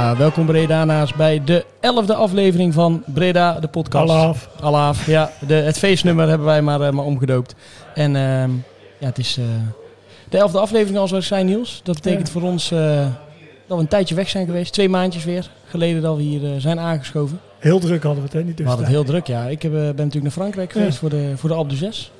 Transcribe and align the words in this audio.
Ja, 0.00 0.16
welkom 0.16 0.46
Bredana's 0.46 1.14
bij 1.14 1.44
de 1.44 1.64
elfde 1.80 2.14
aflevering 2.14 2.74
van 2.74 3.02
Breda, 3.06 3.60
de 3.60 3.68
podcast. 3.68 4.10
Alaaf. 4.10 4.48
Alaaf, 4.60 5.06
ja. 5.06 5.30
De, 5.46 5.54
het 5.54 5.78
feestnummer 5.78 6.28
hebben 6.28 6.46
wij 6.46 6.62
maar, 6.62 6.80
eh, 6.80 6.90
maar 6.92 7.04
omgedoopt. 7.04 7.54
En 7.94 8.16
ehm, 8.16 8.50
ja, 8.98 9.06
het 9.06 9.18
is 9.18 9.36
eh, 9.38 9.44
de 10.28 10.38
elfde 10.38 10.58
aflevering 10.58 10.98
als 10.98 11.10
we 11.10 11.20
zijn, 11.20 11.46
Niels. 11.46 11.80
Dat 11.84 11.94
betekent 11.94 12.26
Ja. 12.26 12.32
voor 12.32 12.42
ons 12.42 12.70
eh, 12.70 13.06
dat 13.66 13.76
we 13.76 13.82
een 13.82 13.88
tijdje 13.88 14.14
weg 14.14 14.28
zijn 14.28 14.46
geweest. 14.46 14.72
Twee 14.72 14.88
maandjes 14.88 15.24
weer 15.24 15.50
geleden 15.68 16.02
dat 16.02 16.16
we 16.16 16.22
hier 16.22 16.44
eh, 16.44 16.50
zijn 16.58 16.78
aangeschoven. 16.78 17.40
Heel 17.58 17.78
druk 17.78 18.02
hadden 18.02 18.22
we 18.22 18.28
het, 18.28 18.38
hè? 18.38 18.44
Niet 18.44 18.58
We 18.58 18.64
hadden 18.64 18.84
het 18.84 18.94
heel 18.94 19.04
druk, 19.04 19.26
ja. 19.26 19.44
Ik 19.44 19.62
heb, 19.62 19.72
eh, 19.72 19.78
ben 19.78 19.86
natuurlijk 19.96 20.22
naar 20.22 20.32
Frankrijk 20.32 20.72
Ja. 20.72 20.78
geweest 20.80 20.98
voor 20.98 21.10
de, 21.10 21.32
voor 21.36 21.48
de 21.48 21.54
Alpe 21.54 21.74
d'Huez. 21.74 22.10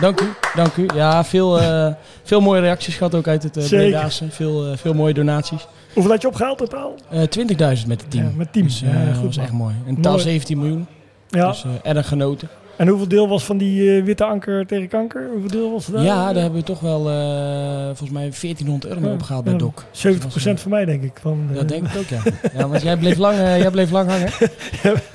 Dank 0.00 0.20
u, 0.20 0.28
dank 0.54 0.76
u. 0.76 0.86
Ja, 0.94 1.24
veel, 1.24 1.60
eh, 1.60 1.92
veel 2.22 2.40
mooie 2.40 2.60
reacties 2.60 2.96
gehad 2.96 3.14
ook 3.14 3.28
uit 3.28 3.42
het 3.42 3.56
uh. 3.56 3.68
Bredaanse. 3.68 4.24
Veel, 4.30 4.66
eh, 4.70 4.76
veel 4.76 4.94
mooie 4.94 5.14
donaties. 5.14 5.66
Hoeveel 5.94 6.12
had 6.12 6.22
je 6.22 6.28
opgehaald 6.28 6.58
totaal? 6.58 6.94
Eh 7.10 7.22
20.000 7.22 7.86
met 7.86 8.00
het 8.00 8.10
team. 8.10 8.24
Ja, 8.24 8.30
met 8.36 8.52
team. 8.52 8.66
Dus, 8.66 8.82
eh, 8.82 8.92
Ja, 8.92 9.04
dat 9.04 9.14
goed, 9.16 9.24
was 9.24 9.36
man. 9.36 9.44
echt 9.44 9.54
mooi. 9.54 9.74
Totaal 9.94 10.12
Mooi. 10.12 10.24
17 10.24 10.58
miljoen. 10.58 10.86
Ja. 11.28 11.48
Dus 11.48 11.64
eh, 11.82 11.90
erg 11.96 12.08
genoten. 12.08 12.48
En 12.80 12.88
hoeveel 12.88 13.08
deel 13.08 13.28
was 13.28 13.44
van 13.44 13.56
die 13.58 13.96
eh, 13.96 14.04
witte 14.04 14.24
anker 14.24 14.66
tegen 14.66 14.88
kanker? 14.88 15.28
Hoeveel 15.32 15.50
deel 15.50 15.70
was 15.72 15.86
dat? 15.86 16.02
Ja, 16.02 16.32
daar 16.32 16.42
hebben 16.42 16.60
we 16.60 16.66
toch 16.66 16.80
wel 16.80 17.08
eh, 17.10 17.84
volgens 17.86 18.10
mij 18.10 18.30
1400 18.40 18.86
euro 18.86 19.00
mee 19.00 19.08
Ja, 19.10 19.14
opgehaald 19.16 19.44
bij. 19.44 19.56
Doc. 19.56 19.72
70% 19.92 20.60
van 20.60 20.70
mij, 20.70 20.84
denk 20.84 21.02
ik. 21.02 21.12
Van, 21.20 21.46
eh, 21.50 21.56
Dat 21.56 21.68
denk 21.68 21.86
ik 21.88 21.96
ook, 21.98 22.06
ja. 22.06 22.20
Ja, 22.58 22.68
want 22.68 22.82
jij 22.82 22.96
bleef 22.96 23.16
lang, 23.16 23.38
eh, 23.38 23.58
jij 23.58 23.70
bleef 23.70 23.90
lang 23.90 24.08
hangen. 24.10 24.28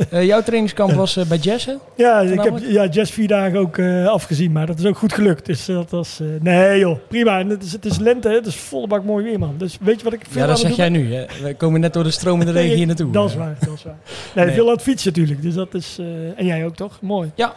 Eh, 0.09 0.25
jouw 0.25 0.41
trainingskamp 0.41 0.91
was 0.93 1.17
eh, 1.17 1.25
bij 1.25 1.37
Jess, 1.37 1.65
hè? 1.65 1.73
Ja, 1.95 2.19
ik 2.21 2.41
heb 2.43 2.59
ja, 2.67 2.85
Jess 2.85 3.11
vier 3.11 3.27
dagen 3.27 3.59
ook 3.59 3.77
eh, 3.77 4.07
afgezien, 4.07 4.51
maar 4.51 4.65
dat 4.65 4.79
is 4.79 4.85
ook 4.85 4.97
goed 4.97 5.13
gelukt. 5.13 5.45
Dus 5.45 5.65
dat 5.65 5.91
was... 5.91 6.19
eh, 6.19 6.27
nee 6.41 6.79
joh, 6.79 6.97
prima. 7.07 7.39
En 7.39 7.49
het 7.49 7.63
is, 7.63 7.71
het 7.71 7.85
is 7.85 7.97
lente, 7.99 8.27
hè? 8.29 8.35
het 8.35 8.45
is 8.45 8.55
volle 8.55 8.87
bak 8.87 9.03
mooi 9.03 9.23
weer, 9.23 9.39
man. 9.39 9.53
Dus 9.57 9.77
weet 9.81 9.97
je 9.97 10.03
wat 10.03 10.13
ik 10.13 10.21
veel 10.29 10.41
Ja, 10.41 10.47
dat 10.47 10.59
zeg 10.59 10.67
doen 10.67 10.77
jij 10.77 10.89
nu. 10.89 11.13
Hè? 11.13 11.25
We 11.43 11.53
komen 11.55 11.79
net 11.79 11.93
door 11.93 12.03
de 12.03 12.11
stromende 12.11 12.51
regen 12.61 12.75
hier 12.77 12.85
naartoe. 12.87 13.11
Dat 13.11 13.25
is 13.29 13.33
Eh, 13.33 13.39
waar, 13.39 13.55
dat 13.59 13.73
is 13.73 13.83
waar. 13.83 13.97
Nee, 14.35 14.45
Nee. 14.45 14.53
veel 14.53 14.65
aan 14.67 14.73
het 14.73 14.81
fietsen 14.81 15.11
natuurlijk. 15.11 15.41
Dus 15.41 15.53
dat 15.53 15.73
is... 15.73 15.97
eh, 15.99 16.05
en 16.39 16.45
jij 16.45 16.65
ook 16.65 16.75
toch? 16.75 16.97
Mooi. 17.01 17.31
Ja. 17.35 17.53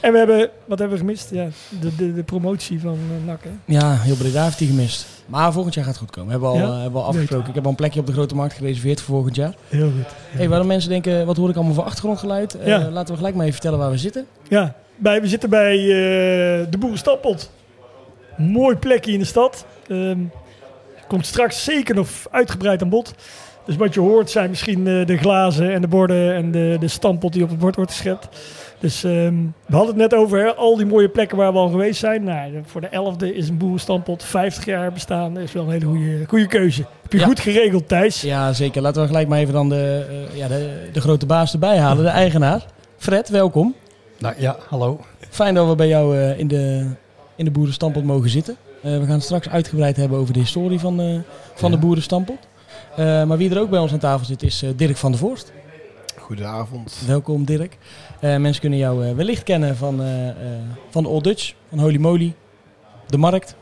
En 0.00 0.12
we 0.12 0.18
hebben... 0.18 0.50
Wat 0.64 0.78
hebben 0.78 0.96
we 0.98 1.04
gemist? 1.04 1.30
Ja, 1.30 1.46
de, 1.80 1.96
de, 1.96 2.14
de 2.14 2.22
promotie 2.22 2.80
van 2.80 2.98
uh, 3.20 3.26
NAC, 3.26 3.42
hè? 3.42 3.50
Ja, 3.64 3.96
heel 3.96 4.16
Breda 4.16 4.44
heeft 4.44 4.58
hij 4.58 4.68
gemist. 4.68 5.06
Maar 5.26 5.52
volgend 5.52 5.74
jaar 5.74 5.84
gaat 5.84 5.92
het 5.92 6.02
goed 6.02 6.10
komen. 6.10 6.30
Hebben 6.30 6.50
we 6.50 6.56
al, 6.56 6.60
Ja? 6.62 6.68
eh, 6.74 6.74
hebben 6.74 6.92
we 6.92 6.98
al 6.98 7.04
afgesproken. 7.06 7.48
Ik 7.48 7.54
heb 7.54 7.64
al 7.64 7.70
een 7.70 7.76
plekje 7.76 8.00
op 8.00 8.06
de 8.06 8.12
Grote 8.12 8.34
Markt 8.34 8.54
gereserveerd 8.54 9.00
voor 9.00 9.14
volgend 9.14 9.36
jaar. 9.36 9.54
Heel 9.68 9.90
goed. 9.90 10.14
Hey, 10.38 10.48
waarom 10.48 10.66
mensen 10.66 10.90
denken, 10.90 11.26
wat 11.26 11.36
hoor 11.36 11.48
ik 11.48 11.56
allemaal 11.56 11.74
voor 11.74 11.84
achtergrondgeluid? 11.84 12.54
Eh, 12.58 12.66
Ja. 12.66 12.90
Laten 12.90 13.10
we 13.10 13.16
gelijk 13.16 13.34
maar 13.34 13.42
even 13.46 13.54
vertellen 13.60 13.78
waar 13.78 13.90
we 13.90 13.98
zitten. 13.98 14.26
Ja, 14.48 14.74
bij, 14.96 15.20
we 15.20 15.28
zitten 15.28 15.50
bij 15.50 15.76
eh, 15.78 16.66
de 16.70 16.78
Boerenstappelt. 16.78 17.50
Mooi 18.36 18.76
plekje 18.76 19.12
in 19.12 19.18
de 19.18 19.24
stad. 19.24 19.64
Ehm, 19.88 20.18
komt 21.08 21.26
straks 21.26 21.64
zeker 21.64 21.94
nog 21.94 22.08
uitgebreid 22.30 22.82
aan 22.82 22.88
bod. 22.88 23.14
Dus 23.66 23.76
wat 23.76 23.94
je 23.94 24.00
hoort 24.00 24.30
zijn 24.30 24.50
misschien 24.50 24.86
eh, 24.86 25.06
de 25.06 25.16
glazen 25.16 25.72
en 25.72 25.80
de 25.80 25.88
borden 25.88 26.34
en 26.34 26.50
de, 26.50 26.76
de 26.80 26.88
stampot 26.88 27.32
die 27.32 27.42
op 27.42 27.48
het 27.50 27.58
bord 27.58 27.76
wordt 27.76 27.90
geschept. 27.90 28.28
Dus 28.80 29.04
ehm, 29.04 29.34
we 29.66 29.76
hadden 29.76 29.86
het 30.00 30.10
net 30.10 30.14
over 30.14 30.38
hè, 30.38 30.54
al 30.54 30.76
die 30.76 30.86
mooie 30.86 31.08
plekken 31.08 31.36
waar 31.36 31.52
we 31.52 31.58
al 31.58 31.68
geweest 31.68 32.00
zijn. 32.00 32.24
Nou, 32.24 32.52
voor 32.64 32.80
de 32.80 32.86
elfde 32.86 33.34
is 33.34 33.48
een 33.48 33.56
boerenstampot 33.58 34.24
50 34.24 34.64
jaar 34.64 34.92
bestaan. 34.92 35.34
Dat 35.34 35.42
is 35.42 35.52
wel 35.52 35.62
een 35.64 35.70
hele 35.70 35.84
goede, 35.86 36.24
goede 36.28 36.46
keuze. 36.46 36.84
Heb 37.02 37.12
je 37.12 37.18
Ja. 37.18 37.24
goed 37.24 37.40
geregeld, 37.40 37.88
Thijs? 37.88 38.20
Ja, 38.20 38.52
zeker. 38.52 38.82
Laten 38.82 39.00
we 39.00 39.06
gelijk 39.06 39.28
maar 39.28 39.38
even 39.38 39.52
dan 39.54 39.68
de, 39.68 40.06
eh, 40.30 40.36
ja, 40.36 40.48
de, 40.48 40.88
de 40.92 41.00
grote 41.00 41.26
baas 41.26 41.52
erbij 41.52 41.78
halen, 41.78 42.04
de 42.04 42.10
eigenaar. 42.10 42.64
Fred, 42.96 43.28
welkom. 43.28 43.74
Nou 44.18 44.34
ja, 44.38 44.56
hallo. 44.68 45.00
Fijn 45.30 45.54
dat 45.54 45.68
we 45.68 45.74
bij 45.74 45.88
jou 45.88 46.18
eh, 46.18 46.38
in, 46.38 46.48
de, 46.48 46.86
in 47.36 47.44
de 47.44 47.50
Boerenstampot 47.50 48.04
mogen 48.04 48.30
zitten. 48.30 48.56
Eh, 48.82 48.92
we 48.98 49.00
gaan 49.04 49.14
het 49.14 49.22
straks 49.22 49.48
uitgebreid 49.48 49.96
hebben 49.96 50.18
over 50.18 50.32
de 50.32 50.40
historie 50.40 50.78
van, 50.80 51.00
eh, 51.00 51.06
van 51.54 51.70
Ja. 51.70 51.76
de 51.76 51.82
Boerenstampot. 51.82 52.38
Eh, 52.96 53.24
maar 53.24 53.36
wie 53.38 53.50
er 53.50 53.60
ook 53.60 53.70
bij 53.70 53.78
ons 53.80 53.92
aan 53.92 53.98
tafel 53.98 54.26
zit 54.26 54.42
is 54.42 54.64
Dirk 54.76 54.96
van 54.96 55.10
der 55.10 55.20
Voorst. 55.20 55.52
Goedenavond. 56.30 57.02
Welkom 57.06 57.44
Dirk. 57.44 57.78
Eh, 58.20 58.36
mensen 58.36 58.60
kunnen 58.60 58.78
jou 58.78 59.06
eh, 59.06 59.14
wellicht 59.14 59.42
kennen 59.42 59.76
van, 59.76 60.02
eh, 60.02 60.28
van 60.90 61.06
Old 61.06 61.24
Dutch, 61.24 61.54
van 61.68 61.78
Holy 61.78 61.96
Moly, 61.96 62.34
de 63.06 63.16
Markt. 63.16 63.54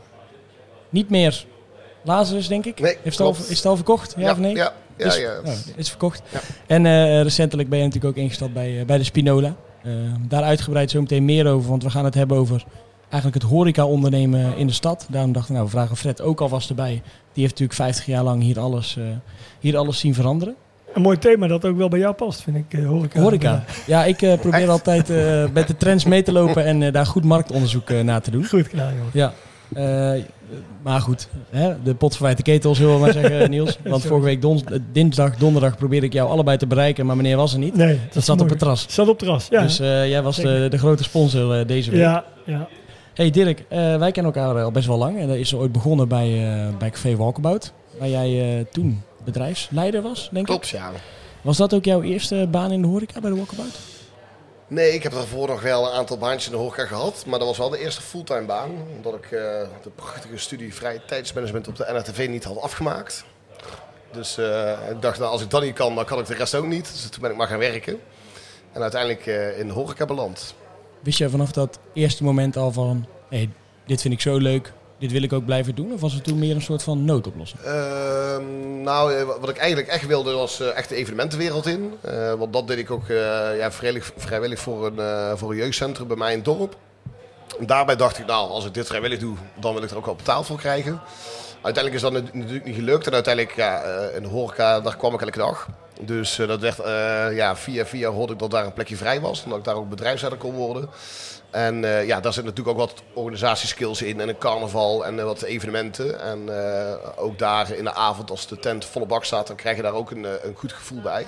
Niet 0.89 1.11
meer 1.11 1.47
Lazarus, 2.03 2.49
denk 2.49 2.65
ik. 2.65 2.81
Nee, 2.81 2.97
Heeft 3.03 3.19
het 3.19 3.27
al, 3.27 3.37
is 3.49 3.57
het 3.57 3.67
al 3.67 3.77
verkocht? 3.77 4.15
Ja, 4.17 4.31
of 4.31 4.39
nee? 4.39 4.55
Ja, 4.55 4.73
ja, 4.97 5.07
is, 5.07 5.17
ja. 5.17 5.41
oh, 5.45 5.53
is 5.77 5.89
verkocht. 5.89 6.23
Ja. 6.33 6.41
En 6.67 7.23
recentelijk 7.23 7.69
ben 7.69 7.79
je 7.79 7.85
natuurlijk 7.85 8.17
ook 8.17 8.23
ingestapt 8.23 8.53
bij, 8.53 8.85
bij 8.87 8.99
de 8.99 9.05
Spinola. 9.05 9.57
Daar 10.29 10.43
uitgebreid 10.43 10.91
zo 10.91 11.01
meteen 11.01 11.25
meer 11.25 11.47
over, 11.47 11.71
want 11.71 11.83
we 11.83 11.91
gaan 11.91 12.05
het 12.05 12.15
hebben 12.15 12.37
over 12.37 12.65
eigenlijk 13.09 13.43
het 13.43 13.53
horeca-ondernemen 13.53 14.57
in 14.57 14.67
de 14.67 14.73
stad. 14.73 15.07
Daarom 15.11 15.33
dachten 15.33 15.53
we, 15.53 15.59
nou, 15.59 15.71
we 15.71 15.77
vragen 15.77 15.97
Fred 15.97 16.21
ook 16.21 16.41
alvast 16.41 16.69
erbij. 16.69 17.03
Die 17.33 17.43
heeft 17.43 17.51
natuurlijk 17.59 17.79
50 17.79 18.07
jaar 18.07 18.25
lang 18.25 18.43
hier 18.43 18.61
alles, 18.61 18.99
hier 19.61 19.77
alles 19.77 19.99
zien 19.99 20.15
veranderen. 20.15 20.57
Een 20.99 21.05
mooi 21.05 21.19
thema 21.19 21.47
dat 21.47 21.65
ook 21.65 21.77
wel 21.77 21.89
bij 21.89 21.99
jou 21.99 22.15
past, 22.15 22.43
vind 22.43 22.57
ik. 22.57 22.79
eh, 22.81 22.87
horeca. 22.87 23.21
Horeca. 23.21 23.65
Ja, 23.87 24.05
ik 24.05 24.23
eh, 24.23 24.39
probeer 24.39 24.61
Echt? 24.61 24.69
altijd 24.69 25.11
eh, 25.11 25.45
met 25.53 25.67
de 25.67 25.77
trends 25.77 26.05
mee 26.05 26.23
te 26.23 26.33
lopen 26.33 26.65
en 26.65 26.93
daar 26.93 27.07
goed 27.07 27.25
marktonderzoek 27.25 27.91
naar 28.03 28.21
te 28.21 28.31
doen. 28.31 28.45
Goed 28.47 28.67
gedaan, 28.69 28.93
joh. 28.95 29.05
Ja. 29.13 29.33
Maar 30.83 31.01
goed, 31.01 31.29
hè, 31.51 31.83
de 31.83 31.95
pot 31.95 32.15
verwijt 32.15 32.37
de 32.37 32.43
ketel, 32.43 32.75
zullen 32.75 32.95
we 32.95 33.01
maar 33.01 33.13
zeggen, 33.13 33.51
Niels. 33.51 33.79
Want 33.85 34.03
vorige 34.07 34.25
week 34.27 34.43
dons- 34.43 34.65
eh, 34.65 34.79
dinsdag, 34.93 35.37
donderdag 35.37 35.77
probeerde 35.77 36.07
ik 36.07 36.13
jou 36.13 36.29
allebei 36.31 36.57
te 36.57 36.67
bereiken, 36.67 37.07
maar 37.07 37.17
meneer 37.17 37.37
was 37.37 37.53
er 37.53 37.59
niet. 37.59 37.75
Nee, 37.77 37.99
dat 38.05 38.13
Dat 38.15 38.25
zat 38.25 38.41
op 38.41 38.49
het 38.49 38.59
terras. 38.59 38.87
Zat 38.89 39.05
op 39.09 39.11
het 39.11 39.19
terras, 39.19 39.47
ja. 39.51 39.63
Dus 39.63 39.77
jij 39.77 40.23
was 40.23 40.37
de, 40.37 40.67
de 40.71 40.79
grote 40.79 41.03
sponsor 41.03 41.67
deze 41.67 41.91
week. 41.91 42.01
ja, 42.01 42.25
ja. 42.45 42.69
Hey 43.15 43.31
Dirk, 43.31 43.65
wij 43.69 44.13
kennen 44.13 44.33
elkaar 44.35 44.63
al 44.63 44.71
best 44.71 44.87
wel 44.87 44.99
lang. 44.99 45.19
En 45.19 45.27
dat 45.29 45.37
is 45.37 45.55
ooit 45.55 45.73
begonnen 45.73 46.09
bij, 46.09 46.51
bij 46.79 46.91
Café 46.91 47.17
Walkabout. 47.17 47.73
Waar 47.99 48.09
jij 48.09 48.67
toen 48.73 49.03
bedrijfsleider 49.25 50.03
was, 50.03 50.29
denk 50.33 50.37
ik. 50.37 50.45
Klopt, 50.45 50.69
ja. 50.69 50.93
Was 51.43 51.57
dat 51.57 51.75
ook 51.75 51.85
jouw 51.85 52.03
eerste 52.03 52.49
baan 52.51 52.73
in 52.73 52.83
de 52.83 52.89
horeca 52.89 53.21
bij 53.21 53.31
de 53.31 53.37
Walkabout? 53.37 53.79
Nee, 54.69 54.95
ik 54.95 55.03
heb 55.03 55.13
daarvoor 55.13 55.49
nog 55.49 55.63
wel 55.63 55.87
een 55.87 55.93
aantal 55.93 56.19
baantjes 56.19 56.47
in 56.47 56.53
de 56.53 56.59
horeca 56.59 56.87
gehad. 56.87 57.25
Maar 57.27 57.39
dat 57.39 57.49
was 57.49 57.59
wel 57.59 57.69
de 57.69 57.79
eerste 57.79 58.03
fulltime 58.03 58.47
baan. 58.47 58.71
Omdat 58.97 59.15
ik 59.15 59.25
eh, 59.25 59.41
de 59.83 59.91
prachtige 59.95 60.37
studie 60.37 60.75
vrije 60.75 61.01
tijdsmanagement 61.07 61.69
op 61.69 61.77
de 61.77 61.87
NRTV 61.93 62.27
niet 62.31 62.45
had 62.45 62.61
afgemaakt. 62.61 63.25
Dus 64.13 64.39
eh, 64.39 64.73
ik 64.91 65.03
dacht, 65.03 65.19
nou, 65.19 65.31
als 65.31 65.43
ik 65.43 65.51
dat 65.51 65.63
niet 65.63 65.75
kan, 65.75 65.95
dan 65.95 66.05
kan 66.05 66.19
ik 66.19 66.27
de 66.27 66.35
rest 66.35 66.55
ook 66.55 66.67
niet. 66.67 66.93
Dus 66.93 67.09
toen 67.09 67.23
ben 67.23 67.31
ik 67.31 67.37
maar 67.37 67.47
gaan 67.47 67.59
werken. 67.59 68.01
En 68.73 68.83
uiteindelijk 68.83 69.27
eh, 69.27 69.59
in 69.59 69.67
de 69.67 69.73
horeca 69.73 70.07
beland. 70.07 70.55
Wist 71.01 71.19
je 71.19 71.31
vanaf 71.31 71.53
dat 71.53 71.79
eerste 71.93 72.25
moment 72.25 72.57
al 72.57 72.73
van... 72.73 73.07
Hey, 73.29 73.51
dit 73.87 74.01
vind 74.01 74.15
ik 74.15 74.21
zo 74.21 74.37
leuk, 74.37 74.73
dit 74.99 75.13
wil 75.13 75.23
ik 75.23 75.33
ook 75.33 75.45
blijven 75.45 75.75
doen? 75.75 75.93
Of 75.93 76.01
was 76.01 76.13
het 76.13 76.25
toen 76.25 76.39
meer 76.39 76.55
een 76.55 76.63
soort 76.63 76.83
van 76.83 77.05
noodoplossing? 77.05 77.61
Ehm, 77.63 78.83
nou, 78.83 79.15
eh, 79.15 79.25
wat 79.41 79.49
ik 79.49 79.57
eigenlijk 79.57 79.89
echt 79.89 80.07
wilde 80.07 80.33
was 80.33 80.61
eh, 80.61 80.77
echt 80.77 80.89
de 80.89 80.95
evenementenwereld 80.95 81.67
in. 81.67 81.95
Eh, 82.01 82.33
want 82.35 82.53
dat 82.53 82.67
deed 82.67 82.79
ik 82.79 82.91
ook 82.91 83.07
ja, 83.59 83.73
vrijwillig, 83.73 84.13
vrijwillig 84.17 84.59
voor, 84.61 84.87
een, 84.87 85.39
voor 85.39 85.51
een 85.51 85.57
jeugdcentrum 85.57 86.07
bij 86.07 86.17
mij 86.17 86.33
in 86.33 86.43
dorp. 86.43 86.77
En 87.59 87.67
daarbij 87.67 87.97
dacht 87.97 88.19
ik, 88.19 88.27
nou, 88.27 88.51
als 88.51 88.67
ik 88.67 88.75
dit 88.75 88.87
vrijwillig 88.87 89.19
doe, 89.19 89.37
dan 89.61 89.75
wil 89.75 89.83
ik 89.83 89.91
er 89.91 89.97
ook 89.97 90.07
wel 90.07 90.15
betaald 90.15 90.47
voor 90.47 90.59
krijgen. 90.59 91.01
Uiteindelijk 91.63 91.95
is 91.95 92.01
dat 92.01 92.13
nat- 92.13 92.35
natuurlijk 92.35 92.65
niet 92.65 92.75
gelukt. 92.75 93.07
En 93.07 93.13
uiteindelijk, 93.13 93.57
ja, 93.57 93.83
in 94.17 94.23
de 94.23 94.29
horeca, 94.29 94.81
daar 94.81 94.97
kwam 94.97 95.15
ik 95.15 95.21
elke 95.21 95.39
dag. 95.39 95.69
Dus 96.01 96.37
dat 96.37 96.61
werd, 96.61 96.77
ja, 97.35 97.57
via 97.57 97.87
via 97.87 98.11
hoorde 98.11 98.33
ik 98.33 98.39
dat 98.39 98.51
daar 98.51 98.65
een 98.65 98.73
plekje 98.73 98.97
vrij 98.97 99.21
was. 99.21 99.43
En 99.45 99.49
dat 99.49 99.59
ik 99.59 99.65
daar 99.65 99.75
ook 99.75 99.89
bedrijfsleider 99.89 100.41
kon 100.41 100.55
worden. 100.55 100.89
En 101.51 101.85
eh, 101.85 102.07
ja, 102.07 102.21
daar 102.21 102.33
zit 102.33 102.45
natuurlijk 102.45 102.79
ook 102.79 102.89
wat 102.89 103.03
organisatieskills 103.13 104.03
in. 104.03 104.21
En 104.21 104.29
een 104.29 104.39
carnaval 104.39 105.07
en 105.07 105.19
eh, 105.19 105.25
wat 105.25 105.43
evenementen. 105.43 106.21
En 106.21 106.49
eh, 106.49 106.95
ook 107.17 107.39
daar 107.39 107.73
in 107.73 107.85
de 107.85 107.95
avond, 107.95 108.31
als 108.31 108.47
de 108.47 108.59
tent 108.59 108.85
volle 108.85 109.07
bak 109.07 109.25
staat, 109.25 109.47
dan 109.47 109.57
krijg 109.57 109.77
je 109.77 109.83
daar 109.83 109.93
ook 109.93 110.11
een, 110.11 110.25
een 110.25 110.55
goed 110.55 110.73
gevoel 110.73 111.01
bij. 111.01 111.27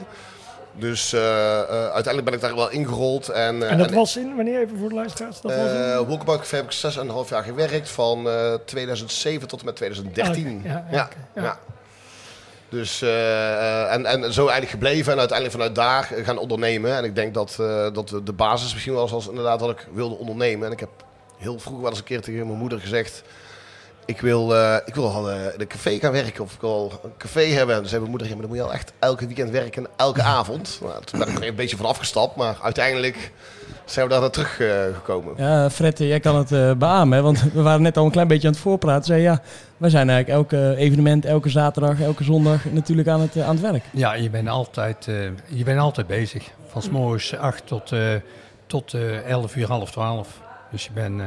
Dus 0.72 1.14
uiteindelijk 1.14 2.24
ben 2.24 2.34
ik 2.34 2.40
daar 2.40 2.54
wel 2.54 2.70
ingerold. 2.70 3.28
En, 3.28 3.68
En 3.68 3.78
dat 3.78 3.88
en- 3.88 3.94
was 3.94 4.16
in, 4.16 4.36
wanneer 4.36 4.60
even 4.60 4.78
voor 4.78 4.88
de 4.88 4.94
luisteraars? 4.94 5.40
Dat 5.40 5.54
was 5.54 6.06
Walkabout 6.06 6.50
heb 6.50 6.64
ik 6.64 6.92
6,5 7.24 7.28
jaar 7.28 7.42
gewerkt. 7.42 7.88
Van 7.88 8.28
eh 8.28 8.54
2007 8.64 9.48
tot 9.48 9.58
en 9.60 9.64
met 9.66 9.76
2013. 9.76 10.62
Ah. 10.66 10.72
Ja. 10.92 11.08
ja. 11.34 11.58
Dus, 12.70 13.02
eh, 13.02 13.52
eh, 13.52 13.92
en, 13.92 14.06
en 14.06 14.32
zo 14.32 14.40
eigenlijk 14.40 14.70
gebleven 14.70 15.12
en 15.12 15.18
uiteindelijk 15.18 15.56
vanuit 15.58 15.74
daar 15.74 16.10
gaan 16.24 16.38
ondernemen. 16.38 16.96
En 16.96 17.04
ik 17.04 17.14
denk 17.14 17.34
dat, 17.34 17.56
eh, 17.60 17.86
dat 17.92 18.08
de- 18.24 18.32
basis 18.32 18.72
misschien 18.72 18.94
was 18.94 19.12
als 19.12 19.28
inderdaad 19.28 19.58
dat 19.58 19.70
ik 19.70 19.86
wilde 19.92 20.14
ondernemen. 20.14 20.66
En 20.66 20.72
ik 20.72 20.80
heb 20.80 20.88
heel 21.38 21.58
vroeg 21.58 21.80
wel 21.80 21.88
eens 21.88 21.98
een 21.98 22.04
keer 22.04 22.20
tegen 22.20 22.46
mijn 22.46 22.58
moeder 22.58 22.80
gezegd... 22.80 23.22
Ik 24.04 24.20
wil, 24.20 24.54
eh, 24.56 24.76
ik 24.84 24.94
wil 24.94 25.10
al 25.10 25.30
eh, 25.30 25.36
in 25.54 25.60
een 25.60 25.66
café 25.66 25.98
gaan 25.98 26.12
werken 26.12 26.44
of 26.44 26.54
ik 26.54 26.60
wil 26.60 27.00
een 27.04 27.12
café 27.18 27.40
hebben. 27.44 27.74
En 27.74 27.80
toen 27.80 27.88
zei 27.88 28.00
mijn 28.00 28.10
moeder, 28.10 28.28
ja, 28.28 28.32
maar 28.36 28.42
dan 28.46 28.50
moet 28.56 28.60
je 28.64 28.68
al 28.68 28.78
echt 28.78 28.92
elke 28.98 29.26
weekend 29.26 29.50
werken, 29.50 29.86
elke 29.96 30.22
avond. 30.22 30.78
Nou, 30.82 31.04
toen 31.04 31.18
ben 31.18 31.28
ik 31.28 31.38
er 31.38 31.46
een 31.48 31.54
beetje 31.54 31.76
van 31.76 31.86
afgestapt, 31.86 32.36
maar 32.36 32.56
uiteindelijk 32.62 33.32
zijn 33.84 34.06
we 34.06 34.12
daar 34.12 34.20
naar 34.20 34.30
terug 34.30 34.60
eh, 34.60 34.68
gekomen. 34.94 35.34
Ja, 35.36 35.70
Fred, 35.70 35.98
jij 35.98 36.20
kan 36.20 36.36
het 36.36 36.52
eh 36.52 36.72
beamen, 36.72 37.22
want 37.22 37.42
we 37.52 37.62
waren 37.62 37.82
net 37.82 37.96
al 37.96 38.04
een 38.04 38.10
klein 38.10 38.28
beetje 38.28 38.46
aan 38.46 38.52
het 38.52 38.62
voorpraten. 38.62 39.04
Zei 39.04 39.22
ja, 39.22 39.42
wij 39.80 39.90
zijn 39.90 40.10
eigenlijk 40.10 40.38
elke 40.52 40.76
evenement, 40.76 41.24
elke 41.24 41.48
zaterdag, 41.48 42.00
elke 42.00 42.24
zondag 42.24 42.64
natuurlijk 42.64 43.08
aan 43.08 43.20
het, 43.20 43.36
eh, 43.36 43.44
aan 43.46 43.56
het 43.56 43.60
werk. 43.70 43.84
Ja, 43.92 44.12
je 44.14 44.30
bent 44.30 44.48
altijd, 44.48 45.08
eh, 45.08 45.14
je 45.46 45.64
bent 45.64 45.78
altijd 45.80 46.06
bezig. 46.06 46.50
Van 46.66 46.82
's 46.82 46.88
morgens 46.90 47.36
8 47.36 47.66
tot, 47.66 47.92
eh 47.92 48.14
tot 48.66 48.94
eh 48.94 49.28
11 49.28 49.56
uur, 49.56 49.66
half 49.66 49.90
12. 49.90 50.40
Dus 50.70 50.84
je 50.84 50.90
bent 50.92 51.20
eh, 51.20 51.26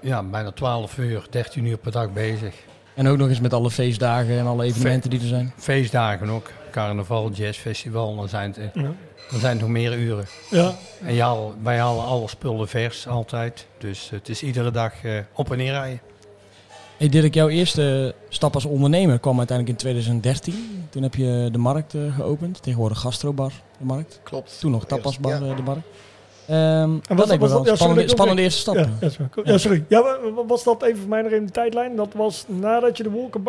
ja, 0.00 0.22
bijna 0.22 0.50
12 0.50 0.98
uur, 0.98 1.26
13 1.30 1.64
uur 1.66 1.76
per 1.78 1.92
dag 1.92 2.12
bezig. 2.12 2.54
En 2.94 3.08
ook 3.08 3.16
nog 3.18 3.28
eens 3.28 3.40
met 3.40 3.52
alle 3.52 3.70
feestdagen 3.70 4.38
en 4.38 4.46
alle 4.46 4.64
evenementen 4.64 5.10
die 5.10 5.20
er 5.20 5.26
zijn. 5.26 5.52
Feestdagen 5.56 6.28
ook. 6.28 6.50
Carnaval, 6.70 7.30
jazzfestival, 7.30 8.16
dan 8.16 8.28
zijn 8.28 8.54
het, 8.58 8.70
Ja. 8.74 8.82
dan 9.30 9.40
zijn 9.40 9.52
het 9.52 9.60
nog 9.60 9.70
meer 9.70 9.98
uren. 9.98 10.24
Ja, 10.50 10.72
En 11.04 11.14
je 11.14 11.22
haal, 11.22 11.54
wij 11.62 11.78
halen 11.78 12.04
alle 12.04 12.28
spullen 12.28 12.68
vers 12.68 13.06
altijd. 13.08 13.66
Dus 13.78 14.10
het 14.10 14.28
is 14.28 14.42
iedere 14.42 14.70
dag 14.70 14.92
eh, 15.04 15.12
op 15.32 15.50
en 15.50 15.56
neer 15.58 15.72
rijden. 15.72 16.00
Hey 17.02 17.10
Dirk, 17.10 17.34
jouw 17.34 17.48
eerste 17.48 18.14
stap 18.28 18.54
als 18.54 18.64
ondernemer 18.64 19.18
kwam 19.18 19.38
uiteindelijk 19.38 19.78
in 19.78 19.82
2013. 19.84 20.86
Toen 20.90 21.02
heb 21.02 21.14
je 21.14 21.48
de 21.52 21.58
markt 21.58 21.94
eh, 21.94 22.00
geopend, 22.16 22.62
tegenwoordig 22.62 22.98
gastrobar, 23.00 23.52
de 23.78 23.84
markt. 23.84 24.20
Klopt. 24.22 24.56
Toen 24.60 24.70
nog 24.70 24.84
tapasbar, 24.84 25.44
Ja. 25.44 25.50
eh, 25.50 25.56
de 25.56 25.62
markt. 25.62 25.80
Ehm 26.46 26.90
was 26.90 27.00
dat 27.08 27.16
dat- 27.16 27.28
leek 27.28 27.40
me 27.40 27.48
wel 27.48 27.64
ja, 27.64 28.08
spannende, 28.08 28.42
eerste 28.42 28.60
stap. 28.60 28.74
ja, 28.74 28.88
ja, 29.00 29.08
sorry. 29.08 29.28
Ja, 29.44 29.58
sorry. 29.58 29.84
Ja, 29.88 30.16
was 30.46 30.64
dat 30.64 30.82
even 30.82 30.98
voor 31.00 31.08
mij 31.08 31.22
nog 31.22 31.32
in 31.32 31.46
de 31.46 31.52
tijdlijn? 31.52 31.96
Dat 31.96 32.08
was 32.14 32.44
nadat 32.48 32.96
je 32.96 33.02
de 33.02 33.10
wolken... 33.10 33.42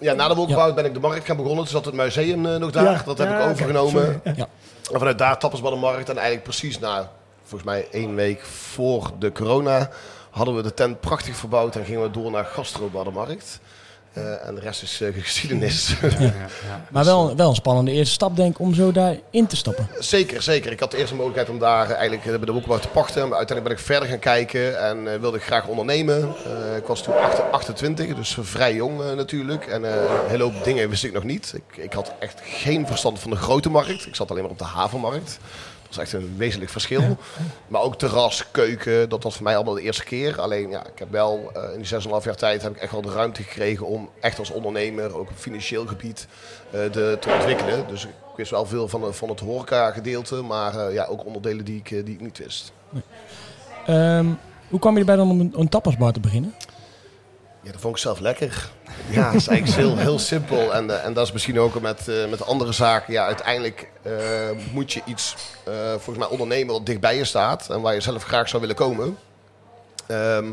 Ja, 0.00 0.12
na 0.12 0.28
de 0.28 0.34
Walkabout 0.34 0.74
ben 0.74 0.84
ik 0.84 0.94
de 0.94 1.00
markt 1.00 1.24
gaan 1.26 1.36
begonnen. 1.36 1.64
Toen 1.64 1.72
zat 1.72 1.84
het 1.84 1.94
museum 1.94 2.46
eh, 2.46 2.56
nog 2.56 2.70
daar. 2.70 2.84
Ja, 2.84 3.02
Dat 3.04 3.18
heb 3.18 3.28
ja, 3.28 3.44
ik 3.44 3.50
overgenomen. 3.50 3.90
sorry. 4.02 4.20
Ja. 4.24 4.32
Ja. 4.36 4.48
En 4.92 4.98
vanuit 4.98 5.18
daar 5.18 5.38
tappers 5.38 5.62
bij 5.62 5.70
de 5.70 5.76
markt. 5.76 6.08
En 6.08 6.14
eigenlijk 6.14 6.42
precies 6.44 6.78
na, 6.78 7.10
volgens 7.42 7.70
mij 7.70 7.86
één 7.90 8.14
week 8.14 8.40
voor 8.44 9.10
de 9.18 9.32
corona, 9.32 9.90
hadden 10.30 10.56
we 10.56 10.62
de 10.62 10.74
tent 10.74 11.00
prachtig 11.00 11.36
verbouwd. 11.36 11.76
En 11.76 11.84
gingen 11.84 12.02
we 12.02 12.10
door 12.10 12.30
naar 12.30 12.44
Gastro 12.44 12.88
bij 12.88 13.04
de 13.04 13.10
markt. 13.10 13.60
Eh, 14.12 14.46
en 14.46 14.54
de 14.54 14.60
rest 14.60 14.82
is 14.82 15.00
eh, 15.00 15.14
geschiedenis. 15.14 15.94
Ja, 16.00 16.08
ja. 16.18 16.32
Maar 16.90 17.04
wel, 17.04 17.36
wel 17.36 17.48
een 17.48 17.54
spannende 17.54 17.90
eerste 17.90 18.14
stap 18.14 18.36
denk 18.36 18.50
ik 18.50 18.58
om 18.60 18.74
zo 18.74 18.92
daarin 18.92 19.46
te 19.46 19.56
stappen. 19.56 19.88
zeker, 19.98 20.42
zeker. 20.42 20.72
Ik 20.72 20.80
had 20.80 20.90
de 20.90 20.96
eerste 20.96 21.14
mogelijkheid 21.14 21.48
om 21.48 21.58
daar 21.58 21.90
eh, 21.90 21.96
eigenlijk 21.96 22.22
bij 22.22 22.46
de 22.46 22.52
Walkabout 22.52 22.82
te 22.82 22.88
pachten. 22.88 23.28
Maar 23.28 23.38
uiteindelijk 23.38 23.68
ben 23.68 23.76
ik 23.76 23.92
verder 23.92 24.08
gaan 24.08 24.18
kijken 24.18 24.80
en 24.80 25.12
eh, 25.12 25.20
wilde 25.20 25.36
ik 25.36 25.42
graag 25.42 25.66
ondernemen. 25.66 26.34
Eh, 26.44 26.76
ik 26.76 26.86
was 26.86 27.02
toen 27.02 27.14
8 27.14 27.40
28, 27.52 28.14
dus 28.14 28.36
vrij 28.40 28.74
jong 28.74 29.14
natuurlijk. 29.14 29.66
En 29.66 29.84
eh, 29.84 29.94
een 29.94 30.28
hele 30.28 30.42
hoop 30.42 30.64
dingen 30.64 30.88
wist 30.88 31.04
ik 31.04 31.12
nog 31.12 31.24
niet. 31.24 31.52
Ik, 31.54 31.76
ik 31.76 31.92
had 31.92 32.12
echt 32.18 32.40
geen 32.44 32.86
verstand 32.86 33.18
van 33.18 33.30
de 33.30 33.36
grote 33.36 33.70
markt. 33.70 34.06
Ik 34.06 34.14
zat 34.14 34.30
alleen 34.30 34.42
maar 34.42 34.52
op 34.52 34.58
de 34.58 34.64
havenmarkt. 34.64 35.38
Dat 35.90 35.98
was 35.98 36.12
echt 36.12 36.22
een 36.22 36.34
wezenlijk 36.36 36.70
verschil. 36.70 37.16
Maar 37.68 37.82
ook 37.82 37.98
terras, 37.98 38.50
keuken, 38.50 39.08
dat 39.08 39.22
was 39.22 39.34
voor 39.34 39.44
mij 39.44 39.56
allemaal 39.56 39.74
de 39.74 39.82
eerste 39.82 40.04
keer. 40.04 40.40
Alleen 40.40 40.70
ja, 40.70 40.86
ik 40.86 40.98
heb 40.98 41.10
wel 41.10 41.50
eh, 41.54 41.74
in 41.74 41.82
die 41.82 42.00
6,5 42.20 42.24
jaar 42.24 42.36
tijd 42.36 42.62
heb 42.62 42.74
ik 42.74 42.82
echt 42.82 42.92
wel 42.92 43.02
de 43.02 43.12
ruimte 43.12 43.42
gekregen 43.42 43.86
om 43.86 44.08
echt 44.20 44.38
als 44.38 44.50
ondernemer, 44.50 45.16
ook 45.16 45.30
op 45.30 45.36
financieel 45.36 45.86
gebied, 45.86 46.26
eh, 46.70 46.80
de, 46.92 47.16
te 47.20 47.30
ontwikkelen. 47.32 47.88
Dus 47.88 48.04
ik 48.04 48.10
wist 48.36 48.50
wel 48.50 48.66
veel 48.66 48.88
van, 48.88 49.14
van 49.14 49.28
het 49.28 49.40
horeca 49.40 49.90
gedeelte, 49.90 50.42
maar 50.42 50.86
eh, 50.86 50.94
ja, 50.94 51.04
ook 51.04 51.24
onderdelen 51.24 51.64
die 51.64 51.76
ik, 51.76 51.88
die 51.88 52.14
ik 52.14 52.20
niet 52.20 52.38
wist. 52.38 52.72
Ehm, 53.86 54.26
hoe 54.68 54.80
kwam 54.80 54.94
je 54.94 55.00
erbij 55.00 55.16
dan 55.16 55.30
om 55.30 55.40
een, 55.40 55.52
een 55.56 55.68
tapasbar 55.68 56.12
te 56.12 56.20
beginnen? 56.20 56.54
Ja, 57.62 57.72
dat 57.72 57.80
vond 57.80 57.94
ik 57.94 58.02
zelf 58.02 58.18
lekker. 58.20 58.70
Ja, 59.10 59.24
dat 59.24 59.40
is 59.40 59.48
eigenlijk 59.48 59.80
heel, 59.80 59.96
heel 59.96 60.18
simpel. 60.18 60.74
En, 60.74 60.90
eh, 60.90 61.04
en 61.04 61.12
dat 61.12 61.26
is 61.26 61.32
misschien 61.32 61.60
ook 61.60 61.80
met, 61.80 62.08
eh, 62.08 62.26
met 62.30 62.46
andere 62.46 62.72
zaken. 62.72 63.12
Ja, 63.12 63.24
uiteindelijk 63.26 63.90
eh, 64.02 64.12
moet 64.72 64.92
je 64.92 65.00
iets, 65.04 65.36
volgens 65.92 66.18
mij, 66.18 66.28
ondernemen 66.28 66.74
wat 66.74 66.86
dichtbij 66.86 67.16
je 67.16 67.24
staat. 67.24 67.70
En 67.70 67.80
waar 67.80 67.94
je 67.94 68.00
zelf 68.00 68.24
graag 68.24 68.48
zou 68.48 68.60
willen 68.60 68.76
komen. 68.76 69.18
Ehm, 70.06 70.52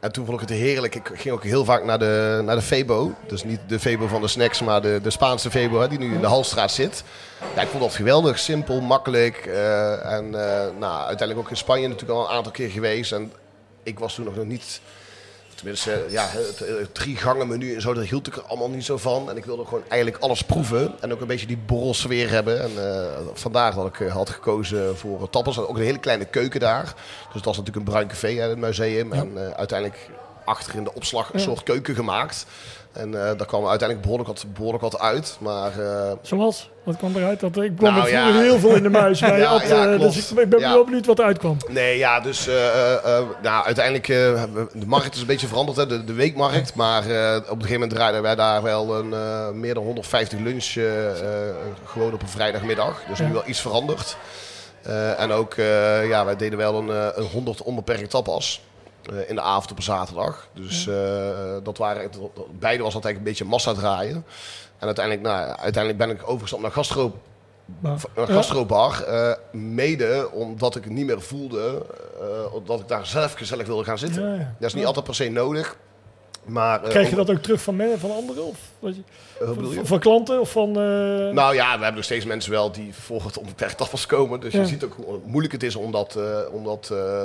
en 0.00 0.12
toen 0.12 0.26
vond 0.26 0.40
ik 0.40 0.48
het 0.48 0.58
heerlijk. 0.58 0.94
Ik 0.94 1.10
ging 1.14 1.34
ook 1.34 1.44
heel 1.44 1.64
vaak 1.64 1.84
naar 1.84 1.98
de, 1.98 2.42
naar 2.44 2.56
de 2.56 2.62
Febo. 2.62 3.14
Dus 3.26 3.44
niet 3.44 3.60
de 3.68 3.78
Febo 3.78 4.06
van 4.06 4.20
de 4.20 4.28
snacks, 4.28 4.60
maar 4.60 4.82
de, 4.82 5.00
de 5.02 5.10
Spaanse 5.10 5.50
Febo 5.50 5.80
hè, 5.80 5.88
die 5.88 5.98
nu 5.98 6.14
in 6.14 6.20
de 6.20 6.26
Halstraat 6.26 6.70
zit. 6.70 7.04
Ja, 7.54 7.62
ik 7.62 7.68
vond 7.68 7.82
dat 7.82 7.94
geweldig, 7.94 8.38
simpel, 8.38 8.80
makkelijk. 8.80 9.46
en 10.02 10.30
nou, 10.78 11.06
uiteindelijk 11.06 11.38
ook 11.38 11.50
in 11.50 11.56
Spanje 11.56 11.88
natuurlijk 11.88 12.18
al 12.18 12.24
een 12.24 12.36
aantal 12.36 12.52
keer 12.52 12.70
geweest. 12.70 13.12
En 13.12 13.32
ik 13.82 13.98
was 13.98 14.14
toen 14.14 14.24
nog 14.24 14.44
niet 14.44 14.80
Tenminste, 15.56 15.92
eh, 15.92 16.12
ja, 16.12 16.28
het, 16.28 16.58
het 16.58 16.94
drie 16.94 17.16
gangen 17.16 17.48
menu 17.48 17.74
en 17.74 17.80
zo, 17.80 17.94
daar 17.94 18.04
hield 18.04 18.26
ik 18.26 18.36
er 18.36 18.42
allemaal 18.42 18.70
niet 18.70 18.84
zo 18.84 18.96
van. 18.96 19.30
En 19.30 19.36
ik 19.36 19.44
wilde 19.44 19.64
gewoon 19.64 19.82
eigenlijk 19.88 20.22
alles 20.22 20.42
proeven. 20.42 20.94
En 21.00 21.12
ook 21.12 21.20
een 21.20 21.26
beetje 21.26 21.46
die 21.46 21.56
borrelsfeer 21.56 22.30
hebben. 22.30 22.62
En 22.62 22.70
eh, 22.92 23.06
vandaar 23.34 23.74
dat 23.74 23.86
ik 23.86 24.00
eh, 24.00 24.12
had 24.12 24.30
gekozen 24.30 24.96
voor 24.96 25.20
uh, 25.20 25.26
tappers. 25.30 25.58
Ook 25.58 25.76
een 25.76 25.82
hele 25.82 25.98
kleine 25.98 26.24
keuken 26.24 26.60
daar. 26.60 26.84
Dus 26.84 27.32
dat 27.32 27.44
was 27.44 27.56
natuurlijk 27.56 27.86
een 27.86 27.92
bruin 27.92 28.08
café 28.08 28.28
in 28.28 28.40
het 28.40 28.58
museum. 28.58 29.12
En 29.12 29.46
eh, 29.46 29.50
uiteindelijk 29.50 30.10
achter 30.44 30.74
in 30.74 30.84
de 30.84 30.94
opslag 30.94 31.32
een 31.32 31.40
soort 31.40 31.62
keuken 31.62 31.94
gemaakt. 31.94 32.46
En 32.96 33.14
eh, 33.14 33.36
daar 33.36 33.46
kwam 33.46 33.66
uiteindelijk 33.66 34.00
behoorlijk 34.00 34.28
wat, 34.28 34.44
behoorlijk 34.54 34.82
wat 34.82 34.98
uit. 34.98 35.36
Maar 35.40 35.80
eh, 35.80 36.12
Zoals? 36.22 36.70
Wat 36.82 36.96
kwam 36.96 37.16
eruit? 37.16 37.40
Dat, 37.40 37.56
ik 37.56 37.76
kwam 37.76 37.94
Nou, 37.94 38.08
ja. 38.08 38.32
heel 38.32 38.58
veel 38.58 38.74
in 38.74 38.82
de 38.82 38.88
muis. 38.88 39.18
ja, 39.24 39.60
eh, 39.60 40.00
dus 40.00 40.30
ik, 40.30 40.38
ik 40.38 40.48
ben 40.48 40.60
wel 40.60 40.84
benieuwd 40.84 41.06
wat 41.06 41.18
eruit 41.18 41.38
kwam. 41.38 41.56
Nee, 41.68 41.98
ja, 41.98 42.20
dus 42.20 42.46
nou, 43.42 43.64
uiteindelijk, 43.64 44.06
de 44.06 44.86
markt 44.86 45.14
is 45.14 45.20
een 45.20 45.26
beetje 45.26 45.46
veranderd, 45.46 45.76
hè, 45.76 45.86
de, 45.86 46.04
de 46.04 46.12
weekmarkt. 46.12 46.74
Maar 46.74 47.02
op 47.02 47.06
een 47.06 47.46
gegeven 47.46 47.72
moment 47.72 47.90
draaiden 47.90 48.22
wij 48.22 48.34
daar 48.34 48.62
wel 48.62 48.94
een, 48.94 49.60
meer 49.60 49.74
dan 49.74 49.84
150 49.84 50.38
lunch 50.38 50.72
gewoon 51.84 52.12
op 52.12 52.22
een 52.22 52.28
vrijdagmiddag. 52.28 53.02
Dus 53.08 53.18
nu 53.18 53.32
wel 53.32 53.46
iets 53.46 53.60
veranderd. 53.60 54.16
En 55.16 55.32
ook, 55.32 55.54
ja, 56.08 56.24
wij 56.24 56.36
deden 56.36 56.58
wel 56.58 56.78
een, 56.78 57.18
een 57.18 57.28
100 57.32 57.62
onbeperkt 57.62 58.10
tapas. 58.10 58.60
Eh, 59.08 59.28
in 59.28 59.34
de 59.34 59.40
avond 59.40 59.70
op 59.70 59.76
een 59.76 59.82
zaterdag. 59.82 60.48
Dus 60.52 60.86
eh, 60.86 61.56
dat 61.62 61.78
waren, 61.78 62.10
beide 62.58 62.82
was 62.82 62.94
altijd 62.94 63.16
een 63.16 63.22
beetje 63.22 63.44
massa 63.44 63.72
draaien. 63.72 64.24
En 64.78 64.86
uiteindelijk, 64.86 65.26
nou, 65.26 65.46
uiteindelijk 65.58 65.96
ben 66.06 66.10
ik 66.16 66.28
overgestapt 66.28 66.62
naar 66.62 66.72
gastro 66.72 67.12
een 68.14 68.28
gastrobar. 68.28 69.02
eh, 69.02 69.32
mede 69.52 70.28
omdat 70.32 70.76
ik 70.76 70.84
het 70.84 70.92
niet 70.92 71.06
meer 71.06 71.20
voelde. 71.22 71.86
eh, 72.20 72.54
omdat 72.54 72.80
ik 72.80 72.88
daar 72.88 73.06
zelf 73.06 73.32
gezellig 73.32 73.66
wilde 73.66 73.84
gaan 73.84 73.98
zitten. 73.98 74.22
Ja, 74.22 74.34
ja. 74.34 74.54
Dat 74.58 74.68
is 74.68 74.74
niet 74.74 74.86
altijd 74.86 75.04
per 75.04 75.14
se 75.14 75.28
nodig. 75.28 75.76
Maar, 76.46 76.82
eh, 76.82 76.88
Krijg 76.90 77.10
je 77.10 77.16
dat 77.16 77.30
ook 77.30 77.38
terug 77.38 77.62
van, 77.62 77.76
men, 77.76 77.98
van 77.98 78.10
anderen? 78.10 78.44
Of, 78.44 78.58
je, 78.80 79.02
van, 79.40 79.86
van 79.86 79.98
klanten? 79.98 80.40
Of 80.40 80.50
van, 80.50 80.68
eh, 80.68 81.32
Nou 81.32 81.54
ja, 81.54 81.64
we 81.64 81.70
hebben 81.70 81.94
nog 81.94 82.04
steeds 82.04 82.24
mensen 82.24 82.50
wel 82.50 82.72
die 82.72 82.94
voor 82.94 83.24
het 83.24 83.38
onbeperkt 83.38 83.80
afwas 83.80 84.06
komen. 84.06 84.40
Dus 84.40 84.52
Ja. 84.52 84.60
je 84.60 84.66
ziet 84.66 84.84
ook 84.84 84.94
hoe 85.04 85.18
moeilijk 85.24 85.52
het 85.52 85.62
is 85.62 85.76
om 85.76 85.92
dat, 85.92 86.16
eh, 86.16 86.38
om 86.52 86.64
dat 86.64 86.82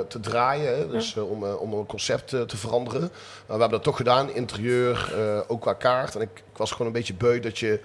te 0.08 0.20
draaien. 0.20 0.76
Hè? 0.78 0.88
Dus 0.88 1.16
om, 1.16 1.44
om 1.44 1.72
een 1.72 1.86
concept 1.86 2.28
te 2.28 2.56
veranderen. 2.56 3.00
Maar 3.00 3.10
we 3.46 3.52
hebben 3.52 3.70
dat 3.70 3.82
toch 3.82 3.96
gedaan. 3.96 4.34
Interieur, 4.34 5.12
ook 5.48 5.60
qua 5.60 5.72
kaart. 5.72 6.14
En 6.14 6.20
ik, 6.20 6.30
ik 6.52 6.56
was 6.56 6.70
gewoon 6.70 6.86
een 6.86 6.92
beetje 6.92 7.14
beu 7.14 7.40
dat 7.40 7.58
je 7.58 7.80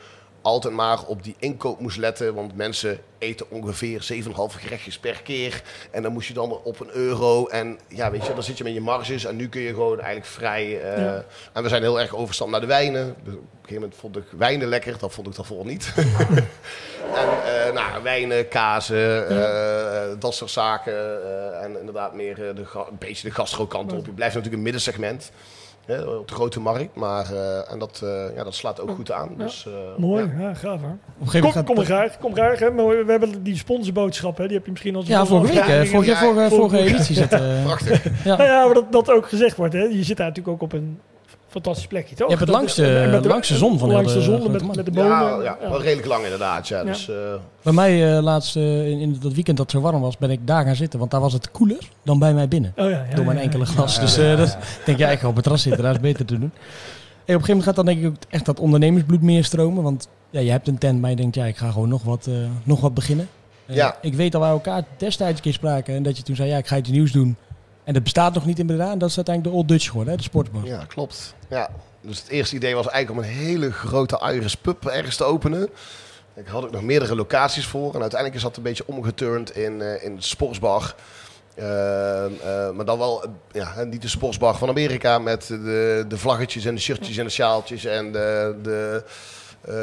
altijd 0.47 0.73
maar 0.73 1.03
op 1.05 1.23
die 1.23 1.35
inkoop 1.39 1.79
moest 1.79 1.97
letten. 1.97 2.33
Want 2.33 2.55
mensen 2.55 2.99
eten 3.17 3.45
ongeveer 3.49 4.07
7,5 4.23 4.31
gerechtjes 4.59 4.99
per 4.99 5.21
keer. 5.21 5.61
En 5.91 6.01
dan 6.03 6.11
moest 6.11 6.27
je 6.27 6.33
dan 6.33 6.51
op 6.63 6.79
een 6.79 6.89
euro. 6.91 7.47
En 7.47 7.79
ja, 7.87 8.11
weet 8.11 8.25
je, 8.25 8.33
dan 8.33 8.43
zit 8.43 8.57
je 8.57 8.63
met 8.63 8.73
je 8.73 8.81
marges. 8.81 9.25
En 9.25 9.35
nu 9.35 9.49
kun 9.49 9.61
je 9.61 9.69
gewoon 9.69 9.97
eigenlijk 9.99 10.25
vrij... 10.25 10.81
eh, 10.81 11.03
Ja. 11.03 11.23
En 11.53 11.63
we 11.63 11.69
zijn 11.69 11.81
heel 11.81 11.99
erg 11.99 12.15
overstapt 12.15 12.51
naar 12.51 12.59
de 12.61 12.65
wijnen. 12.67 13.09
Op 13.09 13.27
een 13.27 13.39
gegeven 13.61 13.73
moment 13.73 13.95
vond 13.95 14.17
ik 14.17 14.23
wijnen 14.37 14.67
lekker. 14.67 14.97
Dat 14.99 15.13
vond 15.13 15.27
ik 15.27 15.35
daarvoor 15.35 15.65
niet. 15.65 15.93
en 15.95 17.29
eh, 17.45 17.73
nou, 17.73 18.03
wijnen, 18.03 18.47
kazen, 18.47 19.29
eh, 19.29 20.19
dat 20.19 20.35
soort 20.35 20.51
zaken. 20.51 21.21
en 21.61 21.79
inderdaad 21.79 22.13
meer 22.13 22.35
de, 22.35 22.65
een 22.73 22.97
beetje 22.99 23.27
de 23.27 23.33
gastrokant 23.33 23.93
op. 23.93 24.05
Je 24.05 24.11
blijft 24.11 24.33
natuurlijk 24.35 24.55
een 24.57 24.63
middensegment. 24.63 25.31
Hè, 25.87 26.01
op 26.01 26.27
de 26.27 26.33
grote 26.33 26.59
markt. 26.59 26.95
Maar 26.95 27.31
eh, 27.33 27.71
en 27.71 27.79
dat, 27.79 28.01
eh, 28.03 28.35
ja, 28.35 28.43
dat 28.43 28.55
slaat 28.55 28.81
ook 28.81 28.89
goed 28.91 29.11
aan. 29.11 29.29
Ja. 29.37 29.43
Dus, 29.43 29.65
eh, 29.67 29.73
mooi, 29.97 30.23
ja. 30.37 30.41
ja. 30.47 30.53
gaaf 30.53 30.81
hoor. 30.81 30.89
Op 30.89 31.21
een 31.21 31.27
gegeven 31.27 31.41
Kom, 31.41 31.49
moment 31.49 31.65
kom 31.65 31.75
gaat- 31.77 31.85
graag, 31.85 32.17
kom 32.19 32.33
graag. 32.33 32.59
Hè. 32.59 32.71
Maar 32.71 32.87
we 33.05 33.11
hebben 33.11 33.43
die 33.43 33.57
sponsorboodschap, 33.57 34.37
hè. 34.37 34.45
die 34.47 34.55
heb 34.55 34.65
je 34.65 34.71
misschien 34.71 34.95
al 34.95 35.03
Ja, 35.05 35.25
vorige 35.25 35.53
week. 35.53 35.63
Ja, 35.63 35.69
hè. 35.69 35.85
vorige, 35.85 36.15
vorige, 36.15 36.49
vorige- 36.49 36.55
vorige 36.55 36.77
editie 36.77 37.27
eh, 37.27 37.63
Prachtig. 37.65 38.03
ja. 38.23 38.35
Nou 38.37 38.49
ja, 38.49 38.65
maar 38.65 38.73
dat, 38.73 38.91
dat 38.91 39.11
ook 39.11 39.27
gezegd 39.29 39.55
wordt. 39.57 39.73
Hè. 39.73 39.83
Je 39.83 40.03
zit 40.03 40.17
daar 40.17 40.27
natuurlijk 40.27 40.55
ook 40.55 40.61
op 40.61 40.73
een 40.73 40.99
fantastisch 41.49 41.87
plekje, 41.87 42.15
toch? 42.15 42.29
Je 42.29 42.35
hebt 42.35 42.47
het 42.47 42.55
langste- 42.57 43.07
met 43.11 43.23
de- 43.23 43.29
langste 43.29 43.55
zon 43.57 43.79
van 43.79 43.89
de 43.89 44.03
de 44.03 44.21
zon 44.21 44.51
met, 44.51 44.75
met 44.75 44.85
de 44.85 44.91
bomen. 44.91 45.11
Ja, 45.11 45.41
ja, 45.43 45.57
wel 45.69 45.81
redelijk 45.81 46.07
lang 46.07 46.23
inderdaad. 46.23 46.67
Ja. 46.67 46.77
Ja. 46.77 46.83
Dus, 46.83 47.09
eh, 47.09 47.15
Bij 47.61 47.73
mij 47.73 48.15
eh, 48.17 48.23
laatst 48.23 48.55
eh, 48.55 48.89
in, 48.89 48.99
in 48.99 49.17
dat 49.21 49.33
weekend 49.33 49.57
dat 49.57 49.71
zo 49.71 49.81
warm 49.81 50.01
was, 50.01 50.17
ben 50.17 50.29
ik 50.31 50.39
daar 50.47 50.65
gaan 50.65 50.75
zitten. 50.75 50.99
Want 50.99 51.11
daar 51.11 51.21
was 51.21 51.33
het 51.33 51.51
koeler 51.51 51.89
dan 52.03 52.19
bij 52.19 52.33
mij 52.33 52.47
binnen. 52.47 52.73
Oh 52.75 52.89
ja, 52.89 53.05
ja, 53.09 53.15
door 53.15 53.25
mijn 53.25 53.37
ja, 53.37 53.43
enkele 53.43 53.65
ja. 53.65 53.71
glas. 53.71 53.99
dus 53.99 54.17
eh, 54.17 54.37
dat 54.37 54.57
denk 54.85 54.97
ja, 54.97 55.09
ik 55.09 55.19
ga 55.19 55.27
op 55.27 55.33
het 55.35 55.43
terras 55.43 55.61
zitten, 55.61 55.83
daar 55.83 55.93
is 55.93 55.99
beter 55.99 56.25
te 56.25 56.39
doen. 56.39 56.51
Hey, 57.25 57.35
op 57.35 57.41
een 57.41 57.47
gegeven 57.47 57.47
moment 57.47 57.63
gaat 57.65 57.75
dan 57.75 57.85
denk 57.85 57.99
ik 57.99 58.07
ook 58.07 58.31
echt 58.33 58.45
dat 58.45 58.59
ondernemersbloed 58.59 59.21
meer 59.21 59.43
stromen. 59.43 59.83
Want 59.83 60.07
ja, 60.29 60.39
je 60.39 60.51
hebt 60.51 60.67
een 60.67 60.77
tent, 60.77 61.01
maar 61.01 61.09
je 61.09 61.15
denkt 61.15 61.35
ja, 61.35 61.45
ik 61.45 61.57
ga 61.57 61.71
gewoon 61.71 61.89
nog 61.89 62.03
wat, 62.03 62.27
eh, 62.27 62.33
nog 62.63 62.81
wat 62.81 62.93
beginnen. 62.93 63.27
Ja. 63.65 63.97
Ik 64.01 64.13
weet 64.13 64.31
dat 64.31 64.41
wij 64.41 64.49
elkaar 64.49 64.83
destijds 64.97 65.35
een 65.37 65.43
keer 65.43 65.53
spraken 65.53 65.95
en 65.95 66.03
dat 66.03 66.17
je 66.17 66.23
toen 66.23 66.35
zei 66.35 66.49
ja, 66.49 66.57
ik 66.57 66.67
ga 66.67 66.77
iets 66.77 66.89
nieuws 66.89 67.11
doen. 67.11 67.35
En 67.87 67.93
dat 67.93 68.03
bestaat 68.03 68.33
nog 68.33 68.45
niet 68.45 68.59
in 68.59 68.65
Breda 68.65 68.91
en 68.91 68.97
dat 68.97 69.09
is 69.09 69.15
uiteindelijk 69.15 69.55
de 69.55 69.61
Old 69.61 69.69
Dutch 69.69 69.87
geworden, 69.87 70.11
hè, 70.11 70.17
de 70.17 70.25
sportbar. 70.25 70.65
Ja, 70.65 70.85
klopt. 70.87 71.33
Ja. 71.49 71.69
Dus 72.01 72.19
het 72.19 72.27
eerste 72.27 72.55
idee 72.55 72.75
was 72.75 72.87
eigenlijk 72.87 73.25
om 73.25 73.31
een 73.31 73.37
hele 73.37 73.71
grote 73.71 74.21
Irish 74.33 74.53
pub 74.53 74.85
ergens 74.85 75.15
te 75.15 75.23
openen. 75.23 75.69
Ik 76.35 76.47
had 76.47 76.63
ook 76.63 76.71
nog 76.71 76.81
meerdere 76.81 77.15
locaties 77.15 77.65
voor. 77.65 77.93
En 77.93 78.01
uiteindelijk 78.01 78.35
is 78.35 78.41
dat 78.41 78.57
een 78.57 78.63
beetje 78.63 78.83
omgeturnd 78.87 79.55
in, 79.55 79.81
eh, 79.81 80.03
in 80.03 80.21
sportsbar. 80.21 80.95
Eh, 81.55 82.25
eh, 82.25 82.75
maar 82.75 82.85
dan 82.85 82.97
wel 82.97 83.25
ja, 83.51 83.83
niet 83.83 84.01
de 84.01 84.07
sportsbar 84.07 84.55
van 84.55 84.69
Amerika 84.69 85.19
met 85.19 85.47
de, 85.47 86.05
de 86.07 86.17
vlaggetjes 86.17 86.65
en 86.65 86.75
de 86.75 86.81
shirtjes 86.81 87.17
en 87.17 87.23
de 87.23 87.31
sjaaltjes 87.31 87.85
en 87.85 88.11
de, 88.11 88.55
de, 88.61 89.03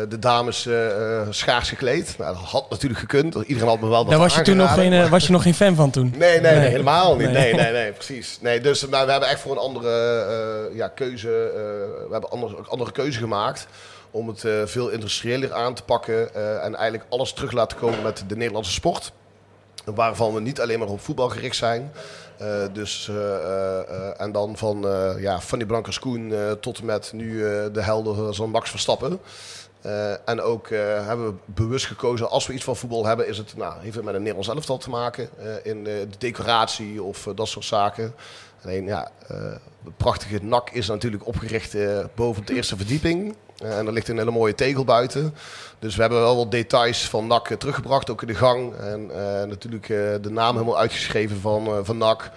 de 0.08 0.18
dames 0.18 0.66
eh, 0.66 1.20
eh, 1.20 1.26
schaars 1.30 1.68
gekleed. 1.68 2.14
Nou, 2.18 2.34
dat 2.34 2.42
had 2.44 2.70
natuurlijk 2.70 3.00
gekund. 3.00 3.34
Iedereen 3.34 3.68
had 3.68 3.80
me 3.80 3.88
wel 3.88 4.04
Daar 4.04 4.18
was 4.18 4.34
je 4.34 4.42
toen 4.42 4.56
nog 4.56 4.74
geen, 4.74 4.92
eh, 4.92 4.98
maar- 5.00 5.08
was 5.08 5.26
je 5.26 5.32
nog 5.32 5.42
geen 5.42 5.54
fan 5.54 5.74
van 5.74 5.90
toen? 5.90 6.14
Nee, 6.16 6.40
nee, 6.40 6.40
nee, 6.52 6.60
Nee. 6.60 6.68
helemaal 6.68 7.16
niet. 7.16 7.30
Nee. 7.30 7.54
Nee, 7.54 7.62
nee, 7.62 7.72
nee, 7.72 7.92
precies. 7.92 8.38
Nee, 8.40 8.60
dus 8.60 8.82
we 8.82 8.96
hebben 8.96 9.28
echt 9.28 9.40
voor 9.40 9.52
een 9.52 9.58
andere 9.58 9.90
eh, 10.70 10.76
ja, 10.76 10.88
keuze, 10.88 11.28
eh, 11.28 11.60
we 12.06 12.08
hebben 12.10 12.30
andere, 12.30 12.56
andere 12.68 12.92
keuze 12.92 13.18
gemaakt 13.18 13.66
om 14.10 14.28
het 14.28 14.44
eh, 14.44 14.52
veel 14.64 14.88
industriëler 14.88 15.52
aan 15.52 15.74
te 15.74 15.82
pakken 15.82 16.34
eh, 16.34 16.64
en 16.64 16.74
eigenlijk 16.74 17.04
alles 17.08 17.32
terug 17.32 17.52
laten 17.52 17.78
komen 17.78 18.02
met 18.02 18.24
de 18.26 18.36
Nederlandse 18.36 18.72
sport. 18.72 19.12
Waarvan 19.84 20.34
we 20.34 20.40
niet 20.40 20.60
alleen 20.60 20.78
maar 20.78 20.88
op 20.88 21.00
voetbal 21.00 21.28
gericht 21.28 21.56
zijn. 21.56 21.92
Eh, 22.38 22.46
dus, 22.72 23.08
eh, 23.10 23.16
eh, 23.16 23.78
eh, 23.78 24.20
en 24.20 24.32
dan 24.32 24.56
van 24.56 24.88
eh 24.88 25.10
ja, 25.22 25.40
Fanny 25.40 25.64
Blankers 25.64 25.98
Koen 25.98 26.32
eh, 26.34 26.50
tot 26.60 26.78
en 26.78 26.84
met 26.84 27.10
nu 27.12 27.44
eh, 27.46 27.50
de 27.72 27.82
helden 27.82 28.34
zoals 28.34 28.50
Max 28.52 28.70
Verstappen. 28.70 29.18
Eh, 29.84 30.28
en 30.28 30.40
ook 30.40 30.68
eh, 30.68 31.06
hebben 31.06 31.26
we 31.26 31.34
bewust 31.44 31.86
gekozen, 31.86 32.30
als 32.30 32.46
we 32.46 32.52
iets 32.52 32.64
van 32.64 32.76
voetbal 32.76 33.06
hebben, 33.06 33.28
is 33.28 33.38
het, 33.38 33.56
nou, 33.56 33.74
heeft 33.80 33.94
het 33.94 34.04
met 34.04 34.14
een 34.14 34.20
Nederlands 34.20 34.48
elftal 34.48 34.78
te 34.78 34.90
maken. 34.90 35.28
eh, 35.38 35.46
in 35.62 35.84
de 35.84 36.08
decoratie 36.18 37.02
of 37.02 37.28
dat 37.34 37.48
soort 37.48 37.64
zaken. 37.64 38.14
Alleen 38.64 38.84
ja, 38.84 39.10
het 39.84 39.96
prachtige 39.96 40.38
NAC 40.42 40.70
is 40.70 40.86
natuurlijk 40.86 41.26
opgericht 41.26 41.76
boven 42.14 42.46
de 42.46 42.54
eerste 42.54 42.76
verdieping. 42.76 43.36
En 43.58 43.86
er 43.86 43.92
ligt 43.92 44.08
een 44.08 44.18
hele 44.18 44.30
mooie 44.30 44.54
tegel 44.54 44.84
buiten. 44.84 45.34
Dus 45.78 45.94
we 45.94 46.00
hebben 46.00 46.20
wel 46.20 46.36
wat 46.36 46.50
details 46.50 47.08
van 47.08 47.26
NAC 47.26 47.48
teruggebracht, 47.48 48.10
ook 48.10 48.22
in 48.22 48.28
de 48.28 48.34
gang. 48.34 48.74
En 48.74 49.06
natuurlijk 49.48 49.86
de 50.22 50.30
naam 50.30 50.52
helemaal 50.54 50.78
uitgeschreven 50.78 51.40
van, 51.40 51.84
van 51.84 51.98
NAC. 51.98 52.30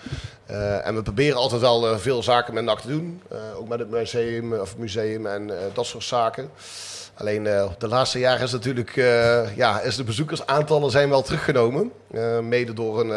Eh, 0.46 0.88
en 0.88 0.96
we 0.96 1.02
proberen 1.02 1.38
altijd 1.38 1.62
wel 1.62 2.00
veel 2.00 2.24
zaken 2.24 2.54
met 2.54 2.64
NAC 2.64 2.80
te 2.80 2.88
doen. 2.88 3.22
Ook 3.56 3.68
met 3.68 3.80
het 3.80 3.90
museum, 3.90 4.54
of 4.54 4.78
museum 4.78 5.26
en 5.26 5.52
dat 5.74 5.86
soort 5.86 6.04
zaken. 6.04 6.50
Alleen 7.18 7.48
eh, 7.48 7.70
de 7.78 7.88
laatste 7.88 8.20
jaren 8.20 8.44
is 8.44 8.52
natuurlijk, 8.52 8.98
eh, 8.98 9.56
ja, 9.56 9.82
is 9.82 9.96
de 9.96 10.04
bezoekersaantallen 10.04 10.92
zijn 10.92 11.10
wel 11.10 11.22
teruggenomen. 11.22 11.92
Eh, 12.12 12.40
mede 12.40 12.74
door 12.74 13.00
een, 13.00 13.10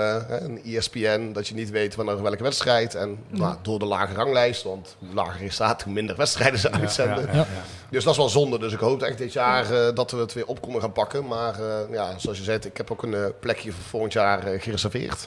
een 0.45 0.65
ESPN, 0.65 1.33
dat 1.33 1.49
je 1.49 1.55
niet 1.55 1.71
weet 1.71 1.95
wanneer 1.95 2.23
welke 2.23 2.43
wedstrijd. 2.43 2.95
En 2.95 3.19
nou, 3.29 3.57
door 3.63 3.79
de 3.79 3.85
lage 3.85 4.15
ranglijst, 4.15 4.63
want 4.63 4.97
hoe 4.99 5.15
lager 5.15 5.43
je 5.43 5.51
staat, 5.51 5.83
hoe 5.83 5.93
minder 5.93 6.17
wedstrijden 6.17 6.61
ze 6.61 6.73
uitzenden. 6.73 7.29
ja. 7.33 7.47
Dus 7.91 8.05
dat 8.05 8.13
is 8.13 8.19
wel 8.19 8.29
zonde. 8.29 8.59
Dus 8.59 8.73
ik 8.73 8.79
hoop 8.79 9.03
echt 9.03 9.19
dit 9.19 9.33
jaar 9.33 9.95
dat 9.95 10.11
we 10.11 10.17
het 10.17 10.33
weer 10.33 10.47
op 10.47 10.61
konden 10.61 10.81
gaan 10.81 10.93
pakken. 10.93 11.27
Maar 11.27 11.55
ja, 11.91 12.19
zoals 12.19 12.39
je 12.39 12.45
zei, 12.45 12.59
ik 12.63 12.77
heb 12.77 12.91
ook 12.91 13.03
een 13.03 13.33
plekje 13.41 13.73
voor 13.73 13.83
volgend 13.83 14.13
jaar 14.13 14.43
gereserveerd. 14.59 15.25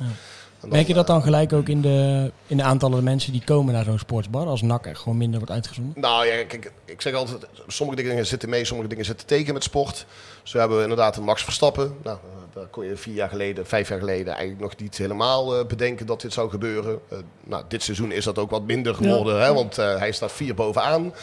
Dan, 0.63 0.71
Merk 0.71 0.87
je 0.87 0.93
dat 0.93 1.07
eh, 1.07 1.13
dan 1.13 1.23
gelijk 1.23 1.53
ook 1.53 1.67
in 1.67 1.81
de, 1.81 2.31
in 2.47 2.57
de 2.57 2.63
aantallen 2.63 3.03
mensen 3.03 3.31
die 3.31 3.43
komen 3.43 3.73
naar 3.73 3.83
zo'n 3.83 3.99
sportsbar? 3.99 4.47
Als 4.47 4.61
NAC 4.61 4.85
er 4.85 4.95
gewoon 4.95 5.17
minder 5.17 5.39
wordt 5.39 5.53
uitgezonden? 5.53 6.01
Nou 6.01 6.25
ja, 6.25 6.43
kijk, 6.43 6.71
ik 6.85 7.01
zeg 7.01 7.13
altijd, 7.13 7.45
sommige 7.67 8.01
dingen 8.03 8.25
zitten 8.25 8.49
mee, 8.49 8.65
sommige 8.65 8.89
dingen 8.89 9.05
zitten 9.05 9.27
tegen 9.27 9.53
met 9.53 9.63
sport. 9.63 10.05
Zo 10.43 10.57
hebben 10.57 10.77
we 10.77 10.83
inderdaad 10.83 11.17
een 11.17 11.23
Max 11.23 11.43
Verstappen. 11.43 11.95
Nou, 12.03 12.17
eh, 12.17 12.43
daar 12.53 12.67
kon 12.67 12.85
je 12.85 12.97
vier 12.97 13.13
jaar 13.13 13.29
geleden, 13.29 13.65
vijf 13.65 13.89
jaar 13.89 13.99
geleden 13.99 14.33
eigenlijk 14.33 14.61
nog 14.61 14.77
niet 14.77 14.97
helemaal 14.97 15.57
eh, 15.57 15.65
bedenken 15.65 16.05
dat 16.05 16.21
dit 16.21 16.33
zou 16.33 16.49
gebeuren. 16.49 16.99
Eh, 17.09 17.17
nou, 17.43 17.63
dit 17.67 17.83
seizoen 17.83 18.11
is 18.11 18.23
dat 18.23 18.37
ook 18.37 18.49
wat 18.49 18.63
minder 18.63 18.95
geworden, 18.95 19.41
hè, 19.41 19.53
want 19.53 19.77
eh, 19.77 19.97
hij 19.97 20.11
staat 20.11 20.31
vier 20.31 20.55
bovenaan. 20.55 21.13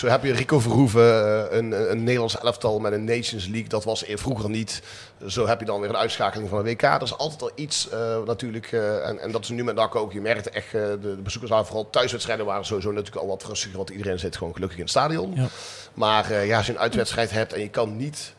Zo 0.00 0.06
heb 0.06 0.24
je 0.24 0.32
Rico 0.32 0.60
Verhoeven, 0.60 1.02
eh, 1.50 1.58
een, 1.58 1.90
een 1.90 2.04
Nederlands 2.04 2.38
elftal 2.38 2.78
met 2.78 2.92
een 2.92 3.04
Nations 3.04 3.46
League. 3.46 3.68
Dat 3.68 3.84
was 3.84 4.08
er 4.08 4.18
vroeger 4.18 4.50
niet. 4.50 4.82
Zo 5.26 5.46
heb 5.46 5.60
je 5.60 5.66
dan 5.66 5.80
weer 5.80 5.88
een 5.88 5.96
uitschakeling 5.96 6.48
van 6.48 6.58
een 6.58 6.64
WK. 6.64 6.80
Dat 6.80 7.02
is 7.02 7.18
altijd 7.18 7.42
al 7.42 7.50
iets 7.54 7.88
eh, 7.88 8.16
natuurlijk. 8.26 8.72
eh, 8.72 9.08
en, 9.08 9.18
en 9.18 9.30
dat 9.30 9.42
is 9.42 9.48
nu 9.48 9.64
met 9.64 9.74
NAC 9.74 9.94
ook. 9.94 10.12
Je 10.12 10.20
merkt 10.20 10.50
echt, 10.50 10.66
eh, 10.66 10.72
de, 10.72 10.98
de 11.00 11.22
bezoekers 11.22 11.50
waren 11.52 11.66
vooral 11.66 11.90
thuiswedstrijden 11.90 12.46
waren 12.46 12.64
sowieso 12.64 12.92
natuurlijk 12.92 13.22
al 13.22 13.26
wat 13.26 13.44
rustiger. 13.44 13.76
Want 13.76 13.90
iedereen 13.90 14.18
zit 14.18 14.36
gewoon 14.36 14.52
gelukkig 14.52 14.76
in 14.76 14.82
het 14.82 14.92
stadion. 14.92 15.32
Ja. 15.34 15.48
Maar 15.94 16.30
eh, 16.30 16.46
ja, 16.46 16.56
als 16.56 16.66
je 16.66 16.72
een 16.72 16.78
uitwedstrijd 16.78 17.30
hebt 17.30 17.52
en 17.52 17.60
je 17.60 17.70
kan 17.70 17.96
niet 17.96 18.34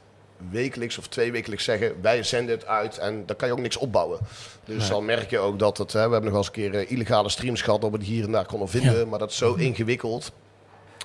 wekelijks 0.50 0.98
of 0.98 1.08
twee 1.08 1.32
wekelijks 1.32 1.64
zeggen... 1.64 1.96
wij 2.02 2.24
zenden 2.24 2.56
het 2.56 2.66
uit 2.66 2.98
en 2.98 3.26
dan 3.26 3.36
kan 3.36 3.48
je 3.48 3.54
ook 3.54 3.62
niks 3.62 3.78
opbouwen. 3.78 4.20
Dus 4.66 4.88
dan 4.88 5.06
merk 5.06 5.30
je 5.30 5.40
ook 5.40 5.60
dat 5.60 5.78
het... 5.78 5.94
Hè, 5.94 6.08
we 6.08 6.12
hebben 6.14 6.32
nog 6.32 6.32
wel 6.32 6.40
eens 6.40 6.48
een 6.48 6.72
keer 6.72 6.88
eh, 6.88 6.92
illegale 6.92 7.30
streams 7.30 7.62
gehad... 7.62 7.82
dat 7.82 7.92
we 7.92 7.98
die 7.98 8.08
hier 8.08 8.24
en 8.24 8.32
daar 8.32 8.46
konden 8.46 8.70
vinden. 8.70 8.98
Ja. 8.98 9.06
Maar 9.06 9.20
dat 9.20 9.32
is 9.32 9.38
zo 9.38 9.54
ingewikkeld 9.54 10.32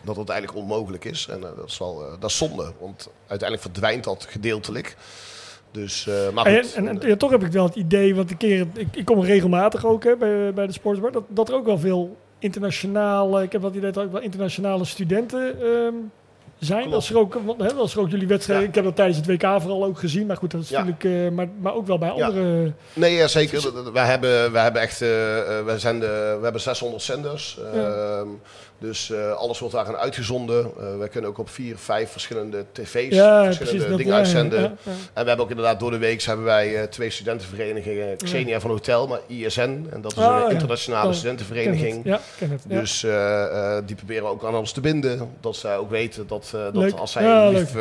dat 0.07 0.17
het 0.17 0.29
eigenlijk 0.29 0.59
onmogelijk 0.59 1.05
is. 1.05 1.27
En 1.31 1.37
eh, 1.37 1.49
dat, 1.57 1.69
is 1.69 1.79
wel, 1.79 2.03
eh, 2.05 2.11
dat 2.21 2.31
is 2.31 2.37
zonde, 2.37 2.73
want 2.81 3.09
uiteindelijk 3.27 3.71
verdwijnt 3.73 4.05
dat 4.05 4.27
gedeeltelijk. 4.31 4.97
Dus, 5.71 6.07
eh, 6.07 6.31
maar 6.35 6.47
En, 6.47 6.63
goed. 6.65 6.75
en, 6.75 6.89
en 6.89 7.09
ja, 7.09 7.17
toch 7.17 7.31
heb 7.31 7.45
ik 7.45 7.53
wel 7.53 7.65
het 7.65 7.75
idee, 7.75 8.15
want 8.15 8.31
een 8.31 8.37
keer, 8.37 8.67
ik, 8.75 8.89
ik 8.93 9.05
kom 9.05 9.21
regelmatig 9.21 9.85
ook 9.85 10.05
hè, 10.05 10.17
bij, 10.17 10.53
bij 10.53 10.67
de 10.67 10.73
sportsbar, 10.73 11.13
dat, 11.13 11.25
dat 11.29 11.49
er 11.49 11.55
ook 11.55 11.67
wel 11.67 11.79
veel 11.79 12.17
internationale, 12.39 13.43
ik 13.43 13.53
heb 13.53 13.61
wel 13.61 13.71
het 13.71 13.79
idee 13.79 13.91
dat 13.93 14.01
er 14.03 14.09
ook 14.09 14.15
wel 14.15 14.23
internationale 14.23 14.85
studenten 14.85 15.61
ehm, 15.61 15.95
zijn. 16.59 16.81
Klopt. 16.81 16.95
Als 16.95 17.11
er, 17.11 17.19
ook, 17.19 17.39
want, 17.45 17.61
hè, 17.61 17.73
als 17.73 17.95
er 17.95 18.01
ook 18.01 18.11
jullie 18.11 18.27
wedstrijden, 18.27 18.65
Ja. 18.65 18.69
ik 18.71 18.75
heb 18.75 18.85
dat 18.85 18.97
tijdens 18.97 19.19
het 19.19 19.27
WK 19.27 19.61
vooral 19.61 19.85
ook 19.85 19.99
gezien, 19.99 20.27
maar 20.27 20.37
goed, 20.37 20.51
dat 20.51 20.61
is 20.63 20.69
Ja. 20.69 20.85
natuurlijk, 20.85 21.35
maar, 21.35 21.49
maar 21.61 21.75
ook 21.75 21.87
wel 21.87 21.99
bij 21.99 22.13
Ja. 22.17 22.27
andere... 22.27 22.73
Nee, 22.93 23.15
ja, 23.15 23.27
zeker. 23.27 23.93
Wij 23.93 24.07
hebben, 24.07 24.53
wij 24.53 24.63
hebben 24.63 24.83
echt, 24.83 24.99
wij 25.65 25.79
zijn 25.79 26.01
de, 26.01 26.37
we 26.39 26.43
hebben 26.43 26.61
600 26.61 27.03
zenders. 27.03 27.59
Dus 28.79 29.11
eh, 29.11 29.33
alles 29.33 29.59
wordt 29.59 29.75
daarin 29.75 29.97
uitgezonden. 29.97 30.71
Eh 30.81 30.97
wij 30.99 31.09
kunnen 31.09 31.31
ook 31.31 31.39
op 31.39 31.49
vier, 31.49 31.77
vijf 31.79 32.11
verschillende 32.11 32.65
tv's 32.73 33.15
Ja, 33.15 33.45
verschillende. 33.53 33.89
Dat, 33.89 33.97
dingen 33.99 34.13
ja, 34.13 34.19
uitzenden. 34.19 34.61
ja. 34.61 34.67
En 35.13 35.23
we 35.23 35.29
hebben 35.29 35.39
ook 35.45 35.51
inderdaad 35.51 35.81
door 35.81 35.91
de 35.91 35.99
week 35.99 36.23
hebben 36.23 36.45
wij 36.45 36.77
eh, 36.77 36.83
twee 36.89 37.11
studentenverenigingen. 37.11 38.17
Xenia 38.17 38.61
van 38.61 38.71
Hotel, 38.71 39.07
maar 39.07 39.21
ISN. 39.27 39.87
En 39.91 40.01
dat 40.01 40.13
is 40.13 40.19
Ah, 40.19 40.43
een 40.45 40.51
internationale 40.51 41.03
Oh, 41.05 41.11
Ken 41.11 41.19
studentenvereniging. 41.19 42.05
het. 42.05 42.21
Ken 42.39 42.51
het. 42.51 42.63
Ja. 42.69 42.81
Dus 42.81 43.01
die 43.87 43.97
proberen 43.97 44.23
we 44.23 44.29
ook 44.29 44.45
aan 44.45 44.55
ons 44.55 44.73
te 44.73 44.81
binden. 44.81 45.31
Dat 45.41 45.57
zij 45.57 45.77
ook 45.77 45.91
weten 45.91 46.27
dat, 46.27 46.49
dat 46.53 46.75
Leuk. 46.75 46.93
als 46.93 47.13
zij 47.13 47.49
lief... 47.53 47.73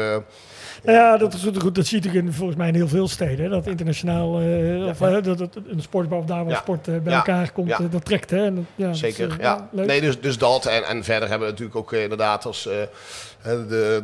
ja, 0.86 1.18
dat 1.18 1.34
is 1.34 1.44
goed. 1.44 1.62
goed. 1.62 1.76
Dat 1.76 1.86
zie 1.86 1.98
je 1.98 2.04
natuurlijk 2.04 2.28
in, 2.28 2.38
volgens 2.38 2.58
mij 2.58 2.68
in 2.68 2.76
heel 2.76 2.88
veel 2.88 3.08
steden. 3.08 3.50
Dat 3.50 3.68
internationaal, 3.68 4.40
eh, 4.40 4.88
of, 4.88 4.98
dat, 4.98 5.38
dat 5.38 5.56
een 5.68 5.82
sportbar 5.82 6.18
of 6.18 6.26
daar 6.26 6.46
waar 6.46 6.56
sport 6.56 6.88
eh, 6.88 6.98
bij 6.98 7.14
elkaar 7.14 7.52
komt, 7.52 7.72
eh, 7.72 7.80
dat 7.90 8.06
trekt. 8.06 8.30
Hè? 8.30 8.46
En, 8.46 8.68
ja, 8.76 8.94
Zeker, 8.94 9.32
eh, 9.32 9.38
ja. 9.40 9.70
leuk. 9.72 9.86
Nee, 9.86 10.02
dus, 10.02 10.20
dus 10.20 10.38
dat. 10.38 10.66
En, 10.66 10.84
en 10.84 11.04
verder 11.04 11.30
hebben 11.30 11.48
we 11.48 11.54
natuurlijk 11.54 11.80
ook 11.80 11.94
inderdaad 11.94 12.46
als 12.46 12.64
de, 12.64 12.90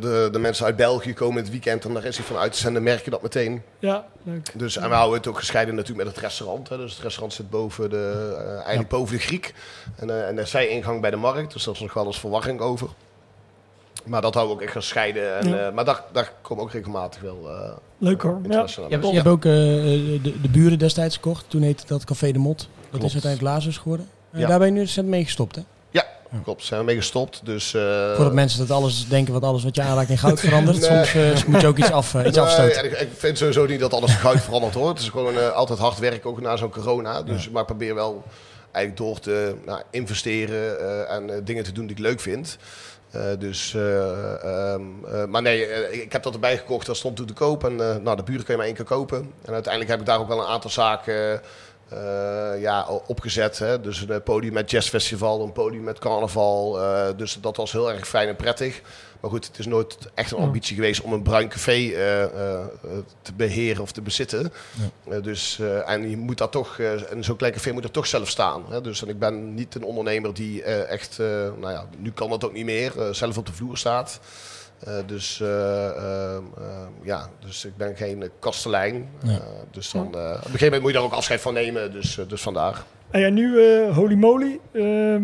de, 0.00 0.28
de 0.32 0.38
mensen 0.38 0.64
uit 0.64 0.76
België 0.76 1.14
komen 1.14 1.36
in 1.36 1.42
het 1.42 1.52
weekend 1.52 1.84
en 1.84 1.94
daar 1.94 2.04
is 2.04 2.16
hij 2.16 2.26
van 2.26 2.36
uit 2.36 2.52
te 2.52 2.58
zenden, 2.58 2.82
merk 2.82 3.04
je 3.04 3.10
dat 3.10 3.22
meteen. 3.22 3.62
Ja, 3.78 4.04
leuk. 4.22 4.50
Dus, 4.54 4.76
en 4.76 4.88
we 4.88 4.94
houden 4.94 5.18
het 5.18 5.26
ook 5.26 5.38
gescheiden 5.38 5.74
natuurlijk 5.74 6.04
met 6.04 6.14
het 6.14 6.24
restaurant. 6.24 6.68
Hè. 6.68 6.76
Dus 6.76 6.92
het 6.92 7.02
restaurant 7.02 7.32
zit 7.32 7.50
boven 7.50 7.90
de, 7.90 8.32
eigenlijk 8.54 8.88
boven 8.88 9.16
de 9.16 9.22
Griek. 9.22 9.54
En, 9.96 10.26
en 10.26 10.36
er 10.36 10.42
is 10.42 10.50
zij-ingang 10.50 11.00
bij 11.00 11.10
de 11.10 11.16
markt, 11.16 11.52
dus 11.52 11.64
daar 11.64 11.74
is 11.74 11.80
nog 11.80 11.94
wel 11.94 12.06
eens 12.06 12.20
verwarring 12.20 12.60
over. 12.60 12.88
Maar 14.04 14.20
dat 14.20 14.34
houden 14.34 14.56
we 14.56 14.60
ook 14.62 14.66
echt 14.68 14.76
gescheiden. 14.76 15.38
En, 15.38 15.48
Ja. 15.48 15.66
eh, 15.66 15.72
maar 15.74 15.84
daar, 15.84 16.02
daar 16.12 16.32
komen 16.42 16.64
ook 16.64 16.72
regelmatig 16.72 17.20
wel 17.20 17.48
eh 17.50 17.72
Leuk 17.98 18.22
hoor. 18.22 18.32
Ja. 18.32 18.38
Je 18.48 18.48
hebt, 18.54 18.76
mensen. 18.76 19.08
je 19.08 19.14
hebt 19.14 19.28
ook 19.28 19.44
eh, 19.44 19.50
de, 19.52 20.40
de 20.42 20.48
buren 20.50 20.78
destijds 20.78 21.14
gekocht. 21.14 21.44
Toen 21.48 21.62
heette 21.62 21.82
dat 21.86 22.04
Café 22.04 22.32
de 22.32 22.38
Mot. 22.38 22.58
Dat 22.58 22.66
Klopt. 22.90 23.04
is 23.04 23.12
uiteindelijk 23.12 23.52
Lazarus 23.52 23.78
geworden. 23.78 24.08
Ja. 24.32 24.46
Daar 24.48 24.58
ben 24.58 24.66
je 24.66 24.72
nu 24.72 24.80
recent 24.80 25.08
mee 25.08 25.24
gestopt, 25.24 25.56
hè? 25.56 25.62
Ja, 25.90 26.04
klopt. 26.44 26.64
Zijn 26.64 26.80
we 26.80 26.86
mee 26.86 26.96
gestopt. 26.96 27.40
Dus, 27.44 27.74
eh, 27.74 28.14
Voordat 28.14 28.32
mensen 28.32 28.58
dat 28.66 28.70
alles 28.76 29.08
denken 29.08 29.32
wat 29.32 29.42
alles 29.42 29.64
wat 29.64 29.76
je 29.76 29.82
aanraakt 29.82 30.10
in 30.10 30.18
goud 30.18 30.40
verandert. 30.46 30.80
Nee. 30.80 31.04
Soms 31.04 31.14
eh, 31.42 31.44
moet 31.46 31.60
je 31.60 31.66
ook 31.66 31.78
iets, 31.78 31.90
af, 31.90 32.14
iets 32.14 32.36
Nee, 32.36 32.40
afstoten. 32.44 32.76
en 32.78 32.84
ik, 32.84 33.00
ik 33.00 33.08
vind 33.16 33.38
sowieso 33.38 33.66
niet 33.66 33.80
dat 33.80 33.92
alles 33.94 34.14
goud 34.14 34.40
verandert 34.40 34.74
hoor. 34.74 34.88
Het 34.88 34.98
is 34.98 35.08
gewoon 35.08 35.38
eh, 35.38 35.50
altijd 35.52 35.78
hard 35.78 35.98
werken, 35.98 36.30
ook 36.30 36.40
na 36.40 36.56
zo'n 36.56 36.70
corona. 36.70 37.22
Dus, 37.22 37.50
Maar 37.50 37.60
ik 37.60 37.66
probeer 37.66 37.94
wel 37.94 38.22
eigenlijk 38.72 38.96
door 39.06 39.18
te 39.20 39.54
nou, 39.66 39.82
investeren 39.90 40.80
eh, 40.80 41.14
en 41.14 41.44
dingen 41.44 41.64
te 41.64 41.72
doen 41.72 41.86
die 41.86 41.96
ik 41.96 42.02
leuk 42.02 42.20
vind. 42.20 42.56
Eh, 43.12 43.22
dus, 43.38 43.74
eh, 43.74 44.72
ehm, 44.72 44.82
eh, 45.04 45.24
maar 45.24 45.42
nee, 45.42 45.90
ik 46.02 46.12
heb 46.12 46.22
dat 46.22 46.34
erbij 46.34 46.56
gekocht. 46.56 46.86
Dat 46.86 46.96
stond 46.96 47.16
toen 47.16 47.26
te 47.26 47.32
koop. 47.32 47.64
En 47.64 47.76
nou, 47.76 48.16
de 48.16 48.22
buren 48.22 48.44
kun 48.44 48.52
je 48.52 48.56
maar 48.56 48.66
één 48.66 48.74
keer 48.74 48.84
kopen. 48.84 49.32
En 49.44 49.52
uiteindelijk 49.52 49.92
heb 49.92 50.00
ik 50.00 50.06
daar 50.06 50.18
ook 50.18 50.28
wel 50.28 50.40
een 50.40 50.46
aantal 50.46 50.70
zaken 50.70 51.40
ja, 52.60 52.86
opgezet. 53.06 53.58
Hè? 53.58 53.80
Dus 53.80 54.04
een 54.08 54.22
podium 54.22 54.52
met 54.52 54.70
jazzfestival, 54.70 55.42
een 55.42 55.52
podium 55.52 55.82
met 55.82 55.98
carnaval. 55.98 56.78
dus 57.16 57.38
dat 57.40 57.56
was 57.56 57.72
heel 57.72 57.92
erg 57.92 58.08
fijn 58.08 58.28
en 58.28 58.36
prettig. 58.36 58.80
Maar 59.22 59.30
goed, 59.30 59.46
het 59.46 59.58
is 59.58 59.66
nooit 59.66 59.98
echt 60.14 60.30
een 60.32 60.38
Ja. 60.38 60.44
ambitie 60.44 60.74
geweest 60.74 61.00
om 61.00 61.12
een 61.12 61.22
bruin 61.22 61.48
café 61.48 61.72
eh, 61.72 62.22
eh, 62.22 62.60
eh, 62.60 62.66
te 63.22 63.32
beheren 63.32 63.82
of 63.82 63.92
te 63.92 64.00
bezitten. 64.02 64.52
Eh, 65.08 65.22
dus, 65.22 65.58
eh, 65.58 65.90
en 65.90 66.10
je 66.10 66.16
moet 66.16 66.38
daar 66.38 66.48
toch, 66.48 66.78
eh, 66.78 67.12
en 67.12 67.24
zo'n 67.24 67.36
klein 67.36 67.52
café 67.52 67.72
moet 67.72 67.84
er 67.84 67.90
toch 67.90 68.06
zelf 68.06 68.28
staan. 68.28 68.62
Hè? 68.70 68.80
Dus 68.80 69.02
en 69.02 69.08
ik 69.08 69.18
ben 69.18 69.54
niet 69.54 69.74
een 69.74 69.84
ondernemer 69.84 70.34
die 70.34 70.62
eh, 70.62 70.90
echt, 70.90 71.18
eh, 71.18 71.26
nou 71.60 71.70
ja, 71.72 71.86
nu 71.98 72.10
kan 72.12 72.30
dat 72.30 72.44
ook 72.44 72.52
niet 72.52 72.64
meer, 72.64 72.92
zelf 73.10 73.38
op 73.38 73.46
de 73.46 73.52
vloer 73.52 73.76
staat. 73.76 74.20
Eh, 74.78 74.94
dus, 75.06 75.40
eh, 75.40 75.86
ehm, 75.86 76.42
ehm, 76.58 76.90
ja, 77.02 77.28
dus 77.40 77.64
ik 77.64 77.76
ben 77.76 77.96
geen 77.96 78.30
kastelein. 78.38 79.08
Ja. 79.22 79.30
Eh, 79.30 79.38
dus 79.70 79.90
dan, 79.90 80.04
eh, 80.04 80.10
op 80.10 80.14
een 80.36 80.42
gegeven 80.42 80.64
moment 80.64 80.82
moet 80.82 80.90
je 80.90 80.96
daar 80.96 81.06
ook 81.06 81.12
afscheid 81.12 81.40
van 81.40 81.54
nemen. 81.54 81.92
Dus, 81.92 82.18
dus 82.28 82.42
vandaar. 82.42 82.82
En 83.10 83.20
ja, 83.20 83.28
nu 83.28 83.62
eh, 83.64 83.94
Holy 83.96 84.14
Moly. 84.14 84.60
ehm, 84.72 85.22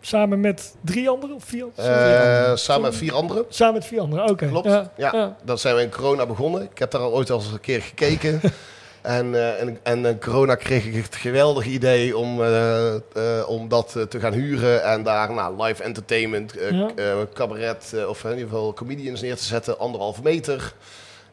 samen 0.00 0.40
met 0.40 0.74
drie 0.84 1.08
anderen 1.08 1.36
of 1.36 1.44
vier? 1.44 1.66
Eh, 1.74 2.50
samen 2.56 2.82
met 2.82 2.96
vier 2.96 3.14
anderen. 3.14 3.44
Samen 3.48 3.74
met 3.74 3.84
vier 3.84 4.00
anderen, 4.00 4.30
oké. 4.30 4.46
Klopt. 4.48 4.66
Ja, 4.66 4.90
Ja, 4.96 5.10
ja. 5.12 5.36
dat 5.44 5.60
zijn 5.60 5.76
we 5.76 5.82
in 5.82 5.90
corona 5.90 6.26
begonnen. 6.26 6.62
Ik 6.62 6.78
heb 6.78 6.90
daar 6.90 7.00
al 7.00 7.12
ooit 7.12 7.30
al 7.30 7.38
eens 7.38 7.52
een 7.52 7.60
keer 7.60 7.82
gekeken. 7.82 8.40
en, 9.02 9.34
eh, 9.34 9.60
en, 9.60 9.78
en 9.82 10.04
in 10.06 10.20
corona 10.20 10.54
kreeg 10.54 10.84
ik 10.86 10.94
het 10.94 11.16
geweldige 11.16 11.68
idee 11.70 12.16
om, 12.16 12.42
eh, 12.42 12.94
eh, 12.94 13.00
om 13.46 13.68
dat 13.68 13.94
eh, 13.96 14.02
te 14.02 14.20
gaan 14.20 14.32
huren. 14.32 14.82
En 14.84 15.02
daar 15.02 15.32
nou, 15.32 15.62
live 15.62 15.82
entertainment, 15.82 16.56
eh, 16.56 16.70
Ja. 16.70 16.90
eh, 16.96 17.16
cabaret 17.34 17.92
eh, 17.94 18.08
of 18.08 18.24
in 18.24 18.30
ieder 18.30 18.44
geval 18.48 18.72
comedians 18.72 19.20
neer 19.20 19.36
te 19.36 19.44
zetten. 19.44 19.78
Anderhalve 19.78 20.20
meter. 20.22 20.74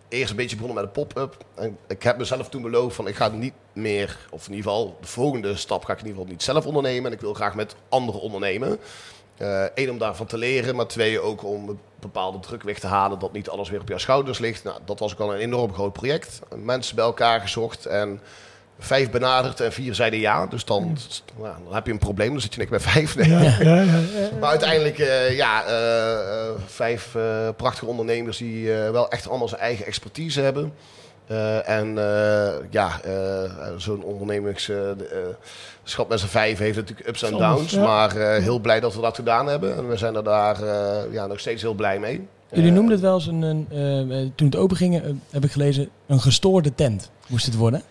Eerst 0.10 0.30
een 0.30 0.36
beetje 0.36 0.56
begonnen 0.56 0.84
met 0.84 0.86
een 0.86 1.04
pop-up. 1.04 1.38
En 1.56 1.78
ik 1.88 2.04
heb 2.04 2.18
mezelf 2.18 2.50
toen 2.50 2.62
beloofd 2.62 2.96
van 2.96 3.08
ik 3.08 3.16
ga 3.16 3.28
niet 3.28 3.54
meer, 3.74 4.18
of 4.30 4.48
in 4.48 4.54
ieder 4.54 4.72
geval 4.72 4.98
de 5.02 5.08
volgende 5.08 5.56
stap 5.56 5.86
ga 5.86 5.94
ik 5.94 6.00
in 6.00 6.06
ieder 6.06 6.20
geval 6.20 6.34
niet 6.34 6.44
zelf 6.44 6.66
ondernemen. 6.66 7.06
En 7.06 7.18
ik 7.18 7.22
wil 7.22 7.34
graag 7.34 7.56
met 7.56 7.76
anderen 7.90 8.22
ondernemen. 8.22 8.80
Eén, 9.76 9.90
om 9.90 9.98
daarvan 9.98 10.26
te 10.26 10.38
leren, 10.38 10.76
maar 10.76 10.88
twee, 10.88 11.20
ook 11.20 11.44
om 11.44 11.70
een 11.70 11.80
bepaalde 12.00 12.40
druk 12.40 12.64
weg 12.64 12.80
te 12.80 12.88
halen 12.88 13.20
dat 13.20 13.32
niet 13.32 13.50
alles 13.50 13.70
weer 13.70 13.82
op 13.82 13.88
jouw 13.88 13.98
schouders 13.98 14.40
ligt. 14.40 14.64
Nou, 14.64 14.80
dat 14.86 15.00
was 15.00 15.12
ook 15.12 15.20
al 15.20 15.34
een 15.34 15.40
enorm 15.40 15.74
groot 15.74 15.94
project. 15.94 16.40
Mensen 16.56 16.96
bij 16.96 17.06
elkaar 17.06 17.42
gezocht 17.42 17.86
en 17.86 18.22
vijf 18.80 19.12
benaderd 19.12 19.60
en 19.60 19.72
vier 19.72 19.96
zeiden 19.96 20.20
ja. 20.20 20.46
Dus 20.46 20.66
dan, 20.66 20.98
nou, 21.38 21.56
dan 21.64 21.74
heb 21.74 21.86
je 21.86 21.92
een 21.92 21.98
probleem, 21.98 22.32
dan 22.32 22.42
zit 22.42 22.54
je 22.54 22.60
niks 22.60 22.72
bij 22.72 22.80
vijf. 22.80 23.16
Nee. 23.16 23.30
Ja, 23.30 23.42
ja, 23.42 23.58
ja, 23.60 23.82
ja. 23.82 24.00
Maar 24.40 24.50
uiteindelijk, 24.50 25.00
eh, 25.00 25.36
ja, 25.36 25.66
eh, 25.66 26.14
eh, 26.14 26.20
vijf 26.66 27.16
prachtige 27.56 27.86
ondernemers 27.86 28.38
die 28.38 28.72
wel 28.72 29.10
echt 29.10 29.30
allemaal 29.30 29.48
zijn 29.48 29.62
eigen 29.62 29.86
expertise 29.86 30.42
hebben. 30.42 30.74
En 31.66 31.96
ja, 32.70 33.02
zo'n 33.78 34.04
ondernemingsschap 34.04 36.10
met 36.10 36.20
z'n 36.20 36.28
vijf 36.28 36.58
heeft 36.58 36.76
natuurlijk 36.76 37.08
ups 37.08 37.24
en 37.24 37.32
downs. 37.32 37.74
Maar 37.74 38.16
heel 38.16 38.60
blij 38.60 38.80
dat 38.80 38.96
we 38.96 39.02
dat 39.02 39.16
gedaan 39.16 39.48
hebben. 39.48 39.76
En 39.76 39.88
we 39.88 39.98
zijn 39.98 40.16
er 40.16 40.24
daar 40.24 40.58
ja, 41.12 41.28
nog 41.28 41.40
steeds 41.40 41.62
heel 41.62 41.74
blij 41.74 42.00
mee. 42.00 42.28
Jullie 42.52 42.72
noemden 42.72 42.92
het 42.92 43.02
wel 43.02 43.14
eens 43.14 43.28
een, 43.28 43.42
een 43.42 44.32
toen 44.36 44.48
het 44.48 44.56
open 44.56 44.78
ging, 44.78 45.02
eh, 45.02 45.10
heb 45.30 45.44
ik 45.44 45.52
gelezen, 45.52 45.90
een 46.08 46.20
gestoorde 46.20 46.76
tent 46.76 47.10
moest 47.28 47.46
het 47.46 47.56
worden. 47.56 47.82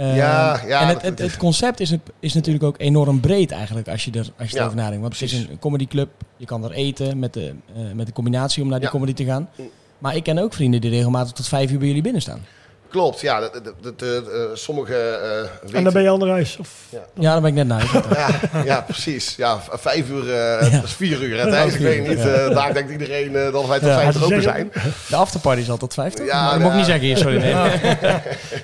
Eh, 0.00 0.16
Ja, 0.16 0.60
ja, 0.66 0.80
en 0.80 0.88
het, 0.88 1.02
het, 1.02 1.18
het 1.18 1.36
concept 1.36 1.80
is, 1.80 1.94
is 2.20 2.34
natuurlijk 2.34 2.64
ook 2.64 2.74
enorm 2.78 3.20
breed 3.20 3.50
eigenlijk 3.50 3.88
als 3.88 4.04
je, 4.04 4.10
er, 4.10 4.30
als 4.38 4.50
je 4.50 4.54
Ja, 4.54 4.60
erover 4.60 4.76
nadenkt. 4.78 5.00
Want 5.00 5.12
het 5.12 5.22
is 5.22 5.30
precies. 5.30 5.48
een 5.50 5.58
comedyclub, 5.58 6.08
je 6.36 6.46
kan 6.46 6.64
er 6.64 6.70
eten 6.70 7.18
met 7.18 7.32
de, 7.32 7.54
eh, 7.74 7.82
met 7.94 8.06
de 8.06 8.12
combinatie 8.12 8.62
om 8.62 8.68
naar 8.68 8.80
die 8.80 8.88
comedy 8.88 9.12
te 9.14 9.24
gaan. 9.24 9.48
Maar 9.98 10.16
ik 10.16 10.22
ken 10.22 10.38
ook 10.38 10.52
vrienden 10.54 10.80
die 10.80 10.90
regelmatig 10.90 11.32
tot 11.32 11.48
vijf 11.48 11.70
uur 11.70 11.78
bij 11.78 11.86
jullie 11.86 12.02
binnen 12.02 12.22
staan. 12.22 12.40
Klopt, 12.90 13.20
ja. 13.20 13.40
Dat, 13.40 14.02
eh, 14.02 14.08
sommige 14.54 14.94
eh, 14.94 15.50
weten... 15.62 15.76
En 15.76 15.84
dan 15.84 15.92
ben 15.92 16.02
je 16.02 16.08
ander 16.08 16.28
huis. 16.28 16.56
Of, 16.60 16.68
Ja, 17.14 17.32
daar 17.32 17.40
ben 17.40 17.50
ik 17.50 17.56
net 17.56 17.66
naar. 17.66 17.86
huis. 17.86 18.04
Ja, 18.52 18.62
ja, 18.64 18.80
precies. 18.80 19.34
Ja, 19.36 19.60
vijf 19.70 20.08
uur, 20.08 20.34
eh, 20.34 20.72
dat 20.72 20.84
is 20.84 20.92
vier 20.92 21.22
uur. 21.22 21.38
Ik 21.70 21.78
weet 21.78 22.08
niet, 22.08 22.18
ja. 22.18 22.24
eh, 22.24 22.54
daar 22.54 22.74
denkt 22.74 22.90
iedereen 22.90 23.36
eh, 23.36 23.52
dat 23.52 23.66
wij 23.66 23.78
tot 23.78 23.88
vijf 23.88 24.14
uur 24.14 24.20
Ja, 24.20 24.26
open 24.26 24.42
zijn. 24.42 24.72
De 25.08 25.16
afterparty 25.16 25.60
is 25.60 25.70
al 25.70 25.76
tot 25.76 25.94
vijf? 25.94 26.18
Ja, 26.18 26.50
dat 26.50 26.52
ja. 26.52 26.58
moet 26.58 26.70
ik 26.70 26.76
niet 26.76 26.86
zeggen 26.86 27.04
hier, 27.04 27.16
sorry. 27.16 27.36
Nee. 27.40 27.54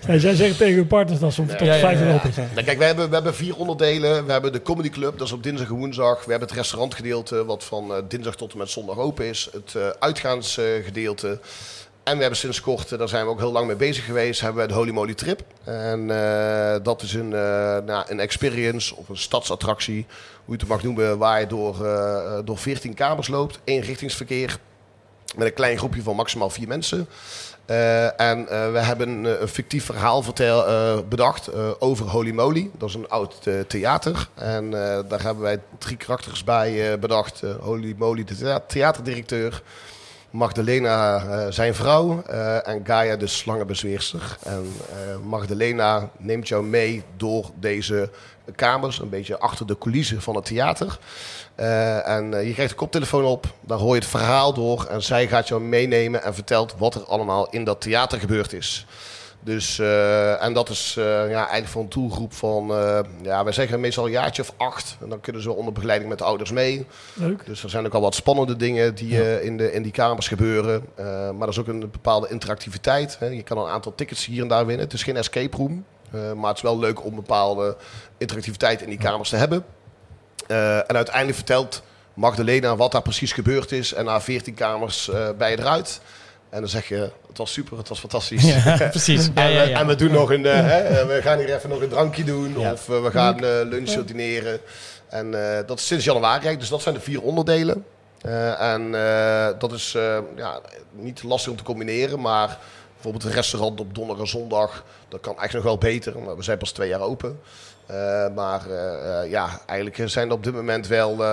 nee, 0.07 0.21
zij 0.27 0.35
zeggen 0.35 0.57
tegen 0.57 0.75
hun 0.75 0.87
partners 0.87 1.21
dat 1.21 1.33
ze 1.33 1.41
om 1.41 1.47
tot 1.47 1.59
Ja, 1.59 1.75
ja, 1.75 1.81
vijf 1.81 2.01
uur 2.01 2.07
ja. 2.09 2.15
open 2.15 2.33
zijn. 2.33 2.49
Nou, 2.55 2.67
kijk, 2.67 2.79
we 2.79 2.85
hebben, 2.85 3.09
we 3.09 3.15
hebben 3.15 3.35
vier 3.35 3.57
onderdelen. 3.57 4.27
We 4.27 4.33
hebben 4.33 4.53
de 4.53 4.63
Comedy 4.63 4.91
Club, 4.91 5.19
dat 5.19 5.27
is 5.27 5.33
op 5.33 5.43
dinsdag 5.43 5.69
en 5.69 5.75
woensdag. 5.75 6.25
We 6.25 6.31
hebben 6.31 6.49
het 6.49 6.57
restaurantgedeelte, 6.59 7.45
wat 7.45 7.65
van 7.65 7.91
eh, 7.95 7.97
dinsdag 8.09 8.35
tot 8.37 8.53
en 8.53 8.59
met 8.59 8.71
zondag 8.71 8.97
open 8.97 9.25
is. 9.25 9.49
Het 9.53 9.75
eh, 9.75 9.83
uitgaansgedeelte. 9.99 11.39
En 12.07 12.15
we 12.15 12.21
hebben 12.21 12.39
sinds 12.39 12.61
kort, 12.61 12.93
eh, 12.93 12.99
daar 12.99 13.09
zijn 13.09 13.25
we 13.25 13.31
ook 13.31 13.39
heel 13.39 13.53
lang 13.53 13.67
mee 13.67 13.77
bezig 13.77 14.05
geweest, 14.05 14.41
hebben 14.41 14.63
we 14.63 14.69
de 14.69 14.75
Holy 14.75 14.91
Moly 14.91 15.15
Trip. 15.15 15.43
En 15.65 16.11
eh, 16.11 16.77
dat 16.83 17.03
is 17.03 17.15
een, 17.15 17.33
eh, 17.33 17.79
nou, 17.87 18.05
een 18.09 18.21
experience 18.21 18.97
of 18.97 19.09
een 19.09 19.17
stadsattractie, 19.17 20.07
hoe 20.45 20.55
je 20.55 20.61
het 20.61 20.69
mag 20.71 20.83
noemen, 20.83 21.19
waar 21.19 21.41
je 21.41 21.47
door, 21.47 21.87
eh, 21.87 22.39
door 22.45 22.59
14 22.59 22.95
kamers 22.95 23.29
loopt. 23.29 23.59
Eenrichtingsverkeer 23.65 24.59
met 25.37 25.47
een 25.47 25.53
klein 25.55 25.79
groepje 25.79 26.03
van 26.03 26.17
maximaal 26.17 26.51
vier 26.51 26.69
mensen. 26.69 27.09
En 28.17 28.45
we 28.73 28.79
hebben 28.79 29.09
een 29.25 29.49
fictief 29.49 29.85
verhaal 29.85 30.23
vertel, 30.23 30.65
bedacht 31.09 31.51
over 31.81 32.07
Holy 32.07 32.31
Moly. 32.31 32.71
Dat 32.79 32.89
is 32.89 32.95
een 32.95 33.09
oud 33.09 33.35
theater. 33.69 34.29
En 34.35 34.71
daar 35.09 35.23
hebben 35.23 35.43
wij 35.43 35.61
drie 35.79 35.97
karakters 35.97 36.45
bij 36.45 36.99
bedacht. 36.99 37.43
Holy 37.61 37.95
Moly, 37.99 38.25
de 38.25 38.37
thea- 38.37 38.61
theaterdirecteur. 38.67 39.63
Magdalena, 40.37 41.17
eh, 41.17 41.47
zijn 41.51 41.75
vrouw. 41.75 42.23
eh, 42.23 42.69
en 42.69 42.81
Gaia, 42.85 43.17
de 43.17 43.27
slangenbezweerster. 43.27 44.37
En 44.43 44.73
eh, 44.91 45.17
Magdalena 45.25 46.11
neemt 46.19 46.49
jou 46.49 46.65
mee 46.65 47.03
door 47.17 47.51
deze 47.55 48.11
kamers. 48.55 48.99
Een 48.99 49.09
beetje 49.09 49.39
achter 49.39 49.67
de 49.67 49.79
coulissen 49.79 50.23
van 50.23 50.37
het 50.37 50.45
theater. 50.45 50.99
En 52.05 52.25
je 52.25 52.53
krijgt 52.53 52.71
een 52.71 52.77
koptelefoon 52.77 53.25
op, 53.25 53.47
daar 53.61 53.79
hoor 53.79 53.95
je 53.95 54.01
het 54.01 54.11
verhaal 54.11 54.53
door 54.53 54.85
en 54.85 55.03
zij 55.03 55.29
gaat 55.29 55.49
jou 55.49 55.61
meenemen 55.61 56.23
en 56.23 56.35
vertelt 56.35 56.75
wat 56.79 56.95
er 56.95 57.05
allemaal 57.05 57.51
in 57.51 57.65
dat 57.65 57.81
theater 57.81 58.21
gebeurd 58.21 58.53
is. 58.53 58.87
Dus, 59.47 59.79
eh, 59.79 60.43
en 60.43 60.53
dat 60.53 60.69
is 60.69 60.95
eh, 60.99 61.05
ja, 61.05 61.37
eigenlijk 61.37 61.67
voor 61.67 61.83
een 61.83 61.89
doelgroep 61.89 62.33
van, 62.33 62.71
eh, 62.71 62.99
ja, 63.23 63.45
wij 63.45 63.53
zeggen 63.53 63.81
meestal 63.81 64.05
een 64.05 64.11
jaartje 64.11 64.43
of 64.43 64.53
acht. 64.57 64.97
En 65.01 65.09
dan 65.09 65.21
kunnen 65.21 65.43
ze 65.43 65.53
onder 65.53 65.73
begeleiding 65.73 66.11
met 66.11 66.19
de 66.19 66.25
ouders 66.25 66.51
mee. 66.51 66.87
Leuk. 67.13 67.47
Dus 67.47 67.63
er 67.63 67.71
zijn 67.71 67.87
ook 67.87 67.95
al 67.95 68.01
wat 68.01 68.15
spannende 68.15 68.57
dingen 68.57 68.95
die 68.95 69.43
in, 69.43 69.57
de, 69.57 69.73
in 69.73 69.83
die 69.83 69.93
kamers 69.93 70.29
gebeuren. 70.29 70.85
Maar 70.97 71.43
er 71.43 71.49
is 71.49 71.59
ook 71.59 71.67
een 71.67 71.81
bepaalde 71.81 72.29
interactiviteit. 72.29 73.17
Hè. 73.19 73.27
Je 73.27 73.43
kan 73.43 73.59
een 73.59 73.69
aantal 73.69 73.95
tickets 73.95 74.27
hier 74.27 74.43
en 74.43 74.49
daar 74.49 74.67
winnen. 74.67 74.85
Het 74.85 74.95
is 74.95 75.03
geen 75.03 75.17
escape 75.17 75.57
room. 75.57 75.85
maar 76.11 76.49
het 76.49 76.57
is 76.57 76.63
wel 76.63 76.79
leuk 76.79 77.05
om 77.05 77.15
bepaalde 77.15 77.77
interactiviteit 78.19 78.83
in 78.83 78.89
die 78.89 78.99
kamers 78.99 79.29
te 79.29 79.37
hebben. 79.37 79.65
En 80.47 80.97
uiteindelijk 80.97 81.37
vertelt 81.37 81.83
Magdalena 82.15 82.77
wat 82.77 82.93
daar 82.93 83.03
precies 83.03 83.33
gebeurd 83.33 83.73
is. 83.73 83.93
En 83.93 84.05
na 84.05 84.21
14 84.21 84.55
kamers 84.55 85.11
ben 85.39 85.51
je 85.51 85.59
eruit. 85.59 86.01
En 86.57 86.63
dan 86.63 86.71
zeg 86.71 86.89
je, 86.89 87.11
het 87.29 87.39
was 87.39 87.53
super, 87.53 87.79
het 87.79 87.89
was 87.89 87.99
fantastisch. 87.99 88.43
Ja, 88.43 88.77
precies. 88.91 89.27
En, 89.27 89.35
we, 89.35 89.41
ja. 89.41 89.81
en 89.81 89.87
we 89.87 89.95
doen 89.95 90.11
nog 90.11 90.31
een, 90.31 90.47
eh, 90.47 90.55
hè, 90.55 90.79
eh, 90.79 91.07
we 91.07 91.23
gaan 91.23 91.39
hier 91.39 91.55
even 91.55 91.69
nog 91.69 91.81
een 91.81 91.89
drankje 91.89 92.25
doen. 92.25 92.57
Of 92.57 92.89
eh, 92.89 93.03
we 93.03 93.11
gaan 93.11 93.41
lunchen, 93.69 94.07
dineren. 94.07 94.61
En 95.09 95.31
dat 95.67 95.79
is 95.79 95.87
sinds 95.87 96.05
januari. 96.05 96.57
Dus 96.57 96.69
dat 96.69 96.83
zijn 96.83 96.95
de 96.95 97.01
vier 97.01 97.23
onderdelen. 97.23 97.85
En 98.59 98.91
dat 99.59 99.73
is 99.73 99.97
ja, 100.37 100.61
niet 100.93 101.23
lastig 101.23 101.51
om 101.51 101.57
te 101.57 101.63
combineren. 101.63 102.21
Maar 102.21 102.59
bijvoorbeeld 103.03 103.25
een 103.25 103.33
restaurant 103.33 103.81
op 103.81 103.95
donderdag 103.95 104.25
en 104.25 104.31
zondag. 104.31 104.85
Dat 105.09 105.21
kan 105.21 105.39
eigenlijk 105.39 105.67
nog 105.69 105.81
wel 105.81 105.91
beter. 105.91 106.19
Maar 106.19 106.37
we 106.37 106.43
zijn 106.43 106.59
pas 106.59 106.71
twee 106.73 106.89
jaar 106.89 107.01
open. 107.01 107.39
Eh, 107.87 108.35
maar 108.35 108.71
eh, 108.71 109.23
eh, 109.23 109.31
ja, 109.31 109.61
eigenlijk 109.67 110.11
zijn 110.11 110.33
op 110.33 110.45
dit 110.45 110.55
moment 110.55 110.87
wel 110.87 111.25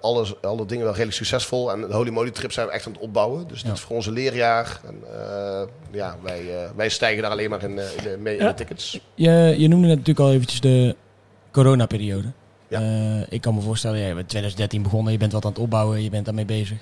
alles, 0.00 0.42
alle 0.42 0.66
dingen 0.66 0.84
wel 0.84 0.92
redelijk 0.92 1.16
succesvol. 1.16 1.72
En 1.72 1.80
de 1.80 1.94
Holy 1.94 2.10
Moly 2.10 2.30
Trip 2.30 2.52
zijn 2.52 2.66
we 2.66 2.72
echt 2.72 2.86
aan 2.86 2.92
het 2.92 3.00
opbouwen. 3.00 3.48
Dus 3.48 3.58
dit 3.58 3.66
Ja. 3.66 3.72
is 3.72 3.80
voor 3.80 3.96
ons 3.96 4.06
een 4.06 4.12
leerjaar. 4.12 4.80
En, 4.86 5.00
ja, 5.90 6.16
wij, 6.22 6.42
wij 6.76 6.88
stijgen 6.88 7.22
daar 7.22 7.30
alleen 7.30 7.50
maar 7.50 7.62
in, 7.62 7.70
in, 7.70 8.02
de, 8.02 8.16
mee 8.18 8.36
in 8.36 8.42
Ja. 8.42 8.48
de 8.48 8.54
tickets. 8.54 9.00
Je, 9.14 9.54
je 9.58 9.68
noemde 9.68 9.88
natuurlijk 9.88 10.18
al 10.20 10.32
eventjes 10.32 10.60
de 10.60 10.96
coronaperiode. 11.50 12.32
Ja. 12.68 12.80
Ik 13.28 13.40
kan 13.40 13.54
me 13.54 13.60
voorstellen, 13.60 13.98
ja, 13.98 14.06
je 14.06 14.14
bent 14.14 14.28
2013 14.28 14.82
begonnen, 14.82 15.12
je 15.12 15.18
bent 15.18 15.32
wat 15.32 15.44
aan 15.44 15.50
het 15.50 15.60
opbouwen, 15.60 16.02
je 16.02 16.10
bent 16.10 16.24
daarmee 16.24 16.44
bezig. 16.44 16.78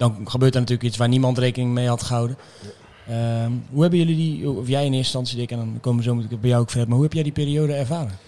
Dan 0.00 0.30
gebeurt 0.30 0.54
er 0.54 0.60
natuurlijk 0.60 0.88
iets 0.88 0.96
waar 0.96 1.08
niemand 1.08 1.38
rekening 1.38 1.72
mee 1.72 1.88
had 1.88 2.02
gehouden. 2.02 2.36
Ehm, 3.08 3.52
hoe 3.70 3.80
hebben 3.80 3.98
jullie 3.98 4.16
die, 4.16 4.50
of 4.50 4.68
jij 4.68 4.84
in 4.84 4.92
eerste 4.92 4.96
instantie, 4.96 5.36
Dick, 5.36 5.50
en 5.50 5.56
dan 5.56 5.78
komen 5.80 5.98
we 5.98 6.08
zo 6.08 6.14
meteen 6.14 6.40
bij 6.40 6.50
jou 6.50 6.62
ook 6.62 6.70
verder, 6.70 6.88
maar 6.88 6.96
hoe 6.96 7.04
heb 7.04 7.14
jij 7.14 7.22
die 7.22 7.32
periode 7.32 7.74
ervaren? 7.74 8.18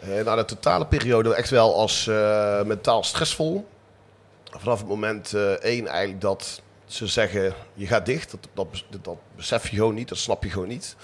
Eh, 0.00 0.24
nou, 0.24 0.36
de 0.36 0.44
totale 0.44 0.86
periode 0.86 1.34
echt 1.34 1.50
wel 1.50 1.74
als 1.74 2.06
eh, 2.06 2.62
mentaal 2.62 3.04
stressvol. 3.04 3.68
Vanaf 4.50 4.78
het 4.78 4.88
moment 4.88 5.34
eh, 5.34 5.50
één 5.50 5.86
eigenlijk 5.86 6.20
dat 6.20 6.62
ze 6.86 7.06
zeggen, 7.06 7.54
je 7.74 7.86
gaat 7.86 8.06
dicht. 8.06 8.30
Dat, 8.30 8.48
dat, 8.54 9.02
dat 9.02 9.16
besef 9.36 9.68
je 9.68 9.76
gewoon 9.76 9.94
niet, 9.94 10.08
dat 10.08 10.18
snap 10.18 10.44
je 10.44 10.50
gewoon 10.50 10.68
niet. 10.68 10.96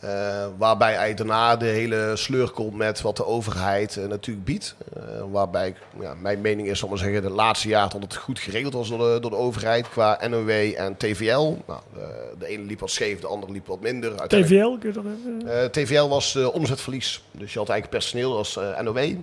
Eh, 0.00 0.46
waarbij 0.58 0.96
eigenlijk 0.96 1.16
daarna 1.16 1.56
de 1.56 1.66
hele 1.66 2.12
sleur 2.14 2.50
komt 2.50 2.74
met 2.74 3.00
wat 3.00 3.16
de 3.16 3.26
overheid 3.26 3.96
eh, 3.96 4.06
natuurlijk 4.06 4.46
biedt. 4.46 4.74
Eh, 4.94 5.02
waarbij, 5.30 5.74
ja, 6.00 6.14
mijn 6.14 6.40
mening 6.40 6.68
is, 6.68 6.78
zal 6.78 6.88
ik 6.88 6.94
maar 6.94 7.04
zeggen, 7.04 7.22
de 7.22 7.34
laatste 7.34 7.68
jaren 7.68 7.90
dat 7.90 8.02
het 8.02 8.16
goed 8.16 8.38
geregeld 8.38 8.72
was 8.72 8.88
door 8.88 8.98
de, 8.98 9.20
door 9.20 9.30
de 9.30 9.36
overheid 9.36 9.88
qua 9.88 10.20
NOW 10.28 10.50
en 10.76 10.96
TVL. 10.96 11.56
Nou, 11.66 11.80
de, 11.94 12.34
de 12.38 12.46
ene 12.46 12.64
liep 12.64 12.80
wat 12.80 12.90
scheef, 12.90 13.20
de 13.20 13.26
andere 13.26 13.52
liep 13.52 13.66
wat 13.66 13.80
minder. 13.80 14.28
TVL, 14.28 14.78
kun 14.78 14.88
je 14.88 14.92
dat 14.92 15.04
even... 15.04 15.70
TVL 15.70 16.08
was 16.08 16.36
omzetverlies. 16.36 17.22
Dus 17.30 17.52
je 17.52 17.58
had 17.58 17.68
eigenlijk 17.68 17.98
personeel 17.98 18.36
als 18.36 18.58
NOW. 18.82 19.14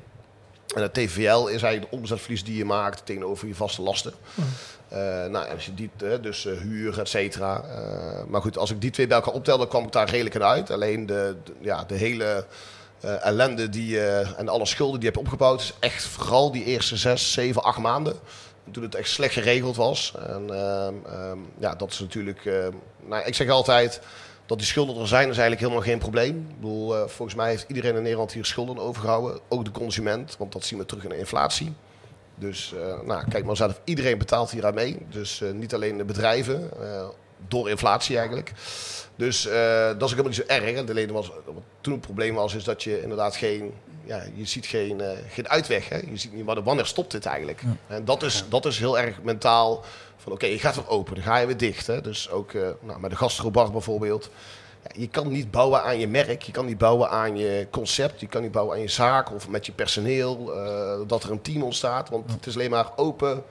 En 0.75 0.81
het 0.81 0.93
TVL 0.93 1.47
is 1.47 1.61
eigenlijk 1.61 1.91
de 1.91 1.97
omzetverlies 1.97 2.43
die 2.43 2.57
je 2.57 2.65
maakt 2.65 3.05
tegenover 3.05 3.47
je 3.47 3.55
vaste 3.55 3.81
lasten. 3.81 4.13
Eh, 4.35 4.43
nou, 5.29 5.49
als 5.49 5.65
je 5.65 5.73
die, 5.73 5.89
eh, 6.03 6.09
dus 6.21 6.45
eh, 6.45 6.57
huur, 6.57 6.99
et 6.99 7.09
cetera. 7.09 7.61
Eh, 7.63 8.23
maar 8.27 8.41
goed, 8.41 8.57
als 8.57 8.71
ik 8.71 8.81
die 8.81 8.91
twee 8.91 9.07
bij 9.07 9.17
elkaar 9.17 9.33
optelde, 9.33 9.67
kwam 9.67 9.83
ik 9.83 9.91
daar 9.91 10.09
redelijk 10.09 10.35
in 10.35 10.43
uit. 10.43 10.71
Alleen 10.71 11.05
de, 11.05 11.35
ja, 11.61 11.83
de 11.83 11.95
hele 11.95 12.45
eh, 13.01 13.25
ellende 13.25 13.69
die, 13.69 13.99
eh, 13.99 14.39
en 14.39 14.49
alle 14.49 14.65
schulden 14.65 14.99
die 14.99 15.09
je 15.09 15.15
hebt 15.15 15.25
opgebouwd, 15.27 15.61
is 15.61 15.73
echt 15.79 16.03
vooral 16.03 16.51
die 16.51 16.63
eerste 16.63 16.97
zes, 16.97 17.31
zeven, 17.33 17.63
acht 17.63 17.79
maanden. 17.79 18.15
Toen 18.71 18.83
het 18.83 18.95
echt 18.95 19.09
slecht 19.09 19.33
geregeld 19.33 19.75
was. 19.75 20.13
En 20.27 20.49
ehm, 20.49 20.93
ehm, 21.05 21.37
ja, 21.59 21.75
dat 21.75 21.91
is 21.91 21.99
natuurlijk. 21.99 22.45
eh, 22.45 22.67
nou, 23.05 23.25
ik 23.25 23.35
zeg 23.35 23.49
altijd. 23.49 24.01
Dat 24.45 24.57
die 24.57 24.67
schulden 24.67 24.97
er 25.01 25.07
zijn, 25.07 25.21
is 25.29 25.37
eigenlijk 25.37 25.59
helemaal 25.61 25.81
geen 25.83 25.99
probleem. 25.99 26.47
Ik 26.49 26.55
bedoel, 26.55 26.95
eh, 26.95 27.07
volgens 27.07 27.37
mij 27.37 27.49
heeft 27.49 27.65
iedereen 27.67 27.95
in 27.95 28.01
Nederland 28.01 28.31
hier 28.31 28.45
schulden 28.45 28.77
overgehouden. 28.77 29.39
Ook 29.49 29.65
de 29.65 29.71
consument, 29.71 30.35
want 30.37 30.51
dat 30.51 30.63
zien 30.65 30.79
we 30.79 30.85
terug 30.85 31.03
in 31.03 31.09
de 31.09 31.17
inflatie. 31.17 31.73
Dus 32.43 32.73
eh, 32.73 33.01
nou, 33.05 33.23
kijk 33.29 33.45
maar 33.45 33.55
zelf, 33.55 33.81
iedereen 33.83 34.17
betaalt 34.17 34.51
hier 34.51 34.65
aan 34.65 34.73
mee. 34.73 34.97
Dus 35.09 35.41
eh, 35.41 35.51
niet 35.51 35.73
alleen 35.73 35.97
de 35.97 36.03
bedrijven, 36.03 36.71
eh, 36.81 37.07
door 37.47 37.69
inflatie 37.69 38.17
eigenlijk. 38.17 38.51
Dus 39.15 39.43
dat 39.43 39.51
is 39.51 40.03
ook 40.03 40.09
helemaal 40.09 40.25
niet 40.25 40.35
zo 40.35 40.43
erg. 40.47 40.89
Alleen 40.89 41.11
was, 41.11 41.31
wat 41.45 41.63
toen 41.81 41.93
het 41.93 42.01
probleem 42.01 42.35
was, 42.35 42.55
is 42.55 42.63
dat 42.63 42.83
je 42.83 43.01
inderdaad 43.01 43.35
geen... 43.35 43.73
Ja, 44.05 44.23
je 44.35 44.45
ziet 44.45 44.65
geen, 44.65 45.01
geen 45.29 45.49
uitweg. 45.49 45.89
Hè? 45.89 45.97
Je 45.97 46.17
ziet 46.17 46.33
niet 46.33 46.45
wanneer, 46.45 46.63
wanneer 46.63 46.85
stopt 46.85 47.11
dit 47.11 47.25
eigenlijk. 47.25 47.61
En 47.87 48.05
dat 48.05 48.23
is, 48.23 48.45
dat 48.49 48.65
is 48.65 48.79
heel 48.79 48.99
erg 48.99 49.21
mentaal. 49.21 49.83
Van 50.17 50.31
oké, 50.31 50.45
je 50.45 50.59
gaat 50.59 50.75
weer 50.75 50.89
open, 50.89 51.15
dan 51.15 51.23
ga 51.23 51.37
je 51.37 51.45
weer 51.45 51.57
dicht. 51.57 51.87
Hè? 51.87 52.01
Dus 52.01 52.29
ook 52.29 52.53
nou, 52.79 52.99
met 52.99 53.09
de 53.09 53.15
gastrobar 53.15 53.71
bijvoorbeeld. 53.71 54.29
Ja, 54.83 54.89
je 55.01 55.07
kan 55.07 55.27
niet 55.31 55.51
bouwen 55.51 55.83
aan 55.83 55.99
je 55.99 56.07
merk, 56.07 56.41
je 56.41 56.51
kan 56.51 56.65
niet 56.65 56.77
bouwen 56.77 57.09
aan 57.09 57.37
je 57.37 57.67
concept, 57.71 58.19
je 58.19 58.27
kan 58.27 58.41
niet 58.41 58.51
bouwen 58.51 58.75
aan 58.75 58.81
je 58.81 58.87
zaak 58.89 59.31
of 59.33 59.49
met 59.49 59.65
je 59.65 59.71
personeel, 59.71 60.53
eh, 60.55 61.07
dat 61.07 61.23
er 61.23 61.31
een 61.31 61.41
team 61.41 61.63
ontstaat. 61.63 62.09
Want 62.09 62.31
het 62.31 62.45
is 62.45 62.53
alleen 62.55 62.69
maar 62.69 62.87
open, 62.95 63.43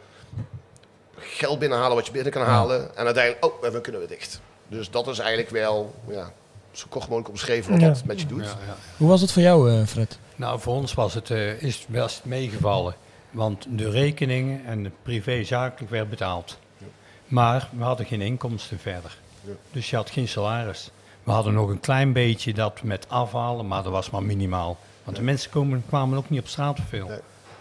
geld 1.18 1.58
binnenhalen 1.58 1.96
wat 1.96 2.06
je 2.06 2.12
binnen 2.12 2.32
kan 2.32 2.42
halen 2.42 2.96
en 2.96 3.04
uiteindelijk, 3.04 3.44
oh, 3.44 3.60
we 3.72 3.80
kunnen 3.80 4.00
we 4.00 4.06
dicht. 4.06 4.40
Dus 4.68 4.90
dat 4.90 5.06
is 5.08 5.18
eigenlijk 5.18 5.50
wel, 5.50 5.94
ja, 6.08 6.32
zo 6.72 6.86
kort 6.88 7.04
mogelijk 7.04 7.28
omschreven 7.28 7.72
wat 7.72 7.80
Ja. 7.80 7.86
dat 7.88 8.04
met 8.04 8.20
je 8.20 8.26
doet. 8.26 8.44
Ja, 8.44 8.56
ja. 8.66 8.76
Hoe 8.96 9.08
was 9.08 9.20
het 9.20 9.32
voor 9.32 9.42
jou, 9.42 9.70
eh, 9.72 9.86
Fred? 9.86 10.18
Nou, 10.36 10.60
voor 10.60 10.74
ons 10.74 10.94
was 10.94 11.14
het 11.14 11.30
eh, 11.30 11.62
is 11.62 11.86
best 11.88 12.24
meegevallen. 12.24 12.94
Want 13.30 13.66
de 13.68 13.90
rekeningen 13.90 14.64
en 14.66 14.82
de 14.82 14.90
privé-zakelijk 15.02 15.90
werd 15.90 16.10
betaald. 16.10 16.58
Maar 17.26 17.68
we 17.76 17.82
hadden 17.84 18.06
geen 18.06 18.20
inkomsten 18.20 18.78
verder. 18.78 19.18
Dus 19.72 19.90
je 19.90 19.96
had 19.96 20.10
geen 20.10 20.28
salaris. 20.28 20.90
We 21.24 21.30
hadden 21.32 21.52
nog 21.54 21.68
een 21.68 21.80
klein 21.80 22.12
beetje 22.12 22.54
dat 22.54 22.82
met 22.82 23.08
afhalen, 23.08 23.66
maar 23.68 23.82
dat 23.82 23.92
was 23.92 24.10
maar 24.10 24.22
minimaal. 24.22 24.76
Want 25.04 25.16
de 25.16 25.22
mensen 25.22 25.50
komen, 25.50 25.84
kwamen 25.88 26.18
ook 26.18 26.30
niet 26.30 26.40
op 26.40 26.46
straat 26.48 26.78
veel. 26.88 27.08
Nee. 27.08 27.18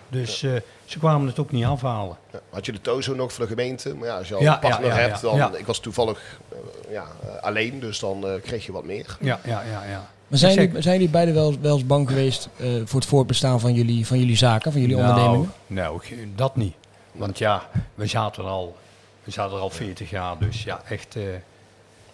Dus 0.09 0.43
eh, 0.43 0.51
ze 0.85 0.99
kwamen 0.99 1.27
het 1.27 1.39
ook 1.39 1.51
niet 1.51 1.65
afhalen. 1.65 2.17
Ja, 2.31 2.39
had 2.49 2.65
je 2.65 2.71
de 2.71 2.81
tozo 2.81 3.15
nog 3.15 3.33
voor 3.33 3.43
de 3.43 3.49
gemeente, 3.49 3.95
maar 3.95 4.07
ja, 4.07 4.17
als 4.17 4.27
je 4.27 4.35
al 4.35 4.41
Ja, 4.41 4.53
een 4.53 4.59
partner 4.59 4.89
ja, 4.89 4.95
ja, 4.99 5.07
hebt, 5.07 5.21
dan, 5.21 5.35
Ja. 5.35 5.51
ik 5.55 5.65
was 5.65 5.79
toevallig 5.79 6.39
eh, 6.49 6.57
ja, 6.91 7.05
eh, 7.23 7.43
alleen, 7.43 7.79
dus 7.79 7.99
dan 7.99 8.27
eh, 8.27 8.41
kreeg 8.41 8.65
je 8.65 8.71
wat 8.71 8.83
meer. 8.83 9.17
Ja, 9.19 9.39
ja, 9.43 9.61
ja, 9.61 9.83
ja. 9.85 10.09
Maar 10.27 10.39
zijn, 10.39 10.53
jullie, 10.53 10.81
zijn 10.81 10.95
jullie 10.95 11.09
beiden 11.09 11.33
wel, 11.33 11.55
wel 11.61 11.73
eens 11.73 11.85
bang 11.85 12.07
geweest 12.07 12.49
eh, 12.57 12.67
voor 12.85 12.99
het 12.99 13.09
voortbestaan 13.09 13.59
van 13.59 13.73
jullie, 13.73 14.07
van 14.07 14.19
jullie 14.19 14.37
zaken, 14.37 14.71
van 14.71 14.81
jullie 14.81 14.95
nou, 14.95 15.09
ondernemingen? 15.09 15.51
Nou, 15.67 16.01
dat 16.35 16.55
niet. 16.55 16.75
Want 17.11 17.37
ja, 17.37 17.69
we 17.95 18.05
zaten 18.05 18.43
er 18.43 18.49
al, 18.49 18.75
we 19.23 19.31
zaten 19.31 19.55
er 19.55 19.61
al 19.61 19.69
40 19.69 20.09
jaar, 20.09 20.37
dus 20.37 20.63
ja, 20.63 20.81
echt... 20.89 21.15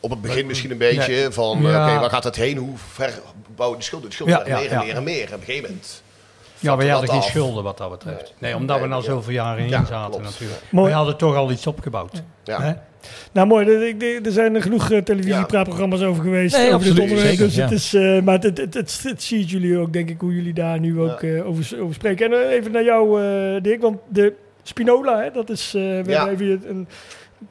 eh, 0.08 0.12
Op 0.12 0.22
het 0.22 0.22
begin 0.22 0.46
misschien 0.46 0.72
een 0.72 0.78
beetje 0.78 1.14
Nee. 1.14 1.30
van, 1.30 1.58
eh, 1.58 1.72
Ja. 1.72 1.90
oké, 1.92 2.00
waar 2.00 2.10
gaat 2.10 2.24
het 2.24 2.36
heen? 2.36 2.58
Hoe 2.58 2.78
ver 2.92 3.14
bouwen 3.56 3.78
die 3.80 3.88
schulden? 3.88 4.10
De 4.10 4.16
schulden 4.16 4.38
Ja, 4.38 4.44
meer 4.60 4.72
en 4.72 4.78
ja. 4.78 4.84
meer 4.84 4.96
en 4.96 5.04
meer. 5.04 5.26
Op 5.26 5.32
een 5.34 5.40
gegeven 5.40 5.70
moment... 5.70 6.04
Ja, 6.60 6.78
we 6.78 6.90
hadden 6.90 7.02
dat 7.02 7.10
geen 7.10 7.20
af. 7.20 7.26
schulden 7.30 7.64
wat 7.64 7.78
dat 7.78 7.90
betreft. 7.90 8.34
Nee, 8.38 8.56
omdat 8.56 8.76
Nee, 8.76 8.84
we 8.86 8.92
nou 8.92 9.04
ja. 9.04 9.10
zoveel 9.10 9.34
jaren 9.34 9.64
in 9.64 9.70
Ja, 9.70 9.86
zaten 9.86 10.10
klopt. 10.10 10.24
natuurlijk. 10.26 10.62
Mooi. 10.72 10.90
We 10.90 10.96
hadden 10.96 11.18
toch 11.18 11.36
al 11.36 11.52
iets 11.52 11.68
opgebouwd. 11.68 12.24
Ja. 12.44 12.62
Hè? 12.62 12.74
Nou 13.32 13.48
mooi, 13.48 13.68
er- 13.68 13.88
ik- 13.88 14.26
er 14.26 14.32
zijn 14.32 14.56
er 14.56 14.62
genoeg 14.62 14.92
eh, 14.92 15.02
televisiepraatprogramma's 15.02 16.02
over 16.02 16.24
geweest. 16.24 16.56
Nee, 16.58 16.66
over 16.74 16.80
dit 16.80 16.88
absoluut, 16.90 17.10
onderwerp. 17.12 17.30
zeker, 17.38 17.46
dus 17.46 17.56
het 17.56 17.72
is, 17.72 17.94
eh, 17.94 18.22
maar 18.22 18.40
het, 18.40 18.58
het, 18.58 18.74
het, 18.74 19.00
het 19.04 19.24
ziet 19.24 19.50
jullie 19.50 19.78
ook, 19.78 19.94
denk 19.94 20.10
ik, 20.10 20.20
hoe 20.20 20.36
jullie 20.36 20.54
daar 20.54 20.80
nu 20.80 21.00
ook 21.00 21.22
eh, 21.22 21.48
over, 21.48 21.82
over 21.82 21.94
spreken. 21.94 22.32
En 22.34 22.44
eh, 22.48 22.52
even 22.56 22.72
naar 22.72 22.84
jou, 22.84 23.24
eh 23.24 23.62
Dirk, 23.64 23.82
want 23.82 23.98
de 24.10 24.34
Spinola, 24.64 25.22
hè, 25.22 25.32
dat 25.32 25.50
is, 25.50 25.68
eh, 25.76 25.82
we 25.82 26.04
Ja. 26.08 26.28
hebben 26.28 26.48
even 26.48 26.70
een... 26.70 26.88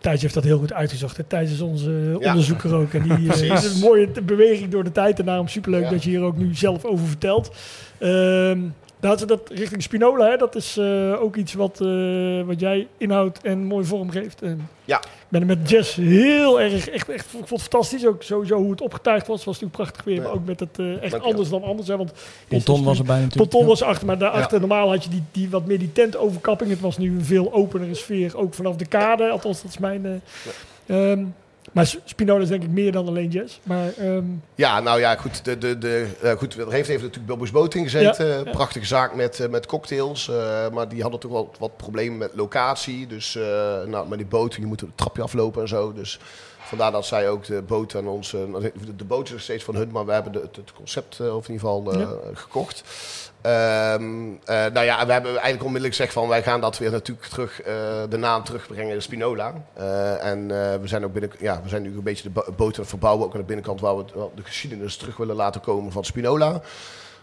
Thijs 0.00 0.22
heeft 0.22 0.34
dat 0.34 0.44
heel 0.44 0.58
goed 0.58 0.72
uitgezocht. 0.72 1.16
Hè. 1.16 1.22
Thijs 1.22 1.50
is 1.52 1.60
onze 1.60 1.90
eh, 1.90 2.20
Ja. 2.20 2.28
onderzoeker 2.28 2.74
ook. 2.74 2.92
En 2.92 3.02
die 3.02 3.32
eh, 3.32 3.42
is 3.64 3.74
een 3.74 3.80
mooie 3.80 4.08
beweging 4.22 4.70
door 4.70 4.84
de 4.84 4.92
tijd. 4.92 5.18
En 5.18 5.24
daarom 5.24 5.48
superleuk 5.48 5.82
Ja. 5.82 5.90
dat 5.90 6.04
je 6.04 6.10
hier 6.10 6.20
ook 6.22 6.36
nu 6.36 6.54
zelf 6.54 6.84
over 6.84 7.06
vertelt. 7.06 7.54
Ehm 7.98 8.58
dat, 9.00 9.24
dat 9.28 9.40
richting 9.48 9.82
Spinola, 9.82 10.28
hè, 10.30 10.36
dat 10.36 10.54
is 10.54 10.76
eh, 10.76 11.22
ook 11.22 11.36
iets 11.36 11.54
wat, 11.54 11.80
eh, 11.80 12.42
wat 12.42 12.60
jij 12.60 12.86
inhoudt 12.96 13.40
en 13.42 13.64
mooi 13.64 13.84
vormgeeft. 13.84 14.42
En 14.42 14.68
Ja. 14.84 14.98
ik 14.98 15.08
ben 15.28 15.40
er 15.40 15.46
met 15.46 15.70
Jess 15.70 15.94
heel 15.94 16.60
erg, 16.60 16.72
echt, 16.72 16.88
echt, 16.88 17.08
ik 17.08 17.24
vond 17.28 17.48
het 17.50 17.60
fantastisch. 17.60 18.06
Ook 18.06 18.22
sowieso 18.22 18.56
hoe 18.56 18.70
het 18.70 18.80
opgetuigd 18.80 19.26
was, 19.26 19.44
was 19.44 19.60
natuurlijk 19.60 19.72
prachtig 19.82 20.04
weer. 20.04 20.14
Ja. 20.16 20.22
Maar 20.22 20.32
ook 20.32 20.44
met 20.46 20.60
het 20.60 20.78
eh, 20.78 21.02
echt 21.02 21.20
anders 21.20 21.48
dan 21.48 21.62
anders. 21.62 21.88
Hè, 21.88 21.96
want 21.96 22.12
Ponton 22.48 22.84
was 22.84 22.98
erbij 22.98 23.20
natuurlijk. 23.20 23.50
Ponton 23.50 23.68
was 23.68 23.82
achter, 23.82 24.06
maar 24.06 24.18
daarachter 24.18 24.60
Ja. 24.60 24.66
normaal 24.66 24.88
had 24.90 25.04
je 25.04 25.10
die, 25.10 25.22
die 25.32 25.50
wat 25.50 25.66
meer 25.66 25.78
die 25.78 25.92
tentoverkapping. 25.92 26.70
Het 26.70 26.80
was 26.80 26.98
nu 26.98 27.10
een 27.10 27.24
veel 27.24 27.52
openere 27.52 27.94
sfeer, 27.94 28.36
ook 28.36 28.54
vanaf 28.54 28.76
de 28.76 28.86
kade. 28.86 29.28
Althans, 29.28 29.62
dat 29.62 29.70
is 29.70 29.78
mijn... 29.78 30.22
eh, 30.86 31.10
ehm, 31.12 31.24
maar 31.76 31.94
Spinola 32.04 32.42
is 32.42 32.48
denk 32.48 32.62
ik 32.62 32.70
meer 32.70 32.92
dan 32.92 33.06
alleen 33.06 33.28
jazz. 33.30 33.58
Maar 33.62 33.92
ehm, 33.98 34.24
Ja, 34.54 34.80
nou 34.80 35.00
ja, 35.00 35.16
goed. 35.16 35.44
De, 35.44 35.58
de, 35.58 35.78
de, 35.78 36.06
eh, 36.22 36.32
goed 36.32 36.54
er 36.54 36.72
heeft 36.72 36.88
even 36.88 37.02
natuurlijk 37.02 37.26
Bilbo's 37.26 37.50
Boot 37.50 37.74
in 37.74 37.82
gezeten. 37.82 38.26
Ja, 38.26 38.34
ja. 38.44 38.50
Prachtige 38.50 38.86
zaak 38.86 39.14
met, 39.14 39.40
eh, 39.40 39.48
met 39.48 39.66
cocktails. 39.66 40.28
eh, 40.28 40.70
maar 40.72 40.88
die 40.88 41.02
hadden 41.02 41.20
toch 41.20 41.30
wel 41.30 41.52
wat 41.58 41.76
problemen 41.76 42.18
met 42.18 42.30
locatie. 42.34 43.06
Dus 43.06 43.38
nou, 43.86 44.08
met 44.08 44.18
die 44.18 44.26
boot, 44.26 44.54
je 44.54 44.66
moet 44.66 44.80
een 44.82 44.92
trapje 44.94 45.22
aflopen 45.22 45.62
en 45.62 45.68
zo. 45.68 45.92
Dus 45.92 46.18
vandaar 46.66 46.92
dat 46.92 47.06
zij 47.06 47.28
ook 47.28 47.44
de 47.44 47.62
boot 47.62 47.94
aan 47.94 48.06
ons... 48.08 48.34
eh, 48.34 48.40
de, 48.96 49.04
boot 49.04 49.26
is 49.26 49.32
nog 49.32 49.40
steeds 49.40 49.64
van 49.64 49.74
hun, 49.74 49.90
maar 49.90 50.06
we 50.06 50.12
hebben 50.12 50.32
het, 50.32 50.56
het 50.56 50.72
concept 50.72 51.20
eh, 51.20 51.36
of 51.36 51.48
in 51.48 51.54
ieder 51.54 51.68
geval 51.68 51.92
eh, 51.92 52.00
Ja. 52.00 52.08
gekocht. 52.34 52.82
Ehm, 53.40 54.28
eh, 54.44 54.64
nou 54.72 54.80
ja, 54.86 55.06
we 55.06 55.12
hebben 55.12 55.30
eigenlijk 55.30 55.64
onmiddellijk 55.64 55.94
gezegd 55.94 56.12
van 56.12 56.28
wij 56.28 56.42
gaan 56.42 56.60
dat 56.60 56.78
weer 56.78 56.90
natuurlijk 56.90 57.26
terug, 57.26 57.60
de 58.08 58.16
naam 58.16 58.44
terugbrengen, 58.44 59.02
Spinola. 59.02 59.54
En 60.20 60.48
we 60.80 60.80
zijn 60.88 61.04
ook 61.04 61.12
binnen, 61.12 61.30
ja, 61.38 61.60
we 61.62 61.68
zijn 61.68 61.82
nu 61.82 61.96
een 61.96 62.02
beetje 62.02 62.22
de 62.22 62.30
bo- 62.30 62.52
boot 62.56 62.74
aan 62.74 62.80
het 62.80 62.88
verbouwen, 62.88 63.26
ook 63.26 63.32
aan 63.34 63.40
de 63.40 63.46
binnenkant 63.46 63.80
waar 63.80 63.96
we 63.96 64.04
de 64.34 64.42
geschiedenis 64.44 64.96
terug 64.96 65.16
willen 65.16 65.36
laten 65.36 65.60
komen 65.60 65.92
van 65.92 66.04
Spinola. 66.04 66.60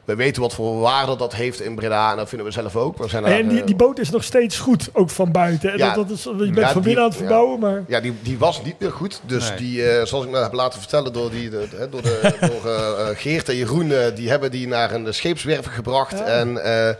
We 0.05 0.15
weten 0.15 0.41
wat 0.41 0.53
voor 0.53 0.79
waarde 0.79 1.15
dat 1.15 1.33
heeft 1.35 1.61
in 1.61 1.75
Breda 1.75 2.11
en 2.11 2.17
dat 2.17 2.29
vinden 2.29 2.47
we 2.47 2.53
zelf 2.53 2.75
ook. 2.75 2.97
We 2.97 3.07
zijn 3.07 3.23
daar, 3.23 3.31
en 3.31 3.47
die, 3.47 3.59
eh, 3.59 3.65
die 3.65 3.75
boot 3.75 3.99
is 3.99 4.09
nog 4.09 4.23
steeds 4.23 4.59
goed, 4.59 4.89
ook 4.93 5.09
van 5.09 5.31
buiten. 5.31 5.71
En 5.71 5.77
Ja. 5.77 5.93
dat, 5.93 6.07
dat 6.07 6.17
is, 6.17 6.23
je 6.23 6.33
bent 6.35 6.55
Ja, 6.55 6.71
van 6.71 6.73
die- 6.73 6.81
binnen 6.81 7.03
aan 7.03 7.09
het 7.09 7.19
ja. 7.19 7.25
verbouwen, 7.25 7.59
maar... 7.59 7.83
Ja, 7.87 7.99
die, 7.99 8.13
die 8.21 8.37
was 8.37 8.63
niet 8.63 8.79
meer 8.79 8.91
goed. 8.91 9.21
Dus 9.25 9.49
Nee. 9.49 9.57
die, 9.57 9.89
eh, 9.89 10.05
zoals 10.05 10.25
ik 10.25 10.31
me 10.31 10.37
heb 10.37 10.53
laten 10.53 10.79
vertellen 10.79 11.13
door, 11.13 11.29
die, 11.31 11.49
de, 11.49 11.67
de- 11.69 11.87
door, 11.89 12.01
de, 12.01 12.35
door 12.61 12.71
eh, 12.71 13.07
Geert 13.13 13.49
en 13.49 13.55
Jeroen, 13.55 13.91
eh, 13.91 14.15
die 14.15 14.29
hebben 14.29 14.51
die 14.51 14.67
naar 14.67 14.91
een 14.93 15.13
scheepswerf 15.13 15.65
gebracht. 15.65 16.17
Ja. 16.17 16.23
En 16.25 16.63
eh, 16.87 16.95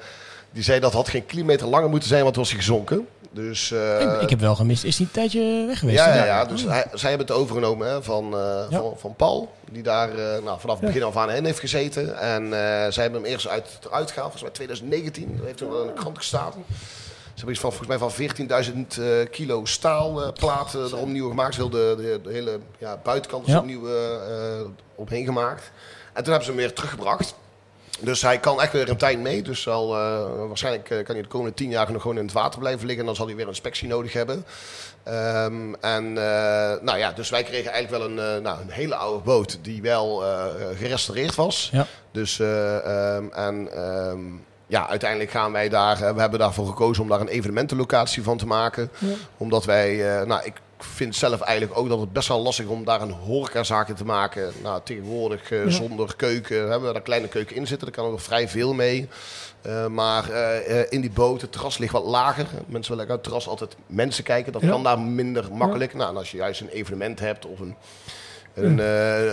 die 0.52 0.64
zei 0.64 0.80
dat 0.80 0.94
had 0.94 1.10
geen 1.10 1.26
kilometer 1.26 1.68
langer 1.68 1.90
moeten 1.90 2.08
zijn, 2.10 2.24
want 2.24 2.36
het 2.36 2.44
was 2.46 2.54
hij 2.54 2.64
gezonken. 2.64 3.08
Dus, 3.34 3.72
eh, 3.72 4.22
Ik, 4.22 4.30
heb 4.30 4.40
wel 4.40 4.56
gemist. 4.56 4.84
Is 4.84 4.96
die 4.96 5.06
een 5.06 5.12
tijdje 5.12 5.66
weg 5.68 5.80
geweest? 5.80 5.98
ja, 5.98 6.16
ja, 6.16 6.26
ja, 6.26 6.46
dus 6.46 6.64
hij, 6.64 6.86
zij 6.94 7.10
hebben 7.10 7.28
het 7.28 7.36
overgenomen 7.36 7.88
hè, 7.88 8.04
van, 8.04 8.34
eh, 8.34 8.66
Ja. 8.70 8.78
van, 8.78 8.94
van 8.98 9.16
Paul, 9.16 9.52
die 9.72 9.84
daar 9.84 10.10
eh, 10.10 10.44
nou, 10.44 10.60
vanaf 10.60 10.80
het 10.80 10.86
begin 10.86 11.04
af 11.04 11.18
aan 11.18 11.32
in 11.32 11.46
heeft 11.46 11.60
gezeten. 11.60 12.18
En 12.20 12.48
zij 12.94 13.04
hebben 13.04 13.22
hem 13.22 13.32
eerst 13.32 13.48
uit, 13.48 13.80
eruit 13.86 14.12
gehaald, 14.12 14.32
volgens 14.32 14.42
mij 14.42 14.52
2019, 14.52 15.36
dat 15.38 15.46
heeft 15.46 15.58
toen 15.58 15.82
in 15.82 15.88
de 15.88 15.94
krant 15.94 16.18
gestaan. 16.18 16.52
Ze 17.34 17.40
hebben 17.40 17.50
iets 17.50 17.60
van, 17.60 17.74
volgens 17.74 17.90
mij 17.90 17.98
van 17.98 18.12
14.000 18.12 19.00
eh, 19.00 19.30
kilo 19.32 19.66
staalplaten 19.66 20.82
er 20.82 20.98
opnieuw 20.98 21.30
gemaakt. 21.30 21.50
Dus 21.50 21.58
heel 21.58 21.70
de, 21.70 21.94
de, 21.98 22.20
de 22.24 22.32
hele 22.32 22.60
ja, 22.78 23.00
buitenkant 23.04 23.48
is 23.48 23.56
opnieuw 23.56 23.88
omheen 24.96 25.26
gemaakt. 25.26 25.72
En 26.14 26.24
toen 26.24 26.34
hebben 26.34 26.44
ze 26.44 26.50
hem 26.50 26.60
weer 26.60 26.74
teruggebracht. 26.74 27.36
Dus 28.04 28.22
hij 28.22 28.40
kan 28.40 28.62
echt 28.62 28.72
weer 28.72 28.90
een 28.90 28.98
tijd 28.98 29.20
mee. 29.20 29.42
Dus 29.42 29.62
zal, 29.62 29.98
eh, 29.98 30.48
waarschijnlijk 30.48 30.90
eh, 30.90 31.04
kan 31.04 31.16
hij 31.16 31.24
de 31.24 31.30
komende 31.30 31.56
tien 31.56 31.70
jaar 31.70 31.92
nog 31.92 32.02
gewoon 32.02 32.18
in 32.18 32.24
het 32.24 32.34
water 32.34 32.60
blijven 32.60 32.82
liggen. 32.82 33.00
En 33.00 33.06
dan 33.06 33.16
zal 33.16 33.26
hij 33.26 33.36
weer 33.36 33.44
een 33.44 33.50
inspectie 33.50 33.88
nodig 33.88 34.14
hebben. 34.14 34.46
Ehm, 35.04 35.74
en 35.74 36.18
eh, 36.18 36.82
nou 36.82 36.98
ja, 36.98 37.12
dus 37.12 37.30
wij 37.30 37.44
kregen 37.44 37.72
eigenlijk 37.72 38.04
wel 38.04 38.26
een, 38.26 38.42
nou, 38.42 38.62
een 38.62 38.70
hele 38.70 38.96
oude 38.96 39.24
boot 39.24 39.60
die 39.62 39.82
wel 39.82 40.24
gerestaureerd 40.76 41.36
was. 41.36 41.70
Ja. 41.72 41.88
Dus 42.12 42.40
eh, 42.40 43.16
ehm, 43.16 43.26
en 43.32 43.74
ehm, 43.74 44.20
ja, 44.68 44.90
uiteindelijk 44.90 45.32
gaan 45.32 45.52
wij 45.52 45.70
daar, 45.70 45.98
we 46.16 46.22
hebben 46.22 46.40
daarvoor 46.40 46.68
gekozen 46.68 47.04
om 47.04 47.10
daar 47.10 47.22
een 47.22 47.28
evenementenlocatie 47.28 48.24
van 48.24 48.38
te 48.38 48.46
maken. 48.46 48.90
Ja. 48.98 49.14
Omdat 49.38 49.66
wij, 49.66 50.24
nou 50.26 50.44
ik 50.44 50.54
vind 50.84 51.16
zelf 51.16 51.42
eigenlijk 51.42 51.80
ook 51.80 51.90
dat 51.90 52.00
het 52.00 52.14
best 52.14 52.28
wel 52.28 52.42
lastig 52.42 52.66
is 52.66 52.72
om 52.72 52.84
daar 52.86 53.02
een 53.02 53.12
horecazaak 53.12 53.90
in 53.90 53.96
te 53.96 54.06
maken. 54.06 54.52
Nou, 54.64 54.82
tegenwoordig 54.84 55.52
eh, 55.52 55.64
Ja. 55.64 55.70
zonder 55.70 56.16
keuken 56.16 56.58
hebben 56.58 56.80
we 56.80 56.86
daar 56.86 56.96
een 56.96 57.02
kleine 57.02 57.28
keuken 57.28 57.56
in 57.56 57.68
zitten. 57.68 57.88
Daar 57.88 57.96
kan 57.96 58.06
er 58.06 58.12
nog 58.12 58.22
vrij 58.24 58.50
veel 58.50 58.74
mee. 58.74 59.08
Eh, 59.62 59.88
maar 59.88 60.30
eh, 60.30 60.86
in 60.90 61.02
die 61.02 61.12
boot, 61.12 61.42
het 61.42 61.52
terras 61.52 61.78
ligt 61.78 61.94
wat 61.94 62.04
lager. 62.06 62.46
Mensen 62.66 62.92
willen 62.96 63.10
uit 63.10 63.16
het 63.20 63.24
terras 63.24 63.48
altijd 63.48 63.76
mensen 63.88 64.24
kijken. 64.24 64.52
Dat 64.54 64.62
Ja. 64.62 64.70
kan 64.70 64.84
daar 64.84 65.00
minder 65.00 65.46
makkelijk. 65.54 65.94
Nou, 65.94 66.10
en 66.10 66.18
als 66.18 66.32
je 66.32 66.38
juist 66.38 66.62
een 66.62 66.70
evenement 66.70 67.20
hebt 67.20 67.46
of 67.46 67.60
een, 67.60 67.76
een, 68.54 68.78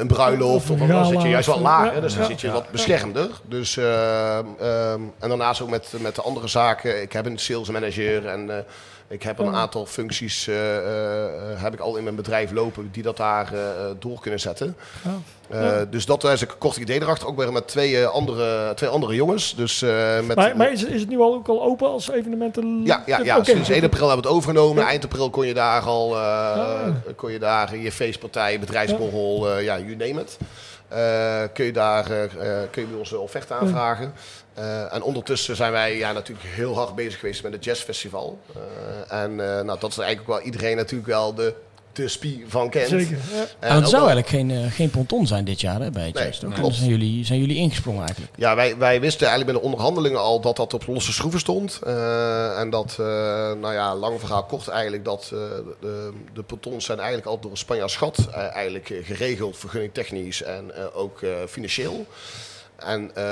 een 0.01 0.07
bruiloft, 0.07 0.71
Of 0.71 0.79
dan 0.79 1.07
zit 1.07 1.23
je 1.23 1.29
juist 1.29 1.47
wat 1.49 1.61
lager. 1.61 2.01
Dus 2.01 2.15
dan 2.17 2.25
zit 2.25 2.41
je 2.41 2.51
wat 2.51 2.71
beschermder. 2.71 3.29
Dus, 3.43 3.77
eh, 3.77 4.39
ehm, 4.39 5.01
en 5.19 5.29
daarnaast 5.29 5.61
ook 5.61 5.71
met, 5.71 5.93
met 6.01 6.15
de 6.15 6.23
andere 6.23 6.49
zaken. 6.49 7.03
Ik 7.03 7.13
heb 7.13 7.27
een 7.27 7.39
sales 7.39 7.69
manager 7.71 8.27
en... 8.27 8.65
ik 9.11 9.23
heb 9.23 9.39
een 9.39 9.45
Ja. 9.47 9.53
aantal 9.53 9.87
functies 9.87 10.47
eh, 10.49 10.77
eh, 10.77 11.25
eh, 11.25 11.63
heb 11.63 11.73
ik 11.73 11.81
al 11.81 11.97
in 11.97 12.03
mijn 12.03 12.15
bedrijf 12.17 12.51
lopen 12.51 12.89
die 12.93 13.03
dat 13.03 13.17
daar 13.17 13.53
door 13.99 14.21
kunnen 14.21 14.41
zetten. 14.41 14.77
Ja. 15.05 15.11
Ja. 15.61 15.85
Dus 15.85 16.07
dat 16.07 16.25
is 16.25 16.41
een 16.41 16.59
kort 16.59 16.77
idee 16.77 17.03
erachter. 17.03 17.29
Ook 17.29 17.37
weer 17.37 17.53
met 17.53 17.69
twee, 17.69 18.07
andere, 18.07 18.73
twee 18.75 18.91
andere 18.91 19.15
jongens. 19.15 19.55
Dus, 19.57 19.81
met, 20.27 20.35
Maar, 20.37 20.57
maar 20.57 20.73
is, 20.73 20.85
is 20.85 21.01
het 21.01 21.09
nu 21.11 21.19
al 21.21 21.35
ook 21.35 21.49
al 21.49 21.63
open 21.63 21.89
als 21.89 22.11
evenementen? 22.11 22.81
ja, 22.85 23.03
ja, 23.07 23.21
ja. 23.25 23.37
Oké. 23.37 23.45
sinds 23.51 23.69
1 23.69 23.85
april 23.85 24.07
hebben 24.07 24.23
we 24.23 24.29
het 24.29 24.37
overgenomen. 24.37 24.83
Ja. 24.83 24.89
Eind 24.89 25.05
april 25.05 25.31
kon 25.31 25.47
je 25.47 25.55
daar 25.55 25.83
al 25.83 26.15
eh, 26.17 26.21
Ah. 26.21 26.87
kon 27.17 27.33
je 27.33 27.39
daar 27.39 27.77
je 27.77 27.93
feestpartij, 27.93 28.61
bedrijfsborrel, 28.61 29.59
ja, 29.59 29.79
you 29.79 29.97
name 29.97 30.21
it. 30.21 30.39
Eh, 30.91 31.43
kun, 31.53 31.65
je 31.65 31.73
daar, 31.73 32.11
eh, 32.11 32.25
eh, 32.25 32.71
kun 32.71 32.83
je 32.83 32.89
bij 32.89 32.99
ons 32.99 33.13
een 33.13 33.19
offerte 33.19 33.55
aanvragen. 33.55 34.15
En 34.91 35.03
ondertussen 35.03 35.57
zijn 35.57 35.73
wij 35.73 35.97
ja, 35.97 36.13
natuurlijk 36.13 36.49
heel 36.49 36.75
hard 36.75 36.95
bezig 36.95 37.21
geweest 37.21 37.43
met 37.43 37.53
het 37.53 37.65
jazzfestival. 37.65 38.39
En 39.09 39.35
nou, 39.37 39.79
dat 39.79 39.91
is 39.91 39.99
eigenlijk 39.99 40.21
ook 40.21 40.37
wel 40.37 40.45
iedereen 40.45 40.77
natuurlijk 40.77 41.09
wel 41.09 41.35
de, 41.35 41.55
de 41.93 42.09
spie 42.09 42.45
van 42.49 42.71
kent. 42.71 42.89
Zeker. 42.89 43.19
Ja. 43.33 43.47
En 43.59 43.75
het 43.75 43.89
zou 43.89 44.03
wel- 44.05 44.11
eigenlijk 44.13 44.29
geen, 44.29 44.51
eh, 44.51 44.73
geen 44.73 44.91
ponton 44.91 45.27
zijn 45.27 45.45
dit 45.45 45.61
jaar 45.61 45.81
hè, 45.81 45.91
bij 45.91 46.07
het 46.07 46.15
Nee. 46.15 46.33
Ook. 46.51 46.55
klopt. 46.55 46.75
Zijn 46.75 46.89
jullie, 46.89 47.25
zijn 47.25 47.41
jullie 47.41 47.57
ingesprongen 47.57 48.03
eigenlijk. 48.05 48.33
Ja, 48.37 48.55
wij, 48.55 48.77
wij 48.77 49.01
wisten 49.01 49.27
eigenlijk 49.29 49.53
bij 49.59 49.61
de 49.61 49.67
onderhandelingen 49.73 50.21
al 50.21 50.41
dat 50.41 50.57
dat 50.57 50.75
op 50.75 50.87
losse 50.87 51.13
schroeven 51.13 51.41
stond. 51.41 51.79
Eh, 51.87 52.59
en 52.59 52.71
dat, 52.71 52.97
eh, 53.01 53.07
nou 53.53 53.73
ja, 53.73 53.95
lang 53.95 54.21
verhaal 54.21 54.45
kort 54.45 54.69
eigenlijk, 54.69 55.05
dat 55.05 55.23
eh, 55.25 55.39
de, 55.81 56.13
de 56.35 56.43
pontons 56.43 56.85
zijn 56.85 56.99
eigenlijk 56.99 57.29
al 57.29 57.39
door 57.41 57.57
Spanjaard 57.57 57.91
Schat 57.91 58.29
eh, 58.33 58.55
eigenlijk 58.55 58.93
geregeld, 59.03 59.57
vergunningtechnisch 59.57 60.43
en 60.43 60.75
eh, 60.77 60.85
ook 60.93 61.23
eh, 61.23 61.31
financieel. 61.49 62.07
En 62.77 63.11
eh, 63.15 63.25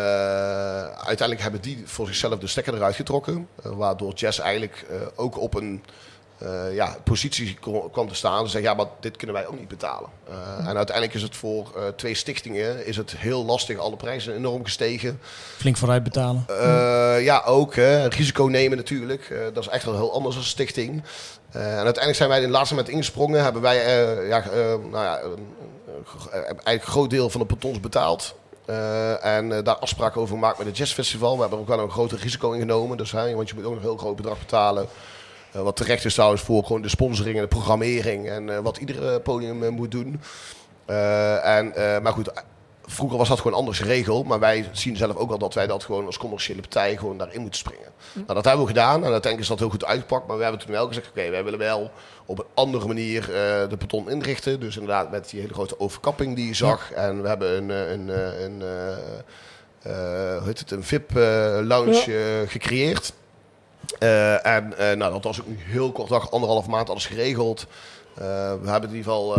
uiteindelijk 0.88 1.40
hebben 1.40 1.60
die 1.60 1.82
voor 1.84 2.06
zichzelf 2.06 2.38
de 2.38 2.46
stekker 2.46 2.74
eruit 2.74 2.94
getrokken. 2.94 3.48
waardoor 3.62 4.12
Jazz 4.14 4.38
eigenlijk 4.38 4.86
eh, 4.90 4.96
ook 5.16 5.40
op 5.40 5.54
een 5.54 5.82
eh, 6.38 6.74
ja, 6.74 6.96
positie 7.04 7.58
kwam 7.92 8.08
te 8.08 8.14
staan. 8.14 8.44
Ze 8.44 8.50
zeggen, 8.50 8.70
ja, 8.70 8.76
maar 8.76 8.86
dit 9.00 9.16
kunnen 9.16 9.36
wij 9.36 9.46
ook 9.46 9.58
niet 9.58 9.68
betalen. 9.68 10.08
Eh, 10.28 10.68
en 10.68 10.76
uiteindelijk 10.76 11.14
is 11.14 11.22
het 11.22 11.36
voor 11.36 11.72
eh, 11.76 11.82
twee 11.96 12.14
stichtingen 12.14 12.86
is 12.86 12.96
het 12.96 13.14
heel 13.16 13.44
lastig. 13.44 13.78
Alle 13.78 13.96
prijzen 13.96 14.34
enorm 14.34 14.64
gestegen. 14.64 15.20
Flink 15.56 15.76
vooruit 15.76 16.02
betalen. 16.02 16.44
Eh, 16.48 17.24
ja, 17.24 17.42
ook. 17.46 17.74
Hè, 17.74 18.06
risico 18.08 18.44
nemen 18.44 18.76
natuurlijk. 18.76 19.34
Dat 19.54 19.62
is 19.64 19.68
echt 19.70 19.84
wel 19.84 19.94
heel 19.94 20.12
anders 20.12 20.36
als 20.36 20.48
stichting. 20.48 21.02
Eh, 21.50 21.62
en 21.62 21.68
uiteindelijk 21.68 22.16
zijn 22.16 22.28
wij 22.28 22.40
in 22.40 22.46
de 22.46 22.52
laatste 22.52 22.74
moment 22.74 22.92
ingesprongen. 22.92 23.42
Hebben 23.42 23.62
wij 23.62 23.76
ja, 24.26 24.44
nou 24.90 25.04
ja, 25.04 25.20
een- 25.22 25.30
een- 25.32 26.04
een- 26.32 26.42
eigenlijk 26.44 26.84
een 26.84 26.90
groot 26.90 27.10
deel 27.10 27.30
van 27.30 27.40
de 27.40 27.46
pontons 27.46 27.80
betaald. 27.80 28.34
En 29.22 29.48
daar 29.48 29.76
afspraken 29.76 30.20
over 30.20 30.34
gemaakt 30.34 30.58
met 30.58 30.66
het 30.66 30.76
jazzfestival. 30.76 31.34
We 31.34 31.40
hebben 31.40 31.58
ook 31.58 31.68
wel 31.68 31.78
een 31.78 31.90
groter 31.90 32.18
risico 32.18 32.52
ingenomen. 32.52 32.96
Dus, 32.96 33.12
hè, 33.12 33.34
want 33.34 33.48
je 33.48 33.54
moet 33.54 33.64
ook 33.64 33.74
een 33.74 33.80
heel 33.80 33.96
groot 33.96 34.16
bedrag 34.16 34.38
betalen. 34.38 34.86
Eh, 35.52 35.62
wat 35.62 35.76
terecht 35.76 36.04
is 36.04 36.14
trouwens 36.14 36.42
voor 36.42 36.64
gewoon 36.64 36.82
de 36.82 36.88
sponsoring 36.88 37.36
en 37.36 37.42
de 37.42 37.48
programmering. 37.48 38.28
En 38.28 38.54
eh, 38.54 38.58
wat 38.58 38.76
iedere 38.76 39.20
podium 39.20 39.62
eh, 39.62 39.70
moet 39.70 39.90
doen. 39.90 40.20
En, 41.42 41.72
maar 42.02 42.12
goed, 42.12 42.30
vroeger 42.84 43.18
was 43.18 43.28
dat 43.28 43.40
gewoon 43.40 43.58
anders 43.58 43.78
geregeld. 43.78 44.26
Maar 44.26 44.38
wij 44.38 44.68
zien 44.72 44.96
zelf 44.96 45.16
ook 45.16 45.28
wel 45.28 45.38
dat 45.38 45.54
wij 45.54 45.66
dat 45.66 45.84
gewoon 45.84 46.06
als 46.06 46.18
commerciële 46.18 46.60
partij 46.60 46.96
gewoon 46.96 47.18
daarin 47.18 47.40
moeten 47.40 47.58
springen. 47.58 47.88
Nou, 48.12 48.34
dat 48.34 48.44
hebben 48.44 48.62
we 48.62 48.70
gedaan. 48.70 48.96
En 48.96 49.12
uiteindelijk 49.12 49.40
is 49.40 49.48
dat 49.48 49.58
heel 49.58 49.68
goed 49.68 49.84
uitgepakt. 49.84 50.26
Maar 50.26 50.36
we 50.36 50.42
hebben 50.42 50.60
toen 50.60 50.70
wel 50.70 50.86
gezegd, 50.86 51.08
oké, 51.08 51.30
wij 51.30 51.44
willen 51.44 51.58
wel 51.58 51.90
op 52.26 52.38
een 52.38 52.44
andere 52.54 52.86
manier 52.86 53.26
de 53.68 53.76
beton 53.78 54.10
inrichten. 54.10 54.60
Dus 54.60 54.76
inderdaad 54.76 55.10
met 55.10 55.30
die 55.30 55.40
hele 55.40 55.54
grote 55.54 55.80
overkapping 55.80 56.36
die 56.36 56.46
je 56.46 56.54
zag. 56.54 56.92
En 56.92 57.22
we 57.22 57.28
hebben 57.28 57.56
een, 57.56 57.68
een, 57.68 58.08
een, 58.44 58.62
hoe 60.38 60.46
heet 60.46 60.58
het, 60.58 60.70
een 60.70 60.84
VIP-lounge 60.84 62.44
gecreëerd. 62.46 63.12
Eh, 63.98 64.46
en 64.46 64.78
eh, 64.78 64.96
nou, 64.96 65.12
dat 65.12 65.24
was 65.24 65.40
ook 65.40 65.46
nu 65.46 65.58
heel 65.58 65.92
kort 65.92 66.08
dag, 66.08 66.30
anderhalf 66.30 66.66
maand 66.66 66.90
alles 66.90 67.06
geregeld. 67.06 67.66
Eh, 68.14 68.24
we 68.62 68.70
hebben 68.70 68.90
in 68.90 68.96
ieder 68.96 69.12
geval 69.12 69.36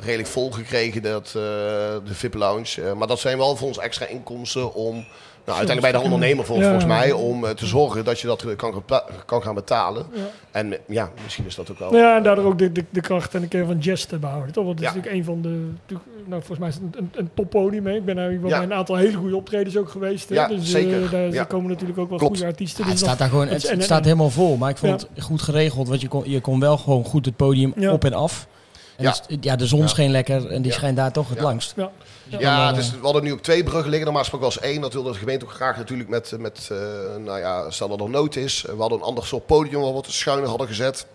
redelijk 0.00 0.28
vol 0.28 0.50
gekregen, 0.50 1.02
dat, 1.02 1.30
de 1.32 2.00
VIP-lounge. 2.14 2.94
Maar 2.94 3.06
dat 3.06 3.18
zijn 3.18 3.38
wel 3.38 3.56
voor 3.56 3.68
ons 3.68 3.78
extra 3.78 4.06
inkomsten 4.06 4.74
om... 4.74 5.06
Nou, 5.44 5.58
uiteindelijk 5.58 5.80
bij 5.94 6.02
de 6.02 6.14
ondernemer 6.14 6.44
vol, 6.44 6.56
Ja. 6.56 6.62
volgens 6.62 6.84
mij, 6.84 7.12
om 7.12 7.44
eh, 7.44 7.50
te 7.50 7.66
zorgen 7.66 8.04
dat 8.04 8.20
je 8.20 8.26
dat 8.26 8.46
kan, 8.56 8.82
kan 9.26 9.42
gaan 9.42 9.54
betalen. 9.54 10.06
Ja. 10.12 10.20
En 10.50 10.72
eh, 10.72 10.78
ja, 10.88 11.10
misschien 11.22 11.46
is 11.46 11.54
dat 11.54 11.70
ook 11.70 11.78
wel... 11.78 11.96
Ja, 11.96 12.16
en 12.16 12.22
daardoor 12.22 12.44
ook 12.44 12.58
de, 12.58 12.72
de, 12.72 12.84
de 12.90 13.00
kracht 13.00 13.34
en 13.34 13.40
de 13.40 13.48
kern 13.48 13.66
van 13.66 13.78
jazz 13.78 14.04
te 14.04 14.18
behouden. 14.18 14.52
Toch? 14.52 14.64
Want 14.64 14.78
het 14.78 14.88
is 14.88 14.94
Ja. 14.94 14.96
natuurlijk 15.00 15.28
een 15.28 15.32
van 15.34 15.42
de. 15.42 15.68
natuurlijk, 15.80 16.10
Nou, 16.26 16.42
volgens 16.42 16.58
mij 16.58 16.68
is 16.68 16.74
het 16.74 16.82
een, 16.84 16.92
een, 16.96 17.10
een 17.14 17.30
toppodium. 17.34 17.86
hè. 17.86 17.92
Ik 17.94 18.04
ben 18.04 18.16
nou 18.16 18.32
Ja. 18.32 18.38
bij 18.40 18.62
een 18.62 18.72
aantal 18.74 18.96
hele 18.96 19.16
goede 19.16 19.36
optredens 19.36 19.76
ook 19.76 19.88
geweest. 19.90 20.28
Hè? 20.28 20.34
Ja, 20.34 20.48
dus, 20.48 20.58
eh, 20.58 20.64
zeker. 20.64 21.10
daar 21.10 21.32
Ja. 21.32 21.44
komen 21.44 21.70
natuurlijk 21.70 21.98
ook 21.98 22.08
wel 22.08 22.18
Klopt. 22.18 22.36
goede 22.36 22.50
artiesten. 22.50 22.78
Ja, 22.84 22.90
het 22.90 22.98
dus 22.98 23.06
staat 23.08 23.18
daar 23.18 23.28
gewoon, 23.28 23.48
het- 23.48 23.64
en- 23.64 23.76
en- 23.78 23.82
staat 23.82 24.04
helemaal 24.04 24.30
vol. 24.30 24.56
Maar 24.56 24.70
ik 24.70 24.76
vond 24.76 25.06
het 25.14 25.24
goed 25.24 25.42
geregeld, 25.42 25.88
want 25.88 26.00
je 26.00 26.08
kon, 26.08 26.22
je 26.30 26.40
kon 26.40 26.60
wel 26.60 26.76
gewoon 26.76 27.04
goed 27.04 27.24
het 27.24 27.36
podium 27.36 27.72
Ja. 27.76 27.92
op 27.92 28.04
en 28.04 28.12
af. 28.14 28.46
En 28.96 29.04
Ja. 29.04 29.14
het 29.26 29.44
ja, 29.44 29.56
de 29.56 29.66
zon 29.66 29.80
Ja. 29.80 29.86
scheen 29.86 30.10
lekker 30.10 30.46
en 30.50 30.62
die 30.62 30.70
Ja. 30.70 30.76
schijnt 30.76 30.96
daar 30.96 31.12
toch 31.12 31.28
het 31.28 31.38
Ja. 31.38 31.44
langst. 31.44 31.72
Ja. 31.76 31.90
Dus 32.24 32.40
Ja, 32.40 32.76
is, 32.76 32.90
we 32.90 33.04
hadden 33.04 33.22
nu 33.22 33.32
ook 33.32 33.40
twee 33.40 33.62
bruggen 33.62 33.88
liggen. 33.88 34.04
Normaal 34.04 34.22
gesproken 34.22 34.46
was 34.46 34.60
één. 34.60 34.80
Dat 34.80 34.92
wilde 34.92 35.12
de 35.12 35.18
gemeente 35.18 35.44
ook 35.44 35.52
graag 35.52 35.76
natuurlijk 35.76 36.08
met, 36.08 36.32
met 36.38 36.68
eh, 36.72 36.78
nou 37.18 37.38
ja, 37.38 37.70
stel 37.70 37.88
dat 37.88 38.00
er 38.00 38.10
nood 38.10 38.36
is. 38.36 38.62
We 38.62 38.76
hadden 38.76 38.98
een 38.98 39.04
ander 39.04 39.26
soort 39.26 39.46
podium 39.46 39.80
waar 39.80 39.88
we 39.88 39.94
wat 39.94 40.06
schuiner 40.06 40.48
hadden 40.48 40.66
gezet. 40.66 41.06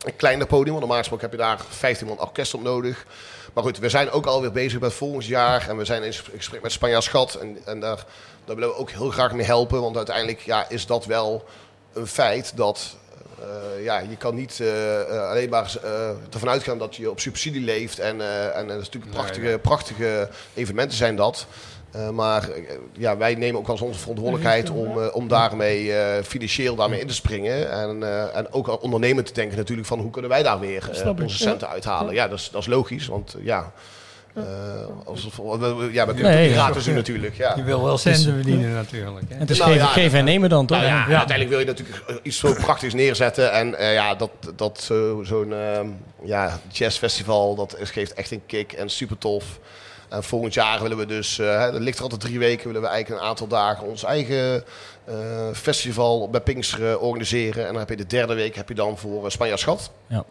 Een 0.00 0.16
kleiner 0.16 0.46
podium, 0.46 0.68
want 0.68 0.80
normaal 0.80 0.98
gesproken 0.98 1.30
heb 1.30 1.38
je 1.38 1.44
daar 1.44 1.60
15 1.68 2.06
man 2.06 2.20
orkest 2.20 2.54
op 2.54 2.62
nodig. 2.62 3.06
Maar 3.52 3.64
goed, 3.64 3.78
we 3.78 3.88
zijn 3.88 4.10
ook 4.10 4.26
alweer 4.26 4.52
bezig 4.52 4.80
met 4.80 4.92
volgend 4.92 5.26
jaar. 5.26 5.68
En 5.68 5.76
we 5.76 5.84
zijn 5.84 6.02
in 6.02 6.12
gesprek 6.12 6.62
met 6.62 6.72
Spanjaard 6.72 7.04
Schat. 7.04 7.34
En, 7.34 7.58
en 7.64 7.80
daar, 7.80 8.04
daar 8.44 8.56
willen 8.56 8.70
we 8.70 8.76
ook 8.76 8.90
heel 8.90 9.10
graag 9.10 9.32
mee 9.32 9.46
helpen. 9.46 9.80
Want 9.80 9.96
uiteindelijk 9.96 10.40
ja, 10.40 10.68
is 10.68 10.86
dat 10.86 11.04
wel 11.04 11.44
een 11.92 12.06
feit 12.06 12.56
dat... 12.56 12.96
eh, 13.40 13.84
ja, 13.84 13.98
je 13.98 14.16
kan 14.16 14.34
niet 14.34 14.60
eh, 14.60 15.00
eh, 15.00 15.28
alleen 15.30 15.48
maar 15.48 15.74
eh, 15.82 16.10
ervan 16.32 16.48
uitgaan 16.48 16.78
dat 16.78 16.96
je 16.96 17.10
op 17.10 17.20
subsidie 17.20 17.60
leeft. 17.60 17.98
En, 17.98 18.20
eh, 18.20 18.56
en, 18.56 18.66
dat 18.66 18.80
is 18.80 18.84
natuurlijk 18.84 19.12
prachtige, 19.12 19.58
prachtige 19.62 20.28
evenementen 20.54 20.96
zijn 20.96 21.16
dat. 21.16 21.46
Eh, 21.90 22.10
maar 22.10 22.48
ja, 22.92 23.16
wij 23.16 23.34
nemen 23.34 23.60
ook 23.60 23.68
als 23.68 23.80
onze 23.80 23.98
verantwoordelijkheid 24.00 24.70
om, 24.70 25.00
eh, 25.00 25.14
om 25.14 25.28
daarmee 25.28 25.92
eh, 25.92 26.24
financieel 26.24 26.74
daarmee 26.74 27.00
in 27.00 27.06
te 27.06 27.14
springen. 27.14 27.70
En, 27.70 28.02
eh, 28.02 28.36
en 28.36 28.52
ook 28.52 28.68
aan 28.68 28.78
ondernemen 28.78 29.24
te 29.24 29.32
denken 29.32 29.56
natuurlijk 29.56 29.88
van 29.88 29.98
hoe 30.00 30.10
kunnen 30.10 30.30
wij 30.30 30.42
daar 30.42 30.60
weer 30.60 30.90
onze 31.20 31.36
centen 31.36 31.68
uithalen. 31.68 32.14
Ja, 32.14 32.28
dat, 32.28 32.38
is, 32.38 32.50
dat 32.50 32.60
is 32.60 32.66
logisch, 32.66 33.06
want 33.06 33.36
ja... 33.42 33.72
eh, 34.34 34.42
als, 35.04 35.28
we- 35.36 35.58
we- 35.58 35.74
we- 35.74 35.92
ja, 35.92 36.06
we 36.06 36.12
kunnen 36.14 36.32
Nee, 36.32 36.40
het 36.42 36.50
ook 36.50 36.56
ja. 36.56 36.64
gratis 36.64 36.84
doen 36.84 36.94
natuurlijk. 36.94 37.34
Ja. 37.36 37.52
Je 37.56 37.62
wil 37.62 37.84
wel 37.84 37.98
centen 37.98 38.34
verdienen 38.34 38.72
natuurlijk. 38.84 39.28
Hè? 39.28 39.34
en 39.34 39.40
het 39.40 39.50
is 39.50 39.58
Nou 39.58 39.70
geven, 39.70 39.86
ja, 39.86 39.92
geven 39.92 40.18
en 40.18 40.24
nemen 40.24 40.48
dan, 40.48 40.66
toch? 40.66 40.76
Nou 40.76 40.88
ja, 40.90 40.98
uiteindelijk 41.04 41.48
wil 41.48 41.58
je 41.58 41.64
natuurlijk 41.64 42.02
eh, 42.08 42.14
iets 42.22 42.38
zo 42.38 42.52
prachtigs 42.52 42.94
neerzetten. 42.94 43.52
En 43.52 43.74
eh, 43.74 43.92
ja, 43.94 44.14
dat, 44.14 44.30
dat 44.56 44.80
zo, 44.80 45.22
zo'n 45.24 45.52
ehm, 45.52 45.86
ja, 46.24 46.58
jazzfestival, 46.68 47.54
dat 47.54 47.76
geeft 47.80 48.14
echt 48.14 48.30
een 48.30 48.42
kick 48.46 48.72
en 48.72 48.88
super 48.90 49.18
tof. 49.18 49.44
En 50.08 50.22
volgend 50.24 50.54
jaar 50.54 50.82
willen 50.82 50.96
we 50.96 51.06
dus, 51.06 51.38
eh, 51.38 51.58
hè, 51.58 51.72
dat 51.72 51.80
ligt 51.80 51.96
er 51.96 52.02
altijd 52.02 52.20
drie 52.20 52.38
weken, 52.38 52.66
willen 52.66 52.82
we 52.82 52.88
eigenlijk 52.88 53.22
een 53.22 53.28
aantal 53.28 53.46
dagen 53.46 53.86
ons 53.86 54.04
eigen 54.04 54.64
eh, 55.04 55.14
festival 55.52 56.30
bij 56.30 56.40
Pinksteren 56.40 57.00
organiseren. 57.00 57.62
En 57.66 57.70
dan 57.70 57.78
heb 57.78 57.88
je 57.88 57.96
de 57.96 58.06
derde 58.06 58.34
week 58.34 58.54
heb 58.56 58.68
je 58.68 58.74
dan 58.74 58.98
voor 58.98 59.24
uh, 59.24 59.30
Spanjaard 59.30 59.60
Schat. 59.60 59.90
Ja. 60.06 60.24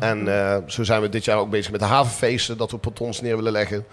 En 0.00 0.28
eh, 0.28 0.56
zo 0.66 0.84
zijn 0.84 1.00
we 1.02 1.08
dit 1.08 1.24
jaar 1.24 1.38
ook 1.38 1.50
bezig 1.50 1.70
met 1.70 1.80
de 1.80 1.86
havenfeesten, 1.86 2.56
dat 2.56 2.70
we 2.70 2.78
pontons 2.78 3.20
neer 3.20 3.36
willen 3.36 3.52
leggen. 3.52 3.84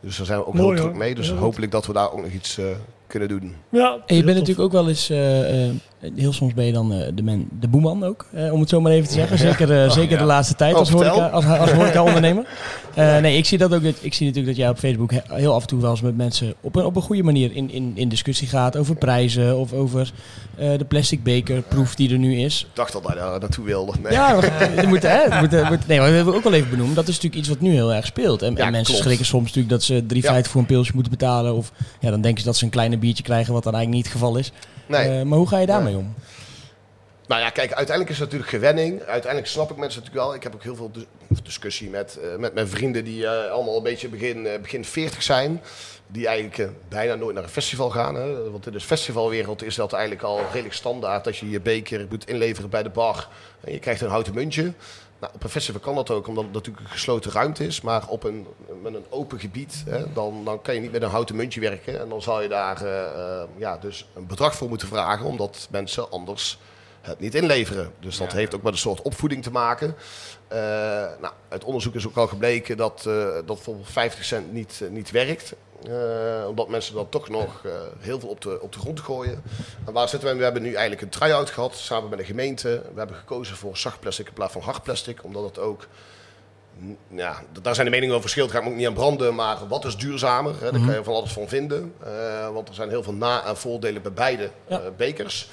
Dus 0.00 0.16
daar 0.16 0.26
zijn 0.26 0.38
we 0.38 0.46
ook 0.46 0.54
Mooi, 0.54 0.74
heel 0.74 0.84
druk 0.84 0.96
mee. 0.96 1.14
Dus 1.14 1.30
hopelijk 1.30 1.72
dat 1.72 1.86
we 1.86 1.92
daar 1.92 2.12
ook 2.12 2.22
nog 2.22 2.32
iets 2.32 2.58
eh, 2.58 2.64
kunnen 3.06 3.28
doen. 3.28 3.54
Ja, 3.68 3.92
En 4.06 4.16
je 4.16 4.24
bent 4.24 4.26
tof. 4.26 4.34
natuurlijk 4.34 4.60
ook 4.60 4.72
wel 4.72 4.88
eens, 4.88 5.10
eh, 5.10 5.64
eh, 5.68 5.74
heel 6.16 6.32
soms 6.32 6.54
ben 6.54 6.64
je 6.64 6.72
dan 6.72 6.92
eh, 6.92 7.08
de, 7.14 7.22
man, 7.22 7.48
de 7.60 7.68
boeman 7.68 8.04
ook, 8.04 8.26
eh, 8.32 8.52
om 8.52 8.60
het 8.60 8.68
zo 8.68 8.80
maar 8.80 8.92
even 8.92 9.08
te 9.08 9.14
zeggen. 9.14 9.38
Zeker, 9.38 9.82
eh, 9.84 9.90
zeker 9.90 10.12
ja. 10.12 10.18
de 10.18 10.24
laatste 10.24 10.54
tijd 10.54 10.72
Oh, 10.72 10.78
als, 10.78 10.90
horeca, 10.90 11.26
als, 11.26 11.44
als 11.44 11.70
horeca-ondernemer. 11.72 12.46
Eh, 12.94 13.18
nee, 13.18 13.36
ik 13.36 13.44
zie 13.44 13.58
dat 13.58 13.74
ook. 13.74 13.82
Ik 13.82 14.14
zie 14.14 14.26
natuurlijk 14.26 14.46
dat 14.46 14.56
jij 14.56 14.68
op 14.68 14.78
Facebook 14.78 15.10
he- 15.12 15.20
heel 15.36 15.54
af 15.54 15.62
en 15.62 15.68
toe 15.68 15.80
wel 15.80 15.90
eens 15.90 16.00
met 16.00 16.16
mensen 16.16 16.54
op 16.60 16.76
een, 16.76 16.84
op 16.84 16.96
een 16.96 17.02
goede 17.02 17.22
manier 17.22 17.54
in, 17.54 17.70
in, 17.70 17.92
in 17.94 18.08
discussie 18.08 18.48
gaat 18.48 18.76
over 18.76 18.96
prijzen 18.96 19.58
of 19.58 19.72
over 19.72 20.12
eh, 20.56 20.78
de 20.78 20.84
plastic 20.84 21.22
bekerproef 21.22 21.94
die 21.94 22.12
er 22.12 22.18
nu 22.18 22.36
is. 22.40 22.60
Ik 22.70 22.76
dacht 22.76 22.94
al 22.94 23.00
dat 23.00 23.10
hij 23.10 23.20
daar 23.20 23.40
naartoe 23.40 23.64
wilde. 23.64 23.92
Nee. 24.02 24.12
Ja, 24.12 24.40
we, 24.40 24.82
moeten, 24.88 25.10
hè, 25.10 25.28
we 25.28 25.36
moeten, 25.38 25.78
nee, 25.86 25.98
maar 25.98 26.10
we 26.10 26.16
hebben 26.16 26.34
ook 26.34 26.42
wel 26.42 26.52
even 26.52 26.70
benoemd. 26.70 26.94
Dat 26.94 27.08
is 27.08 27.14
natuurlijk 27.14 27.40
iets 27.40 27.48
wat 27.48 27.60
nu 27.60 27.72
heel 27.72 27.94
erg 27.94 28.06
speelt. 28.06 28.42
En, 28.42 28.54
Ja, 28.56 28.64
en 28.64 28.70
mensen 28.72 28.84
klopt. 28.86 29.02
schrikken 29.02 29.26
soms 29.26 29.44
natuurlijk 29.52 29.70
dat 29.70 29.82
ze 29.82 30.02
3,50 30.44 30.50
voor 30.50 30.60
een 30.60 30.66
pilsje 30.66 30.92
moeten 30.94 31.12
betalen. 31.12 31.54
Of 31.54 31.72
ja, 32.00 32.10
dan 32.10 32.20
denken 32.20 32.40
ze 32.40 32.46
dat 32.46 32.56
ze 32.56 32.64
een 32.64 32.70
kleine 32.70 32.98
biertje 32.98 33.22
krijgen, 33.22 33.52
wat 33.52 33.62
dan 33.62 33.74
eigenlijk 33.74 34.04
niet 34.04 34.12
het 34.12 34.22
geval 34.22 34.38
is. 34.38 34.52
Nee. 34.90 35.18
Eh, 35.18 35.24
maar 35.24 35.38
hoe 35.38 35.48
ga 35.48 35.58
je 35.58 35.66
daarmee 35.66 35.96
om? 35.96 36.14
Nou 37.26 37.42
ja, 37.42 37.50
kijk, 37.50 37.72
uiteindelijk 37.72 38.10
is 38.10 38.18
het 38.18 38.24
natuurlijk 38.32 38.50
gewenning. 38.50 39.02
Uiteindelijk 39.02 39.52
snap 39.52 39.70
ik 39.70 39.76
mensen 39.76 40.00
natuurlijk 40.00 40.26
wel. 40.26 40.36
Ik 40.36 40.42
heb 40.42 40.54
ook 40.54 40.62
heel 40.62 40.76
veel 40.76 40.90
dis- 40.92 41.42
discussie 41.42 41.90
met, 41.90 42.18
eh, 42.22 42.36
met 42.36 42.54
mijn 42.54 42.68
vrienden 42.68 43.04
die 43.04 43.26
eh, 43.26 43.50
allemaal 43.52 43.76
een 43.76 43.82
beetje 43.82 44.08
begin, 44.08 44.48
begin 44.62 44.84
40 44.84 45.22
zijn. 45.22 45.62
Die 46.06 46.26
eigenlijk 46.26 46.70
bijna 46.88 47.14
nooit 47.14 47.34
naar 47.34 47.44
een 47.44 47.50
festival 47.50 47.90
gaan. 47.90 48.14
Hè? 48.14 48.50
Want 48.50 48.66
in 48.66 48.72
de 48.72 48.80
festivalwereld 48.80 49.62
is 49.62 49.74
dat 49.74 49.92
eigenlijk 49.92 50.22
al 50.22 50.40
redelijk 50.52 50.74
standaard. 50.74 51.24
Dat 51.24 51.36
je 51.36 51.50
je 51.50 51.60
beker 51.60 52.06
moet 52.08 52.28
inleveren 52.28 52.70
bij 52.70 52.82
de 52.82 52.88
bar. 52.90 53.28
En 53.60 53.72
je 53.72 53.78
krijgt 53.78 54.00
een 54.00 54.08
houten 54.08 54.34
muntje. 54.34 54.72
Nou, 55.20 55.32
op 55.34 55.44
een 55.44 55.50
festival 55.50 55.80
kan 55.80 55.94
dat 55.94 56.10
ook, 56.10 56.26
omdat 56.26 56.44
het 56.44 56.52
natuurlijk 56.52 56.84
een 56.84 56.92
gesloten 56.92 57.32
ruimte 57.32 57.66
is. 57.66 57.80
Maar 57.80 58.08
op 58.08 58.24
een, 58.24 58.46
met 58.82 58.94
een 58.94 59.04
open 59.08 59.40
gebied, 59.40 59.82
hè, 59.86 60.12
dan, 60.12 60.44
dan 60.44 60.62
kan 60.62 60.74
je 60.74 60.80
niet 60.80 60.92
met 60.92 61.02
een 61.02 61.10
houten 61.10 61.36
muntje 61.36 61.60
werken. 61.60 62.00
En 62.00 62.08
dan 62.08 62.22
zal 62.22 62.42
je 62.42 62.48
daar 62.48 62.82
eh, 62.82 63.04
eh, 63.04 63.48
ja, 63.56 63.78
dus 63.78 64.08
een 64.14 64.26
bedrag 64.26 64.54
voor 64.54 64.68
moeten 64.68 64.88
vragen, 64.88 65.26
omdat 65.26 65.68
mensen 65.70 66.10
anders 66.10 66.58
het 67.00 67.20
niet 67.20 67.34
inleveren. 67.34 67.92
Dus 67.98 68.16
dat 68.16 68.32
heeft 68.32 68.54
ook 68.54 68.62
met 68.62 68.72
een 68.72 68.78
soort 68.78 69.02
opvoeding 69.02 69.42
te 69.42 69.50
maken. 69.50 69.94
Eh, 70.48 70.58
nou, 71.20 71.32
uit 71.48 71.64
onderzoek 71.64 71.94
is 71.94 72.06
ook 72.06 72.16
al 72.16 72.26
gebleken 72.26 72.76
dat, 72.76 73.02
dat 73.02 73.46
bijvoorbeeld 73.46 73.90
50 73.90 74.24
cent 74.24 74.52
niet, 74.52 74.82
niet 74.90 75.10
werkt. 75.10 75.54
Eh, 75.88 76.48
omdat 76.48 76.68
mensen 76.68 76.94
dan 76.94 77.08
toch 77.08 77.28
nog 77.28 77.64
eh, 77.64 77.72
heel 77.98 78.20
veel 78.20 78.28
op 78.28 78.40
de, 78.40 78.60
op 78.60 78.72
de 78.72 78.78
grond 78.78 79.00
gooien. 79.00 79.42
En 79.86 79.92
waar 79.92 80.08
zitten 80.08 80.28
we? 80.28 80.36
We 80.36 80.42
hebben 80.44 80.62
nu 80.62 80.72
eigenlijk 80.72 81.02
een 81.02 81.08
try-out 81.20 81.50
gehad 81.50 81.74
samen 81.76 82.08
met 82.10 82.18
de 82.18 82.24
gemeente. 82.24 82.68
We 82.92 82.98
hebben 82.98 83.16
gekozen 83.16 83.56
voor 83.56 83.76
zacht 83.76 84.00
plastic 84.00 84.26
in 84.26 84.32
plaats 84.32 84.52
van 84.52 84.62
hard 84.62 84.82
plastic. 84.82 85.24
Omdat 85.24 85.44
het 85.44 85.58
ook... 85.58 85.86
mm, 86.78 86.96
Ja, 87.08 87.42
daar 87.62 87.74
zijn 87.74 87.86
de 87.86 87.92
meningen 87.92 88.10
over 88.14 88.20
verschillend. 88.22 88.52
Daar 88.52 88.62
ga 88.62 88.68
ik 88.68 88.74
me 88.74 88.80
ook 88.82 88.86
niet 88.88 88.98
aan 88.98 89.02
branden. 89.04 89.34
Maar 89.34 89.68
wat 89.68 89.84
is 89.84 89.96
duurzamer? 89.96 90.54
Hè? 90.60 90.70
Daar 90.72 90.80
kan 90.86 90.94
je 90.94 91.04
van 91.04 91.14
alles 91.14 91.32
van 91.32 91.48
vinden. 91.48 91.94
Eh, 92.04 92.48
want 92.52 92.68
er 92.68 92.74
zijn 92.74 92.88
heel 92.88 93.02
veel 93.02 93.12
na- 93.14 93.44
en 93.46 93.56
voordelen 93.56 94.02
bij 94.02 94.12
beide 94.12 94.50
Ja. 94.66 94.80
bekers. 94.96 95.50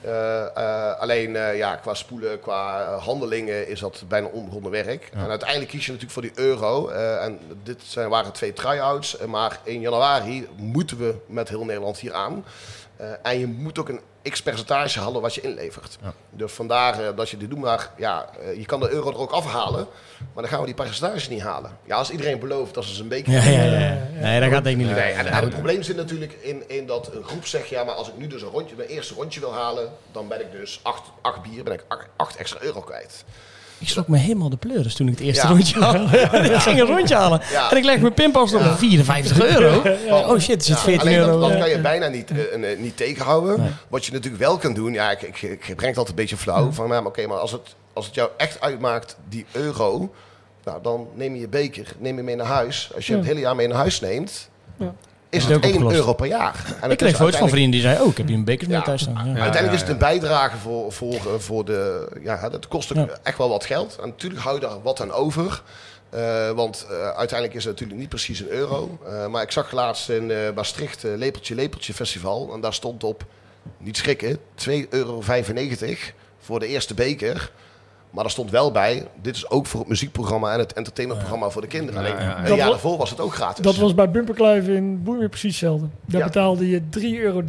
Eh, 0.00 0.56
eh, 0.56 1.00
alleen 1.00 1.36
eh, 1.36 1.56
ja, 1.56 1.76
qua 1.76 1.94
spoelen, 1.94 2.40
qua 2.40 2.96
handelingen 2.96 3.68
is 3.68 3.80
dat 3.80 4.04
bijna 4.08 4.26
onbegonnen 4.26 4.70
werk. 4.70 5.10
En 5.12 5.28
uiteindelijk 5.28 5.70
kies 5.70 5.86
je 5.86 5.92
natuurlijk 5.92 6.12
voor 6.12 6.22
die 6.22 6.46
euro. 6.46 6.88
en 6.88 7.38
dit 7.62 7.82
zijn, 7.82 8.08
waren 8.08 8.32
twee 8.32 8.52
try-outs. 8.52 9.16
maar 9.26 9.60
in 9.62 9.80
januari 9.80 10.48
moeten 10.56 10.98
we 10.98 11.14
met 11.26 11.48
heel 11.48 11.64
Nederland 11.64 11.98
hier 11.98 12.14
aan. 12.14 12.44
En 13.22 13.38
je 13.38 13.46
moet 13.46 13.78
ook 13.78 13.88
een 13.88 14.00
x-percentage 14.30 15.00
halen 15.00 15.20
wat 15.20 15.34
je 15.34 15.40
inlevert. 15.40 15.98
Dus 16.30 16.52
vandaar 16.52 17.00
eh, 17.00 17.16
dat 17.16 17.30
je 17.30 17.36
dit 17.36 17.50
doet. 17.50 17.58
Maar 17.58 17.90
ja, 17.96 18.28
eh, 18.42 18.56
je 18.56 18.66
kan 18.66 18.80
de 18.80 18.90
euro 18.90 19.10
er 19.10 19.18
ook 19.18 19.30
afhalen. 19.30 19.86
Maar 20.18 20.42
dan 20.42 20.48
gaan 20.48 20.60
we 20.60 20.66
die 20.66 20.74
percentages 20.74 21.28
niet 21.28 21.40
halen. 21.40 21.78
Ja, 21.84 21.96
als 21.96 22.10
iedereen 22.10 22.38
belooft 22.38 22.74
dat 22.74 22.84
ze 22.84 22.94
zijn 22.94 23.08
beker 23.08 23.32
Ja, 23.32 23.44
ja, 23.44 23.64
ja. 23.64 24.08
Nee, 24.12 24.40
dat 24.40 24.50
gaat 24.50 24.64
denk 24.64 24.80
ik 24.80 24.86
niet 24.86 24.96
Nee, 24.96 25.12
en, 25.12 25.26
en 25.26 25.34
het 25.34 25.50
probleem 25.50 25.82
zit 25.82 25.96
natuurlijk 25.96 26.32
in, 26.32 26.68
in 26.68 26.86
dat 26.86 27.14
een 27.14 27.24
groep 27.24 27.46
zegt... 27.46 27.68
ja, 27.68 27.84
maar 27.84 27.94
als 27.94 28.08
ik 28.08 28.16
nu 28.16 28.26
dus 28.26 28.42
een 28.42 28.48
rondje, 28.48 28.76
mijn 28.76 28.88
eerste 28.88 29.14
rondje 29.14 29.40
wil 29.40 29.54
halen... 29.54 29.92
dan 30.12 30.28
ben 30.28 30.40
ik 30.40 30.52
dus 30.52 30.80
acht, 30.82 31.02
acht 31.22 31.42
bier, 31.42 31.64
ben 31.64 31.72
ik 31.72 31.84
acht, 31.88 32.06
acht 32.16 32.36
extra 32.36 32.60
euro 32.60 32.80
kwijt. 32.80 33.24
Ik 33.78 33.88
schrok 33.88 34.08
me 34.08 34.16
helemaal 34.18 34.48
de 34.48 34.56
pleuris 34.56 34.94
toen 34.94 35.06
ik 35.08 35.12
het 35.18 35.22
eerste 35.22 35.46
Ja. 35.46 35.52
rondje 35.52 35.80
haalde. 35.84 36.16
ik 36.54 36.60
ging 36.60 36.80
een 36.80 36.86
rondje 36.86 37.14
halen. 37.14 37.40
Ja. 37.50 37.70
En 37.70 37.76
ik 37.76 37.84
leg 37.84 38.00
mijn 38.00 38.14
pinpas 38.14 38.54
op 38.54 38.62
54 38.78 39.40
euro. 39.46 39.82
Oh 40.10 40.38
shit, 40.38 40.64
zit 40.64 40.76
Ja, 40.76 40.82
14 40.82 41.00
alleen 41.00 41.18
euro. 41.18 41.40
dat, 41.40 41.50
dat 41.50 41.58
kan 41.58 41.68
je 41.70 41.78
bijna 41.80 42.08
niet, 42.08 42.30
eh, 42.30 42.72
eh, 42.72 42.78
niet 42.78 42.96
tegenhouden. 42.96 43.60
Nee. 43.60 43.70
Wat 43.88 44.04
je 44.06 44.12
natuurlijk 44.12 44.42
wel 44.42 44.56
kan 44.58 44.74
doen... 44.74 44.92
ja, 44.92 45.10
ik, 45.10 45.22
ik, 45.22 45.42
ik 45.42 45.58
breng 45.60 45.80
het 45.80 45.86
altijd 45.96 46.08
een 46.08 46.14
beetje 46.14 46.36
flauw... 46.36 46.72
van 46.72 46.88
nou, 46.88 47.06
oké, 47.06 47.26
maar 47.26 47.38
als 47.38 47.52
het, 47.52 47.74
als 47.92 48.06
het 48.06 48.14
jou 48.14 48.30
echt 48.36 48.60
uitmaakt, 48.60 49.16
die 49.28 49.44
euro... 49.52 50.12
Nou, 50.64 50.82
dan 50.82 51.06
neem 51.14 51.34
je 51.34 51.40
je 51.40 51.48
beker, 51.48 51.92
neem 51.98 52.16
je 52.16 52.22
mee 52.22 52.36
naar 52.36 52.46
huis. 52.46 52.90
Als 52.94 53.06
je 53.06 53.12
Ja. 53.12 53.18
het 53.18 53.26
hele 53.28 53.40
jaar 53.40 53.56
mee 53.56 53.68
naar 53.68 53.76
huis 53.76 54.00
neemt... 54.00 54.48
Ja. 54.76 54.94
Is 55.30 55.42
het 55.44 55.52
het 55.52 55.56
ook 55.56 55.64
1 55.64 55.72
opgelost. 55.72 55.96
euro 55.96 56.12
per 56.12 56.26
jaar. 56.26 56.64
En 56.80 56.90
ik 56.90 56.96
kreeg 56.96 57.16
foto's 57.16 57.16
van 57.16 57.22
uiteindelijk- 57.22 57.50
vrienden 57.50 57.70
die 57.70 57.80
zeiden, 57.80 58.02
oh, 58.04 58.10
ik 58.10 58.16
heb 58.16 58.26
hier 58.26 58.36
een 58.36 58.44
beker 58.44 58.68
mee 58.68 58.76
Ja. 58.76 58.82
thuis 58.82 59.00
staan. 59.02 59.14
Ja. 59.14 59.40
Uiteindelijk 59.40 59.72
is 59.72 59.80
het 59.80 59.88
een 59.88 59.98
bijdrage 59.98 60.56
voor, 60.56 60.92
voor, 60.92 61.14
eh, 61.14 61.38
voor 61.38 61.64
de. 61.64 62.08
Ja, 62.22 62.48
dat 62.48 62.68
kost 62.68 62.96
ook 62.98 63.18
echt 63.22 63.38
wel 63.38 63.48
wat 63.48 63.64
geld. 63.64 63.98
En 64.02 64.08
natuurlijk 64.08 64.42
hou 64.42 64.54
je 64.54 64.60
daar 64.60 64.82
wat 64.82 65.00
aan 65.00 65.12
over. 65.12 65.62
Eh, 66.10 66.50
want 66.50 66.86
eh, 66.90 66.96
uiteindelijk 67.08 67.54
is 67.58 67.64
het 67.64 67.72
natuurlijk 67.72 68.00
niet 68.00 68.08
precies 68.08 68.40
een 68.40 68.48
euro. 68.50 68.98
Maar 69.30 69.42
ik 69.42 69.50
zag 69.52 69.72
laatst 69.72 70.08
in 70.08 70.32
Maastricht 70.54 71.02
Lepeltje 71.02 71.54
Lepeltje 71.54 71.94
Festival. 71.94 72.50
En 72.54 72.60
daar 72.60 72.74
stond 72.74 73.04
op, 73.04 73.24
niet 73.78 73.96
schrikken, 73.96 74.38
2,95 74.54 74.88
euro 74.90 75.22
voor 76.40 76.60
de 76.60 76.66
eerste 76.66 76.94
beker. 76.94 77.50
Maar 78.10 78.24
er 78.24 78.30
stond 78.30 78.50
wel 78.50 78.72
bij, 78.72 79.06
dit 79.22 79.36
is 79.36 79.50
ook 79.50 79.66
voor 79.66 79.80
het 79.80 79.88
muziekprogramma 79.88 80.52
en 80.52 80.58
het 80.58 80.72
entertainmentprogramma 80.72 81.48
voor 81.50 81.62
de 81.62 81.68
kinderen. 81.68 82.02
Ja, 82.02 82.08
Alleen, 82.08 82.22
ja, 82.22 82.28
ja. 82.30 82.48
een 82.50 82.56
jaar 82.56 82.70
daarvoor 82.70 82.96
was 82.98 83.10
het 83.10 83.20
ook 83.20 83.34
gratis. 83.34 83.64
Dat 83.64 83.76
was 83.76 83.94
bij 83.94 84.10
Bumperkluiven 84.10 84.74
in 84.74 85.02
Boeien 85.02 85.28
precies 85.28 85.50
hetzelfde. 85.60 85.86
Daar 86.06 86.20
Ja. 86.20 86.26
betaalde 86.26 86.68
je 86.68 86.82
3,30 86.88 87.18
euro 87.20 87.42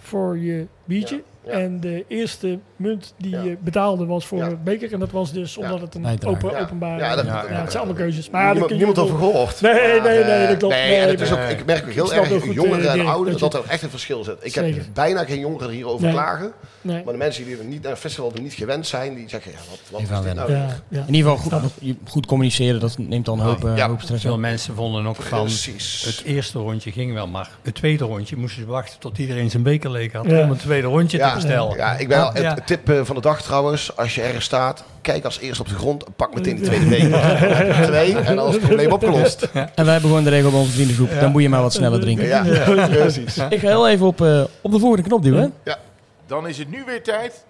voor 0.00 0.38
je 0.38 0.66
biertje. 0.84 1.22
Ja, 1.46 1.52
ja. 1.52 1.58
En 1.58 1.80
de 1.80 2.04
eerste 2.08 2.58
munt 2.76 3.14
die 3.18 3.30
Ja. 3.30 3.42
je 3.42 3.56
betaalde 3.60 4.06
was 4.06 4.26
voor 4.26 4.58
beker. 4.64 4.92
En 4.92 4.98
dat 4.98 5.10
was 5.10 5.32
dus 5.32 5.56
omdat 5.56 5.80
het 5.80 5.94
een 5.94 6.06
open, 6.26 6.50
Ja. 6.50 6.60
openbaar... 6.60 6.98
Ja, 6.98 7.04
Ja, 7.06 7.16
dat- 7.16 7.24
ja, 7.24 7.32
ja, 7.50 7.60
het 7.60 7.70
zijn 7.70 7.82
allemaal 7.84 8.02
keuzes. 8.02 8.30
Maar 8.30 8.50
niemand, 8.52 8.70
niemand 8.72 8.98
over 8.98 9.18
gehoord. 9.18 9.60
Nee, 9.60 9.72
nee, 9.74 10.00
nee, 10.00 10.20
eh, 10.20 10.48
dat 10.48 10.56
klopt. 10.56 10.74
Nee, 10.74 10.96
en 10.96 11.08
het 11.08 11.20
is 11.20 11.30
Nee, 11.30 11.38
ook, 11.38 11.44
nee. 11.44 11.56
ik 11.56 11.64
merk 11.66 11.84
ook 11.84 11.92
heel 11.92 12.12
erg, 12.14 12.28
heel 12.28 12.40
goed, 12.40 12.54
jongeren 12.54 12.84
eh, 12.92 13.00
en 13.00 13.06
ouderen, 13.06 13.40
dat 13.40 13.52
dat 13.52 13.64
er 13.64 13.70
echt 13.70 13.82
een 13.82 13.90
verschil 13.90 14.24
zit. 14.24 14.36
Ik 14.40 14.52
Zeker. 14.52 14.74
heb 14.74 14.84
bijna 14.94 15.24
geen 15.24 15.38
jongeren 15.38 15.70
hierover 15.70 16.04
Nee. 16.04 16.12
klagen. 16.12 16.52
Nee. 16.80 17.02
Maar 17.04 17.12
de 17.12 17.18
mensen 17.18 17.44
die 17.44 17.58
er 17.58 17.64
niet 17.64 17.82
naar 17.82 17.90
een 17.90 17.96
festival 17.96 18.32
niet 18.40 18.52
gewend 18.52 18.86
zijn, 18.86 19.14
die 19.14 19.28
zeggen, 19.28 19.50
ja, 19.52 19.58
wat, 19.70 19.80
wat 19.90 20.00
is 20.00 20.06
dit 20.08 20.14
nou? 20.14 20.24
wennen. 20.24 20.46
weer? 20.46 20.56
Ja, 20.56 20.76
ja. 20.88 21.04
In 21.06 21.14
ieder 21.14 21.30
geval 21.30 21.60
goed, 21.60 21.70
je- 21.80 21.96
goed 22.08 22.26
communiceren, 22.26 22.80
dat 22.80 22.98
neemt 22.98 23.24
dan 23.24 23.38
een 23.40 23.46
hoop, 23.46 23.64
eh, 23.64 23.76
Ja. 23.76 23.88
hoop 23.88 24.00
stress 24.00 24.22
Veel 24.22 24.38
mensen 24.38 24.74
vonden 24.74 25.06
ook 25.06 25.16
van 25.16 25.40
Precies. 25.40 26.04
het 26.04 26.22
eerste 26.24 26.58
rondje 26.58 26.92
ging 26.92 27.12
wel, 27.12 27.26
maar 27.26 27.50
het 27.62 27.74
tweede 27.74 28.04
rondje 28.04 28.36
moesten 28.36 28.62
ze 28.62 28.68
wachten 28.68 28.98
tot 29.00 29.18
iedereen 29.18 29.50
zijn 29.50 29.62
beker 29.62 29.90
leeg 29.90 30.12
had 30.12 30.26
om 30.26 30.50
het 30.50 30.64
tweede 30.80 30.96
rondje 30.96 31.18
Ja. 31.18 31.28
te 31.28 31.34
bestellen. 31.34 31.76
Ja, 31.76 31.96
ik 31.96 32.08
ben 32.08 32.24
al, 32.26 32.40
Ja. 32.42 32.54
het 32.54 32.66
tip 32.66 32.88
eh, 32.88 33.00
van 33.04 33.14
de 33.14 33.20
dag 33.20 33.42
trouwens, 33.42 33.96
als 33.96 34.14
je 34.14 34.22
ergens 34.22 34.44
staat, 34.44 34.84
kijk 35.02 35.24
als 35.24 35.38
eerst 35.38 35.60
op 35.60 35.68
de 35.68 35.74
grond 35.74 36.04
en 36.04 36.12
pak 36.12 36.34
meteen 36.34 36.56
die 36.56 36.64
tweede 36.68 36.86
beker. 36.86 37.82
Twee 37.86 38.18
en 38.18 38.36
dan 38.36 38.46
is 38.48 38.54
het 38.54 38.62
probleem 38.62 38.92
opgelost. 38.92 39.42
En 39.52 39.84
wij 39.84 39.92
hebben 39.92 40.00
gewoon 40.10 40.24
de 40.24 40.30
regel 40.30 40.50
bij 40.50 40.58
onze 40.60 40.72
vriendengroep, 40.72 41.10
dan 41.20 41.30
moet 41.30 41.42
je 41.42 41.48
maar 41.48 41.62
wat 41.62 41.72
sneller 41.72 42.00
drinken. 42.00 42.26
Ja, 42.26 42.42
precies. 42.86 43.36
Ik 43.38 43.58
ga 43.60 43.68
heel 43.68 43.88
even 43.88 44.06
op, 44.06 44.20
eh, 44.20 44.42
op 44.60 44.70
de 44.72 44.78
volgende 44.78 45.02
knop 45.08 45.22
duwen. 45.22 45.52
Dan 46.26 46.48
is 46.48 46.58
het 46.58 46.70
nu 46.70 46.82
weer 46.86 47.02
tijd 47.02 47.44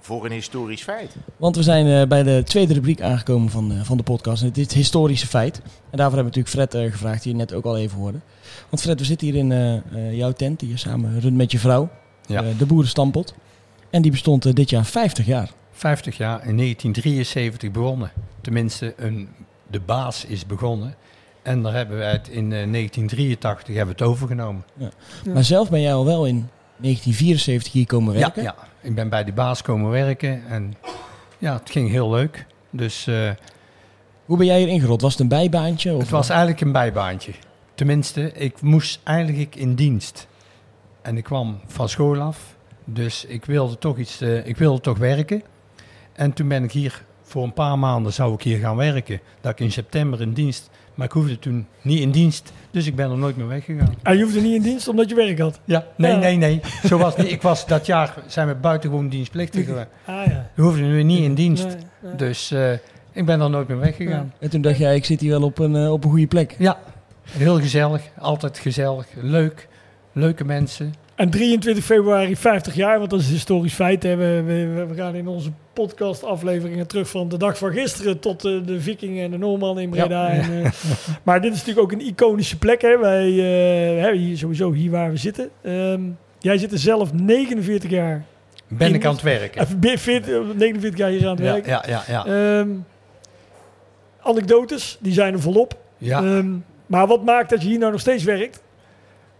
voor 0.00 0.24
een 0.24 0.32
historisch 0.32 0.82
feit. 0.82 1.10
Want 1.36 1.56
we 1.56 1.62
zijn 1.62 1.86
eh, 1.86 2.06
bij 2.08 2.22
de 2.22 2.42
tweede 2.44 2.74
rubriek 2.74 3.00
aangekomen 3.02 3.50
van, 3.50 3.72
eh, 3.72 3.76
van 3.82 3.96
de 3.96 4.02
podcast. 4.02 4.42
En 4.42 4.48
het 4.48 4.56
is 4.56 4.62
het 4.62 4.72
historische 4.72 5.26
feit. 5.26 5.56
En 5.90 5.98
daarvoor 5.98 6.16
hebben 6.16 6.32
we 6.32 6.38
natuurlijk 6.40 6.70
Fred 6.72 6.92
gevraagd, 6.92 7.22
die 7.22 7.32
je 7.32 7.38
net 7.38 7.52
ook 7.52 7.64
al 7.64 7.76
even 7.78 7.98
hoorde. 7.98 8.18
Want 8.68 8.82
Fred, 8.82 8.98
we 8.98 9.04
zitten 9.04 9.26
hier 9.28 9.36
in 9.36 9.82
jouw 10.16 10.32
tent, 10.32 10.60
die 10.60 10.68
je 10.68 10.76
samen 10.76 11.20
runt 11.20 11.36
met 11.36 11.52
je 11.52 11.58
vrouw. 11.58 11.88
Ja. 12.26 12.42
eh, 12.42 12.58
de 12.58 12.66
Boerenstampot. 12.66 13.34
En 13.90 14.02
die 14.02 14.10
bestond 14.10 14.46
eh, 14.46 14.52
dit 14.52 14.70
jaar 14.70 14.84
50 14.84 15.26
jaar. 15.26 15.50
50 15.72 16.16
jaar 16.16 16.46
in 16.46 16.56
1973 16.56 17.70
begonnen. 17.70 18.10
Tenminste, 18.40 18.94
een, 18.96 19.28
de 19.70 19.80
baas 19.80 20.24
is 20.24 20.46
begonnen. 20.46 20.94
En 21.42 21.62
daar 21.62 21.74
hebben 21.74 21.98
wij 21.98 22.10
het 22.10 22.28
in 22.28 22.52
eh, 22.52 22.70
1983 22.70 23.74
hebben 23.76 23.96
we 23.96 24.02
het 24.02 24.10
overgenomen. 24.12 24.64
Ja. 24.74 24.90
Maar 25.32 25.44
zelf 25.44 25.70
ben 25.70 25.80
jij 25.80 25.94
al 25.94 26.04
wel 26.04 26.26
in 26.26 26.48
1974 26.76 27.72
hier 27.72 27.86
komen 27.86 28.14
werken. 28.14 28.42
Ja, 28.42 28.54
ja, 28.58 28.88
ik 28.88 28.94
ben 28.94 29.08
bij 29.08 29.24
die 29.24 29.32
baas 29.32 29.62
komen 29.62 29.90
werken 29.90 30.42
en 30.48 30.74
ja, 31.38 31.52
het 31.52 31.70
ging 31.70 31.90
heel 31.90 32.10
leuk. 32.10 32.46
Dus 32.70 33.06
eh, 33.06 33.30
Hoe 34.24 34.36
ben 34.36 34.46
jij 34.46 34.58
hier 34.58 34.68
ingerold? 34.68 35.00
Was 35.00 35.12
het 35.12 35.20
een 35.20 35.28
bijbaantje? 35.28 35.92
Of 35.94 36.00
het 36.00 36.10
was 36.10 36.28
eigenlijk 36.28 36.60
een 36.60 36.72
bijbaantje. 36.72 37.32
Tenminste, 37.74 38.32
ik 38.32 38.60
moest 38.60 39.00
eigenlijk 39.04 39.56
in 39.56 39.74
dienst. 39.74 40.26
En 41.06 41.16
ik 41.16 41.24
kwam 41.24 41.60
van 41.66 41.88
school 41.88 42.20
af, 42.20 42.56
dus 42.84 43.24
ik 43.24 43.44
wilde 43.44 43.78
toch 43.78 43.98
iets, 43.98 44.20
eh, 44.20 44.46
ik 44.46 44.56
wilde 44.56 44.80
toch 44.80 44.98
werken. 44.98 45.42
En 46.12 46.32
toen 46.32 46.48
ben 46.48 46.64
ik 46.64 46.72
hier 46.72 47.02
voor 47.22 47.42
een 47.44 47.52
paar 47.52 47.78
maanden 47.78 48.12
zou 48.12 48.34
ik 48.34 48.42
hier 48.42 48.58
gaan 48.58 48.76
werken. 48.76 49.20
Dat 49.40 49.52
ik 49.52 49.60
in 49.60 49.72
september 49.72 50.20
in 50.20 50.32
dienst, 50.32 50.70
maar 50.94 51.06
ik 51.06 51.12
hoefde 51.12 51.38
toen 51.38 51.66
niet 51.82 52.00
in 52.00 52.10
dienst, 52.10 52.52
dus 52.70 52.86
ik 52.86 52.94
ben 52.96 53.10
er 53.10 53.18
nooit 53.18 53.36
meer 53.36 53.46
weggegaan. 53.48 53.94
Ah, 54.02 54.14
je 54.14 54.22
hoefde 54.22 54.40
niet 54.40 54.54
in 54.54 54.62
dienst 54.62 54.88
omdat 54.88 55.08
je 55.08 55.14
werk 55.14 55.38
had. 55.38 55.60
Ja, 55.64 55.86
nee, 55.96 56.10
Ja. 56.12 56.18
nee, 56.18 56.36
nee. 56.36 56.60
Zo 56.88 56.98
was 56.98 57.14
het 57.14 57.22
niet. 57.24 57.32
Ik 57.32 57.42
was 57.42 57.66
dat 57.66 57.86
jaar 57.86 58.14
zijn 58.26 58.48
we 58.48 58.54
buitengewoon 58.54 59.08
dienstplichtig 59.08 59.64
geweest. 59.66 59.86
Ah 60.04 60.26
ja. 60.26 60.50
We 60.54 60.62
hoefden 60.62 60.88
nu 60.88 61.02
niet 61.02 61.22
in 61.22 61.34
dienst. 61.34 61.64
Nee, 61.66 61.76
nee. 62.00 62.14
Dus 62.16 62.50
eh, 62.50 62.72
ik 63.12 63.24
ben 63.24 63.40
er 63.40 63.50
nooit 63.50 63.68
meer 63.68 63.78
weggegaan. 63.78 64.32
En 64.38 64.50
toen 64.50 64.60
dacht 64.60 64.78
jij, 64.78 64.94
ik 64.94 65.04
zit 65.04 65.20
hier 65.20 65.30
wel 65.30 65.42
op 65.42 65.58
een, 65.58 65.76
eh, 65.76 65.92
op 65.92 66.04
een 66.04 66.10
goede 66.10 66.26
plek. 66.26 66.54
Ja, 66.58 66.78
heel 67.30 67.60
gezellig. 67.60 68.02
Altijd 68.18 68.58
gezellig. 68.58 69.06
Leuk. 69.20 69.68
Leuke 70.18 70.44
mensen. 70.44 70.94
En 71.14 71.30
23 71.30 71.84
februari 71.84 72.36
50 72.36 72.74
jaar, 72.74 72.98
want 72.98 73.10
dat 73.10 73.20
is 73.20 73.26
een 73.26 73.32
historisch 73.32 73.74
feit. 73.74 74.02
Hè. 74.02 74.16
We, 74.16 74.42
we, 74.46 74.86
we 74.88 74.94
gaan 74.94 75.14
in 75.14 75.26
onze 75.26 75.50
podcast-afleveringen 75.72 76.86
terug 76.86 77.08
van 77.08 77.28
de 77.28 77.38
dag 77.38 77.58
van 77.58 77.72
gisteren 77.72 78.18
tot 78.18 78.44
eh, 78.44 78.52
de 78.66 78.80
Vikingen 78.80 79.24
en 79.24 79.30
de 79.30 79.38
Noorman 79.38 79.78
in 79.78 79.90
Breda. 79.90 80.32
Ja. 80.32 80.40
En, 80.40 80.64
eh, 80.64 80.70
maar 81.24 81.40
dit 81.40 81.52
is 81.52 81.58
natuurlijk 81.64 81.86
ook 81.86 82.00
een 82.00 82.06
iconische 82.06 82.58
plek. 82.58 82.82
Hè. 82.82 82.98
Wij, 82.98 83.30
hè, 84.00 84.12
hier, 84.12 84.36
sowieso 84.36 84.72
hier 84.72 84.90
waar 84.90 85.10
we 85.10 85.16
zitten. 85.16 85.50
Ehm, 85.62 86.00
jij 86.38 86.58
zit 86.58 86.72
er 86.72 86.78
zelf 86.78 87.12
49 87.12 87.90
jaar. 87.90 88.24
Ben 88.68 88.88
In- 88.88 88.94
ik 88.94 89.04
aan 89.04 89.12
het 89.12 89.22
werken. 89.22 89.62
Even 89.62 89.80
be- 89.80 89.98
40, 89.98 90.42
49 90.54 90.98
jaar 90.98 91.10
hier 91.10 91.24
aan 91.28 91.36
het 91.36 91.44
Ja, 91.44 91.52
werken. 91.52 91.70
ja, 91.70 91.82
ja. 91.86 92.02
ja. 92.08 92.26
Ehm, 92.58 92.68
anekdotes, 94.22 94.96
die 95.00 95.12
zijn 95.12 95.32
er 95.32 95.40
volop. 95.40 95.78
ja. 95.98 96.22
Ehm, 96.22 96.48
maar 96.86 97.06
wat 97.06 97.24
maakt 97.24 97.50
dat 97.50 97.62
je 97.62 97.68
hier 97.68 97.78
nou 97.78 97.90
nog 97.92 98.00
steeds 98.00 98.24
werkt? 98.24 98.62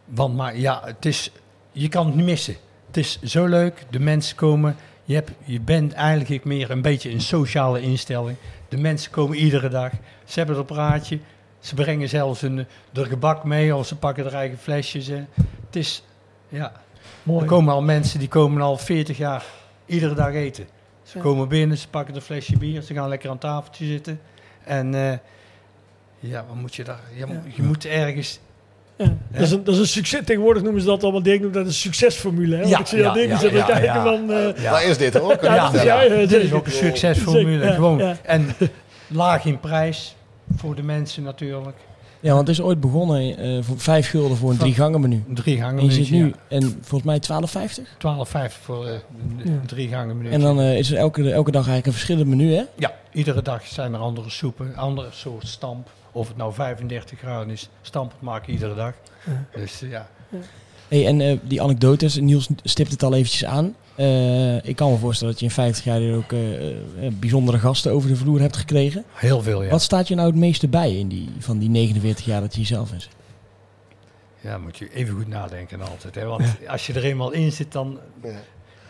Want 0.06 0.36
maar 0.36 0.56
ja, 0.56 0.82
het 0.84 1.06
is, 1.06 1.30
je 1.72 1.88
kan 1.88 2.06
het 2.06 2.14
niet 2.14 2.24
missen. 2.24 2.56
Het 2.86 2.96
is 2.96 3.20
zo 3.22 3.46
leuk. 3.46 3.84
De 3.90 4.00
mensen 4.00 4.36
komen. 4.36 4.76
je, 5.04 5.14
hebt, 5.14 5.30
je 5.44 5.60
bent 5.60 5.92
eigenlijk 5.92 6.44
meer 6.44 6.70
een 6.70 6.82
beetje 6.82 7.10
een 7.10 7.20
sociale 7.20 7.80
instelling. 7.80 8.36
De 8.68 8.76
mensen 8.78 9.10
komen 9.10 9.36
iedere 9.36 9.68
dag. 9.68 9.92
Ze 10.24 10.38
hebben 10.38 10.56
een 10.58 10.64
praatje. 10.64 11.18
Ze 11.60 11.74
brengen 11.74 12.08
zelfs 12.08 12.42
een, 12.42 12.66
er 12.92 13.06
gebak 13.06 13.44
mee 13.44 13.76
of 13.76 13.86
ze 13.86 13.96
pakken 13.96 14.24
er 14.26 14.34
eigen 14.34 14.58
flesjes. 14.58 15.06
Het 15.06 15.76
is, 15.76 16.02
ja, 16.48 16.72
Mooi. 17.22 17.40
er 17.42 17.46
komen 17.48 17.72
al 17.74 17.82
mensen 17.82 18.18
die 18.18 18.28
komen 18.28 18.62
al 18.62 18.76
40 18.76 19.16
jaar 19.16 19.44
iedere 19.86 20.14
dag 20.14 20.32
eten. 20.32 20.66
Ze 21.02 21.16
Ja. 21.16 21.22
komen 21.24 21.48
binnen, 21.48 21.78
ze 21.78 21.88
pakken 21.88 22.14
een 22.14 22.20
flesje 22.20 22.58
bier, 22.58 22.82
ze 22.82 22.94
gaan 22.94 23.08
lekker 23.08 23.30
aan 23.30 23.38
tafeltje 23.38 23.86
zitten. 23.86 24.20
En 24.64 24.94
eh, 24.94 25.18
ja, 26.18 26.44
wat 26.48 26.56
moet 26.56 26.74
je 26.74 26.84
daar? 26.84 27.00
Je, 27.14 27.26
Ja. 27.26 27.42
je 27.54 27.62
moet 27.62 27.84
ergens. 27.84 28.40
Ja. 28.98 29.16
Dat, 29.32 29.40
is 29.42 29.50
een, 29.50 29.64
dat 29.64 29.74
is 29.74 29.80
een 29.80 29.86
succes. 29.86 30.20
Tegenwoordig 30.24 30.62
noemen 30.62 30.80
ze 30.80 30.86
dat 30.86 31.02
allemaal. 31.02 31.22
Dirk 31.22 31.40
noemt 31.40 31.54
dat 31.54 31.66
een 31.66 31.72
succesformule. 31.72 32.54
Hè? 32.54 32.60
Want 32.60 32.72
Ja, 32.72 32.78
ik 32.80 32.86
zie 32.86 32.98
dingen 33.02 33.28
ja, 33.28 33.38
zitten 33.38 33.58
ja, 33.58 33.64
kijken 33.64 33.84
ja. 33.84 34.02
van... 34.02 34.30
eh, 34.32 34.88
is 34.88 34.98
dit 34.98 35.14
hoor? 35.18 35.36
Kan 35.36 35.54
Ja, 35.54 35.54
je 35.54 35.60
Ja, 35.60 35.70
vertellen? 35.70 36.08
ja, 36.14 36.20
ja, 36.20 36.26
dit 36.26 36.42
is 36.42 36.52
ook 36.52 36.66
een 36.66 36.72
succesformule. 36.72 37.50
Zeker, 37.50 37.66
ja, 37.68 37.74
gewoon. 37.74 37.98
ja. 37.98 38.16
En 38.22 38.46
laag 39.06 39.44
in 39.44 39.60
prijs 39.60 40.16
voor 40.56 40.74
de 40.74 40.82
mensen 40.82 41.22
natuurlijk. 41.22 41.76
Ja, 42.20 42.34
want 42.34 42.48
het 42.48 42.58
is 42.58 42.64
ooit 42.64 42.80
begonnen 42.80 43.38
eh, 43.38 43.58
voor 43.62 43.78
5 43.78 44.08
gulden 44.08 44.36
voor 44.36 44.50
een 44.50 44.56
drie 44.56 44.74
gangen 44.74 45.00
menu. 45.00 45.22
Een 45.28 45.34
drie 45.34 45.56
gangen 45.58 45.78
En 45.78 45.84
je 45.84 45.90
zit 45.92 46.10
nu, 46.10 46.34
en 46.48 46.78
volgens 46.82 47.28
mij 47.28 47.40
12,50. 47.78 47.82
12,50 47.82 48.62
voor 48.62 48.86
eh, 48.86 48.92
een 49.44 49.60
drie 49.66 49.88
gangen 49.88 50.16
minuutje. 50.16 50.38
En 50.38 50.44
dan 50.44 50.60
eh, 50.60 50.78
is 50.78 50.90
er 50.90 50.96
elke, 50.96 51.22
elke 51.30 51.50
dag 51.50 51.66
eigenlijk 51.68 51.86
een 51.86 51.92
verschillend 51.92 52.28
menu, 52.28 52.54
hè? 52.54 52.62
Ja, 52.76 52.92
iedere 53.12 53.42
dag 53.42 53.66
zijn 53.66 53.94
er 53.94 54.00
andere 54.00 54.30
soepen, 54.30 54.76
andere 54.76 55.08
soort 55.10 55.46
stamp. 55.46 55.88
Of 56.16 56.28
het 56.28 56.36
nou 56.36 56.52
35 56.52 57.18
graden 57.18 57.50
is, 57.50 57.68
stamp 57.82 58.10
het 58.10 58.20
maken 58.20 58.52
iedere 58.52 58.74
dag. 58.74 58.94
Dus 59.54 59.82
eh, 59.82 59.90
ja, 59.90 60.08
Hey, 60.88 61.06
en 61.06 61.20
eh, 61.20 61.38
die 61.42 61.62
anekdotes, 61.62 62.16
Niels 62.16 62.48
stipt 62.62 62.90
het 62.90 63.02
al 63.02 63.14
eventjes 63.14 63.44
aan. 63.44 63.76
Eh, 63.94 64.64
ik 64.64 64.76
kan 64.76 64.90
me 64.90 64.98
voorstellen 64.98 65.32
dat 65.32 65.40
je 65.42 65.48
in 65.48 65.52
50 65.52 65.84
jaar 65.84 65.98
hier 65.98 66.16
ook 66.16 66.34
bijzondere 67.20 67.58
gasten 67.58 67.92
over 67.92 68.08
de 68.08 68.16
vloer 68.16 68.40
hebt 68.40 68.56
gekregen. 68.56 69.04
heel 69.12 69.42
veel 69.42 69.62
ja. 69.62 69.70
Wat 69.70 69.82
staat 69.82 70.08
je 70.08 70.14
nou 70.14 70.28
het 70.28 70.36
meeste 70.36 70.68
bij 70.68 70.96
in 70.96 71.08
die, 71.08 71.28
van 71.38 71.58
die 71.58 71.68
49 71.68 72.24
jaar 72.24 72.40
dat 72.40 72.52
je 72.52 72.56
hier 72.56 72.66
zelf 72.66 72.92
in 72.92 73.00
zit? 73.00 73.14
Ja, 74.40 74.58
moet 74.58 74.76
je 74.76 74.94
even 74.94 75.14
goed 75.14 75.28
nadenken 75.28 75.80
altijd. 75.80 76.14
Hè? 76.14 76.24
Want 76.24 76.44
als 76.66 76.86
je 76.86 76.92
er 76.92 77.04
eenmaal 77.04 77.30
in 77.30 77.52
zit, 77.52 77.72
dan... 77.72 77.98
Ja. 78.22 78.40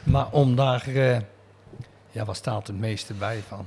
Maar 0.02 0.28
om 0.30 0.56
daar... 0.56 0.86
eh, 0.86 1.18
ja, 2.10 2.24
wat 2.24 2.36
staat 2.36 2.66
het 2.66 2.78
meeste 2.78 3.14
bij 3.14 3.42
van? 3.48 3.66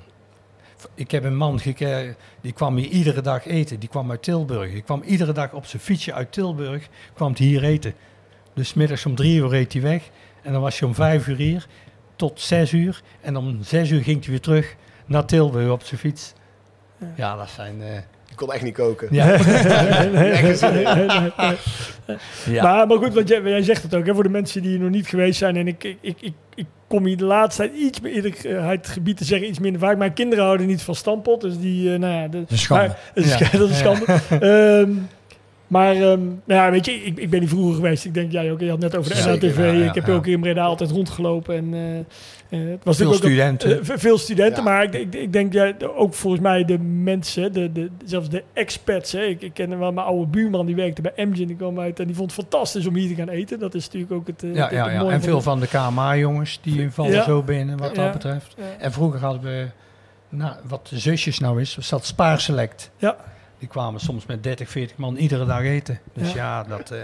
Ik 0.94 1.12
heb 1.12 1.24
een 1.24 1.38
man 1.38 1.60
gekeken, 1.60 2.16
die 2.42 2.52
kwam 2.52 2.76
hier 2.76 2.88
iedere 2.90 3.22
dag 3.22 3.46
eten. 3.46 3.80
Die 3.80 3.90
kwam 3.90 4.12
uit 4.12 4.24
Tilburg. 4.24 4.72
Die 4.72 4.82
kwam 4.82 5.02
iedere 5.06 5.32
dag 5.32 5.54
op 5.54 5.66
zijn 5.66 5.82
fietsje 5.82 6.14
uit 6.14 6.32
Tilburg, 6.32 6.88
kwam 7.14 7.34
hij 7.38 7.46
hier 7.48 7.64
eten. 7.64 7.94
Dus 8.54 8.68
's 8.70 8.74
middags 8.74 9.06
om 9.06 9.16
drie 9.16 9.38
uur 9.40 9.50
reed 9.50 9.74
hij 9.74 9.82
weg. 9.82 10.04
En 10.42 10.52
dan 10.54 10.62
was 10.62 10.80
hij 10.80 10.88
om 10.88 10.96
vijf 10.96 11.28
uur 11.28 11.36
hier, 11.36 11.68
tot 12.16 12.42
zes 12.42 12.72
uur. 12.72 13.02
En 13.22 13.38
om 13.38 13.58
zes 13.64 13.90
uur 13.90 14.04
ging 14.04 14.20
hij 14.22 14.30
weer 14.30 14.40
terug 14.42 14.76
naar 15.06 15.26
Tilburg 15.26 15.70
op 15.72 15.84
zijn 15.84 16.00
fiets. 16.00 16.34
Ja, 17.16 17.36
dat 17.36 17.50
zijn... 17.50 17.82
eh, 17.82 17.96
Ik 18.30 18.36
kon 18.36 18.54
echt 18.54 18.64
niet 18.64 18.74
koken. 18.74 19.08
ja. 19.12 19.38
Maar, 22.64 22.88
maar 22.88 22.98
goed, 22.98 23.14
want 23.14 23.28
jij, 23.28 23.42
jij 23.42 23.64
zegt 23.64 23.84
het 23.84 23.96
ook, 23.96 24.06
hè, 24.06 24.14
voor 24.14 24.24
de 24.24 24.30
mensen 24.30 24.62
die 24.62 24.72
hier 24.72 24.80
nog 24.80 24.90
niet 24.90 25.08
geweest 25.08 25.38
zijn. 25.38 25.56
En 25.58 25.68
ik, 25.68 25.84
ik, 25.84 25.98
ik, 26.02 26.18
ik, 26.22 26.34
ik 26.56 26.66
kom 26.90 27.06
hier 27.06 27.18
de 27.18 27.26
laatste 27.26 27.62
tijd 27.62 27.76
iets 27.76 28.00
meer 28.02 28.12
eerlijkheid 28.14 28.88
gebied 28.88 29.18
te 29.18 29.24
zeggen, 29.26 29.48
iets 29.48 29.60
minder 29.60 29.82
vaak. 29.82 29.98
Mijn 29.98 30.14
kinderen 30.14 30.44
houden 30.44 30.68
niet 30.68 30.82
van 30.82 30.96
stampot, 30.96 31.42
dus 31.42 31.60
die, 31.60 31.94
eh, 31.94 32.00
nou 32.00 32.14
ja... 32.14 32.28
De, 32.28 32.40
Dat 32.40 32.52
is 32.52 32.62
schande. 32.62 32.88
Maar, 32.88 33.00
dat 33.14 33.24
is, 33.24 33.38
Ja. 33.38 33.58
dat 33.58 33.70
is 33.70 33.78
schande. 33.78 34.06
Ehm, 34.30 34.92
maar 35.70 35.96
ehm, 35.96 36.02
nou 36.26 36.36
ja, 36.46 36.72
weet 36.72 36.86
je, 36.86 36.92
ik, 36.92 37.18
ik 37.18 37.30
ben 37.30 37.40
hier 37.40 37.50
vroeger 37.50 37.76
geweest. 37.76 38.06
Ik 38.06 38.14
denk, 38.14 38.32
jij 38.32 38.52
ook, 38.52 38.60
je 38.60 38.70
had 38.70 38.80
net 38.80 38.96
over 38.96 39.12
de 39.12 39.18
Zeker, 39.18 39.76
ja, 39.78 39.88
ik 39.90 39.96
heb 39.96 40.08
ja. 40.08 40.14
ook 40.14 40.28
in 40.28 40.40
Breda 40.40 40.64
altijd 40.64 40.92
rondgelopen. 40.92 41.56
En, 41.56 41.74
eh, 41.74 41.98
eh, 42.00 42.70
het 42.70 42.84
was 42.84 42.98
Veel 42.98 43.06
natuurlijk 43.10 43.14
ook 43.14 43.16
studenten. 43.60 43.80
eh, 43.80 43.86
ve- 43.86 43.98
veel 44.00 44.18
studenten, 44.18 44.64
Ja. 44.64 44.70
maar 44.70 44.84
ik, 44.84 44.94
ik, 44.94 45.14
ik 45.16 45.34
denk 45.34 45.54
ja, 45.54 45.72
de- 45.78 45.96
ook 45.96 46.14
volgens 46.14 46.42
mij 46.42 46.66
de 46.66 46.80
mensen, 46.80 47.54
de, 47.54 47.72
de, 47.72 47.90
zelfs 48.06 48.30
de 48.30 48.44
expats. 48.54 49.12
Hè. 49.12 49.22
Ik, 49.24 49.42
ik 49.42 49.54
ken 49.54 49.80
wel 49.80 49.92
mijn 49.92 50.06
oude 50.08 50.26
buurman, 50.32 50.66
die 50.66 50.76
werkte 50.76 51.02
bij 51.02 51.14
Amgen, 51.18 51.48
die 51.48 51.56
kwam 51.56 51.80
uit 51.80 52.00
en 52.00 52.06
die 52.06 52.16
vond 52.16 52.36
het 52.36 52.40
fantastisch 52.42 52.88
om 52.88 52.96
hier 52.96 53.08
te 53.08 53.16
gaan 53.16 53.30
eten. 53.30 53.60
Dat 53.60 53.74
is 53.76 53.86
natuurlijk 53.86 54.12
ook 54.12 54.28
het, 54.28 54.42
Ja, 54.42 54.48
het- 54.48 54.56
ja, 54.72 54.84
het 54.84 54.94
ja. 54.94 55.00
mooie 55.02 55.14
en 55.14 55.22
veel 55.22 55.42
van 55.42 55.60
de 55.60 55.68
KMA-jongens 55.68 56.60
die 56.62 56.90
vallen 56.92 57.12
Ja. 57.12 57.24
zo 57.24 57.44
binnen 57.44 57.78
wat 57.78 57.96
Ja. 57.96 58.04
dat 58.04 58.12
betreft. 58.14 58.54
Ja. 58.58 58.64
En 58.80 58.92
vroeger 58.92 59.20
hadden 59.20 59.42
we, 59.42 59.66
nou, 60.30 60.54
wat 60.68 60.88
de 60.88 61.00
zusjes 61.00 61.40
nou 61.40 61.62
is, 61.62 61.78
zat 61.78 62.06
Spaarselect. 62.06 62.92
Ja. 62.98 63.16
Die 63.60 63.68
kwamen 63.68 64.00
soms 64.00 64.26
met 64.26 64.44
30, 64.44 64.70
40 64.70 64.98
man 64.98 65.16
iedere 65.16 65.46
dag 65.46 65.62
eten. 65.62 66.00
Dus 66.14 66.32
ja, 66.34 66.64
dat... 66.64 66.92
eh, 66.92 67.00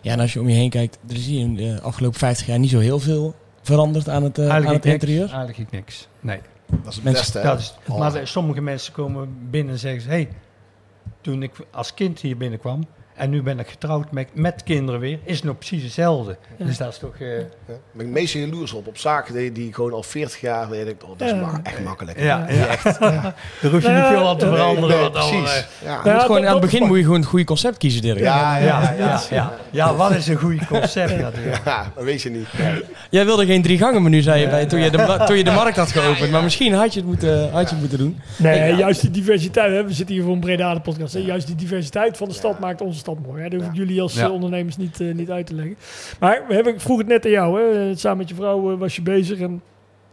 Ja, 0.00 0.12
en 0.12 0.20
als 0.20 0.32
je 0.32 0.40
om 0.40 0.48
je 0.48 0.54
heen 0.54 0.70
kijkt, 0.70 0.98
er 1.08 1.14
is 1.14 1.26
hier 1.26 1.40
in 1.40 1.54
de 1.54 1.80
afgelopen 1.82 2.18
50 2.18 2.46
jaar 2.46 2.58
niet 2.58 2.70
zo 2.70 2.78
heel 2.78 2.98
veel 3.00 3.34
veranderd 3.62 4.08
aan 4.08 4.22
het, 4.22 4.38
eh, 4.38 4.44
aan 4.44 4.50
eigenlijk 4.50 4.84
het 4.84 4.92
niks. 4.92 5.04
interieur. 5.04 5.32
Eigenlijk 5.36 5.70
niks. 5.70 6.08
Nee. 6.20 6.40
Dat 6.66 6.78
is 6.88 6.94
het 6.94 7.04
Mensen- 7.04 7.22
beste. 7.22 7.38
hè? 7.38 7.44
Dat 7.44 7.58
is, 7.58 7.74
Oh. 7.88 7.98
maar 7.98 8.26
sommige 8.26 8.60
mensen 8.60 8.92
komen 8.92 9.50
binnen 9.50 9.72
en 9.72 9.78
zeggen... 9.78 10.10
Hé, 10.10 10.16
hey, 10.16 10.28
toen 11.20 11.42
ik 11.42 11.52
als 11.70 11.94
kind 11.94 12.20
hier 12.20 12.36
binnenkwam... 12.36 12.86
En 13.14 13.30
nu 13.30 13.42
ben 13.42 13.58
ik 13.58 13.68
getrouwd 13.68 14.12
met, 14.12 14.28
met 14.32 14.62
kinderen 14.62 15.00
weer. 15.00 15.18
Is 15.24 15.36
het 15.36 15.44
nog 15.44 15.56
precies 15.58 15.82
hetzelfde. 15.82 16.36
Ja. 16.56 16.64
Dus 16.64 16.76
dat 16.76 16.88
is 16.92 16.98
toch... 16.98 17.14
eh, 17.18 17.38
Ja. 17.38 17.44
Ben 17.92 18.06
ik 18.06 18.12
meestal 18.12 18.40
jaloers 18.40 18.72
op. 18.72 18.86
Op 18.86 18.98
zaken 18.98 19.34
die, 19.34 19.52
die 19.52 19.72
gewoon 19.74 19.92
al 19.92 20.02
40 20.02 20.40
jaar 20.40 20.68
weet 20.68 20.86
ik, 20.88 21.02
oh, 21.02 21.08
dat 21.18 21.28
is 21.28 21.34
Ja. 21.34 21.40
ma- 21.40 21.60
echt 21.62 21.84
makkelijk. 21.84 22.18
ja, 22.20 22.46
ja, 22.48 22.66
echt. 22.66 22.84
Daar 23.00 23.34
hoef 23.70 23.82
je 23.82 23.88
niet 23.88 24.04
veel 24.06 24.28
aan 24.28 24.38
te 24.38 24.46
veranderen. 24.46 24.88
Nee, 24.88 24.98
wat 24.98 25.14
allemaal, 25.16 25.42
precies. 25.42 25.56
eh, 25.80 25.86
Ja. 25.88 25.90
Ja, 25.90 26.00
Je 26.04 26.10
moet 26.12 26.20
gewoon, 26.22 26.36
dat- 26.40 26.46
aan 26.46 26.56
het 26.56 26.64
begin 26.70 26.86
moet 26.86 26.96
je 26.96 27.02
gewoon 27.02 27.18
een 27.18 27.24
goede 27.26 27.44
concept 27.44 27.78
kiezen, 27.78 28.02
Dirk. 28.02 28.18
Ja, 28.18 28.56
Ja, 28.58 28.64
ja, 28.64 28.94
ja, 28.98 29.20
ja, 29.30 29.52
ja. 29.70 29.94
wat 29.94 30.10
is 30.14 30.26
een 30.28 30.36
goed 30.36 30.66
concept 30.66 31.20
natuurlijk. 31.20 31.60
Ja, 31.64 31.92
dat 31.94 32.04
weet 32.04 32.22
je 32.22 32.30
niet. 32.30 32.46
Jij 33.10 33.24
wilde 33.24 33.46
geen 33.46 33.62
drie 33.62 33.78
gangen 33.78 34.02
menu, 34.02 34.22
zei 34.22 34.40
je 34.40 34.48
bij, 34.48 34.66
toen, 34.66 34.80
je 34.80 34.90
de, 34.90 35.22
toen 35.26 35.36
je 35.36 35.44
de 35.44 35.50
markt 35.50 35.76
had 35.76 35.92
geopend. 35.92 36.30
Maar 36.30 36.42
misschien 36.42 36.72
had 36.74 36.92
je 36.94 37.00
het 37.00 37.08
moeten, 37.08 37.50
had 37.50 37.60
je 37.68 37.70
het 37.74 37.80
moeten 37.80 37.98
doen. 37.98 38.20
Nee, 38.36 38.58
Ja. 38.70 38.76
juist 38.76 39.00
die 39.00 39.10
diversiteit. 39.10 39.72
Hè, 39.72 39.84
we 39.84 39.92
zitten 39.92 40.14
hier 40.14 40.24
voor 40.24 40.32
een 40.32 40.40
Breda 40.40 40.74
de 40.74 40.80
podcast. 40.80 41.14
Juist 41.18 41.46
die 41.46 41.56
diversiteit 41.56 42.16
van 42.16 42.28
de 42.28 42.34
stad 42.34 42.58
maakt 42.58 42.80
onze 42.80 43.02
stad 43.04 43.26
mooi. 43.26 43.42
Hè. 43.42 43.48
Dat 43.48 43.60
hoef 43.60 43.68
ik 43.70 43.76
jullie 43.76 44.02
als 44.02 44.14
Ja. 44.14 44.24
eh, 44.24 44.32
ondernemers 44.32 44.76
niet, 44.76 45.00
eh, 45.00 45.14
niet 45.14 45.30
uit 45.30 45.46
te 45.46 45.54
leggen. 45.54 45.76
Maar 46.20 46.44
we 46.48 46.54
hebben, 46.54 46.74
ik 46.74 46.80
vroeg 46.80 46.98
het 46.98 47.06
net 47.06 47.24
aan 47.24 47.30
jou. 47.30 47.60
Hè. 47.60 47.90
Eh, 47.90 47.96
Samen 47.96 48.18
met 48.18 48.28
je 48.28 48.34
vrouw 48.34 48.76
was 48.76 48.96
je 48.96 49.02
bezig. 49.02 49.38
En, 49.40 49.62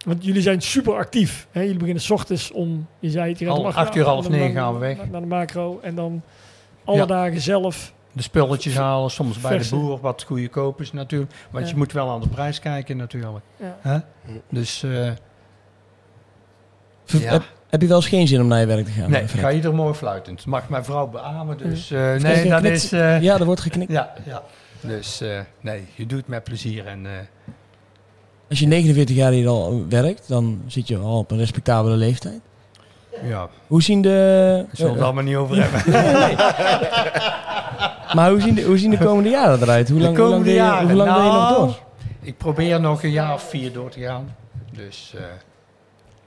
want 0.06 0.26
jullie 0.26 0.42
zijn 0.42 0.62
super 0.62 0.94
actief. 0.94 1.48
Hè. 1.52 1.62
Jullie 1.62 1.78
beginnen 1.78 2.04
's 2.04 2.10
ochtends 2.10 2.52
om, 2.52 2.88
je 3.00 3.10
zei 3.10 3.30
het, 3.30 3.40
je 3.40 3.46
gaat 3.46 3.54
Al 3.54 3.60
om 3.60 3.66
acht 3.66 3.76
acht 3.76 3.96
uur, 3.96 4.06
half 4.06 4.30
negen 4.30 4.54
dan- 4.54 4.64
gaan 4.64 4.74
we 4.74 4.80
weg. 4.80 4.98
Naar 5.12 5.22
de 5.22 5.28
macro. 5.28 5.80
En 5.82 5.96
dan 5.96 6.22
alle 6.86 6.98
Ja. 6.98 7.06
dagen 7.06 7.42
zelf. 7.42 7.94
De 8.14 8.22
spulletjes 8.22 8.76
halen, 8.78 9.12
soms 9.12 9.42
bij 9.42 9.58
de 9.58 9.68
boer, 9.70 10.00
wat 10.00 10.24
goedkoop 10.28 10.82
is 10.82 10.92
natuurlijk. 10.92 11.32
Want 11.52 11.66
Ja. 11.66 11.72
je 11.72 11.78
moet 11.78 11.92
wel 11.92 12.10
aan 12.10 12.22
de 12.22 12.28
prijs 12.28 12.60
kijken 12.60 12.98
natuurlijk. 12.98 13.44
Ja. 13.58 13.78
Hè? 13.82 13.98
Dus 14.50 14.84
eh. 14.84 15.10
Heb, 17.20 17.44
heb 17.70 17.82
je 17.82 17.88
wel 17.88 17.98
eens 17.98 18.08
geen 18.08 18.28
zin 18.28 18.42
om 18.42 18.48
naar 18.48 18.60
je 18.60 18.66
werk 18.66 18.86
te 18.86 18.92
gaan? 18.92 19.10
nee, 19.12 19.22
ik 19.22 19.30
Fred? 19.30 19.42
ga 19.44 19.52
ieder 19.52 19.74
mooi 19.76 19.94
fluitend. 19.94 20.46
Mag 20.46 20.70
mijn 20.70 20.84
vrouw 20.86 21.08
beamen, 21.08 21.58
dus 21.58 21.92
eh, 21.92 22.14
nee, 22.16 22.50
dat 22.50 22.64
is... 22.64 22.92
eh, 22.92 23.22
Ja, 23.22 23.40
er 23.40 23.46
wordt 23.46 23.62
geknikt. 23.62 23.92
ja, 23.92 24.14
ja. 24.26 24.42
Dus 24.82 25.22
eh, 25.22 25.40
nee, 25.62 25.88
je 25.96 26.06
doet 26.06 26.18
het 26.20 26.28
met 26.28 26.44
plezier 26.44 26.86
en 26.88 27.06
eh, 27.06 27.12
Als 28.50 28.60
je 28.60 28.68
49 28.68 29.16
jaar 29.16 29.32
hier 29.32 29.48
al 29.48 29.86
werkt, 29.90 30.28
dan 30.28 30.62
zit 30.68 30.88
je 30.88 30.98
al 30.98 31.18
op 31.18 31.32
een 31.32 31.38
respectabele 31.38 31.96
leeftijd. 31.96 32.40
ja, 33.24 33.48
Hoe 33.68 33.82
zien 33.82 34.02
de... 34.02 34.66
zullen 34.72 34.92
we 34.92 34.98
het 34.98 35.06
allemaal 35.06 35.24
niet 35.24 35.36
over 35.36 35.58
hebben. 35.64 35.82
nee, 36.04 36.14
nee. 36.14 36.36
maar 38.16 38.30
hoe 38.30 38.42
zien, 38.42 38.56
de, 38.56 38.62
hoe 38.64 38.78
zien 38.78 38.90
de 38.92 38.98
komende 38.98 39.30
jaren 39.30 39.62
eruit? 39.62 39.90
Hoe 39.90 39.98
De 39.98 40.04
lang, 40.04 40.18
hoe 40.18 40.28
lang, 40.28 40.44
ben, 40.44 40.52
je, 40.54 40.58
jaren? 40.58 40.88
hoe 40.88 40.96
lang 40.98 41.14
ben 41.14 41.24
je 41.24 41.30
nog 41.32 41.50
Nou, 41.50 41.66
door? 41.66 41.80
Ik 42.22 42.38
probeer 42.38 42.80
nog 42.82 43.04
een 43.04 43.12
jaar 43.12 43.34
of 43.34 43.50
vier 43.50 43.74
door 43.74 43.90
te 43.90 44.00
gaan. 44.00 44.36
Dus 44.72 45.14
eh, 45.18 45.24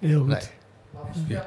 Heel 0.08 0.18
goed. 0.20 0.28
nee. 0.28 0.38
Ja. 1.26 1.46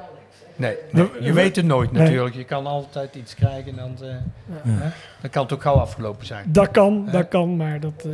Nee, 0.56 0.76
nee, 0.92 1.08
je 1.20 1.32
weet 1.32 1.56
het 1.56 1.64
nooit 1.64 1.92
Nee. 1.92 2.02
natuurlijk. 2.02 2.34
Je 2.34 2.44
kan 2.44 2.66
altijd 2.66 3.14
iets 3.14 3.34
krijgen 3.34 3.78
en 3.78 3.96
dan, 3.96 4.08
eh, 4.08 4.16
hè, 4.62 4.88
dan 5.20 5.30
kan 5.30 5.42
het 5.42 5.52
ook 5.52 5.62
gauw 5.62 5.74
afgelopen 5.74 6.26
zijn. 6.26 6.44
Dat 6.52 6.70
kan, 6.70 7.08
dat 7.12 7.28
kan. 7.28 7.56
Maar 7.56 7.80
dat... 7.80 8.04
eh, 8.04 8.10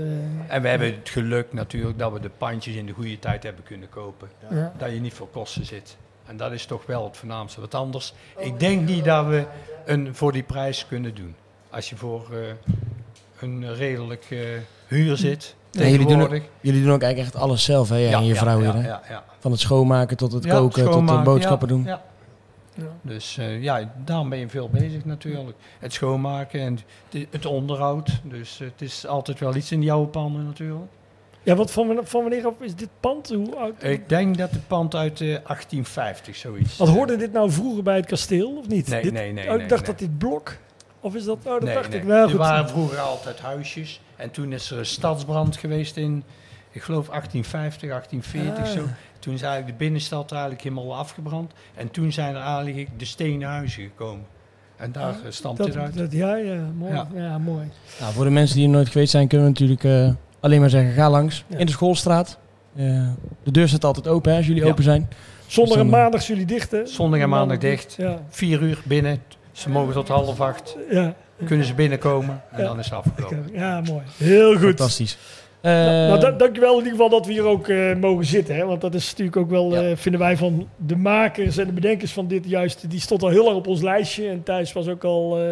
En 0.54 0.62
we 0.62 0.68
hebben 0.68 0.94
het 0.94 1.08
geluk 1.08 1.52
natuurlijk 1.52 1.98
dat 1.98 2.12
we 2.12 2.20
de 2.20 2.30
pandjes 2.38 2.74
in 2.74 2.86
de 2.86 2.92
goede 2.92 3.18
tijd 3.18 3.42
hebben 3.42 3.64
kunnen 3.64 3.88
kopen. 3.88 4.28
ja. 4.50 4.72
Dat 4.78 4.90
je 4.92 5.00
niet 5.00 5.14
voor 5.14 5.28
kosten 5.28 5.64
zit. 5.66 5.96
En 6.26 6.36
dat 6.36 6.52
is 6.52 6.66
toch 6.66 6.86
wel 6.86 7.04
het 7.04 7.16
voornaamste. 7.16 7.60
Wat 7.60 7.74
anders, 7.74 8.14
ik 8.38 8.60
denk 8.60 8.88
niet 8.88 9.04
dat 9.04 9.26
we 9.26 9.44
een 9.84 10.14
voor 10.14 10.32
die 10.32 10.42
prijs 10.42 10.86
kunnen 10.88 11.14
doen. 11.14 11.34
Als 11.70 11.88
je 11.90 11.96
voor 11.96 12.26
eh, 12.32 12.38
een 13.40 13.74
redelijk 13.74 14.26
eh, 14.30 14.38
huur 14.86 15.16
zit, 15.16 15.54
Ja, 15.74 15.86
jullie, 15.86 16.06
doen 16.06 16.22
ook, 16.22 16.40
jullie 16.60 16.82
doen 16.82 16.92
ook 16.92 17.02
eigenlijk 17.02 17.34
echt 17.34 17.42
alles 17.42 17.64
zelf, 17.64 17.88
hè? 17.88 18.08
En 18.08 18.24
je 18.24 18.34
vrouw 18.34 18.60
ja, 18.62 18.72
hier, 18.72 18.82
hè? 18.82 18.88
Ja, 18.88 19.00
ja. 19.08 19.24
Van 19.38 19.50
het 19.50 19.60
schoonmaken 19.60 20.16
tot 20.16 20.32
het 20.32 20.44
Ja, 20.44 20.50
koken, 20.54 20.90
tot 20.90 21.08
de 21.08 21.20
boodschappen 21.24 21.68
ja, 21.68 21.74
doen. 21.74 21.84
Ja. 21.84 22.02
Ja. 22.76 22.84
Dus 23.02 23.38
eh, 23.38 23.62
ja, 23.62 23.92
daarom 24.04 24.28
ben 24.28 24.38
je 24.38 24.48
veel 24.48 24.68
bezig 24.68 25.04
natuurlijk. 25.04 25.56
Het 25.78 25.92
schoonmaken 25.92 26.60
en 26.60 26.78
het- 27.30 27.46
onderhoud. 27.46 28.10
Dus 28.22 28.58
het 28.58 28.82
is 28.82 29.06
altijd 29.06 29.38
wel 29.40 29.54
iets 29.54 29.72
in 29.72 29.90
oude 29.90 30.10
panden 30.10 30.44
natuurlijk. 30.44 30.84
Ja, 31.42 31.54
wat 31.54 31.70
van, 31.70 31.86
wanneer- 31.86 32.06
van 32.06 32.20
wanneer 32.22 32.46
af 32.46 32.52
is 32.60 32.74
dit 32.74 32.88
pand? 33.00 33.28
Hoe 33.28 33.56
oud? 33.56 33.82
Ik 33.82 34.08
denk 34.08 34.38
dat 34.38 34.50
het 34.50 34.66
pand 34.66 34.94
uit 34.94 35.20
eh 35.20 35.26
1850 35.26 36.36
zoiets. 36.36 36.76
Wat 36.76 36.88
hoorde 36.88 37.16
dit 37.16 37.32
nou 37.32 37.50
vroeger 37.50 37.82
bij 37.82 37.96
het 37.96 38.06
kasteel, 38.06 38.56
of 38.56 38.68
niet? 38.68 38.88
Nee, 38.88 39.02
Dit- 39.02 39.12
nee, 39.12 39.32
nee. 39.32 39.48
oh, 39.50 39.60
ik 39.60 39.68
dacht 39.68 39.80
nee. 39.80 39.90
dat 39.90 39.98
dit 39.98 40.18
blok... 40.18 40.56
Of 41.00 41.14
is 41.14 41.24
dat... 41.24 41.36
Oh, 41.44 41.52
dat 41.52 41.62
Nee, 41.62 41.74
dacht 41.74 41.88
nee. 41.90 41.98
ik 42.00 42.04
wel. 42.06 42.22
Er 42.22 42.28
goed. 42.28 42.38
waren 42.38 42.68
vroeger 42.68 42.98
altijd 42.98 43.40
huisjes. 43.40 44.00
En 44.16 44.30
toen 44.30 44.52
is 44.52 44.70
er 44.70 44.78
een 44.78 44.86
stadsbrand 44.86 45.56
geweest 45.56 45.96
in, 45.96 46.24
Ik 46.70 46.82
geloof 46.82 47.06
1850, 47.08 47.88
1840 47.90 48.64
Ah. 48.64 48.70
zo. 48.70 48.94
Toen 49.18 49.34
is 49.34 49.42
eigenlijk 49.42 49.78
de 49.78 49.84
binnenstad 49.84 50.32
eigenlijk 50.32 50.62
helemaal 50.62 50.94
afgebrand. 50.96 51.52
En 51.74 51.90
toen 51.90 52.12
zijn 52.12 52.34
er 52.34 52.40
eigenlijk 52.42 52.88
de 52.98 53.04
stenen 53.04 53.48
huizen 53.48 53.82
gekomen. 53.82 54.24
En 54.76 54.92
daar 54.92 55.10
uh, 55.24 55.30
stamt 55.30 55.56
Dat, 55.56 55.66
het 55.66 55.76
uit. 55.76 55.96
dat, 55.96 56.12
ja, 56.12 56.34
ja, 56.36 56.60
mooi. 56.78 56.92
Ja. 56.92 57.08
Ja. 57.14 57.38
mooi. 57.38 57.68
Nou, 58.00 58.12
voor 58.12 58.24
de 58.24 58.30
mensen 58.30 58.56
die 58.56 58.64
er 58.66 58.70
nooit 58.72 58.88
geweest 58.88 59.10
zijn, 59.10 59.28
kunnen 59.28 59.46
we 59.46 59.52
natuurlijk 59.52 59.84
eh, 59.84 60.10
alleen 60.40 60.60
maar 60.60 60.70
zeggen, 60.70 60.92
ga 60.92 61.10
langs. 61.10 61.44
Ja. 61.46 61.58
In 61.58 61.66
de 61.66 61.72
schoolstraat. 61.72 62.38
Eh, 62.76 63.08
de 63.42 63.50
deur 63.50 63.68
staat 63.68 63.84
altijd 63.84 64.08
open 64.08 64.30
hè, 64.30 64.36
als 64.36 64.46
jullie 64.46 64.62
Ja. 64.64 64.68
open 64.70 64.84
zijn. 64.84 65.08
Zondag 65.46 65.78
en 65.78 65.88
maandag 65.88 66.22
zijn 66.22 66.38
jullie 66.38 66.54
dicht, 66.54 66.70
hè? 66.70 66.86
Zondag 66.86 67.20
en 67.20 67.28
maandag 67.28 67.58
dicht. 67.58 67.94
Ja, 67.98 68.18
Vier 68.28 68.62
uur 68.62 68.82
binnen. 68.84 69.22
Ze 69.52 69.70
mogen 69.70 69.92
tot 69.94 70.08
half 70.08 70.40
acht. 70.40 70.76
ja, 70.90 71.14
Kunnen 71.44 71.66
ze 71.66 71.74
binnenkomen. 71.74 72.42
En 72.50 72.60
Ja. 72.60 72.66
dan 72.68 72.78
is 72.78 72.84
het 72.84 72.94
afgelopen. 72.94 73.48
ja, 73.52 73.80
mooi. 73.80 74.02
Heel 74.18 74.52
goed. 74.52 74.60
Fantastisch. 74.62 75.18
Eh, 75.60 75.72
Nou, 75.72 76.08
nou, 76.08 76.20
da- 76.20 76.30
dankjewel 76.30 76.70
in 76.72 76.76
ieder 76.78 76.90
geval 76.92 77.08
dat 77.08 77.26
we 77.26 77.32
hier 77.32 77.44
ook 77.44 77.68
eh, 77.68 77.94
mogen 77.96 78.24
zitten. 78.24 78.54
Hè? 78.56 78.64
Want 78.64 78.80
dat 78.80 78.94
is 78.94 79.10
natuurlijk 79.10 79.36
ook 79.36 79.50
wel, 79.50 79.72
Ja. 79.74 79.82
eh, 79.90 79.96
vinden 79.96 80.20
wij 80.20 80.36
van 80.36 80.68
de 80.76 80.96
makers 80.96 81.56
en 81.56 81.66
de 81.66 81.72
bedenkers 81.72 82.12
van 82.12 82.26
dit 82.26 82.44
juist. 82.46 82.90
Die 82.90 83.00
stond 83.00 83.22
al 83.22 83.28
heel 83.28 83.44
lang 83.44 83.56
op 83.56 83.66
ons 83.66 83.82
lijstje. 83.82 84.28
En 84.28 84.42
Thijs 84.42 84.72
was 84.72 84.88
ook 84.88 85.04
al, 85.04 85.38
eh, 85.40 85.44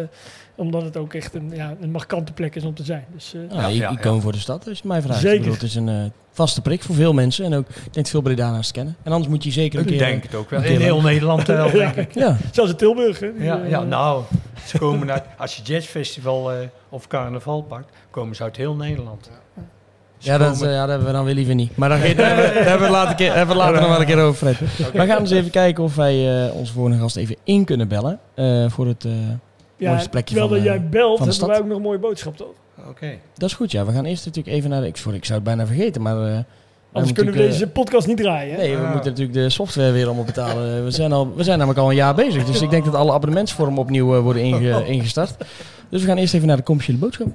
omdat 0.55 0.81
het 0.81 0.97
ook 0.97 1.13
echt 1.13 1.33
een, 1.35 1.51
ja, 1.53 1.73
een 1.81 1.91
markante 1.91 2.33
plek 2.33 2.55
is 2.55 2.63
om 2.63 2.73
te 2.73 2.83
zijn. 2.83 3.05
Dus, 3.13 3.33
eh, 3.33 3.41
nou, 3.57 3.61
Ja, 3.61 3.67
ja, 3.67 3.91
icoon 3.91 4.15
ja. 4.15 4.21
voor 4.21 4.31
de 4.31 4.37
stad, 4.37 4.67
als 4.69 4.79
je 4.79 4.87
mij 4.87 5.01
vraagt. 5.01 5.19
Zeker. 5.19 5.33
Ik 5.35 5.39
bedoel, 5.39 5.53
het 5.53 5.63
is 5.63 5.75
een 5.75 5.89
eh, 5.89 5.95
vaste 6.31 6.61
prik 6.61 6.83
voor 6.83 6.95
veel 6.95 7.13
mensen. 7.13 7.45
En 7.45 7.53
ook, 7.53 7.67
ik 7.69 7.93
denk 7.93 8.07
veel 8.07 8.21
Bredana's 8.21 8.71
kennen. 8.71 8.95
En 9.03 9.11
anders 9.11 9.29
moet 9.31 9.43
je 9.43 9.51
zeker 9.51 9.79
een 9.79 9.85
Ik 9.85 9.91
keer... 9.91 9.99
denk 10.07 10.23
het 10.23 10.35
ook 10.35 10.49
wel. 10.49 10.63
In 10.63 10.79
heel 10.81 11.01
Nederland 11.01 11.47
wel, 11.47 11.71
denk 11.85 11.95
ik. 11.95 12.13
Ja, 12.13 12.37
Zelfs 12.51 12.71
in 12.71 12.77
Tilburg. 12.77 13.19
Hè? 13.19 13.33
Die, 13.33 13.43
Ja, 13.43 13.61
eh, 13.63 13.69
ja, 13.69 13.83
nou, 13.83 14.23
ze 14.65 14.77
komen 14.77 15.11
uit, 15.11 15.23
als 15.37 15.55
je 15.55 15.61
jazzfestival 15.63 16.51
eh, 16.51 16.57
of 16.89 17.07
carnaval 17.07 17.61
pakt, 17.61 17.89
komen 18.11 18.35
ze 18.35 18.43
uit 18.43 18.55
heel 18.57 18.75
Nederland. 18.75 19.29
Ja, 20.17 20.37
dat, 20.37 20.59
ja, 20.59 20.79
dat 20.79 20.89
hebben 20.89 21.07
we 21.07 21.13
dan 21.13 21.25
weer 21.25 21.33
liever 21.35 21.55
niet. 21.55 21.77
Maar 21.77 21.89
daar, 21.89 21.99
daar 22.15 22.37
hebben 22.37 22.47
we- 22.47 22.53
daar 22.53 22.63
hebben 22.69 22.87
we 22.87 22.93
later, 22.93 23.09
een 23.09 23.15
keer- 23.15 23.33
hebben 23.35 23.55
we 23.55 23.61
later 23.61 23.79
nog 23.81 23.89
wel 23.89 23.99
een 23.99 24.05
keer 24.05 24.19
over, 24.21 24.53
Fred. 24.53 24.59
We 24.93 25.05
gaan 25.05 25.19
eens 25.19 25.31
even 25.31 25.51
kijken 25.51 25.83
of 25.83 25.95
wij 25.95 26.45
eh, 26.47 26.55
onze 26.55 26.73
volgende 26.73 26.97
gast 26.97 27.15
even 27.15 27.35
in 27.43 27.65
kunnen 27.65 27.87
bellen. 27.87 28.19
eh, 28.35 28.69
voor 28.69 28.87
het... 28.87 29.05
eh, 29.05 29.11
ja, 29.11 29.39
mooiste 29.89 30.09
plekje 30.09 30.35
terwijl 30.35 30.47
van, 30.61 30.63
dat 30.65 30.73
eh, 30.75 30.81
jij 30.81 30.89
belt, 30.89 31.17
van 31.17 31.27
de 31.27 31.33
hebben 31.33 31.33
stad. 31.33 31.49
wij 31.49 31.59
ook 31.59 31.65
nog 31.65 31.75
een 31.77 31.83
mooie 31.83 31.97
boodschap, 31.99 32.37
toch? 32.37 32.51
Oké. 32.89 33.17
dat 33.37 33.49
is 33.49 33.55
goed, 33.55 33.71
ja. 33.71 33.85
We 33.85 33.91
gaan 33.91 34.05
eerst 34.05 34.25
natuurlijk 34.25 34.55
even 34.55 34.69
naar 34.69 34.81
de... 34.81 34.87
Ik, 34.87 34.97
sorry, 34.97 35.17
ik 35.17 35.25
zou 35.25 35.35
het 35.39 35.47
bijna 35.47 35.65
vergeten, 35.65 36.01
maar... 36.01 36.27
eh, 36.31 36.37
Anders 36.91 37.13
kunnen 37.13 37.33
we 37.33 37.39
deze 37.39 37.67
podcast 37.67 38.07
niet 38.07 38.17
draaien. 38.17 38.51
eh, 38.55 38.61
Hè? 38.61 38.67
Nee, 38.67 38.77
we 38.77 38.83
Ah. 38.85 38.91
moeten 38.93 39.09
natuurlijk 39.11 39.37
de 39.37 39.49
software 39.49 39.91
weer 39.91 40.05
allemaal 40.05 40.23
betalen. 40.23 40.83
We 40.83 40.91
zijn, 40.91 41.11
al, 41.11 41.35
we 41.35 41.43
zijn 41.43 41.57
namelijk 41.57 41.83
al 41.83 41.89
een 41.89 41.95
jaar 41.95 42.15
bezig. 42.15 42.45
Dus 42.45 42.61
ik 42.61 42.69
denk 42.69 42.85
dat 42.85 42.95
alle 42.95 43.11
abonnementsvormen 43.11 43.79
opnieuw 43.79 44.15
eh, 44.15 44.21
worden 44.21 44.41
inge- 44.43 44.85
ingestart. 44.95 45.33
Dus 45.89 46.01
we 46.01 46.07
gaan 46.07 46.17
eerst 46.17 46.33
even 46.33 46.47
naar 46.47 46.57
de 46.57 46.63
commerciële 46.63 46.97
boodschap. 46.97 47.27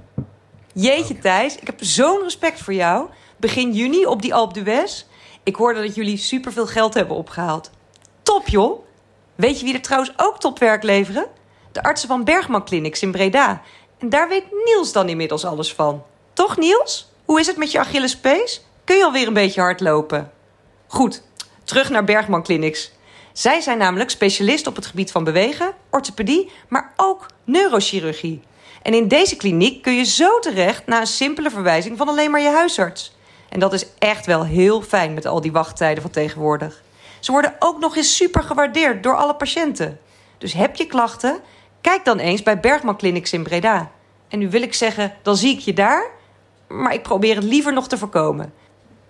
Jeetje 0.72 1.18
Thijs, 1.18 1.56
ik 1.58 1.66
heb 1.66 1.76
zo'n 1.80 2.20
respect 2.22 2.60
voor 2.60 2.74
jou. 2.74 3.06
Begin 3.36 3.72
juni 3.72 4.06
op 4.06 4.22
die 4.22 4.34
Alpe 4.34 4.62
d'Huez. 4.62 5.04
Ik 5.42 5.56
hoorde 5.56 5.80
dat 5.82 5.94
jullie 5.94 6.16
superveel 6.16 6.66
geld 6.66 6.94
hebben 6.94 7.16
opgehaald. 7.16 7.70
Top 8.22 8.48
joh! 8.48 8.78
Weet 9.34 9.58
je 9.58 9.64
wie 9.64 9.74
er 9.74 9.80
trouwens 9.80 10.12
ook 10.16 10.40
topwerk 10.40 10.82
leveren? 10.82 11.26
De 11.78 11.84
artsen 11.84 12.08
van 12.08 12.24
Bergman 12.24 12.64
Clinics 12.64 13.02
in 13.02 13.10
Breda. 13.10 13.62
En 13.98 14.08
daar 14.08 14.28
weet 14.28 14.44
Niels 14.64 14.92
dan 14.92 15.08
inmiddels 15.08 15.44
alles 15.44 15.74
van. 15.74 16.02
Toch 16.32 16.56
Niels? 16.56 17.12
Hoe 17.24 17.40
is 17.40 17.46
het 17.46 17.56
met 17.56 17.70
je 17.70 17.78
Achillespees? 17.78 18.64
Kun 18.84 18.96
je 18.96 19.04
alweer 19.04 19.26
een 19.26 19.32
beetje 19.32 19.60
hardlopen? 19.60 20.32
Goed, 20.86 21.22
terug 21.64 21.90
naar 21.90 22.04
Bergman 22.04 22.42
Clinics. 22.42 22.92
Zij 23.32 23.60
zijn 23.60 23.78
namelijk 23.78 24.10
specialist 24.10 24.66
op 24.66 24.76
het 24.76 24.86
gebied 24.86 25.10
van 25.10 25.24
bewegen, 25.24 25.72
orthopedie, 25.90 26.50
maar 26.68 26.92
ook 26.96 27.26
neurochirurgie. 27.44 28.42
En 28.82 28.94
in 28.94 29.08
deze 29.08 29.36
kliniek 29.36 29.82
kun 29.82 29.94
je 29.94 30.04
zo 30.04 30.38
terecht 30.38 30.86
na 30.86 31.00
een 31.00 31.06
simpele 31.06 31.50
verwijzing 31.50 31.98
van 31.98 32.08
alleen 32.08 32.30
maar 32.30 32.40
je 32.40 32.50
huisarts. 32.50 33.16
En 33.48 33.60
dat 33.60 33.72
is 33.72 33.86
echt 33.98 34.26
wel 34.26 34.44
heel 34.44 34.82
fijn 34.82 35.14
met 35.14 35.26
al 35.26 35.40
die 35.40 35.52
wachttijden 35.52 36.02
van 36.02 36.10
tegenwoordig. 36.10 36.82
Ze 37.20 37.32
worden 37.32 37.54
ook 37.58 37.78
nog 37.78 37.96
eens 37.96 38.16
super 38.16 38.42
gewaardeerd 38.42 39.02
door 39.02 39.16
alle 39.16 39.34
patiënten. 39.34 40.00
Dus 40.38 40.52
heb 40.52 40.76
je 40.76 40.86
klachten? 40.86 41.40
Kijk 41.80 42.04
dan 42.04 42.18
eens 42.18 42.42
bij 42.42 42.60
Bergman 42.60 42.96
Clinics 42.96 43.32
in 43.32 43.42
Breda. 43.42 43.90
En 44.28 44.38
nu 44.38 44.50
wil 44.50 44.62
ik 44.62 44.74
zeggen, 44.74 45.14
dan 45.22 45.36
zie 45.36 45.54
ik 45.54 45.58
je 45.58 45.72
daar, 45.72 46.10
maar 46.68 46.94
ik 46.94 47.02
probeer 47.02 47.34
het 47.34 47.44
liever 47.44 47.72
nog 47.72 47.88
te 47.88 47.98
voorkomen. 47.98 48.52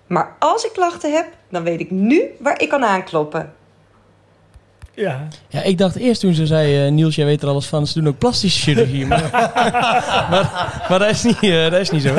Maar 0.07 0.37
als 0.39 0.65
ik 0.65 0.73
klachten 0.73 1.13
heb, 1.13 1.27
dan 1.49 1.63
weet 1.63 1.81
ik 1.81 1.91
nu 1.91 2.25
waar 2.39 2.61
ik 2.61 2.69
kan 2.69 2.85
aankloppen. 2.85 3.55
Ja. 4.99 5.29
Ja, 5.49 5.63
ik 5.63 5.79
dacht 5.79 5.97
eerst 5.97 6.21
toen 6.21 6.35
ze 6.35 6.47
zei, 6.47 6.87
eh, 6.87 6.93
Niels, 6.93 7.15
jij 7.15 7.25
weet 7.27 7.43
er 7.43 7.49
alles 7.49 7.67
van, 7.67 7.87
ze 7.87 7.95
doen 7.99 8.09
ook 8.09 8.19
plastische 8.19 8.61
chirurgie. 8.61 9.07
Maar, 9.07 9.29
maar, 10.31 10.83
maar 10.89 10.99
dat, 10.99 11.11
is 11.11 11.23
niet, 11.23 11.43
eh, 11.43 11.71
dat 11.71 11.81
is 11.81 11.91
niet 11.91 12.03
zo. 12.03 12.15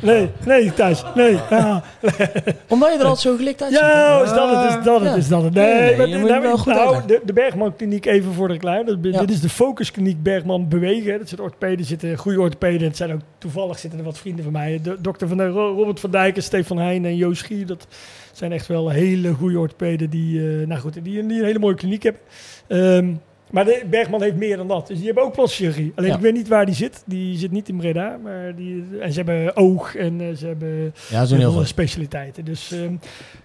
Nee, 0.00 0.28
nee, 0.44 0.74
Thijs. 0.74 1.02
Nee. 1.14 1.38
Ja, 1.50 1.82
Omdat 2.68 2.92
je 2.92 2.98
er 2.98 3.04
altijd 3.04 3.18
zo 3.18 3.36
gelikt 3.36 3.62
uitziet. 3.62 3.80
ja 3.80 4.20
is 4.22 4.28
dat 4.30 4.50
het, 4.62 4.78
is 4.78 4.84
dat 4.84 5.00
het, 5.00 5.08
Ja. 5.10 5.14
is 5.16 5.28
dat 5.28 5.42
het. 5.42 5.54
Nee, 5.54 5.74
Nee, 5.74 5.96
nee, 5.96 6.18
maar 6.18 6.30
nou, 6.30 6.42
wel 6.42 6.58
goed 6.58 6.74
nou, 6.74 6.96
de, 7.06 7.20
de 7.24 7.32
Bergman 7.32 7.76
Kliniek, 7.76 8.06
even 8.06 8.32
voor 8.32 8.46
de 8.46 8.52
reclame. 8.52 8.84
Dat, 8.84 8.96
Ja. 9.12 9.20
Dit 9.20 9.30
is 9.30 9.40
de 9.40 9.48
Focuskliniek 9.48 10.22
Bergman 10.22 10.68
Bewegen. 10.68 11.18
Dat 11.18 11.28
zijn 11.28 11.40
orthopeden, 11.40 11.84
zitten 11.84 12.16
goede 12.16 12.40
orthopeden. 12.40 12.86
Het 12.86 12.96
zijn 12.96 13.12
ook 13.12 13.20
toevallig 13.38 13.78
zitten 13.78 13.98
er 13.98 14.04
wat 14.04 14.18
vrienden 14.18 14.44
van 14.44 14.52
mij. 14.52 14.80
De, 14.82 14.96
dokter 15.00 15.28
van 15.28 15.40
Ro- 15.46 15.74
Robert 15.74 16.00
van 16.00 16.10
Dijk, 16.10 16.36
en 16.36 16.42
Stefan 16.42 16.78
Heijn 16.78 17.04
en 17.04 17.16
Joost 17.16 17.42
Schier. 17.44 17.66
Dat 17.66 17.86
zijn 18.32 18.52
echt 18.52 18.66
wel 18.66 18.88
hele 18.88 19.32
goede 19.32 19.58
orthopeden 19.58 20.10
die, 20.10 20.40
eh, 20.60 20.66
nou 20.66 20.80
goed, 20.80 20.92
die, 20.94 21.02
die 21.02 21.18
een 21.20 21.44
hele 21.44 21.58
mooie 21.58 21.74
kliniek 21.74 22.02
hebben. 22.02 22.20
Ehm, 22.68 23.12
maar 23.50 23.64
de 23.64 23.82
Bergman 23.90 24.22
heeft 24.22 24.36
meer 24.36 24.56
dan 24.56 24.68
dat. 24.68 24.86
Dus 24.86 24.96
die 24.96 25.06
hebben 25.06 25.24
ook 25.24 25.32
plasticchirurgie. 25.32 25.92
Alleen 25.94 26.10
Ja. 26.10 26.16
ik 26.16 26.22
weet 26.22 26.32
niet 26.34 26.48
waar 26.48 26.66
die 26.66 26.74
zit. 26.74 27.02
Die 27.06 27.38
zit 27.38 27.50
niet 27.50 27.68
in 27.68 27.76
Breda. 27.76 28.18
Maar 28.22 28.54
die, 28.56 28.84
en 29.00 29.12
ze 29.12 29.22
hebben 29.22 29.56
oog 29.56 29.96
en 29.96 30.20
eh, 30.20 30.26
ze 30.36 30.46
hebben 30.46 30.94
Ja, 31.10 31.24
zo'n 31.24 31.38
heel 31.38 31.52
veel 31.52 31.64
specialiteiten. 31.64 32.44
Dus, 32.44 32.72
ehm, 32.72 32.94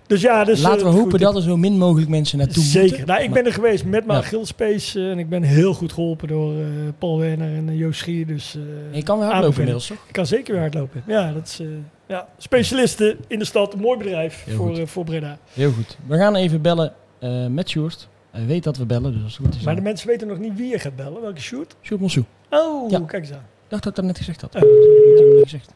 dus 0.08 0.22
ja, 0.22 0.44
dus, 0.44 0.62
Laten 0.62 0.78
eh, 0.80 0.84
we 0.86 0.90
hopen 0.92 1.12
goed, 1.12 1.20
dat 1.20 1.36
er 1.36 1.42
zo 1.42 1.58
min 1.58 1.78
mogelijk 1.78 2.10
mensen 2.10 2.38
naartoe 2.38 2.64
Zeker. 2.64 2.88
moeten. 2.90 3.08
Nou, 3.08 3.24
ik 3.24 3.32
ben 3.32 3.46
er 3.46 3.54
geweest 3.54 3.86
met 3.86 4.06
mijn 4.06 4.24
Ja. 4.32 4.66
Eh, 4.96 5.10
en 5.12 5.20
ik 5.20 5.30
ben 5.30 5.44
heel 5.44 5.74
goed 5.74 5.94
geholpen 5.94 6.28
door 6.28 6.54
eh, 6.54 6.66
Paul 6.98 7.20
Werner 7.20 7.56
en 7.56 7.70
eh, 7.70 7.80
Joost 7.80 8.00
Schier. 8.00 8.28
Dus 8.28 8.56
eh, 8.56 8.96
Je 8.98 9.04
kan 9.04 9.18
weer 9.20 9.28
hardlopen 9.28 9.58
inmiddels, 9.58 9.88
toch? 9.88 9.98
ik 10.08 10.14
kan 10.14 10.26
zeker 10.26 10.52
weer 10.54 10.62
hardlopen. 10.62 11.04
Ja, 11.08 11.34
dat 11.34 11.48
is 11.48 11.60
eh, 11.60 11.68
ja, 12.08 12.28
specialisten 12.38 13.18
in 13.28 13.40
de 13.40 13.46
stad. 13.46 13.74
Een 13.74 13.80
mooi 13.80 13.98
bedrijf 13.98 14.44
Heel 14.46 14.56
voor, 14.56 14.68
goed. 14.68 14.78
eh, 14.78 14.86
voor 14.86 15.04
Breda. 15.04 15.38
Heel 15.54 15.72
goed. 15.72 15.98
We 16.08 16.18
gaan 16.18 16.36
even 16.36 16.62
bellen 16.62 16.94
eh, 17.20 17.46
met 17.48 17.70
Sjoerd. 17.70 18.08
Hij 18.32 18.46
weet 18.46 18.64
dat 18.64 18.78
we 18.78 18.86
bellen, 18.86 19.14
dus 19.14 19.24
als 19.24 19.38
het 19.38 19.46
goed 19.46 19.56
is. 19.56 19.62
Maar 19.62 19.76
de 19.76 19.82
mensen 19.82 20.08
weten 20.08 20.28
nog 20.28 20.38
niet 20.38 20.56
wie 20.56 20.70
je 20.70 20.80
gaat 20.80 20.96
bellen. 20.96 21.22
Welke 21.22 21.42
shoot? 21.42 21.76
Sjoerd 21.82 22.02
Monsou. 22.02 22.26
Oh, 22.50 22.90
Ja. 22.90 23.00
kijk 23.08 23.24
eens 23.24 23.32
aan. 23.32 23.38
Ik 23.64 23.74
dacht 23.74 23.84
dat 23.84 23.92
ik 23.92 23.96
dat 23.98 24.06
net 24.06 24.18
gezegd 24.18 24.42
had. 24.42 24.56
Oh. 24.56 24.62
Dat 24.62 24.70
heb 24.70 25.28
ik 25.28 25.34
niet 25.34 25.44
gezegd. 25.44 25.74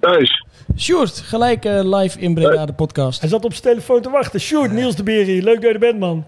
Thuis. 0.00 0.44
Sjoerd, 0.76 1.18
gelijk 1.18 1.64
eh, 1.64 1.80
live 1.82 2.18
in 2.18 2.34
Breda, 2.34 2.66
de 2.66 2.72
podcast. 2.72 3.20
Hij 3.20 3.28
zat 3.28 3.44
op 3.44 3.50
zijn 3.52 3.62
telefoon 3.62 4.00
te 4.02 4.10
wachten. 4.10 4.40
Shoot, 4.40 4.70
Niels 4.70 4.96
de 4.96 5.02
Beer 5.02 5.24
hier. 5.24 5.42
Leuk 5.42 5.54
dat 5.54 5.62
je 5.64 5.72
er 5.72 5.78
bent, 5.78 5.98
man. 5.98 6.24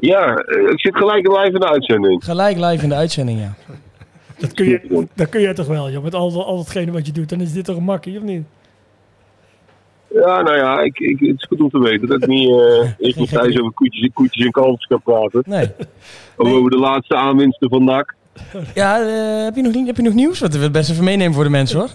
Ja, 0.00 0.38
ik 0.70 0.80
zit 0.80 0.96
gelijk 0.96 1.26
live 1.26 1.50
in 1.52 1.60
de 1.60 1.68
uitzending. 1.68 2.24
Gelijk 2.24 2.56
live 2.56 2.82
in 2.82 2.88
de 2.88 2.94
uitzending, 2.94 3.40
ja. 3.40 3.54
Dat 4.38 4.52
kun 4.52 4.68
je, 4.68 5.06
dat 5.14 5.28
kun 5.28 5.40
jij 5.40 5.54
toch 5.54 5.66
wel, 5.66 5.90
joh. 5.90 6.02
Met 6.02 6.14
al, 6.14 6.44
al 6.46 6.56
datgene 6.56 6.92
wat 6.92 7.06
je 7.06 7.12
doet. 7.12 7.28
Dan 7.28 7.40
is 7.40 7.52
dit 7.52 7.64
toch 7.64 7.76
een 7.76 7.84
makkie, 7.84 8.16
of 8.16 8.22
niet? 8.22 8.42
Ja, 10.14 10.42
nou 10.42 10.56
ja, 10.56 10.80
ik, 10.80 10.98
ik, 10.98 11.20
het 11.20 11.36
is 11.36 11.46
goed 11.48 11.60
om 11.60 11.70
te 11.70 11.78
weten 11.78 12.08
dat 12.08 12.22
ik 12.22 12.28
niet 12.28 12.48
eh 12.48 12.90
eerst 12.98 13.16
nog 13.18 13.28
thuis 13.28 13.58
over 13.60 13.72
koetjes, 13.72 14.10
koetjes 14.14 14.44
en 14.44 14.50
kalfjes 14.52 14.86
kan 14.86 15.02
praten. 15.02 15.42
Nee. 15.46 15.68
Of 16.36 16.52
over 16.52 16.70
de 16.76 16.78
laatste 16.78 17.14
aanwinsten 17.14 17.68
van 17.68 17.84
NAC. 17.84 18.14
Ja, 18.74 19.00
eh, 19.00 19.44
heb, 19.44 19.56
je 19.56 19.62
nog, 19.62 19.74
niet- 19.74 19.86
heb 19.86 19.96
je 19.96 20.02
nog 20.02 20.14
nieuws? 20.14 20.40
Wat 20.40 20.54
we 20.54 20.62
het 20.62 20.72
best 20.72 20.90
even 20.90 21.04
meenemen 21.04 21.34
voor 21.34 21.44
de 21.44 21.50
mensen, 21.50 21.78
hoor. 21.78 21.90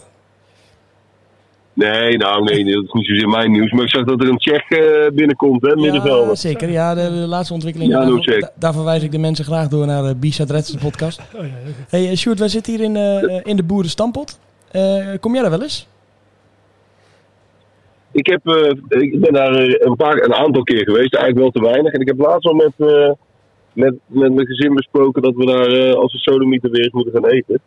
Nee, 1.80 2.18
nou 2.18 2.44
nee, 2.44 2.64
dat 2.66 2.84
is 2.84 2.92
niet 2.92 3.06
zozeer 3.06 3.30
mijn 3.30 3.52
nieuws. 3.52 3.72
Maar 3.72 3.84
ik 3.84 3.90
zag 3.90 4.04
dat 4.04 4.22
er 4.22 4.30
een 4.30 4.38
Tsjech 4.38 4.70
eh, 4.70 5.10
binnenkomt, 5.14 5.62
hè, 5.62 5.68
Ja, 5.70 5.76
middenvelder. 5.76 6.38
zeker. 6.38 6.70
Ja, 6.70 6.94
de, 6.96 7.02
de 7.02 7.10
laatste 7.28 7.54
ontwikkeling. 7.54 7.92
Ja, 7.92 7.98
daarvoor, 7.98 8.16
doe 8.16 8.34
check. 8.34 8.42
da- 8.42 8.52
daar 8.56 8.74
verwijs 8.74 9.04
ik 9.04 9.12
de 9.12 9.18
mensen 9.18 9.46
graag 9.46 9.68
door 9.68 9.86
naar 9.86 10.04
de 10.04 10.16
Bisa 10.16 10.46
Dreds, 10.46 10.72
de 10.72 10.78
podcast. 10.78 11.22
Oh 11.36 11.42
ja, 11.46 11.50
hey, 11.90 12.10
eh, 12.10 12.16
Sjoerd, 12.16 12.40
wij 12.40 12.48
zitten 12.48 12.74
hier 12.76 12.84
in, 12.84 12.96
eh, 12.96 13.24
eh, 13.38 13.42
in 13.44 13.56
de 13.56 13.64
Boerenstampot. 13.64 14.40
Eh 14.72 15.08
kom 15.20 15.34
jij 15.34 15.42
daar 15.42 15.52
wel 15.52 15.62
eens? 15.62 15.88
Ik, 18.12 18.28
heb, 18.28 18.48
eh, 18.48 19.02
ik 19.02 19.20
ben 19.20 19.34
daar 19.34 19.54
eh, 19.56 19.74
een, 19.88 19.96
paar, 19.96 20.24
een 20.24 20.34
aantal 20.34 20.64
keer 20.64 20.84
geweest, 20.84 21.14
eigenlijk 21.16 21.38
wel 21.54 21.64
te 21.64 21.70
weinig. 21.72 21.94
En 21.94 22.02
ik 22.02 22.08
heb 22.08 22.20
laatst 22.20 22.46
al 22.48 22.54
met, 22.54 22.72
eh, 22.78 23.12
met, 23.74 23.94
met 24.08 24.34
mijn 24.34 24.48
gezin 24.48 24.74
besproken 24.74 25.22
dat 25.22 25.36
we 25.36 25.46
daar 25.46 25.68
eh, 25.72 25.94
als 25.94 26.14
we 26.14 26.20
sodomieter 26.20 26.70
weer 26.72 26.84
eens 26.84 26.94
moeten 26.94 27.14
gaan 27.14 27.26
eten. 27.30 27.60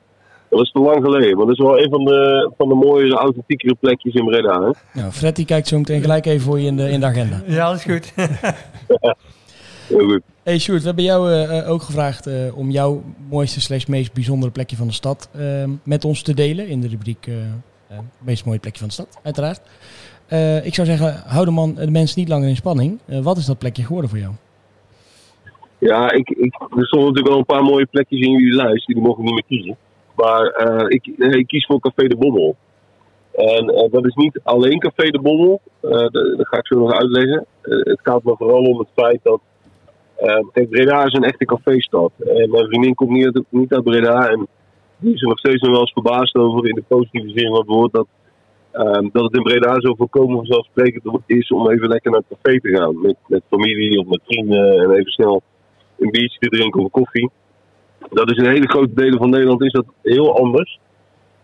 Dat 0.52 0.60
is 0.60 0.70
te 0.70 0.78
lang 0.78 1.04
geleden, 1.04 1.36
maar 1.36 1.46
dat 1.46 1.54
is 1.54 1.64
wel 1.64 1.78
een 1.78 1.90
van 1.90 2.04
de, 2.04 2.50
van 2.58 2.68
de 2.68 2.74
mooiere, 2.74 3.14
authentiekere 3.14 3.74
plekjes 3.74 4.14
in 4.14 4.24
Breda. 4.24 4.62
Hè? 4.62 5.00
Nou, 5.00 5.12
Fred 5.12 5.36
die 5.36 5.44
kijkt 5.44 5.68
zo 5.68 5.78
meteen 5.78 6.00
gelijk 6.00 6.26
even 6.26 6.40
voor 6.40 6.60
je 6.60 6.66
in 6.66 6.76
de, 6.76 6.90
in 6.90 7.00
de 7.00 7.06
agenda. 7.06 7.42
Ja, 7.46 7.68
dat 7.68 7.76
is 7.76 7.82
goed. 7.84 8.12
Heel 9.88 10.08
goed. 10.08 10.20
Hey 10.42 10.58
Sjoerd, 10.58 10.80
we 10.80 10.86
hebben 10.86 11.04
jou 11.04 11.30
eh, 11.30 11.58
eh, 11.58 11.70
ook 11.70 11.82
gevraagd 11.82 12.26
eh, 12.26 12.34
om 12.54 12.70
jouw 12.70 13.02
mooiste 13.30 13.60
slash 13.60 13.86
meest 13.86 14.12
bijzondere 14.12 14.52
plekje 14.52 14.76
van 14.76 14.86
de 14.86 14.92
stad 14.92 15.30
met 15.82 16.04
ons 16.04 16.22
te 16.22 16.34
delen. 16.34 16.68
In 16.68 16.80
de 16.80 16.88
rubriek 16.88 17.28
meest 18.18 18.44
mooie 18.44 18.58
plekje 18.58 18.78
van 18.78 18.88
de 18.88 18.94
stad, 18.94 19.20
uiteraard. 19.22 19.60
Eh, 20.32 20.66
ik 20.66 20.74
zou 20.74 20.86
zeggen, 20.86 21.22
hou 21.26 21.44
de, 21.44 21.50
man, 21.50 21.74
de 21.74 21.90
mensen 21.90 22.20
niet 22.20 22.28
langer 22.28 22.48
in 22.48 22.56
spanning. 22.56 22.98
Eh, 23.06 23.20
wat 23.20 23.36
is 23.36 23.46
dat 23.46 23.58
plekje 23.58 23.84
geworden 23.84 24.10
voor 24.10 24.18
jou? 24.18 24.32
Ja, 25.78 26.12
ik, 26.12 26.28
ik, 26.28 26.54
er 26.54 26.86
stonden 26.86 27.08
natuurlijk 27.08 27.28
wel 27.28 27.38
een 27.38 27.44
paar 27.44 27.62
mooie 27.62 27.86
plekjes 27.86 28.20
in 28.20 28.30
jullie 28.30 28.54
lijst, 28.54 28.86
die 28.86 28.96
mocht 28.96 29.18
ik 29.18 29.24
niet 29.24 29.34
meer 29.34 29.44
kiezen. 29.46 29.76
Maar 30.16 30.46
eh, 30.46 30.84
ik, 30.88 31.12
nee, 31.16 31.38
ik 31.38 31.46
kies 31.46 31.66
voor 31.66 31.80
Café 31.80 32.06
de 32.06 32.16
Bommel. 32.16 32.56
En 33.32 33.68
eh, 33.68 33.90
dat 33.90 34.06
is 34.06 34.14
niet 34.14 34.40
alleen 34.42 34.78
Café 34.78 35.10
de 35.10 35.20
Bommel. 35.20 35.60
Eh, 35.80 35.90
dat, 35.90 36.12
dat 36.36 36.48
ga 36.48 36.58
ik 36.58 36.66
zo 36.66 36.78
nog 36.78 36.92
uitleggen. 36.92 37.46
Eh, 37.62 37.78
het 37.78 38.00
gaat 38.02 38.22
me 38.24 38.34
vooral 38.36 38.62
om 38.62 38.78
het 38.78 38.88
feit 38.94 39.20
dat. 39.22 39.40
eh, 40.16 40.68
Breda 40.70 41.04
is 41.04 41.12
een 41.12 41.24
echte 41.24 41.44
caféstad. 41.44 42.12
En 42.18 42.50
mijn 42.50 42.66
vriendin 42.66 42.94
komt 42.94 43.10
niet 43.10 43.24
uit, 43.24 43.44
niet 43.48 43.72
uit 43.72 43.84
Breda. 43.84 44.28
En 44.28 44.48
die 44.98 45.14
is 45.14 45.22
er 45.22 45.28
nog 45.28 45.38
steeds 45.38 45.60
nog 45.62 45.70
wel 45.70 45.80
eens 45.80 45.92
verbaasd 45.92 46.34
over 46.34 46.68
in 46.68 46.74
de 46.74 46.84
positieve 46.88 47.28
zin 47.38 47.48
van 47.48 47.58
het 47.58 47.66
woord. 47.66 47.92
Dat, 47.92 48.06
ehm, 48.72 49.08
dat 49.12 49.22
het 49.22 49.36
in 49.36 49.42
Breda 49.42 49.80
zo 49.80 49.94
voorkomen 49.94 50.36
vanzelfsprekend 50.36 51.18
is 51.26 51.48
om 51.50 51.70
even 51.70 51.88
lekker 51.88 52.10
naar 52.10 52.22
het 52.28 52.38
café 52.38 52.60
te 52.60 52.76
gaan. 52.76 53.00
Met, 53.00 53.16
met 53.26 53.42
familie 53.48 53.98
of 53.98 54.06
met 54.06 54.20
vrienden. 54.26 54.80
En 54.82 54.90
even 54.90 55.12
snel 55.12 55.42
een 55.98 56.10
biertje 56.10 56.38
te 56.38 56.48
drinken 56.48 56.80
of 56.80 56.90
koffie. 56.90 57.30
Dat 58.10 58.30
is 58.30 58.36
in 58.36 58.50
hele 58.50 58.68
grote 58.68 58.94
delen 58.94 59.18
van 59.18 59.30
Nederland 59.30 59.62
is 59.62 59.72
dat 59.72 59.84
heel 60.02 60.38
anders. 60.38 60.78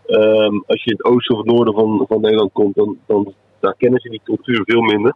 Ehm, 0.05 0.59
als 0.65 0.83
je 0.83 0.91
in 0.91 0.97
het 0.97 1.05
oosten 1.05 1.35
of 1.35 1.41
het 1.41 1.51
noorden 1.55 1.73
van, 1.73 2.05
van 2.07 2.21
Nederland 2.21 2.51
komt, 2.51 2.75
dan, 2.75 2.97
dan 3.05 3.33
daar 3.59 3.75
kennen 3.77 3.99
ze 3.99 4.09
die 4.09 4.21
cultuur 4.23 4.61
veel 4.65 4.81
minder. 4.81 5.13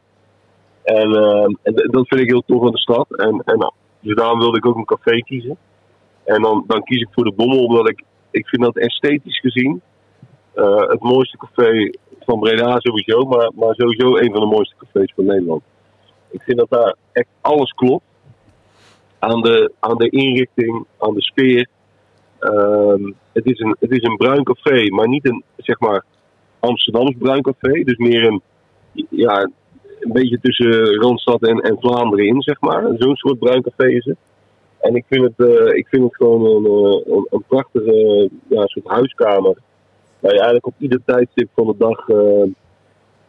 En, 0.84 1.16
ehm, 1.16 1.54
en 1.62 1.74
dat 1.74 2.08
vind 2.08 2.22
ik 2.22 2.30
heel 2.30 2.44
tof 2.46 2.66
aan 2.66 2.72
de 2.72 2.80
stad. 2.80 3.08
En, 3.10 3.42
en 3.46 3.58
nou, 3.58 3.72
dus 4.00 4.16
daarom 4.16 4.40
wilde 4.40 4.58
ik 4.58 4.66
ook 4.66 4.76
een 4.76 4.86
café 4.86 5.20
kiezen. 5.20 5.58
En 6.24 6.42
dan, 6.42 6.64
dan 6.68 6.84
kies 6.84 7.02
ik 7.02 7.08
voor 7.12 7.24
de 7.24 7.34
Bommel, 7.36 7.66
omdat 7.66 7.90
ik, 7.90 8.04
ik 8.32 8.48
vind 8.48 8.62
dat 8.62 8.78
esthetisch 8.78 9.40
gezien 9.40 9.82
eh, 10.54 10.88
het 10.88 11.00
mooiste 11.00 11.38
café 11.38 11.90
van 12.20 12.40
Breda 12.40 12.80
sowieso, 12.80 13.22
maar, 13.22 13.52
maar 13.56 13.76
sowieso 13.76 14.18
een 14.18 14.32
van 14.32 14.40
de 14.40 14.56
mooiste 14.56 14.76
cafés 14.78 15.14
van 15.16 15.26
Nederland. 15.26 15.64
Ik 16.30 16.42
vind 16.42 16.58
dat 16.58 16.70
daar 16.70 16.96
echt 17.12 17.28
alles 17.42 17.72
klopt. 17.72 18.04
Aan 19.24 19.42
de, 19.42 19.72
aan 19.80 19.98
de 19.98 20.10
inrichting, 20.10 20.86
aan 20.98 21.14
de 21.14 21.22
sfeer. 21.22 21.68
Ehm, 22.40 23.12
het, 23.34 23.46
is 23.46 23.60
een, 23.60 23.76
het 23.80 23.92
is 23.92 24.04
een 24.04 24.18
bruin 24.18 24.44
café, 24.44 24.90
maar 24.90 25.08
niet 25.08 25.28
een 25.28 25.44
zeg 25.58 25.80
maar 25.80 26.04
Amsterdams 26.60 27.16
bruin 27.18 27.42
café. 27.42 27.84
Dus 27.84 27.98
meer 27.98 28.24
een, 28.24 28.42
ja, 29.10 29.50
een 30.00 30.12
beetje 30.12 30.40
tussen 30.40 31.02
Randstad 31.02 31.42
en, 31.42 31.60
en 31.60 31.78
Vlaanderen 31.80 32.26
in, 32.26 32.42
zeg 32.42 32.62
maar. 32.62 32.84
Zo'n 32.98 33.16
soort 33.16 33.40
bruin 33.40 33.62
café 33.62 33.88
is 33.88 34.06
het. 34.06 34.18
En 34.80 34.96
ik 34.96 35.06
vind 35.08 35.24
het, 35.24 35.48
eh, 35.48 35.76
ik 35.76 35.88
vind 35.88 36.04
het 36.04 36.16
gewoon 36.16 36.46
een, 36.46 36.66
eh, 36.66 37.14
een, 37.14 37.28
een 37.30 37.44
prachtige 37.48 38.30
ja, 38.48 38.66
soort 38.66 38.88
huiskamer. 38.88 39.58
Waar 40.20 40.32
je 40.32 40.38
eigenlijk 40.38 40.68
op 40.68 40.76
ieder 40.78 41.02
tijdstip 41.06 41.50
van 41.56 41.68
de 41.68 41.76
dag 41.78 42.10
eh, 42.10 42.50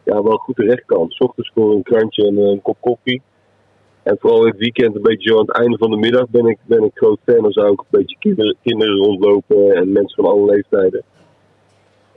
ja, 0.03 0.23
wel 0.23 0.37
goed 0.37 0.55
terecht 0.55 0.85
kan. 0.85 1.09
's 1.09 1.19
ochtends 1.19 1.51
voor 1.53 1.71
een 1.71 1.83
krantje 1.83 2.27
en 2.27 2.37
een 2.37 2.61
kop 2.61 2.77
koffie. 2.79 3.21
En 4.05 4.17
vooral 4.19 4.41
in 4.41 4.51
het 4.51 4.57
weekend, 4.57 4.95
een 4.95 5.01
beetje 5.01 5.29
zo 5.29 5.39
aan 5.39 5.45
het 5.45 5.57
einde 5.57 5.77
van 5.77 5.91
de 5.91 5.97
middag, 5.97 6.29
ben 6.29 6.45
ik, 6.45 6.57
ben 6.65 6.83
ik 6.83 6.91
groot 6.93 7.19
fan. 7.25 7.41
Dan 7.41 7.51
zou 7.51 7.71
ik 7.71 7.79
een 7.79 7.85
beetje 7.89 8.15
kinderen, 8.19 8.55
kinderen 8.63 8.95
rondlopen 8.95 9.75
en 9.75 9.91
mensen 9.91 10.23
van 10.23 10.31
alle 10.31 10.45
leeftijden. 10.45 11.03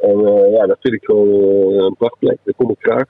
En 0.00 0.26
eh, 0.26 0.52
ja, 0.52 0.66
dat 0.66 0.76
vind 0.80 0.94
ik 0.94 1.04
gewoon 1.04 1.28
eh, 1.28 1.84
een 1.84 1.94
prachtplek. 1.98 2.38
Daar 2.44 2.54
kom 2.54 2.70
ik 2.70 2.76
graag. 2.78 3.04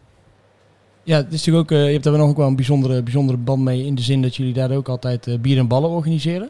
Ja, 1.03 1.17
het 1.17 1.33
is 1.33 1.47
natuurlijk 1.47 1.73
ook, 1.73 1.79
eh, 1.79 1.87
je 1.87 1.93
hebt 1.93 2.05
daar 2.05 2.19
nog 2.19 2.29
ook 2.29 2.37
wel 2.37 2.47
een 2.47 2.57
bijzondere, 2.57 3.03
bijzondere 3.03 3.39
band 3.39 3.63
mee 3.63 3.85
in 3.85 3.95
de 3.95 4.03
zin 4.03 4.23
dat 4.23 4.37
jullie 4.37 4.55
daar 4.55 4.77
ook 4.77 4.89
altijd 4.89 5.39
bier 5.43 5.59
en 5.59 5.69
ballen 5.69 5.91
organiseren. 5.91 6.49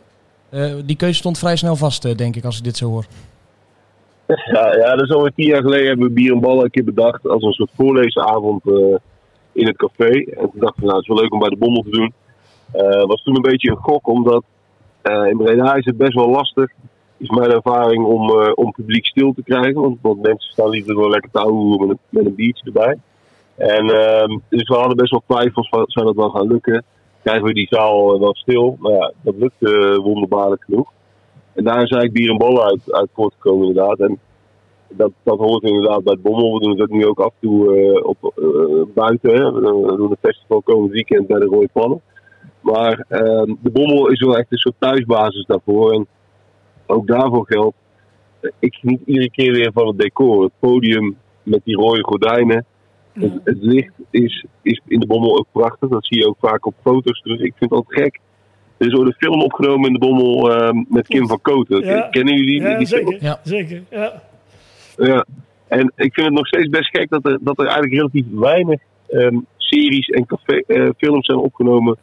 Die 0.84 0.96
keuze 0.96 1.18
stond 1.18 1.38
vrij 1.38 1.56
snel 1.56 1.76
vast, 1.76 2.18
denk 2.18 2.36
ik, 2.36 2.44
als 2.44 2.58
ik 2.58 2.64
dit 2.64 2.76
zo 2.76 2.88
hoor. 2.88 3.04
Ja, 4.52 4.76
ja, 4.76 4.94
dat 4.96 5.04
is 5.04 5.14
alweer 5.14 5.32
tien 5.34 5.46
jaar 5.46 5.62
geleden 5.62 5.86
hebben 5.86 6.06
we 6.06 6.12
bier 6.12 6.32
en 6.32 6.40
ballen 6.40 6.64
een 6.64 6.70
keer 6.70 6.84
bedacht 6.84 7.28
als 7.28 7.42
een 7.42 7.52
soort 7.52 7.70
voorleesavond 7.74 8.62
in 9.58 9.66
het 9.66 9.76
café. 9.76 10.10
En 10.10 10.50
toen 10.50 10.60
dachten 10.60 10.80
we, 10.80 10.86
nou, 10.86 10.96
het 10.96 11.02
is 11.02 11.08
wel 11.08 11.20
leuk 11.20 11.32
om 11.32 11.38
bij 11.38 11.48
de 11.48 11.56
bommel 11.56 11.82
te 11.82 11.90
doen. 11.90 12.12
Eh 12.72 13.04
was 13.06 13.22
toen 13.22 13.36
een 13.36 13.50
beetje 13.50 13.70
een 13.70 13.76
gok, 13.76 14.08
omdat 14.08 14.44
eh, 15.02 15.26
in 15.26 15.36
Breda 15.36 15.74
is 15.74 15.84
het 15.84 15.96
best 15.96 16.14
wel 16.14 16.30
lastig, 16.30 16.70
is 17.16 17.28
mijn 17.28 17.50
ervaring, 17.50 18.04
om, 18.04 18.40
eh, 18.40 18.52
om 18.54 18.70
publiek 18.70 19.06
stil 19.06 19.32
te 19.32 19.42
krijgen. 19.42 19.80
Want, 19.80 19.98
want 20.02 20.22
mensen 20.22 20.52
staan 20.52 20.68
liever 20.68 20.94
gewoon 20.94 21.10
lekker 21.10 21.30
te 21.30 21.38
houden 21.38 21.86
met, 21.86 21.98
met 22.08 22.26
een 22.26 22.34
biertje 22.34 22.64
erbij. 22.64 22.98
En 23.56 23.90
ehm, 23.90 24.38
dus 24.48 24.68
we 24.68 24.74
hadden 24.74 24.96
best 24.96 25.10
wel 25.10 25.22
twijfels 25.26 25.68
van, 25.68 25.84
zou 25.86 26.06
dat 26.06 26.14
wel 26.14 26.30
gaan 26.30 26.46
lukken? 26.46 26.84
Krijgen 27.22 27.44
we 27.44 27.52
die 27.52 27.66
zaal 27.70 28.20
wel 28.20 28.34
stil? 28.34 28.76
Maar 28.78 28.92
ja, 28.92 29.12
dat 29.20 29.34
lukte 29.36 30.00
wonderbaarlijk 30.02 30.64
genoeg. 30.64 30.92
En 31.54 31.64
daar 31.64 31.82
is 31.82 31.90
eigenlijk 31.90 32.12
bier 32.12 32.30
en 32.30 32.36
ballen 32.36 32.62
uit, 32.62 32.92
uit 32.92 33.08
voortgekomen 33.12 33.66
inderdaad. 33.66 33.98
En 33.98 34.18
dat, 34.88 35.10
dat 35.22 35.38
hoort 35.38 35.62
inderdaad 35.62 36.04
bij 36.04 36.12
het 36.12 36.22
Bommel. 36.22 36.54
We 36.54 36.60
doen 36.60 36.80
het 36.80 36.90
nu 36.90 37.06
ook 37.06 37.18
af 37.20 37.32
en 37.40 37.48
toe 37.48 37.76
eh, 37.76 38.04
op, 38.06 38.32
eh, 38.36 38.44
buiten. 38.94 39.30
Hè. 39.34 39.52
We 39.52 39.60
doen- 39.60 40.10
een 40.10 40.16
festival 40.20 40.62
komend 40.62 40.92
weekend 40.92 41.26
bij 41.26 41.38
de 41.38 41.44
Rode 41.46 41.68
Pannen. 41.72 42.00
Maar 42.60 43.04
ehm, 43.08 43.54
de 43.62 43.70
Bommel 43.70 44.08
is 44.08 44.20
wel 44.20 44.36
echt 44.38 44.46
een 44.52 44.58
soort 44.58 44.74
thuisbasis 44.78 45.44
daarvoor. 45.46 45.92
En 45.92 46.06
ook 46.86 47.06
daarvoor 47.06 47.46
geldt, 47.46 47.76
eh, 48.40 48.50
ik 48.58 48.74
geniet 48.74 49.00
iedere 49.06 49.30
keer 49.30 49.52
weer 49.52 49.70
van 49.72 49.86
het 49.86 49.98
decor. 49.98 50.42
Het 50.42 50.52
podium 50.58 51.16
met 51.42 51.60
die 51.64 51.76
rode 51.76 52.02
gordijnen. 52.04 52.64
Het, 53.12 53.32
het 53.44 53.58
licht 53.60 53.92
is, 54.10 54.44
is 54.62 54.80
in 54.86 55.00
de 55.00 55.06
Bommel 55.06 55.38
ook 55.38 55.46
prachtig. 55.52 55.88
Dat 55.88 56.06
zie 56.06 56.18
je 56.18 56.26
ook 56.28 56.36
vaak 56.40 56.66
op 56.66 56.74
foto's 56.82 57.20
terug. 57.20 57.40
Ik 57.40 57.54
vind 57.56 57.70
het 57.70 57.72
altijd 57.72 58.00
gek. 58.02 58.20
Er 58.76 58.86
is 58.86 58.94
ooit 58.94 59.06
een 59.08 59.14
film 59.28 59.42
opgenomen 59.42 59.86
in 59.86 59.92
de 59.92 59.98
Bommel 59.98 60.52
ehm, 60.54 60.84
met 60.88 61.06
Kim 61.06 61.28
van 61.28 61.40
Koten. 61.40 61.84
Ja. 61.84 62.00
Kennen 62.10 62.34
jullie 62.36 62.60
die, 62.60 62.68
Ja, 62.70 62.78
die 62.78 62.86
film? 62.86 63.06
zeker. 63.10 63.22
Ja. 63.24 63.40
Zeker, 63.44 63.82
ja. 63.90 64.22
Ja, 64.98 65.24
en 65.68 65.92
ik 65.96 66.14
vind 66.14 66.26
het 66.26 66.34
nog 66.36 66.46
steeds 66.46 66.68
best 66.68 66.88
gek 66.96 67.10
dat 67.10 67.26
er, 67.26 67.38
dat 67.40 67.58
er 67.58 67.64
eigenlijk 67.64 67.94
relatief 67.94 68.24
weinig 68.30 68.80
ehm, 69.08 69.36
series 69.56 70.06
en 70.08 70.26
café, 70.26 70.62
eh, 70.66 70.88
films 70.96 71.26
zijn 71.26 71.38
opgenomen 71.38 71.96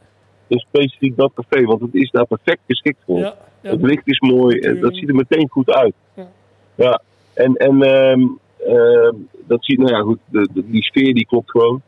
in 0.48 0.60
specifiek 0.60 1.16
dat 1.18 1.32
café. 1.34 1.64
Want 1.66 1.82
het 1.82 1.96
is 1.96 2.12
daar 2.12 2.26
perfect 2.26 2.60
geschikt 2.68 2.98
voor. 3.06 3.20
Ja, 3.20 3.36
ja. 3.62 3.70
Het 3.70 3.82
licht 3.82 4.08
is 4.08 4.20
mooi, 4.20 4.60
en 4.60 4.80
dat 4.80 4.96
ziet 4.96 5.10
er 5.10 5.16
meteen 5.16 5.50
goed 5.50 5.70
uit. 5.72 5.94
Ja. 6.16 6.28
Ja, 6.76 7.02
en, 7.34 7.54
en 7.56 7.82
ehm, 7.82 8.22
ehm, 8.68 9.14
dat 9.48 9.66
ziet, 9.66 9.78
nou 9.78 9.92
ja, 9.92 10.00
goed, 10.02 10.20
de, 10.30 10.48
de- 10.54 10.70
die 10.70 10.84
sfeer 10.84 11.14
die 11.14 11.26
klopt 11.26 11.52
gewoon. 11.52 11.82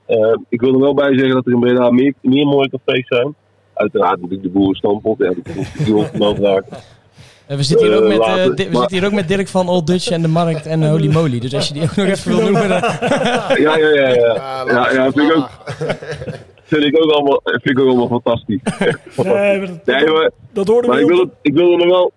Ik 0.50 0.62
wil 0.62 0.74
er 0.74 0.80
wel 0.80 0.94
bij 0.94 1.14
zeggen 1.14 1.34
dat 1.34 1.46
er 1.46 1.52
in 1.52 1.60
Breda 1.60 1.90
meer, 1.92 2.14
meer 2.22 2.46
mooie 2.46 2.70
cafés 2.70 3.08
zijn. 3.08 3.36
Uiteraard 3.74 4.16
natuurlijk 4.22 4.44
de 4.44 4.50
boerenstampot, 4.60 5.18
ja, 5.18 5.30
die 5.30 5.38
ik 5.44 5.80
niet 5.80 5.92
onvermeld 5.94 6.40
raken. 6.40 6.72
Eh, 6.72 6.78
we 7.48 7.64
zitten, 7.64 7.88
hier 7.88 7.96
ook 7.96 8.02
Eh, 8.04 8.08
met, 8.08 8.20
eh, 8.20 8.28
later, 8.28 8.56
Di- 8.56 8.64
we 8.64 8.70
maar- 8.72 8.80
zitten 8.80 8.98
hier 8.98 9.06
ook 9.08 9.14
met 9.14 9.28
Dirk 9.28 9.48
van 9.48 9.70
Old 9.70 9.88
Dutch 9.88 10.10
en 10.10 10.22
de 10.22 10.28
Markt 10.28 10.66
en 10.66 10.84
eh, 10.84 10.90
Holy 10.96 11.12
Moly. 11.12 11.40
Dus 11.40 11.54
als 11.56 11.68
je 11.68 11.74
die 11.74 11.84
ook 11.84 11.96
nog 11.96 12.06
even 12.08 12.32
wil 12.36 12.42
noemen. 12.42 12.70
dan- 12.70 12.80
Ja, 13.66 13.78
ja, 13.78 13.90
ja. 13.94 14.08
ja. 14.08 14.64
Ja, 14.68 14.92
ja, 14.92 15.12
vind 15.12 15.30
ik 15.32 15.36
ook, 15.38 15.50
vind 16.72 16.84
ik 16.84 17.04
ook 17.04 17.12
allemaal, 17.12 17.42
vind 17.44 17.70
ik 17.70 17.80
ook 17.80 17.88
allemaal 17.88 18.08
fantastisch. 18.08 18.60
Nee, 19.16 19.58
maar 19.58 19.68
dat, 19.68 19.86
Nee, 19.86 20.06
maar, 20.12 20.32
dat 20.54 20.70
ik, 21.00 21.08
wil 21.08 21.20
het, 21.20 21.30
ik 21.42 21.54
wil 21.54 21.72
er 21.72 21.78
nog 21.78 21.88
wel 21.88 22.12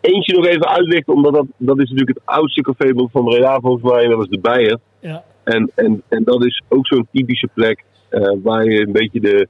eentje 0.00 0.34
nog 0.36 0.46
even 0.46 0.68
uitlichten, 0.68 1.14
omdat 1.14 1.32
dat, 1.34 1.46
dat 1.56 1.78
is 1.78 1.90
natuurlijk 1.90 2.18
het 2.18 2.26
oudste 2.36 2.60
café 2.62 2.92
van 3.12 3.24
Breda 3.24 3.60
volgens 3.60 3.92
mij, 3.92 4.06
dat 4.06 4.20
is 4.22 4.28
de 4.28 4.38
Bijen. 4.38 4.80
Ja. 5.00 5.24
En, 5.44 5.70
en, 5.74 6.02
en 6.08 6.22
dat 6.24 6.44
is 6.44 6.62
ook 6.68 6.86
zo'n 6.86 7.06
typische 7.12 7.48
plek 7.54 7.84
eh, 8.08 8.32
waar 8.42 8.64
je 8.64 8.80
een 8.86 8.92
beetje 8.92 9.20
de, 9.20 9.48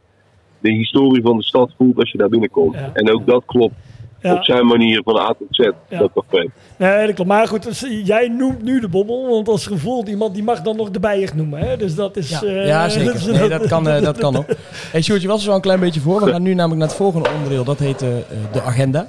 de 0.61 0.71
historie 0.73 1.23
van 1.23 1.37
de 1.37 1.43
stad 1.45 1.71
voelt 1.77 1.97
als 1.99 2.11
je 2.11 2.19
daar 2.19 2.29
binnenkomt. 2.29 2.75
Ja. 2.75 2.91
En 2.93 3.13
ook 3.13 3.27
dat 3.27 3.43
klopt 3.47 3.75
Ja. 4.23 4.35
op 4.35 4.45
zijn 4.45 4.67
manier 4.67 5.01
van 5.05 5.17
A 5.19 5.27
tot 5.39 5.47
Z, 5.51 5.59
Ja. 5.89 5.99
dat 5.99 6.11
café. 6.15 6.47
Nee, 6.77 7.07
dat 7.07 7.15
klopt. 7.15 7.31
Maar 7.31 7.49
goed, 7.49 7.63
dus 7.63 7.87
jij 8.05 8.29
noemt 8.29 8.63
nu 8.63 8.81
de 8.81 8.89
bobbel, 8.89 9.29
want 9.29 9.49
als 9.49 9.67
gevoel 9.67 10.07
iemand 10.07 10.35
die 10.35 10.43
mag 10.43 10.61
dan 10.63 10.77
nog 10.77 10.91
de 10.91 11.01
bijer 11.01 11.31
noemen. 11.35 11.59
Hè? 11.61 11.77
Dus 11.77 11.95
dat 11.95 12.17
is... 12.17 12.29
Ja, 12.31 12.43
eh, 12.43 12.67
ja, 12.67 12.89
zeker. 12.89 13.15
is- 13.15 13.27
Nee, 13.27 13.49
dat 13.49 13.67
kan, 13.67 13.89
eh, 13.89 14.03
dat 14.03 14.19
kan 14.19 14.37
ook. 14.37 14.47
Hey, 14.93 15.03
Sjoerd, 15.03 15.23
je 15.23 15.29
was 15.29 15.37
er 15.39 15.45
zo 15.51 15.55
een 15.55 15.61
klein 15.61 15.81
beetje 15.81 16.01
voor. 16.01 16.25
We 16.25 16.31
gaan 16.31 16.43
nu 16.43 16.55
namelijk 16.55 16.79
naar 16.81 16.89
het 16.89 16.97
volgende 16.97 17.29
onderdeel. 17.35 17.65
Dat 17.65 17.79
heet 17.79 18.03
eh, 18.03 18.09
de 18.53 18.63
agenda. 18.63 19.09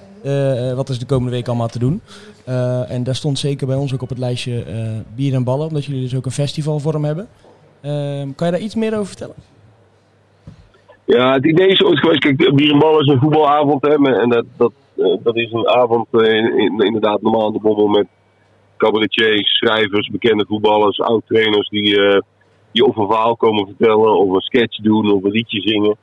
Wat 0.75 0.89
is 0.89 0.99
de 0.99 1.05
komende 1.05 1.31
week 1.31 1.47
allemaal 1.47 1.67
te 1.67 1.79
doen? 1.79 2.01
Eh, 2.45 2.91
en 2.91 3.03
daar 3.03 3.15
stond 3.15 3.39
zeker 3.39 3.67
bij 3.67 3.75
ons 3.75 3.93
ook 3.93 4.01
op 4.01 4.09
het 4.09 4.17
lijstje 4.17 4.63
eh, 4.63 4.75
bier 5.15 5.33
en 5.33 5.43
ballen. 5.43 5.67
Omdat 5.67 5.85
jullie 5.85 6.01
dus 6.01 6.15
ook 6.15 6.25
een 6.25 6.31
festivalvorm 6.31 7.03
hebben. 7.05 7.27
Ehm, 7.81 8.27
kan 8.35 8.47
je 8.47 8.53
daar 8.53 8.61
iets 8.61 8.75
meer 8.75 8.93
over 8.93 9.05
vertellen? 9.07 9.35
Ja, 11.05 11.33
het 11.33 11.45
idee 11.45 11.67
is 11.67 11.83
ooit 11.83 11.99
geweest. 11.99 12.19
Kijk, 12.19 12.55
bier 12.55 12.71
en 12.71 12.79
bal 12.79 12.99
is 13.01 13.07
een 13.07 13.19
voetbalavond. 13.19 13.81
Hè, 13.81 14.19
en 14.21 14.29
dat, 14.29 14.45
dat, 14.57 14.71
dat 15.23 15.35
is 15.35 15.51
een 15.51 15.67
avond 15.69 16.07
eh, 16.11 16.33
in, 16.33 16.57
in- 16.59 16.79
inderdaad 16.79 17.21
normaal 17.21 17.51
de 17.51 17.59
bommel 17.59 17.87
met 17.87 18.07
cabaretiers, 18.77 19.57
schrijvers, 19.57 20.07
bekende 20.07 20.45
voetballers, 20.47 20.99
oud-trainers 20.99 21.69
die, 21.69 22.01
eh, 22.05 22.19
die 22.71 22.85
of 22.85 22.95
een 22.95 23.07
verhaal 23.07 23.35
komen 23.35 23.65
vertellen, 23.65 24.17
of 24.17 24.33
een 24.33 24.41
sketch 24.41 24.77
doen, 24.77 25.11
of 25.11 25.23
een 25.23 25.31
liedje 25.31 25.61
zingen. 25.61 25.97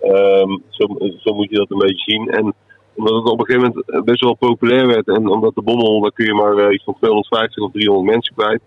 Ehm, 0.00 0.50
zo, 0.68 0.86
zo 1.18 1.34
moet 1.34 1.50
je 1.50 1.56
dat 1.56 1.70
een 1.70 1.78
beetje 1.78 2.10
zien. 2.12 2.28
En 2.30 2.54
omdat 2.94 3.14
het 3.14 3.32
op 3.32 3.38
een 3.40 3.46
gegeven 3.46 3.68
moment 3.68 3.90
eh, 3.90 4.02
best 4.02 4.20
wel 4.20 4.34
populair 4.36 4.86
werd 4.86 5.06
en 5.08 5.28
omdat 5.28 5.54
de 5.54 5.62
bommel, 5.62 6.00
daar 6.00 6.12
kun 6.12 6.26
je 6.26 6.34
maar 6.34 6.56
eh, 6.56 6.72
iets 6.74 6.84
van 6.84 6.96
250 6.98 7.62
of 7.64 7.72
300 7.72 8.10
mensen 8.14 8.34
kwijt, 8.34 8.60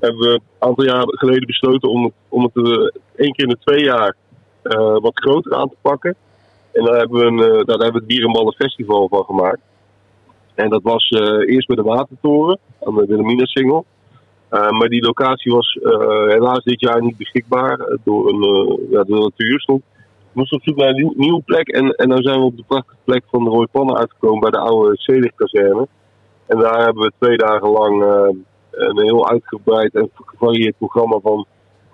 hebben 0.00 0.20
we 0.20 0.28
een 0.32 0.40
aantal 0.58 0.84
jaar 0.84 1.04
geleden 1.06 1.46
besloten 1.46 1.88
om 1.88 2.12
om 2.28 2.42
het 2.42 2.56
eh, 2.56 2.72
één 3.16 3.32
keer 3.32 3.44
in 3.44 3.48
de 3.48 3.58
twee 3.64 3.84
jaar 3.84 4.16
eh, 4.62 4.96
wat 5.00 5.12
groter 5.14 5.54
aan 5.54 5.68
te 5.68 5.76
pakken. 5.80 6.16
En 6.72 6.84
daar 6.84 6.98
hebben 6.98 7.18
we, 7.18 7.26
een, 7.26 7.38
eh, 7.38 7.64
daar 7.64 7.78
hebben 7.78 7.92
we 7.92 7.98
het 7.98 8.06
Bier 8.06 8.24
en 8.24 8.32
Ballen 8.32 8.54
Festival 8.54 9.08
van 9.08 9.24
gemaakt. 9.24 9.60
En 10.54 10.70
dat 10.70 10.82
was 10.82 11.08
eh, 11.08 11.54
eerst 11.54 11.66
bij 11.66 11.76
de 11.76 11.82
Watertoren, 11.82 12.58
aan 12.82 12.94
de 12.94 13.06
Wilhelmina-singel. 13.06 13.84
Eh, 14.48 14.70
maar 14.70 14.88
die 14.88 15.04
locatie 15.04 15.52
was 15.52 15.78
helaas 16.28 16.64
dit 16.64 16.80
jaar 16.80 17.02
niet 17.02 17.16
beschikbaar 17.16 17.98
door, 18.04 18.28
een, 18.28 18.78
ja, 18.90 19.02
door 19.02 19.16
de 19.16 19.22
natuur. 19.22 19.64
We 19.66 19.80
moesten 20.38 20.58
op 20.58 20.64
zoek 20.64 20.76
naar 20.76 20.88
een 20.88 20.96
nieuw, 20.96 21.12
nieuwe 21.16 21.42
plek. 21.42 21.68
En, 21.68 21.90
en 21.90 22.08
dan 22.08 22.22
zijn 22.22 22.38
we 22.38 22.44
op 22.44 22.56
de 22.56 22.64
prachtige 22.66 22.96
plek 23.04 23.24
van 23.30 23.44
de 23.44 23.50
Rooi 23.50 23.66
Pannen 23.66 23.96
uitgekomen 23.96 24.40
bij 24.40 24.50
de 24.50 24.58
oude 24.58 24.96
Zelig-kazerne. 24.96 25.88
En 26.46 26.58
daar 26.58 26.84
hebben 26.84 27.02
we 27.02 27.12
twee 27.18 27.36
dagen 27.36 27.68
lang 27.68 28.02
een 28.70 29.00
heel 29.00 29.28
uitgebreid 29.28 29.94
en 29.94 30.10
gevarieerd 30.14 30.78
programma 30.78 31.18
van 31.22 31.46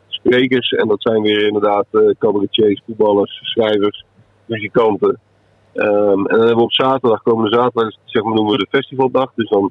sprekers. 0.09 0.71
En 0.71 0.89
dat 0.89 1.03
zijn 1.03 1.23
weer 1.23 1.47
inderdaad 1.47 1.87
cabaretiers, 2.19 2.83
voetballers, 2.87 3.41
schrijvers, 3.43 4.05
Ehm, 4.49 6.27
en 6.27 6.37
dan 6.37 6.39
hebben 6.39 6.57
we 6.57 6.63
op 6.63 6.73
zaterdag, 6.73 7.23
komende 7.23 7.57
zaterdag, 7.57 7.95
zeg 8.05 8.23
maar, 8.23 8.35
noemen 8.35 8.53
we 8.53 8.59
de 8.59 8.77
festivaldag. 8.77 9.33
Dus 9.35 9.49
dan 9.49 9.71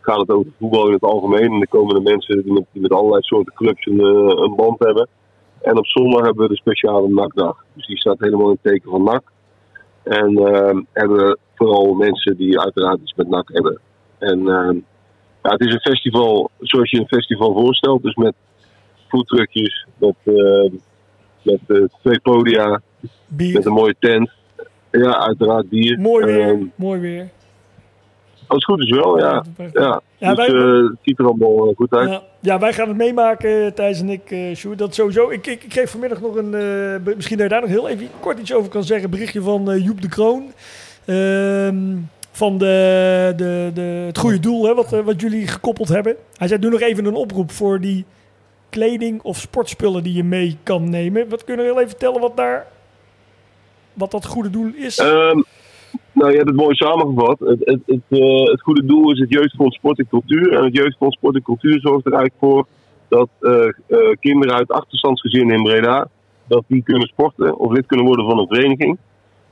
gaat 0.00 0.20
het 0.20 0.30
over 0.30 0.52
voetbal 0.58 0.86
in 0.86 0.92
het 0.92 1.02
algemeen. 1.02 1.42
En 1.42 1.50
dan 1.50 1.66
komen 1.68 1.94
de 1.94 2.10
mensen 2.10 2.42
die 2.42 2.52
met, 2.52 2.64
die 2.72 2.82
met 2.82 2.92
allerlei 2.92 3.22
soorten 3.22 3.54
clubs 3.54 3.86
een, 3.86 4.00
eh, 4.00 4.42
een 4.44 4.54
band 4.56 4.78
hebben. 4.78 5.08
En 5.60 5.78
op 5.78 5.86
zondag 5.86 6.24
hebben 6.24 6.42
we 6.42 6.48
de 6.48 6.56
speciale 6.56 7.08
NAC-dag. 7.08 7.64
Dus 7.72 7.86
die 7.86 7.98
staat 7.98 8.18
helemaal 8.18 8.46
in 8.46 8.58
het 8.62 8.72
teken 8.72 8.90
van 8.90 9.02
NAC. 9.02 9.22
En 10.02 10.36
ehm, 10.36 10.82
hebben 10.92 11.16
we 11.16 11.38
vooral 11.54 11.94
mensen 11.94 12.36
die 12.36 12.60
uiteraard 12.60 13.00
iets 13.00 13.14
met 13.14 13.28
NAC 13.28 13.48
hebben. 13.52 13.80
En 14.18 14.48
ehm, 14.48 14.76
ja, 15.42 15.50
het 15.50 15.60
is 15.60 15.72
een 15.72 15.80
festival 15.80 16.50
zoals 16.60 16.90
je 16.90 16.98
een 16.98 17.06
festival 17.06 17.52
voorstelt. 17.52 18.02
Dus 18.02 18.14
met 18.14 18.34
foodtruckjes, 19.08 19.86
met, 19.98 20.14
met 21.42 21.60
eh, 21.66 21.84
twee 22.02 22.20
podia, 22.20 22.80
Bier. 23.26 23.54
met 23.54 23.66
een 23.66 23.72
mooie 23.72 23.96
tent. 23.98 24.30
Ja, 24.90 25.18
uiteraard 25.20 25.68
bier. 25.68 25.98
Mooi 26.00 26.24
weer. 26.24 26.48
Ehm, 26.48 26.62
mooi 26.74 27.00
weer. 27.00 27.28
als 28.46 28.56
het 28.56 28.64
goed 28.64 28.82
is 28.82 28.90
wel, 28.90 29.18
ja. 29.18 29.44
ja. 29.72 30.00
Ja, 30.18 30.34
dus 30.34 30.46
wij- 30.46 30.56
eh, 30.56 30.82
het 30.88 30.98
ziet 31.02 31.18
er 31.18 31.24
allemaal 31.26 31.68
eh, 31.68 31.76
goed 31.76 31.92
uit. 31.92 32.10
Ja, 32.10 32.22
ja, 32.40 32.58
wij 32.58 32.72
gaan 32.72 32.88
het 32.88 32.96
meemaken, 32.96 33.74
Thijs 33.74 34.00
en 34.00 34.08
ik, 34.08 34.30
eh 34.30 34.54
Sjoerd. 34.56 34.78
Dat 34.78 34.94
sowieso. 34.94 35.30
Ik, 35.30 35.46
ik, 35.46 35.62
ik 35.62 35.68
kreeg 35.68 35.90
vanmiddag 35.90 36.20
nog 36.20 36.36
een, 36.36 36.54
eh, 36.54 37.14
misschien 37.16 37.36
dat 37.38 37.46
je 37.46 37.52
daar 37.52 37.60
nog 37.60 37.70
heel 37.70 37.88
even 37.88 38.08
kort 38.20 38.38
iets 38.38 38.54
over 38.54 38.70
kan 38.70 38.84
zeggen. 38.84 39.10
Berichtje 39.10 39.42
van 39.42 39.70
eh, 39.70 39.84
Joep 39.84 40.00
de 40.00 40.08
Kroon. 40.08 40.52
Ehm, 41.04 41.96
van 42.30 42.58
de, 42.58 43.32
de, 43.36 43.70
de, 43.74 43.80
het 43.80 44.18
goede 44.18 44.40
doel, 44.40 44.64
hè, 44.66 44.74
wat, 44.74 44.92
eh, 44.92 45.00
wat 45.00 45.20
jullie 45.20 45.46
gekoppeld 45.46 45.88
hebben. 45.88 46.16
Hij 46.36 46.48
zei, 46.48 46.60
doe 46.60 46.70
nog 46.70 46.80
even 46.80 47.04
een 47.04 47.14
oproep 47.14 47.50
voor 47.50 47.80
die 47.80 48.04
kleding 48.70 49.22
of 49.22 49.36
sportspullen 49.38 50.02
die 50.02 50.14
je 50.14 50.24
mee 50.24 50.56
kan 50.62 50.90
nemen. 50.90 51.28
Wat 51.28 51.44
kunnen 51.44 51.64
we 51.64 51.70
heel 51.70 51.80
even 51.80 51.90
vertellen 51.90 52.20
wat 52.20 52.36
daar, 52.36 52.66
wat 53.94 54.10
dat 54.10 54.26
goede 54.26 54.50
doel 54.50 54.72
is? 54.74 54.98
Ehm, 54.98 55.42
nou, 56.12 56.30
je 56.30 56.36
hebt 56.36 56.48
het 56.48 56.56
mooi 56.56 56.74
samengevat. 56.74 57.38
Het, 57.38 57.58
het, 57.64 57.80
het, 57.86 58.00
eh, 58.20 58.44
het 58.44 58.60
goede 58.60 58.84
doel 58.84 59.12
is 59.12 59.18
het 59.18 59.30
Jeugdfonds 59.30 59.76
Sport 59.76 59.98
en 59.98 60.08
Cultuur. 60.08 60.52
En 60.52 60.64
het 60.64 60.76
Jeugdfonds 60.76 61.16
Sport 61.16 61.34
en 61.34 61.42
Cultuur 61.42 61.80
zorgt 61.80 62.06
er 62.06 62.12
eigenlijk 62.12 62.40
voor 62.44 62.66
dat 63.08 63.28
eh, 63.40 63.64
eh, 63.86 64.16
kinderen 64.20 64.54
uit 64.54 64.72
achterstandsgezinnen 64.72 65.56
in 65.56 65.62
Breda, 65.62 66.08
dat 66.46 66.64
die 66.66 66.82
kunnen 66.82 67.08
sporten 67.08 67.56
of 67.58 67.72
lid 67.72 67.86
kunnen 67.86 68.06
worden 68.06 68.26
van 68.26 68.38
een 68.38 68.46
vereniging. 68.46 68.98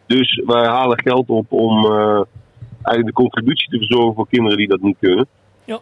Dus 0.06 0.42
wij 0.46 0.66
halen 0.66 1.00
geld 1.00 1.28
op 1.28 1.52
om 1.52 1.86
eigenlijk 2.82 3.06
de 3.06 3.22
contributie 3.22 3.70
te 3.70 3.76
verzorgen 3.76 4.14
voor 4.14 4.28
kinderen 4.28 4.58
die 4.58 4.68
dat 4.68 4.80
niet 4.80 4.96
kunnen 5.00 5.26
Ja. 5.64 5.78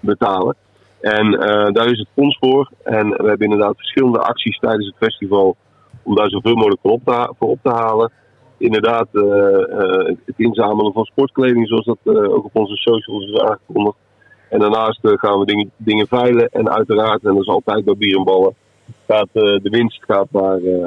betalen. 0.00 0.56
En 1.00 1.30
daar 1.72 1.90
is 1.90 1.98
het 1.98 2.08
fonds 2.14 2.36
voor. 2.40 2.70
En 2.84 3.08
we 3.08 3.28
hebben 3.28 3.50
inderdaad 3.50 3.76
verschillende 3.76 4.18
acties 4.18 4.58
tijdens 4.58 4.86
het 4.86 4.96
festival 4.98 5.56
om 6.02 6.14
daar 6.14 6.28
zoveel 6.30 6.54
mogelijk 6.54 6.80
voor 6.80 6.90
op 6.90 7.00
te, 7.04 7.32
voor 7.38 7.48
op 7.48 7.58
te 7.62 7.70
halen 7.70 8.12
inderdaad 8.56 9.06
eh, 9.12 9.22
eh, 9.22 10.06
het 10.24 10.34
inzamelen 10.36 10.92
van 10.92 11.04
sportkleding, 11.04 11.68
zoals 11.68 11.84
dat 11.84 11.98
eh, 12.04 12.32
ook 12.34 12.44
op 12.44 12.56
onze 12.56 12.76
socials 12.76 13.24
is 13.24 13.38
aangekondigd. 13.40 13.96
En 14.48 14.58
daarnaast 14.58 15.04
eh, 15.04 15.12
gaan 15.14 15.38
we 15.38 15.46
dingen, 15.46 15.70
dingen 15.76 16.06
veilen. 16.06 16.48
En 16.48 16.70
uiteraard, 16.70 17.24
en 17.24 17.32
dat 17.34 17.42
is 17.42 17.48
altijd 17.48 17.84
bij 17.84 17.96
bier 17.96 18.16
en 18.16 18.24
ballen, 18.24 18.54
gaat 19.08 19.28
eh, 19.32 19.42
de 19.42 19.68
winst 19.70 20.04
gaat 20.04 20.26
naar, 20.30 20.56
eh, 20.58 20.86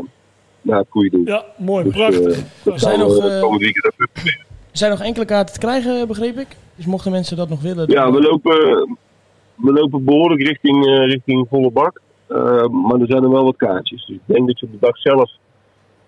naar 0.62 0.78
het 0.80 0.88
goede 0.90 1.10
doel. 1.10 1.26
ja, 1.26 1.44
mooi, 1.58 1.84
Dus, 1.84 1.94
prachtig. 1.94 2.44
dat 2.64 2.80
Zijn 2.80 3.00
nog, 3.00 3.18
Er 3.18 4.82
zijn 4.82 4.92
nog 4.92 5.02
enkele 5.02 5.26
kaarten 5.26 5.54
te 5.54 5.60
krijgen, 5.60 6.08
begreep 6.08 6.38
ik. 6.38 6.48
Dus 6.76 6.86
mochten 6.86 7.12
mensen 7.12 7.38
dat 7.38 7.50
nog 7.50 7.62
willen... 7.62 7.92
Ja, 7.92 8.04
dan- 8.04 8.14
we 8.14 8.22
lopen, 8.22 8.54
we 9.56 9.72
lopen 9.72 10.04
behoorlijk 10.04 10.42
richting, 10.42 10.86
eh, 10.86 11.06
richting 11.06 11.48
volle 11.50 11.72
bak. 11.72 12.02
Eh, 12.28 12.68
maar 12.68 13.00
er 13.00 13.08
zijn 13.08 13.24
er 13.24 13.30
wel 13.30 13.44
wat 13.44 13.56
kaartjes. 13.56 14.06
Dus 14.06 14.16
ik 14.16 14.36
denk 14.36 14.48
dat 14.48 14.60
je 14.60 14.66
op 14.66 14.72
de 14.72 14.78
dag 14.80 14.98
zelf, 14.98 15.32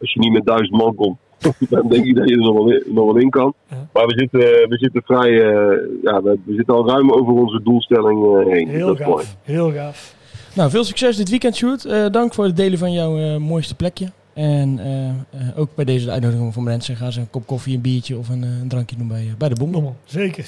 als 0.01 0.13
je 0.13 0.19
niet 0.19 0.31
met 0.31 0.45
duizend 0.45 0.71
man 0.77 0.95
komt, 0.95 1.17
dan 1.69 1.87
denk 1.89 2.05
ik 2.05 2.15
dat 2.15 2.29
je 2.29 2.35
er 2.35 2.41
nog 2.41 2.53
wel 2.53 2.71
in, 2.71 2.83
nog 2.85 3.05
wel 3.05 3.17
in 3.17 3.29
kan. 3.29 3.53
Ja. 3.69 3.87
Maar 3.93 4.05
we 4.05 4.13
zitten, 4.17 4.69
we 4.69 4.77
zitten 4.77 5.01
vrij, 5.05 5.29
eh, 5.29 5.77
ja, 6.03 6.21
we, 6.21 6.39
we 6.45 6.53
zitten 6.53 6.75
al 6.75 6.89
ruim 6.89 7.11
over 7.11 7.33
onze 7.33 7.61
doelstelling 7.63 8.39
eh, 8.39 8.53
heen. 8.53 8.67
Heel 8.67 8.87
dat 8.87 8.99
is 8.99 9.05
mooi. 9.05 9.23
gaaf, 9.23 9.37
heel 9.43 9.71
gaaf. 9.71 10.15
Nou, 10.55 10.69
veel 10.69 10.83
succes 10.83 11.17
dit 11.17 11.29
weekend, 11.29 11.55
Sjoerd. 11.55 11.85
Eh, 11.85 12.05
dank 12.11 12.33
voor 12.33 12.45
het 12.45 12.57
delen 12.57 12.77
van 12.77 12.91
jouw 12.91 13.17
eh, 13.17 13.37
mooiste 13.37 13.75
plekje. 13.75 14.11
En 14.33 14.79
eh, 14.79 15.09
eh, 15.09 15.15
ook 15.59 15.75
bij 15.75 15.85
deze 15.85 16.05
de 16.05 16.11
uitnodiging 16.11 16.53
van 16.53 16.63
mensen. 16.63 16.95
Ga 16.95 17.11
ze 17.11 17.19
een 17.19 17.29
kop 17.29 17.45
koffie, 17.47 17.75
een 17.75 17.81
biertje 17.81 18.17
of 18.17 18.29
een, 18.29 18.41
een 18.41 18.67
drankje 18.67 18.95
doen 18.95 19.07
bij, 19.07 19.33
bij 19.37 19.49
de 19.49 19.55
Boemel. 19.55 19.73
Dommel, 19.73 19.95
zeker. 20.05 20.45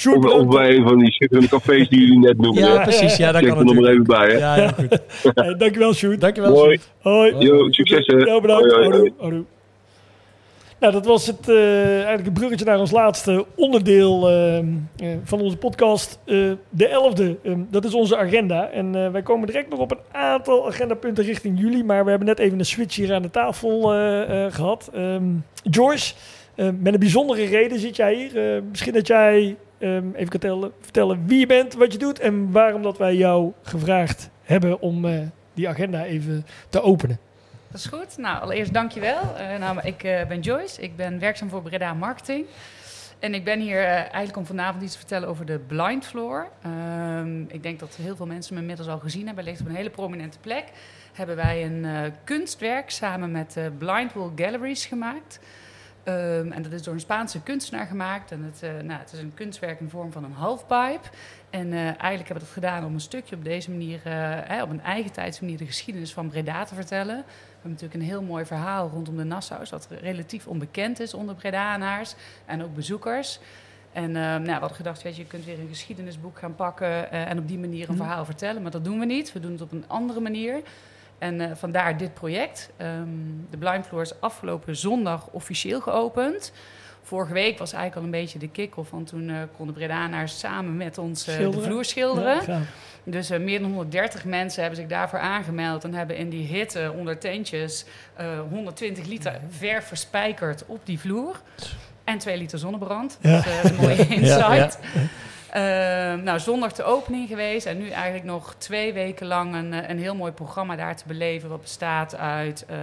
Sjoerd, 0.00 0.32
Of, 0.32 0.46
bij 0.46 0.76
een 0.76 0.82
van 0.88 0.98
die 0.98 1.12
schitterende 1.12 1.48
cafés 1.48 1.88
die 1.88 2.00
jullie 2.00 2.18
net 2.18 2.36
noemden. 2.38 2.64
Ja, 2.64 2.82
precies. 2.82 3.16
Ja, 3.16 3.32
daar 3.32 3.46
kan 3.46 3.58
er 3.58 3.64
nog 3.64 3.74
maar 3.74 3.90
even 3.90 4.04
bij. 4.04 4.26
Hè. 4.28 4.38
Ja, 4.38 4.56
ja, 4.56 4.68
goed. 4.68 5.00
Hey, 5.34 5.54
dankjewel, 5.56 5.94
Sjoerd. 5.94 6.20
Dankjewel, 6.20 6.52
Mooi. 6.52 6.78
Sjoerd. 6.78 7.34
Hoi. 7.34 7.46
Yo, 7.46 7.70
succes 7.70 8.06
hè. 8.06 8.16
Ja, 8.16 8.40
bedankt. 8.40 8.70
Hoi, 8.70 8.74
hoi, 8.74 8.88
hoi. 8.88 8.90
Houdoe, 8.98 9.12
houdoe. 9.18 9.44
Nou, 10.80 10.92
dat 10.92 11.06
was 11.06 11.26
het, 11.26 11.48
eh, 11.48 11.94
eigenlijk 11.94 12.24
het 12.24 12.32
bruggetje 12.34 12.64
naar 12.64 12.78
ons 12.78 12.90
laatste 12.90 13.44
onderdeel 13.54 14.28
ehm, 14.28 14.66
eh, 14.96 15.08
van 15.24 15.40
onze 15.40 15.56
podcast. 15.56 16.18
eh, 16.24 16.36
de 16.70 16.86
11e, 16.88 17.36
ehm, 17.42 17.58
dat 17.70 17.84
is 17.84 17.94
onze 17.94 18.16
agenda. 18.16 18.68
En 18.70 18.94
eh, 18.94 19.10
wij 19.10 19.22
komen 19.22 19.46
direct 19.46 19.70
nog 19.70 19.78
op 19.78 19.90
een 19.90 19.98
aantal 20.20 20.66
agendapunten 20.66 21.24
richting 21.24 21.60
jullie. 21.60 21.84
Maar 21.84 22.04
we 22.04 22.10
hebben 22.10 22.28
net 22.28 22.38
even 22.38 22.58
een 22.58 22.64
switch 22.64 22.96
hier 22.96 23.14
aan 23.14 23.22
de 23.22 23.30
tafel 23.30 23.92
eh, 23.92 24.44
eh, 24.44 24.52
gehad. 24.52 24.90
Ehm, 24.94 25.22
Joyce, 25.70 26.14
eh, 26.54 26.68
met 26.78 26.92
een 26.94 27.00
bijzondere 27.00 27.44
reden 27.44 27.78
zit 27.78 27.96
jij 27.96 28.14
hier. 28.14 28.54
Eh, 28.54 28.62
misschien 28.70 28.92
dat 28.92 29.06
jij 29.06 29.56
ehm, 29.80 30.12
even 30.14 30.72
vertellen 30.80 31.26
wie 31.26 31.38
je 31.38 31.46
bent, 31.46 31.74
wat 31.74 31.92
je 31.92 31.98
doet... 31.98 32.18
en 32.18 32.52
waarom 32.52 32.82
dat 32.82 32.98
wij 32.98 33.14
jou 33.14 33.52
gevraagd 33.62 34.30
hebben 34.42 34.80
om 34.80 35.04
eh, 35.04 35.20
die 35.54 35.68
agenda 35.68 36.04
even 36.04 36.46
te 36.68 36.82
openen. 36.82 37.18
Dat 37.70 37.80
is 37.80 37.86
goed. 37.86 38.18
Nou, 38.18 38.42
allereerst 38.42 38.72
dankjewel. 38.72 39.20
Uh, 39.22 39.58
nou, 39.58 39.80
ik 39.82 40.02
eh, 40.02 40.26
ben 40.26 40.40
Joyce. 40.40 40.82
Ik 40.82 40.96
ben 40.96 41.18
werkzaam 41.18 41.48
voor 41.48 41.62
Breda 41.62 41.94
Marketing. 41.94 42.46
En 43.20 43.34
ik 43.34 43.44
ben 43.44 43.60
hier 43.60 43.78
eh, 43.78 43.94
eigenlijk 43.94 44.36
om 44.36 44.46
vanavond 44.46 44.82
iets 44.82 44.92
te 44.92 44.98
vertellen 44.98 45.28
over 45.28 45.46
de 45.46 45.58
Blind 45.58 46.06
Floor. 46.06 46.48
Ehm, 46.62 47.40
ik 47.40 47.62
denk 47.62 47.80
dat 47.80 47.96
heel 48.02 48.16
veel 48.16 48.26
mensen 48.26 48.54
me 48.54 48.60
inmiddels 48.60 48.88
al 48.88 48.98
gezien 48.98 49.26
hebben. 49.26 49.44
Ligt 49.44 49.60
op 49.60 49.66
een 49.66 49.74
hele 49.74 49.90
prominente 49.90 50.38
plek. 50.38 50.64
Hebben 51.12 51.36
wij 51.36 51.64
een 51.64 51.84
eh, 51.84 52.12
kunstwerk 52.24 52.90
samen 52.90 53.30
met 53.30 53.56
eh, 53.56 53.64
Blind 53.78 54.12
Wall 54.12 54.30
Galleries 54.36 54.86
gemaakt. 54.86 55.40
Ehm, 56.02 56.52
en 56.52 56.62
dat 56.62 56.72
is 56.72 56.82
door 56.82 56.94
een 56.94 57.00
Spaanse 57.00 57.40
kunstenaar 57.40 57.86
gemaakt. 57.86 58.32
En 58.32 58.42
het, 58.42 58.62
eh, 58.62 58.70
nou, 58.70 59.00
het 59.00 59.12
is 59.12 59.18
een 59.18 59.34
kunstwerk 59.34 59.78
in 59.78 59.84
de 59.84 59.90
vorm 59.90 60.12
van 60.12 60.24
een 60.24 60.32
halfpipe. 60.32 61.08
En 61.50 61.72
eh, 61.72 61.78
eigenlijk 61.78 62.28
hebben 62.28 62.34
we 62.34 62.38
dat 62.38 62.48
gedaan 62.48 62.84
om 62.84 62.94
een 62.94 63.00
stukje 63.00 63.36
op 63.36 63.44
deze 63.44 63.70
manier, 63.70 64.00
eh, 64.04 64.12
hè, 64.44 64.62
op 64.62 64.70
een 64.70 64.82
eigen 64.82 65.12
tijds 65.12 65.40
manier, 65.40 65.58
de 65.58 65.66
geschiedenis 65.66 66.12
van 66.12 66.28
Breda 66.28 66.64
te 66.64 66.74
vertellen. 66.74 67.16
We 67.16 67.52
hebben 67.52 67.70
natuurlijk 67.70 68.00
een 68.00 68.06
heel 68.06 68.22
mooi 68.22 68.44
verhaal 68.44 68.88
rondom 68.88 69.16
de 69.16 69.24
Nassau's, 69.24 69.70
dat 69.70 69.88
relatief 70.00 70.46
onbekend 70.46 71.00
is 71.00 71.14
onder 71.14 71.34
Bredanaars 71.34 72.14
en 72.46 72.62
ook 72.62 72.74
bezoekers. 72.74 73.40
En 73.92 74.16
eh, 74.16 74.22
nou, 74.22 74.44
we 74.44 74.50
hadden 74.50 74.74
gedacht, 74.74 75.02
weet 75.02 75.16
je, 75.16 75.22
je 75.22 75.28
kunt 75.28 75.44
weer 75.44 75.58
een 75.58 75.68
geschiedenisboek 75.68 76.38
gaan 76.38 76.54
pakken 76.54 77.10
en 77.10 77.38
op 77.38 77.48
die 77.48 77.58
manier 77.58 77.88
een 77.88 77.96
verhaal 77.96 78.24
vertellen. 78.24 78.62
Maar 78.62 78.70
dat 78.70 78.84
doen 78.84 78.98
we 78.98 79.04
niet. 79.04 79.32
We 79.32 79.40
doen 79.40 79.52
het 79.52 79.60
op 79.60 79.72
een 79.72 79.84
andere 79.86 80.20
manier. 80.20 80.62
En 81.20 81.40
eh, 81.40 81.50
vandaar 81.54 81.96
dit 81.96 82.14
project. 82.14 82.70
Ehm, 82.76 83.08
de 83.50 83.56
Blind 83.56 83.86
Floor 83.86 84.02
is 84.02 84.20
afgelopen 84.20 84.76
zondag 84.76 85.28
officieel 85.30 85.80
geopend. 85.80 86.52
Vorige 87.02 87.32
week 87.32 87.58
was 87.58 87.72
eigenlijk 87.72 87.96
al 87.96 88.14
een 88.14 88.20
beetje 88.20 88.38
de 88.38 88.48
kick-off, 88.48 88.90
want 88.90 89.06
toen 89.06 89.28
eh, 89.28 89.36
konden 89.56 89.74
Bredanaars 89.74 90.38
samen 90.38 90.76
met 90.76 90.98
ons 90.98 91.26
eh, 91.26 91.38
de 91.50 91.60
vloer 91.60 91.84
schilderen. 91.84 92.42
Ja. 92.46 92.60
Dus 93.04 93.28
meer 93.28 93.60
dan 93.60 93.68
130 93.68 94.24
mensen 94.24 94.60
hebben 94.60 94.80
zich 94.80 94.88
daarvoor 94.88 95.18
aangemeld 95.18 95.84
en 95.84 95.94
hebben 95.94 96.16
in 96.16 96.28
die 96.28 96.46
hitte 96.46 96.92
onder 96.96 97.18
tentjes 97.18 97.84
eh, 98.14 98.26
120 98.50 99.06
liter 99.06 99.40
verf 99.48 99.86
verspijkerd 99.86 100.64
op 100.66 100.80
die 100.84 101.00
vloer. 101.00 101.40
En 102.04 102.18
2 102.18 102.36
liter 102.36 102.58
zonnebrand. 102.58 103.18
Ja. 103.20 103.30
Dat 103.40 103.64
is 103.64 103.70
een 103.70 103.76
mooie 103.76 104.06
insight. 104.16 104.78
Ja, 104.94 105.00
Ehm, 105.52 106.22
nou, 106.22 106.38
zondag 106.40 106.72
de 106.72 106.82
opening 106.82 107.28
geweest 107.28 107.66
en 107.66 107.78
nu 107.78 107.88
eigenlijk 107.90 108.24
nog 108.24 108.54
twee 108.58 108.92
weken 108.92 109.26
lang 109.26 109.54
een, 109.54 109.72
eh, 109.72 109.88
een 109.88 109.98
heel 109.98 110.14
mooi 110.14 110.32
programma 110.32 110.76
daar 110.76 110.96
te 110.96 111.04
beleven. 111.06 111.48
Wat 111.48 111.60
bestaat 111.60 112.16
uit 112.16 112.64
eh 112.68 112.76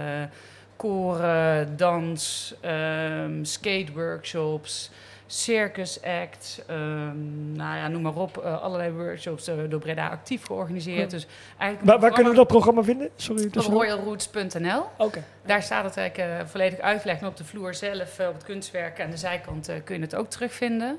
koren, 0.76 1.76
dans, 1.76 2.54
ehm 2.60 3.44
skateworkshops, 3.44 4.90
circus 5.26 6.02
act, 6.02 6.62
ehm, 6.66 7.52
nou 7.52 7.76
ja, 7.76 7.88
noem 7.88 8.02
maar 8.02 8.14
op. 8.16 8.36
eh, 8.38 8.62
allerlei 8.62 8.90
workshops 8.92 9.44
door 9.68 9.78
Breda 9.80 10.08
actief 10.08 10.44
georganiseerd. 10.44 11.10
Dus 11.10 11.26
eigenlijk 11.58 11.90
Waar, 11.90 12.00
waar 12.00 12.12
kunnen 12.12 12.32
we 12.32 12.38
dat 12.38 12.46
programma 12.46 12.82
vinden? 12.82 13.10
Sorry, 13.16 13.48
royalroots.nl. 13.52 14.84
Oké. 14.96 15.22
Daar 15.46 15.62
staat 15.62 15.84
het 15.84 15.96
eigenlijk 15.96 16.48
volledig 16.48 16.78
uitgelegd. 16.78 17.20
En 17.20 17.26
op 17.26 17.36
de 17.36 17.44
vloer 17.44 17.74
zelf, 17.74 18.20
op 18.20 18.34
het 18.34 18.44
kunstwerk 18.44 19.00
aan 19.00 19.10
de 19.10 19.16
zijkant, 19.16 19.70
kun 19.84 19.96
je 19.96 20.00
het 20.02 20.14
ook 20.14 20.30
terugvinden. 20.30 20.98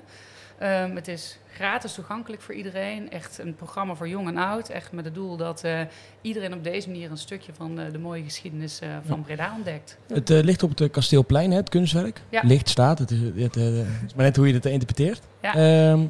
Ehm, 0.58 0.96
het 0.96 1.08
is 1.08 1.38
gratis 1.60 1.94
toegankelijk 1.94 2.42
voor 2.42 2.54
iedereen. 2.56 3.12
Echt 3.12 3.38
een 3.40 3.56
programma 3.56 3.96
voor 3.96 4.08
jong 4.08 4.28
en 4.28 4.38
oud. 4.38 4.70
Echt 4.70 4.92
met 4.92 5.06
het 5.06 5.14
doel 5.14 5.38
dat 5.38 5.64
eh, 5.64 5.80
iedereen 6.22 6.54
op 6.54 6.64
deze 6.64 6.90
manier 6.90 7.12
een 7.12 7.18
stukje 7.18 7.52
van 7.54 7.80
eh, 7.80 7.92
de 7.92 7.98
mooie 7.98 8.24
geschiedenis 8.24 8.80
eh, 8.80 8.90
van 9.08 9.22
Breda 9.22 9.54
ontdekt. 9.56 9.98
Het 10.08 10.30
ligt 10.30 10.64
op 10.64 10.78
het 10.78 10.92
Kasteelplein, 10.92 11.52
hè, 11.52 11.58
het 11.58 11.70
kunstwerk. 11.70 12.22
Ja. 12.30 12.42
Ligt 12.44 12.70
staat, 12.70 13.00
het 13.00 13.12
is, 13.12 13.20
het, 13.20 13.56
het 13.56 13.56
is 14.08 14.14
maar 14.16 14.26
net 14.26 14.36
hoe 14.36 14.48
je 14.48 14.54
het 14.54 14.66
interpreteert. 14.66 15.22
Ja. 15.42 15.54
Ehm, 15.56 16.06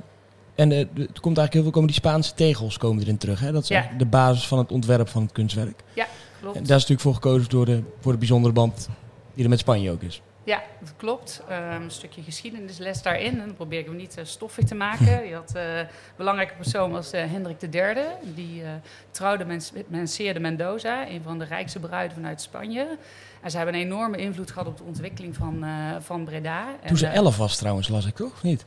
En 0.56 0.72
er 0.72 0.86
komt 0.96 1.38
eigenlijk 1.38 1.54
heel 1.54 1.62
veel 1.62 1.72
komen 1.72 1.88
die 1.88 1.98
Spaanse 1.98 2.34
tegels 2.34 2.78
komen 2.78 3.04
erin 3.04 3.18
terug. 3.18 3.40
Hè? 3.40 3.52
Dat 3.52 3.64
is 3.64 3.68
Ja. 3.70 3.90
de 3.98 4.06
basis 4.06 4.48
van 4.48 4.58
het 4.58 4.72
ontwerp 4.72 5.08
van 5.10 5.22
het 5.22 5.32
kunstwerk. 5.32 5.82
Ja, 5.94 6.06
klopt. 6.42 6.56
En 6.58 6.64
daar 6.64 6.78
is 6.78 6.88
natuurlijk 6.88 7.02
voor 7.02 7.14
gekozen 7.14 7.50
door 7.50 7.66
de, 7.66 7.84
voor 8.00 8.12
de 8.12 8.18
bijzondere 8.18 8.54
band 8.54 8.90
die 9.34 9.44
er 9.44 9.50
met 9.50 9.60
Spanje 9.60 9.92
ook 9.92 10.02
is. 10.02 10.22
Ja, 10.44 10.62
dat 10.80 10.94
klopt. 10.98 11.44
Ehm, 11.50 11.82
een 11.82 11.92
stukje 11.92 12.22
geschiedenisles 12.22 13.02
daarin. 13.02 13.40
En 13.40 13.46
dan 13.46 13.56
probeer 13.56 13.80
ik 13.80 13.86
hem 13.86 13.96
niet 13.96 14.18
eh, 14.18 14.26
stoffig 14.26 14.66
te 14.66 14.76
maken. 14.76 15.26
Je 15.30 15.36
had 15.36 15.52
eh, 15.56 15.78
een 15.78 15.88
belangrijke 16.16 16.54
persoon 16.54 16.92
was 16.92 17.12
eh, 17.12 17.32
Hendrik 17.32 17.62
III. 17.62 17.96
Die 18.36 18.64
trouwde 19.12 19.46
met 19.46 19.74
Mencia 19.88 20.34
de 20.34 20.40
Mendoza, 20.40 21.08
een 21.08 21.22
van 21.24 21.40
de 21.40 21.46
rijkste 21.46 21.80
bruiden 21.80 22.16
vanuit 22.16 22.42
Spanje. 22.42 22.98
En 23.42 23.52
ze 23.52 23.58
hebben 23.58 23.76
een 23.76 23.82
enorme 23.82 24.18
invloed 24.18 24.52
gehad 24.52 24.68
op 24.68 24.78
de 24.78 24.84
ontwikkeling 24.84 25.36
van, 25.36 25.66
van 26.00 26.26
Breda. 26.26 26.66
Toen 26.86 26.98
ze 26.98 27.06
En, 27.06 27.12
eh, 27.12 27.18
elf 27.18 27.38
was 27.38 27.58
trouwens, 27.58 27.88
las 27.88 28.06
ik 28.06 28.16
toch? 28.16 28.34
Of 28.34 28.44
niet? 28.44 28.66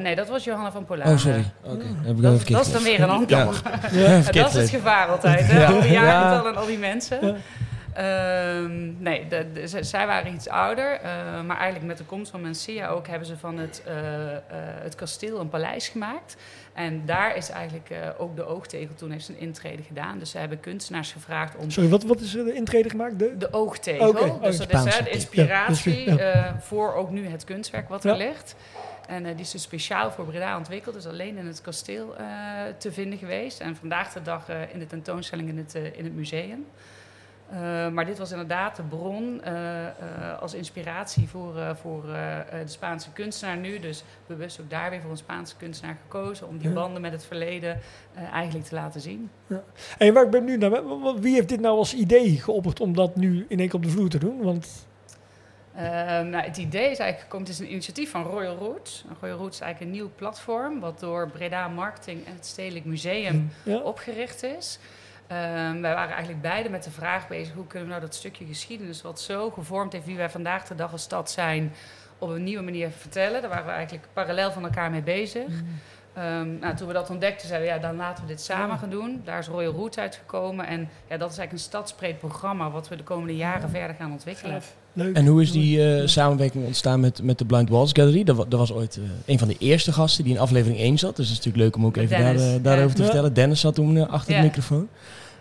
nee, 0.00 0.14
dat 0.14 0.28
was 0.28 0.44
Johanna 0.44 0.72
van 0.72 0.84
Polaren. 0.84 1.12
Oh, 1.12 1.18
sorry. 1.18 1.44
Dat, 2.20 2.48
dat 2.48 2.66
is 2.66 2.72
dan 2.72 2.82
weer 2.82 3.00
een 3.00 3.10
ander. 3.10 3.30
Ja. 3.92 4.20
Dat 4.32 4.48
is 4.48 4.54
het 4.54 4.70
gevaar 4.70 5.08
altijd, 5.08 5.46
hè? 5.46 5.58
Ja. 5.60 5.72
Al 5.72 5.80
die 5.80 5.96
en 5.96 6.56
al 6.56 6.66
die 6.66 6.78
mensen. 6.78 7.36
Ehm, 7.94 9.02
nee, 9.02 9.28
de, 9.28 9.46
de- 9.52 9.66
z- 9.66 9.78
zij 9.80 10.06
waren 10.06 10.34
iets 10.34 10.48
ouder. 10.48 10.92
eh, 10.92 11.42
maar 11.42 11.56
eigenlijk 11.56 11.86
met 11.86 11.98
de 11.98 12.04
komst 12.04 12.30
van 12.30 12.40
Mencia 12.40 12.88
ook 12.88 13.06
hebben 13.06 13.26
ze 13.26 13.36
van 13.38 13.58
het, 13.58 13.82
eh, 13.86 14.32
eh, 14.36 14.40
het 14.82 14.94
kasteel 14.94 15.40
een 15.40 15.48
paleis 15.48 15.88
gemaakt. 15.88 16.36
En 16.72 17.02
daar 17.06 17.36
is 17.36 17.50
eigenlijk 17.50 17.90
eh, 17.90 17.98
ook 18.18 18.36
de 18.36 18.44
oogtegel 18.44 18.94
toen 18.94 19.10
heeft 19.10 19.24
zijn 19.24 19.38
intrede 19.38 19.82
gedaan. 19.82 20.18
Dus 20.18 20.30
ze 20.30 20.38
hebben 20.38 20.60
kunstenaars 20.60 21.12
gevraagd 21.12 21.56
om 21.56 21.70
Sorry, 21.70 21.88
wat, 21.88 22.02
wat 22.02 22.20
is 22.20 22.34
er 22.34 22.44
de 22.44 22.52
intrede 22.54 22.90
gemaakt? 22.90 23.18
De? 23.18 23.36
de 23.36 23.52
oogtegel. 23.52 24.08
Oké, 24.08 24.18
Dus 24.40 24.60
oh, 24.60 24.66
dat 24.68 24.86
is 24.86 24.94
hè, 24.96 25.02
de 25.04 25.10
inspiratie 25.10 26.04
Ja, 26.10 26.14
ja. 26.16 26.32
eh, 26.32 26.52
voor 26.60 26.94
ook 26.94 27.10
nu 27.10 27.26
het 27.26 27.44
kunstwerk 27.44 27.88
wat 27.88 28.04
er 28.04 28.10
Ja. 28.10 28.16
ligt. 28.16 28.56
En 29.08 29.24
eh, 29.26 29.30
die 29.32 29.40
is 29.40 29.50
dus 29.50 29.62
speciaal 29.62 30.10
voor 30.10 30.24
Breda 30.24 30.56
ontwikkeld. 30.56 30.94
Dus 30.94 31.06
alleen 31.06 31.36
in 31.36 31.46
het 31.46 31.60
kasteel 31.60 32.16
eh, 32.16 32.24
te 32.78 32.92
vinden 32.92 33.18
geweest. 33.18 33.60
En 33.60 33.76
vandaag 33.76 34.12
de 34.12 34.22
dag 34.22 34.48
eh, 34.48 34.56
in 34.72 34.78
de 34.78 34.86
tentoonstelling 34.86 35.48
in 35.48 35.58
het, 35.58 35.74
in 35.74 36.04
het 36.04 36.14
museum. 36.14 36.66
Eh, 37.52 37.88
maar 37.88 38.06
dit 38.06 38.18
was 38.18 38.30
inderdaad 38.30 38.76
de 38.76 38.82
bron 38.82 39.42
eh, 39.42 39.86
eh, 39.86 39.92
als 40.40 40.54
inspiratie 40.54 41.28
voor, 41.28 41.76
voor 41.82 42.02
de 42.02 42.62
Spaanse 42.64 43.10
kunstenaar 43.12 43.56
nu. 43.56 43.78
Dus 43.78 44.04
bewust 44.26 44.60
ook 44.60 44.70
daar 44.70 44.90
weer 44.90 45.00
voor 45.00 45.10
een 45.10 45.16
Spaanse 45.16 45.56
kunstenaar 45.56 45.96
gekozen. 46.02 46.48
Om 46.48 46.58
die 46.58 46.68
Ja. 46.68 46.74
banden 46.74 47.02
met 47.02 47.12
het 47.12 47.24
verleden 47.24 47.80
eigenlijk 48.32 48.66
te 48.66 48.74
laten 48.74 49.00
zien. 49.00 49.30
En 49.98 50.14
waar 50.14 50.24
ik 50.24 50.30
ben 50.30 50.44
nu 50.44 50.56
naar, 50.56 50.82
wie 51.20 51.34
heeft 51.34 51.48
dit 51.48 51.60
nou 51.60 51.76
als 51.76 51.94
idee 51.94 52.40
geopperd 52.40 52.80
om 52.80 52.94
dat 52.94 53.16
nu 53.16 53.46
in 53.48 53.58
één 53.58 53.68
keer 53.68 53.76
op 53.76 53.82
de 53.82 53.90
vloer 53.90 54.08
te 54.08 54.18
doen? 54.18 54.42
Want 54.42 54.86
nou, 55.74 56.36
het 56.36 56.56
idee 56.56 56.90
is 56.90 56.98
eigenlijk 56.98 57.20
gekomen, 57.20 57.46
het 57.46 57.54
is 57.54 57.60
een 57.60 57.70
initiatief 57.70 58.10
van 58.10 58.22
Royal 58.22 58.56
Roots. 58.56 59.04
En 59.08 59.16
Royal 59.20 59.38
Roots 59.38 59.54
is 59.54 59.62
eigenlijk 59.62 59.92
een 59.92 59.98
nieuw 60.00 60.10
platform 60.16 60.80
wat 60.80 61.00
door 61.00 61.30
Breda 61.30 61.68
Marketing 61.68 62.26
en 62.26 62.34
het 62.34 62.46
Stedelijk 62.46 62.84
Museum 62.84 63.50
ja, 63.62 63.78
opgericht 63.78 64.42
is. 64.42 64.78
Ehm, 65.32 65.80
wij 65.80 65.94
waren 65.94 66.10
eigenlijk 66.12 66.42
beide 66.42 66.68
met 66.68 66.84
de 66.84 66.90
vraag 66.90 67.28
bezig, 67.28 67.54
hoe 67.54 67.66
kunnen 67.66 67.88
we 67.88 67.94
nou 67.94 68.04
dat 68.06 68.14
stukje 68.14 68.44
geschiedenis 68.44 69.02
wat 69.02 69.20
zo 69.20 69.50
gevormd 69.50 69.92
heeft 69.92 70.06
wie 70.06 70.16
wij 70.16 70.30
vandaag 70.30 70.66
de 70.66 70.74
dag 70.74 70.92
als 70.92 71.02
stad 71.02 71.30
zijn, 71.30 71.72
op 72.18 72.28
een 72.28 72.44
nieuwe 72.44 72.62
manier 72.62 72.90
vertellen. 72.98 73.40
Daar 73.40 73.50
waren 73.50 73.66
we 73.66 73.70
eigenlijk 73.72 74.08
parallel 74.12 74.52
van 74.52 74.64
elkaar 74.64 74.90
mee 74.90 75.02
bezig. 75.02 75.46
Ehm, 76.14 76.58
nou, 76.60 76.76
toen 76.76 76.86
we 76.86 76.92
dat 76.92 77.10
ontdekten, 77.10 77.48
zeiden 77.48 77.68
we, 77.68 77.74
ja, 77.74 77.80
dan 77.80 77.96
laten 77.96 78.22
we 78.24 78.30
dit 78.30 78.40
samen 78.40 78.78
gaan 78.78 78.90
doen. 78.90 79.20
Daar 79.24 79.38
is 79.38 79.46
Royal 79.46 79.72
Roots 79.72 79.98
uitgekomen. 79.98 80.66
En 80.66 80.80
ja, 80.80 81.16
dat 81.16 81.30
is 81.30 81.38
eigenlijk 81.38 81.52
een 81.52 81.58
stadsbreed 81.58 82.18
programma 82.18 82.70
wat 82.70 82.88
we 82.88 82.96
de 82.96 83.02
komende 83.02 83.36
jaren 83.36 83.70
verder 83.70 83.96
gaan 83.98 84.12
ontwikkelen. 84.12 84.60
leuk. 84.92 85.16
En 85.16 85.26
hoe 85.26 85.42
is 85.42 85.52
die 85.52 85.94
eh, 85.96 86.06
samenwerking 86.06 86.64
ontstaan 86.64 87.00
met, 87.00 87.22
met 87.22 87.38
de 87.38 87.44
Blind 87.44 87.68
Walls 87.68 87.90
Gallery? 87.92 88.24
Dat, 88.24 88.36
dat 88.36 88.58
was 88.58 88.72
ooit 88.72 88.96
eh, 88.96 89.02
een 89.26 89.38
van 89.38 89.48
de 89.48 89.56
eerste 89.58 89.92
gasten 89.92 90.24
die 90.24 90.34
in 90.34 90.40
aflevering 90.40 90.80
1 90.80 90.98
zat. 90.98 91.16
Dus 91.16 91.28
het 91.28 91.38
is 91.38 91.44
natuurlijk 91.44 91.64
leuk 91.64 91.76
om 91.76 91.86
ook 91.86 91.96
Met 91.96 92.04
even 92.10 92.18
daar, 92.24 92.34
eh, 92.34 92.62
daarover 92.62 92.88
ja. 92.88 92.94
te 92.94 93.00
Ja. 93.00 93.04
vertellen. 93.04 93.32
Dennis 93.34 93.60
zat 93.60 93.74
toen 93.74 94.08
achter 94.08 94.32
Ja. 94.32 94.40
de 94.40 94.46
microfoon. 94.46 94.88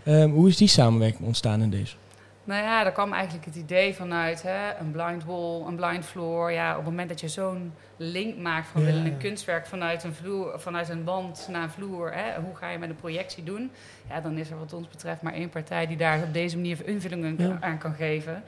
Ehm, 0.04 0.30
hoe 0.30 0.47
is 0.47 0.58
die 0.58 0.68
samenwerking 0.68 1.28
ontstaan 1.28 1.62
in 1.62 1.70
deze? 1.70 1.95
Nou 2.44 2.64
ja, 2.64 2.84
daar 2.84 2.92
kwam 2.92 3.14
eigenlijk 3.14 3.46
het 3.46 3.56
idee 3.56 3.94
vanuit 3.96 4.42
hè, 4.42 4.76
een 4.80 4.92
blind 4.92 5.24
wall, 5.26 5.62
een 5.68 5.76
blind 5.76 6.06
floor. 6.06 6.52
Ja, 6.52 6.70
op 6.72 6.76
het 6.78 6.86
moment 6.86 7.10
dat 7.10 7.20
je 7.20 7.28
zo'n 7.28 7.74
link 7.98 8.38
maakt 8.38 8.68
van 8.68 8.82
Ja, 8.82 8.88
willen 8.88 9.06
een 9.06 9.12
ja. 9.12 9.18
kunstwerk 9.18 9.66
vanuit 9.66 10.04
een, 10.04 10.14
vloer, 10.14 10.60
vanuit 10.60 10.89
een 10.89 11.04
wand 11.04 11.48
naar 11.52 11.64
een 11.64 11.70
vloer, 11.70 12.14
hè, 12.14 12.42
hoe 12.42 12.56
ga 12.56 12.70
je 12.70 12.78
met 12.78 12.89
een 12.89 12.96
projectie 12.96 13.44
doen? 13.44 13.72
Ja, 14.10 14.22
dan 14.22 14.38
is 14.38 14.50
er 14.50 14.58
wat 14.60 14.74
ons 14.74 14.88
betreft 14.88 15.22
maar 15.22 15.34
één 15.34 15.50
partij 15.50 15.88
die 15.88 15.98
daar 15.98 16.24
op 16.24 16.34
deze 16.34 16.56
manier 16.56 16.78
invulling 16.86 17.26
aan- 17.26 17.48
Ja. 17.48 17.58
aan 17.60 17.78
kan 17.78 17.94
geven. 17.94 18.44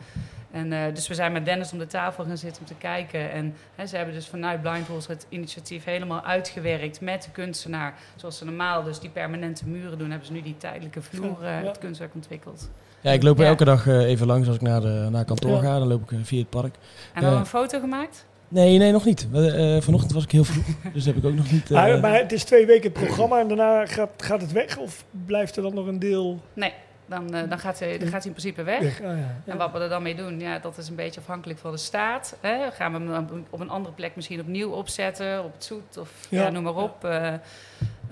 En, 0.52 0.74
eh, 0.74 0.94
dus 0.94 1.08
we 1.08 1.14
zijn 1.14 1.32
met 1.32 1.46
Dennis 1.46 1.72
om 1.72 1.78
de 1.80 1.88
tafel 1.88 2.24
gaan 2.26 2.38
zitten 2.38 2.62
om 2.62 2.68
te 2.68 2.76
kijken. 2.76 3.32
En 3.32 3.56
hè, 3.76 3.86
ze 3.86 3.96
hebben 3.96 4.14
dus 4.16 4.28
vanuit 4.28 4.62
Blind 4.62 4.88
Walls 4.88 5.08
het 5.08 5.26
initiatief 5.30 5.84
helemaal 5.84 6.24
uitgewerkt 6.24 7.02
met 7.02 7.24
de 7.24 7.30
kunstenaar. 7.32 7.94
Zoals 8.16 8.38
ze 8.38 8.46
normaal 8.46 8.84
dus 8.84 9.00
die 9.00 9.10
permanente 9.10 9.68
muren 9.68 9.98
doen, 9.98 10.10
hebben 10.10 10.28
ze 10.28 10.34
nu 10.34 10.42
die 10.42 10.58
tijdelijke 10.58 11.02
vloer, 11.02 11.44
eh, 11.44 11.62
het 11.62 11.78
kunstwerk 11.78 12.14
ontwikkeld. 12.16 12.70
Ja, 13.04 13.12
ik 13.12 13.24
loop 13.24 13.38
Ja. 13.38 13.46
elke 13.46 13.66
dag 13.66 13.88
eh, 13.88 13.98
even 14.10 14.28
langs 14.28 14.48
als 14.48 14.56
ik 14.56 14.62
naar, 14.62 14.82
de, 14.82 15.08
naar 15.12 15.26
kantoor 15.26 15.52
Ja. 15.52 15.60
ga. 15.62 15.80
Dan 15.80 15.88
loop 15.88 16.02
ik 16.04 16.12
eh, 16.12 16.18
via 16.24 16.40
het 16.40 16.50
park. 16.50 16.76
En 17.14 17.22
dan 17.22 17.32
Ja. 17.32 17.40
een 17.40 17.46
foto 17.46 17.80
gemaakt? 17.80 18.26
Nee, 18.48 18.78
nee, 18.78 18.92
nog 18.92 19.06
niet. 19.06 19.28
Eh, 19.34 19.82
vanochtend 19.82 20.12
was 20.14 20.24
ik 20.24 20.32
heel 20.32 20.44
vroeg. 20.44 20.66
dus 20.94 21.06
heb 21.06 21.16
ik 21.16 21.26
ook 21.26 21.34
nog 21.34 21.52
niet... 21.52 21.66
eh, 21.72 21.72
maar, 21.78 22.00
maar 22.00 22.14
het 22.18 22.32
is 22.32 22.44
twee 22.44 22.66
weken 22.66 22.92
het 22.92 23.04
programma 23.06 23.40
en 23.40 23.48
daarna 23.48 23.86
gaat, 23.86 24.10
gaat 24.18 24.42
het 24.42 24.52
weg? 24.52 24.78
Of 24.78 25.04
blijft 25.26 25.56
er 25.56 25.62
dan 25.64 25.74
nog 25.74 25.88
een 25.88 26.00
deel 26.00 26.40
Nee, 26.54 26.74
dan, 27.06 27.34
eh, 27.34 27.50
dan, 27.50 27.60
gaat, 27.60 27.80
hij, 27.80 27.98
dan 27.98 28.08
gaat 28.08 28.24
hij 28.24 28.32
in 28.34 28.38
principe 28.42 28.64
weg. 28.64 28.80
weg? 28.82 29.02
Ah, 29.02 29.18
ja. 29.18 29.36
En 29.46 29.58
wat 29.58 29.72
we 29.72 29.80
er 29.80 29.90
dan 29.90 30.04
mee 30.04 30.16
doen, 30.16 30.40
ja, 30.40 30.60
dat 30.60 30.78
is 30.78 30.88
een 30.90 30.96
beetje 30.96 31.20
afhankelijk 31.20 31.60
van 31.60 31.72
de 31.72 31.78
staat. 31.78 32.38
Hè. 32.42 32.72
Gaan 32.72 32.92
we 32.92 32.98
hem 32.98 33.08
dan 33.28 33.46
op 33.50 33.60
een 33.60 33.70
andere 33.70 33.96
plek 33.96 34.16
misschien 34.16 34.40
opnieuw 34.40 34.70
opzetten, 34.70 35.44
op 35.44 35.54
het 35.54 35.64
zoet 35.64 35.98
of 35.98 36.10
ja. 36.30 36.42
Ja. 36.44 36.50
noem 36.50 36.64
maar 36.64 36.76
op. 36.76 37.08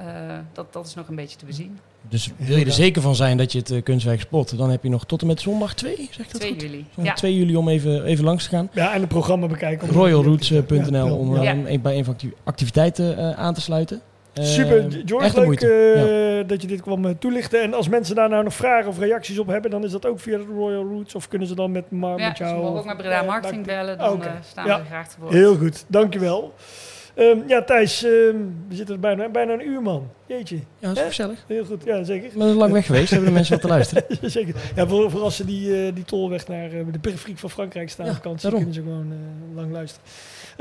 Eh, 0.07 0.35
dat, 0.53 0.73
dat 0.73 0.85
is 0.85 0.93
nog 0.93 1.07
een 1.07 1.15
beetje 1.15 1.37
te 1.37 1.45
bezien. 1.45 1.79
Dus 2.09 2.29
wil 2.37 2.57
je 2.57 2.65
er 2.65 2.71
zeker 2.71 3.01
van 3.01 3.15
zijn 3.15 3.37
dat 3.37 3.51
je 3.51 3.57
het 3.59 3.71
eh, 3.71 3.83
kunstwerk 3.83 4.19
spot, 4.19 4.57
dan 4.57 4.69
heb 4.69 4.83
je 4.83 4.89
nog 4.89 5.05
tot 5.05 5.21
en 5.21 5.27
met 5.27 5.41
zondag 5.41 5.73
2, 5.73 6.07
zeg 6.11 6.27
dat 6.27 6.41
2 6.41 6.51
goed? 6.51 6.61
juli. 6.61 6.85
Zondag 6.95 7.13
Ja. 7.13 7.19
2 7.19 7.35
juli 7.37 7.55
om 7.55 7.69
even, 7.69 8.03
even 8.05 8.23
langs 8.23 8.43
te 8.43 8.49
gaan. 8.49 8.69
Ja, 8.73 8.93
en 8.93 8.99
het 8.99 9.09
programma 9.09 9.47
bekijken. 9.47 9.87
op- 9.89 9.93
Royalroots.nl 9.95 11.05
Ja, 11.05 11.11
om 11.13 11.33
ja. 11.33 11.37
eh, 11.39 11.43
Ja. 11.43 11.69
een- 11.71 11.81
bij 11.81 11.97
een 11.97 12.05
van 12.05 12.13
die 12.17 12.33
activiteiten 12.43 13.17
eh, 13.17 13.31
aan 13.39 13.53
te 13.53 13.61
sluiten. 13.61 14.01
Eh, 14.33 14.43
Super, 14.43 15.01
George, 15.05 15.35
leuk 15.35 15.45
moeite. 15.45 15.67
eh, 16.41 16.47
dat 16.47 16.61
je 16.61 16.67
dit 16.67 16.81
kwam 16.81 17.19
toelichten. 17.19 17.61
En 17.61 17.73
als 17.73 17.89
mensen 17.89 18.15
daar 18.15 18.29
nou 18.29 18.43
nog 18.43 18.53
vragen 18.53 18.89
of 18.89 18.99
reacties 18.99 19.39
op 19.39 19.47
hebben, 19.47 19.71
dan 19.71 19.83
is 19.83 19.91
dat 19.91 20.05
ook 20.05 20.19
via 20.19 20.37
de 20.37 20.45
Royal 20.55 20.83
Roots. 20.83 21.15
Of 21.15 21.27
kunnen 21.27 21.47
ze 21.47 21.55
dan 21.55 21.71
met, 21.71 21.91
Mar 21.91 22.19
Ja, 22.19 22.27
met 22.27 22.37
ze 22.37 22.43
jou... 22.43 22.55
mogen 22.55 22.71
of- 22.73 22.79
ook 22.79 22.85
met 22.85 22.97
Breda 22.97 23.19
Ja, 23.21 23.23
Marketing 23.25 23.65
bellen, 23.65 23.97
dan 23.97 24.09
Oké. 24.13 24.25
eh, 24.27 24.31
staan 24.49 24.65
Ja. 24.67 24.79
we 24.79 24.85
graag 24.85 25.07
te 25.07 25.15
woord. 25.19 25.33
Heel 25.33 25.55
goed, 25.57 25.85
dankjewel. 25.87 26.53
Ehm 27.15 27.37
ja, 27.47 27.63
Thijs, 27.63 28.03
ehm, 28.03 28.35
we 28.67 28.75
zitten 28.75 28.95
er 28.95 29.01
bijna, 29.01 29.29
bijna 29.29 29.53
een 29.53 29.67
uur, 29.67 29.81
man. 29.81 30.07
Jeetje, 30.25 30.55
Ja, 30.79 30.87
dat 30.87 30.97
is 30.97 31.03
gezellig. 31.03 31.43
heel 31.47 31.65
goed. 31.65 31.83
Ja, 31.85 32.03
zeker. 32.03 32.29
Maar 32.33 32.45
dat 32.45 32.55
is 32.55 32.61
lang 32.61 32.71
weg 32.73 32.85
geweest, 32.85 33.09
hebben 33.09 33.27
de 33.29 33.33
mensen 33.35 33.53
wat 33.53 33.61
te 33.61 33.67
luisteren. 33.67 34.03
zeker. 34.31 34.55
Ja, 34.75 34.87
voor, 34.87 35.11
voor 35.11 35.21
als 35.21 35.35
ze 35.35 35.45
die, 35.45 35.85
eh, 35.87 35.95
die 35.95 36.03
tolweg 36.05 36.47
naar 36.47 36.71
eh, 36.71 36.79
de 36.91 36.99
periferiek 36.99 37.37
van 37.37 37.49
Frankrijk 37.49 37.89
staan 37.89 38.05
Ja, 38.05 38.11
op 38.11 38.17
vakantie, 38.17 38.41
daarom. 38.49 38.59
kunnen 38.63 38.83
ze 38.83 38.89
gewoon 38.89 39.11
eh, 39.11 39.55
lang 39.55 39.71
luisteren. 39.71 40.07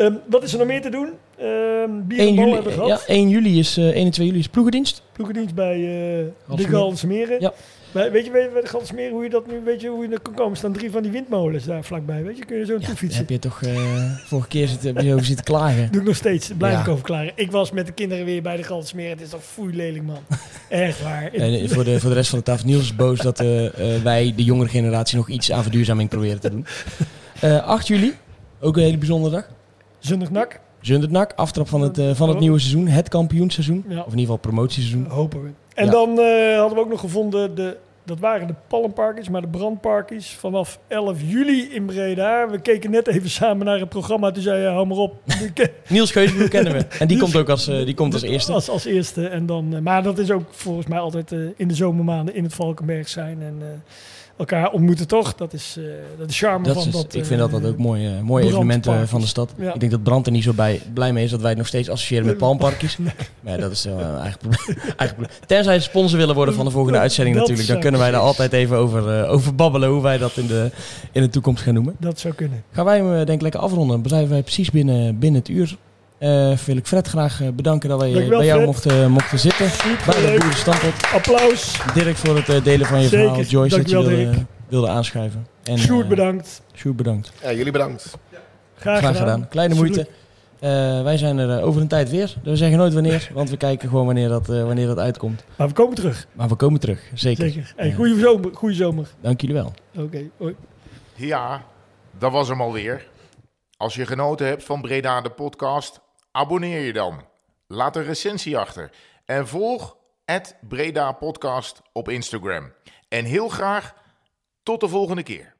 Ehm, 0.00 0.12
wat 0.26 0.42
is 0.42 0.52
er 0.52 0.58
nog 0.58 0.66
meer 0.66 0.80
te 0.82 0.90
doen? 0.90 1.08
Ehm 1.38 1.90
bier 2.06 2.18
1 2.18 2.28
en 2.28 2.34
bal 2.34 2.44
juli, 2.44 2.54
hebben 2.54 2.72
we 2.72 2.78
ja, 2.78 2.84
gehad. 2.84 3.04
1 3.06 3.28
juli 3.28 3.58
is, 3.58 3.76
eh 3.76 3.84
1 3.84 4.04
en 4.04 4.10
2 4.10 4.26
juli 4.26 4.38
is 4.38 4.48
ploegendienst. 4.48 5.02
Ploegendienst 5.12 5.54
bij 5.54 5.74
eh 5.74 6.56
de. 6.56 6.68
Galsmeren. 6.68 7.40
Ja. 7.40 7.52
Maar 7.92 8.10
weet 8.12 8.24
je 8.24 8.30
weet 8.30 8.44
je 8.44 8.50
bij 8.52 8.60
de 8.62 8.68
Galsmeren 8.68 9.12
hoe 9.12 9.22
je 9.22 9.30
dat 9.30 9.46
nu, 9.46 9.60
weet 9.64 9.80
je 9.80 9.88
hoe 9.88 10.06
je 10.06 10.12
er 10.12 10.20
kan 10.20 10.34
komen? 10.34 10.50
Er 10.50 10.56
staan 10.56 10.72
drie 10.72 10.90
van 10.90 11.02
die 11.02 11.10
windmolens 11.10 11.64
daar 11.64 11.84
vlakbij, 11.84 12.22
weet 12.22 12.38
je? 12.38 12.44
Kun 12.44 12.56
je 12.58 12.64
zo 12.64 12.76
Ja, 12.80 12.86
fietsen? 12.86 13.20
heb 13.20 13.30
je 13.30 13.38
toch 13.38 13.62
eh, 13.62 13.76
vorige 14.24 14.48
keer 14.48 14.68
zitten, 14.68 14.94
heb 14.96 15.04
je 15.04 15.12
over 15.12 15.26
zitten 15.26 15.44
klagen. 15.44 15.88
Doe 15.92 16.00
ik 16.00 16.06
nog 16.06 16.16
steeds, 16.16 16.50
blijf 16.58 16.74
Ja. 16.74 16.80
ik 16.80 16.88
over 16.88 17.04
klaren. 17.04 17.32
Ik 17.34 17.50
was 17.50 17.70
met 17.70 17.86
de 17.86 17.92
kinderen 17.92 18.24
weer 18.24 18.42
bij 18.42 18.56
de 18.56 18.62
Galsmeren. 18.62 19.10
Het 19.10 19.20
is 19.20 19.28
toch 19.28 19.44
foei 19.44 19.76
lelijk, 19.76 20.04
man. 20.04 20.18
Echt 20.68 21.02
waar. 21.02 21.32
En 21.32 21.68
voor, 21.70 21.84
de, 21.84 22.00
voor 22.00 22.10
de 22.10 22.16
rest 22.16 22.30
van 22.30 22.38
de 22.38 22.44
tafel, 22.44 22.66
Niels 22.66 22.82
is 22.82 22.96
boos 22.96 23.18
dat 23.18 23.38
wij, 24.02 24.32
de 24.36 24.44
jongere 24.44 24.68
generatie, 24.68 25.16
nog 25.16 25.28
iets 25.28 25.52
aan 25.52 25.62
verduurzaming 25.62 26.08
proberen 26.08 26.40
te 26.40 26.50
doen. 26.50 26.66
Eh 27.40 27.66
8 27.66 27.86
juli, 27.86 28.14
ook 28.60 28.76
een 28.76 28.82
hele 28.82 28.98
bijzondere 28.98 29.34
dag. 29.34 29.48
Zondag 30.00 30.30
nak, 30.30 30.60
Zundert-Nak, 30.80 31.32
aftrap 31.36 31.68
van 31.68 31.80
het, 31.80 31.98
eh, 31.98 32.10
van 32.14 32.28
het 32.28 32.38
nieuwe 32.38 32.58
seizoen, 32.58 32.86
het 32.86 33.08
kampioenseizoen. 33.08 33.84
Ja. 33.88 33.98
Of 33.98 34.12
in 34.12 34.18
ieder 34.18 34.20
geval 34.20 34.36
promotieseizoen. 34.36 35.06
hopen 35.08 35.42
we. 35.42 35.48
En 35.74 35.84
Ja. 35.84 35.90
dan 35.90 36.18
eh, 36.18 36.58
hadden 36.58 36.74
we 36.78 36.84
ook 36.84 36.88
nog 36.90 37.00
gevonden, 37.00 37.54
de, 37.54 37.76
dat 38.04 38.18
waren 38.18 38.46
de 38.46 38.54
palmparkies, 38.68 39.28
maar 39.28 39.40
de 39.40 39.48
brandparkies 39.48 40.30
vanaf 40.30 40.78
11 40.88 41.18
juli 41.22 41.68
in 41.72 41.86
Breda. 41.86 42.48
We 42.50 42.60
keken 42.60 42.90
net 42.90 43.06
even 43.06 43.30
samen 43.30 43.66
naar 43.66 43.78
het 43.80 43.88
programma. 43.88 44.30
Toen 44.30 44.42
zei 44.42 44.60
je, 44.62 44.68
hou 44.68 44.86
maar 44.86 44.96
op. 44.96 45.14
Niels 45.88 46.10
Geusbroek 46.12 46.50
kennen 46.50 46.72
we. 46.72 46.86
En 46.98 47.08
die 47.08 47.18
komt 47.18 47.36
ook 47.36 47.48
als, 47.48 47.68
eh, 47.68 47.84
die 47.84 47.94
komt 47.94 48.12
als 48.12 48.22
eerste. 48.32 48.52
Als, 48.52 48.68
als 48.68 48.84
eerste. 48.84 49.28
En 49.28 49.46
dan, 49.46 49.82
maar 49.82 50.02
dat 50.02 50.18
is 50.18 50.30
ook 50.30 50.44
volgens 50.50 50.86
mij 50.86 50.98
altijd 50.98 51.32
in 51.56 51.68
de 51.68 51.74
zomermaanden 51.74 52.34
in 52.34 52.44
het 52.44 52.54
Valkenberg 52.54 53.08
zijn. 53.08 53.42
En 53.42 53.82
elkaar 54.40 54.70
ontmoeten 54.70 55.08
toch. 55.08 55.34
Dat 55.34 55.52
is 55.52 55.76
eh 55.78 55.84
dat 56.18 56.30
is 56.30 56.38
charme 56.38 56.64
Dat 56.64 56.74
van 56.74 56.86
is, 56.86 56.92
dat. 56.92 57.14
ik 57.14 57.24
vind 57.24 57.40
dat 57.40 57.50
dat 57.50 57.64
ook 57.64 57.78
mooie, 57.78 58.08
eh, 58.08 58.20
mooie 58.20 58.44
evenementen 58.44 59.08
van 59.08 59.20
de 59.20 59.26
stad. 59.26 59.54
Ja. 59.58 59.74
Ik 59.74 59.80
denk 59.80 59.92
dat 59.92 60.02
Brand 60.02 60.26
er 60.26 60.32
niet 60.32 60.42
zo 60.42 60.52
bij, 60.52 60.80
blij 60.94 61.12
mee 61.12 61.24
is 61.24 61.30
dat 61.30 61.40
wij 61.40 61.48
het 61.48 61.58
nog 61.58 61.66
steeds 61.66 61.88
associëren 61.88 62.26
met 62.26 62.36
palmparkjes. 62.36 62.96
Maar 63.40 63.52
ja, 63.52 63.58
dat 63.58 63.70
is 63.70 63.84
een 63.84 63.98
eigen 63.98 64.38
probleem, 64.38 64.76
eigen 64.96 65.16
probleem. 65.16 65.38
Tenzij 65.46 65.78
ze 65.78 65.82
sponsor 65.82 66.18
willen 66.18 66.34
worden 66.34 66.54
van 66.54 66.64
de 66.64 66.70
volgende 66.70 66.98
uitzending 66.98 67.36
dat 67.36 67.44
natuurlijk. 67.48 67.72
Dan 67.72 67.82
kunnen 67.82 68.00
wij 68.00 68.10
daar 68.10 68.20
altijd 68.20 68.52
even 68.52 68.76
over, 68.76 69.20
eh, 69.20 69.32
over 69.32 69.54
babbelen 69.54 69.88
hoe 69.88 70.02
wij 70.02 70.18
dat 70.18 70.36
in 70.36 70.46
de, 70.46 70.70
in 71.12 71.22
de 71.22 71.28
toekomst 71.28 71.62
gaan 71.62 71.74
noemen. 71.74 71.96
Dat 71.98 72.18
zou 72.18 72.34
kunnen. 72.34 72.64
Gaan 72.72 72.84
wij 72.84 72.96
hem 72.96 73.06
eh, 73.06 73.16
denk 73.16 73.28
ik 73.28 73.42
lekker 73.42 73.60
afronden. 73.60 73.88
Dan 73.88 74.02
blijven 74.02 74.30
wij 74.30 74.42
precies 74.42 74.70
binnen, 74.70 75.18
binnen 75.18 75.40
het 75.40 75.50
uur. 75.50 75.76
Eh, 76.20 76.56
wil 76.56 76.76
ik 76.76 76.86
Fred 76.86 77.08
graag 77.08 77.40
eh, 77.42 77.48
bedanken 77.48 77.88
dat 77.88 77.98
wij 78.00 78.08
eh, 78.08 78.14
Dankjewel, 78.14 78.38
bij 78.38 78.48
jou 78.48 78.64
mochten, 78.66 79.10
mochten 79.10 79.38
zitten. 79.38 79.70
Super 79.70 80.22
Bij 80.22 80.38
de. 80.38 80.92
Applaus. 81.14 81.78
Dirk 81.94 82.16
voor 82.16 82.36
het 82.36 82.48
eh, 82.48 82.64
delen 82.64 82.86
van 82.86 83.00
je 83.00 83.08
Zeker. 83.08 83.26
verhaal. 83.26 83.42
Joyce 83.44 83.76
dat 83.76 83.90
je 83.90 83.96
wilde, 83.96 84.32
wilde 84.68 84.88
aanschuiven. 84.88 85.46
En, 85.62 85.78
Sjoerd 85.78 86.02
eh, 86.02 86.08
bedankt. 86.08 86.62
Sjoerd 86.74 86.96
bedankt. 86.96 87.32
Ja, 87.42 87.52
jullie 87.52 87.72
bedankt. 87.72 88.18
Graag, 88.74 88.98
Graag 88.98 89.16
gedaan. 89.18 89.48
Kleine 89.48 89.74
moeite. 89.74 90.08
Eh, 90.60 91.02
wij 91.02 91.16
zijn 91.16 91.38
er 91.38 91.58
eh, 91.58 91.66
over 91.66 91.80
een 91.80 91.88
tijd 91.88 92.10
weer. 92.10 92.34
We 92.42 92.56
zeggen 92.56 92.78
nooit 92.78 92.94
wanneer, 92.94 93.30
want 93.34 93.50
we 93.50 93.56
kijken 93.56 93.88
gewoon 93.88 94.06
wanneer 94.06 94.28
dat, 94.28 94.48
eh, 94.50 94.64
wanneer 94.64 94.86
dat 94.86 94.98
uitkomt. 94.98 95.44
Maar 95.56 95.68
we 95.68 95.74
komen 95.74 95.94
terug. 95.94 96.26
Maar 96.32 96.48
we 96.48 96.54
komen 96.54 96.80
terug, 96.80 97.00
zeker. 97.14 97.44
Zeker. 97.50 97.72
Hey, 97.76 97.88
Ja. 97.88 97.94
goeie 97.94 98.18
zomer. 98.20 98.50
Goeie 98.54 98.74
zomer. 98.76 99.08
Dank 99.20 99.40
jullie 99.40 99.56
wel. 99.56 99.72
Oké. 99.96 100.22
hoi. 100.36 100.54
Ja, 101.14 101.62
dat 102.18 102.32
was 102.32 102.48
hem 102.48 102.60
alweer. 102.60 103.08
Als 103.76 103.94
je 103.94 104.06
genoten 104.06 104.46
hebt 104.46 104.64
van 104.64 104.80
Breda 104.80 105.20
de 105.20 105.30
podcast, 105.30 106.00
abonneer 106.32 106.80
je 106.80 106.92
dan. 106.92 107.28
Laat 107.66 107.96
een 107.96 108.04
recensie 108.04 108.58
achter. 108.58 108.90
En 109.24 109.48
volg 109.48 109.96
Breda 110.68 111.12
podcast 111.12 111.82
op 111.92 112.08
Instagram. 112.08 112.72
En 113.08 113.24
heel 113.24 113.48
graag 113.48 113.94
tot 114.62 114.80
de 114.80 114.88
volgende 114.88 115.22
keer. 115.22 115.54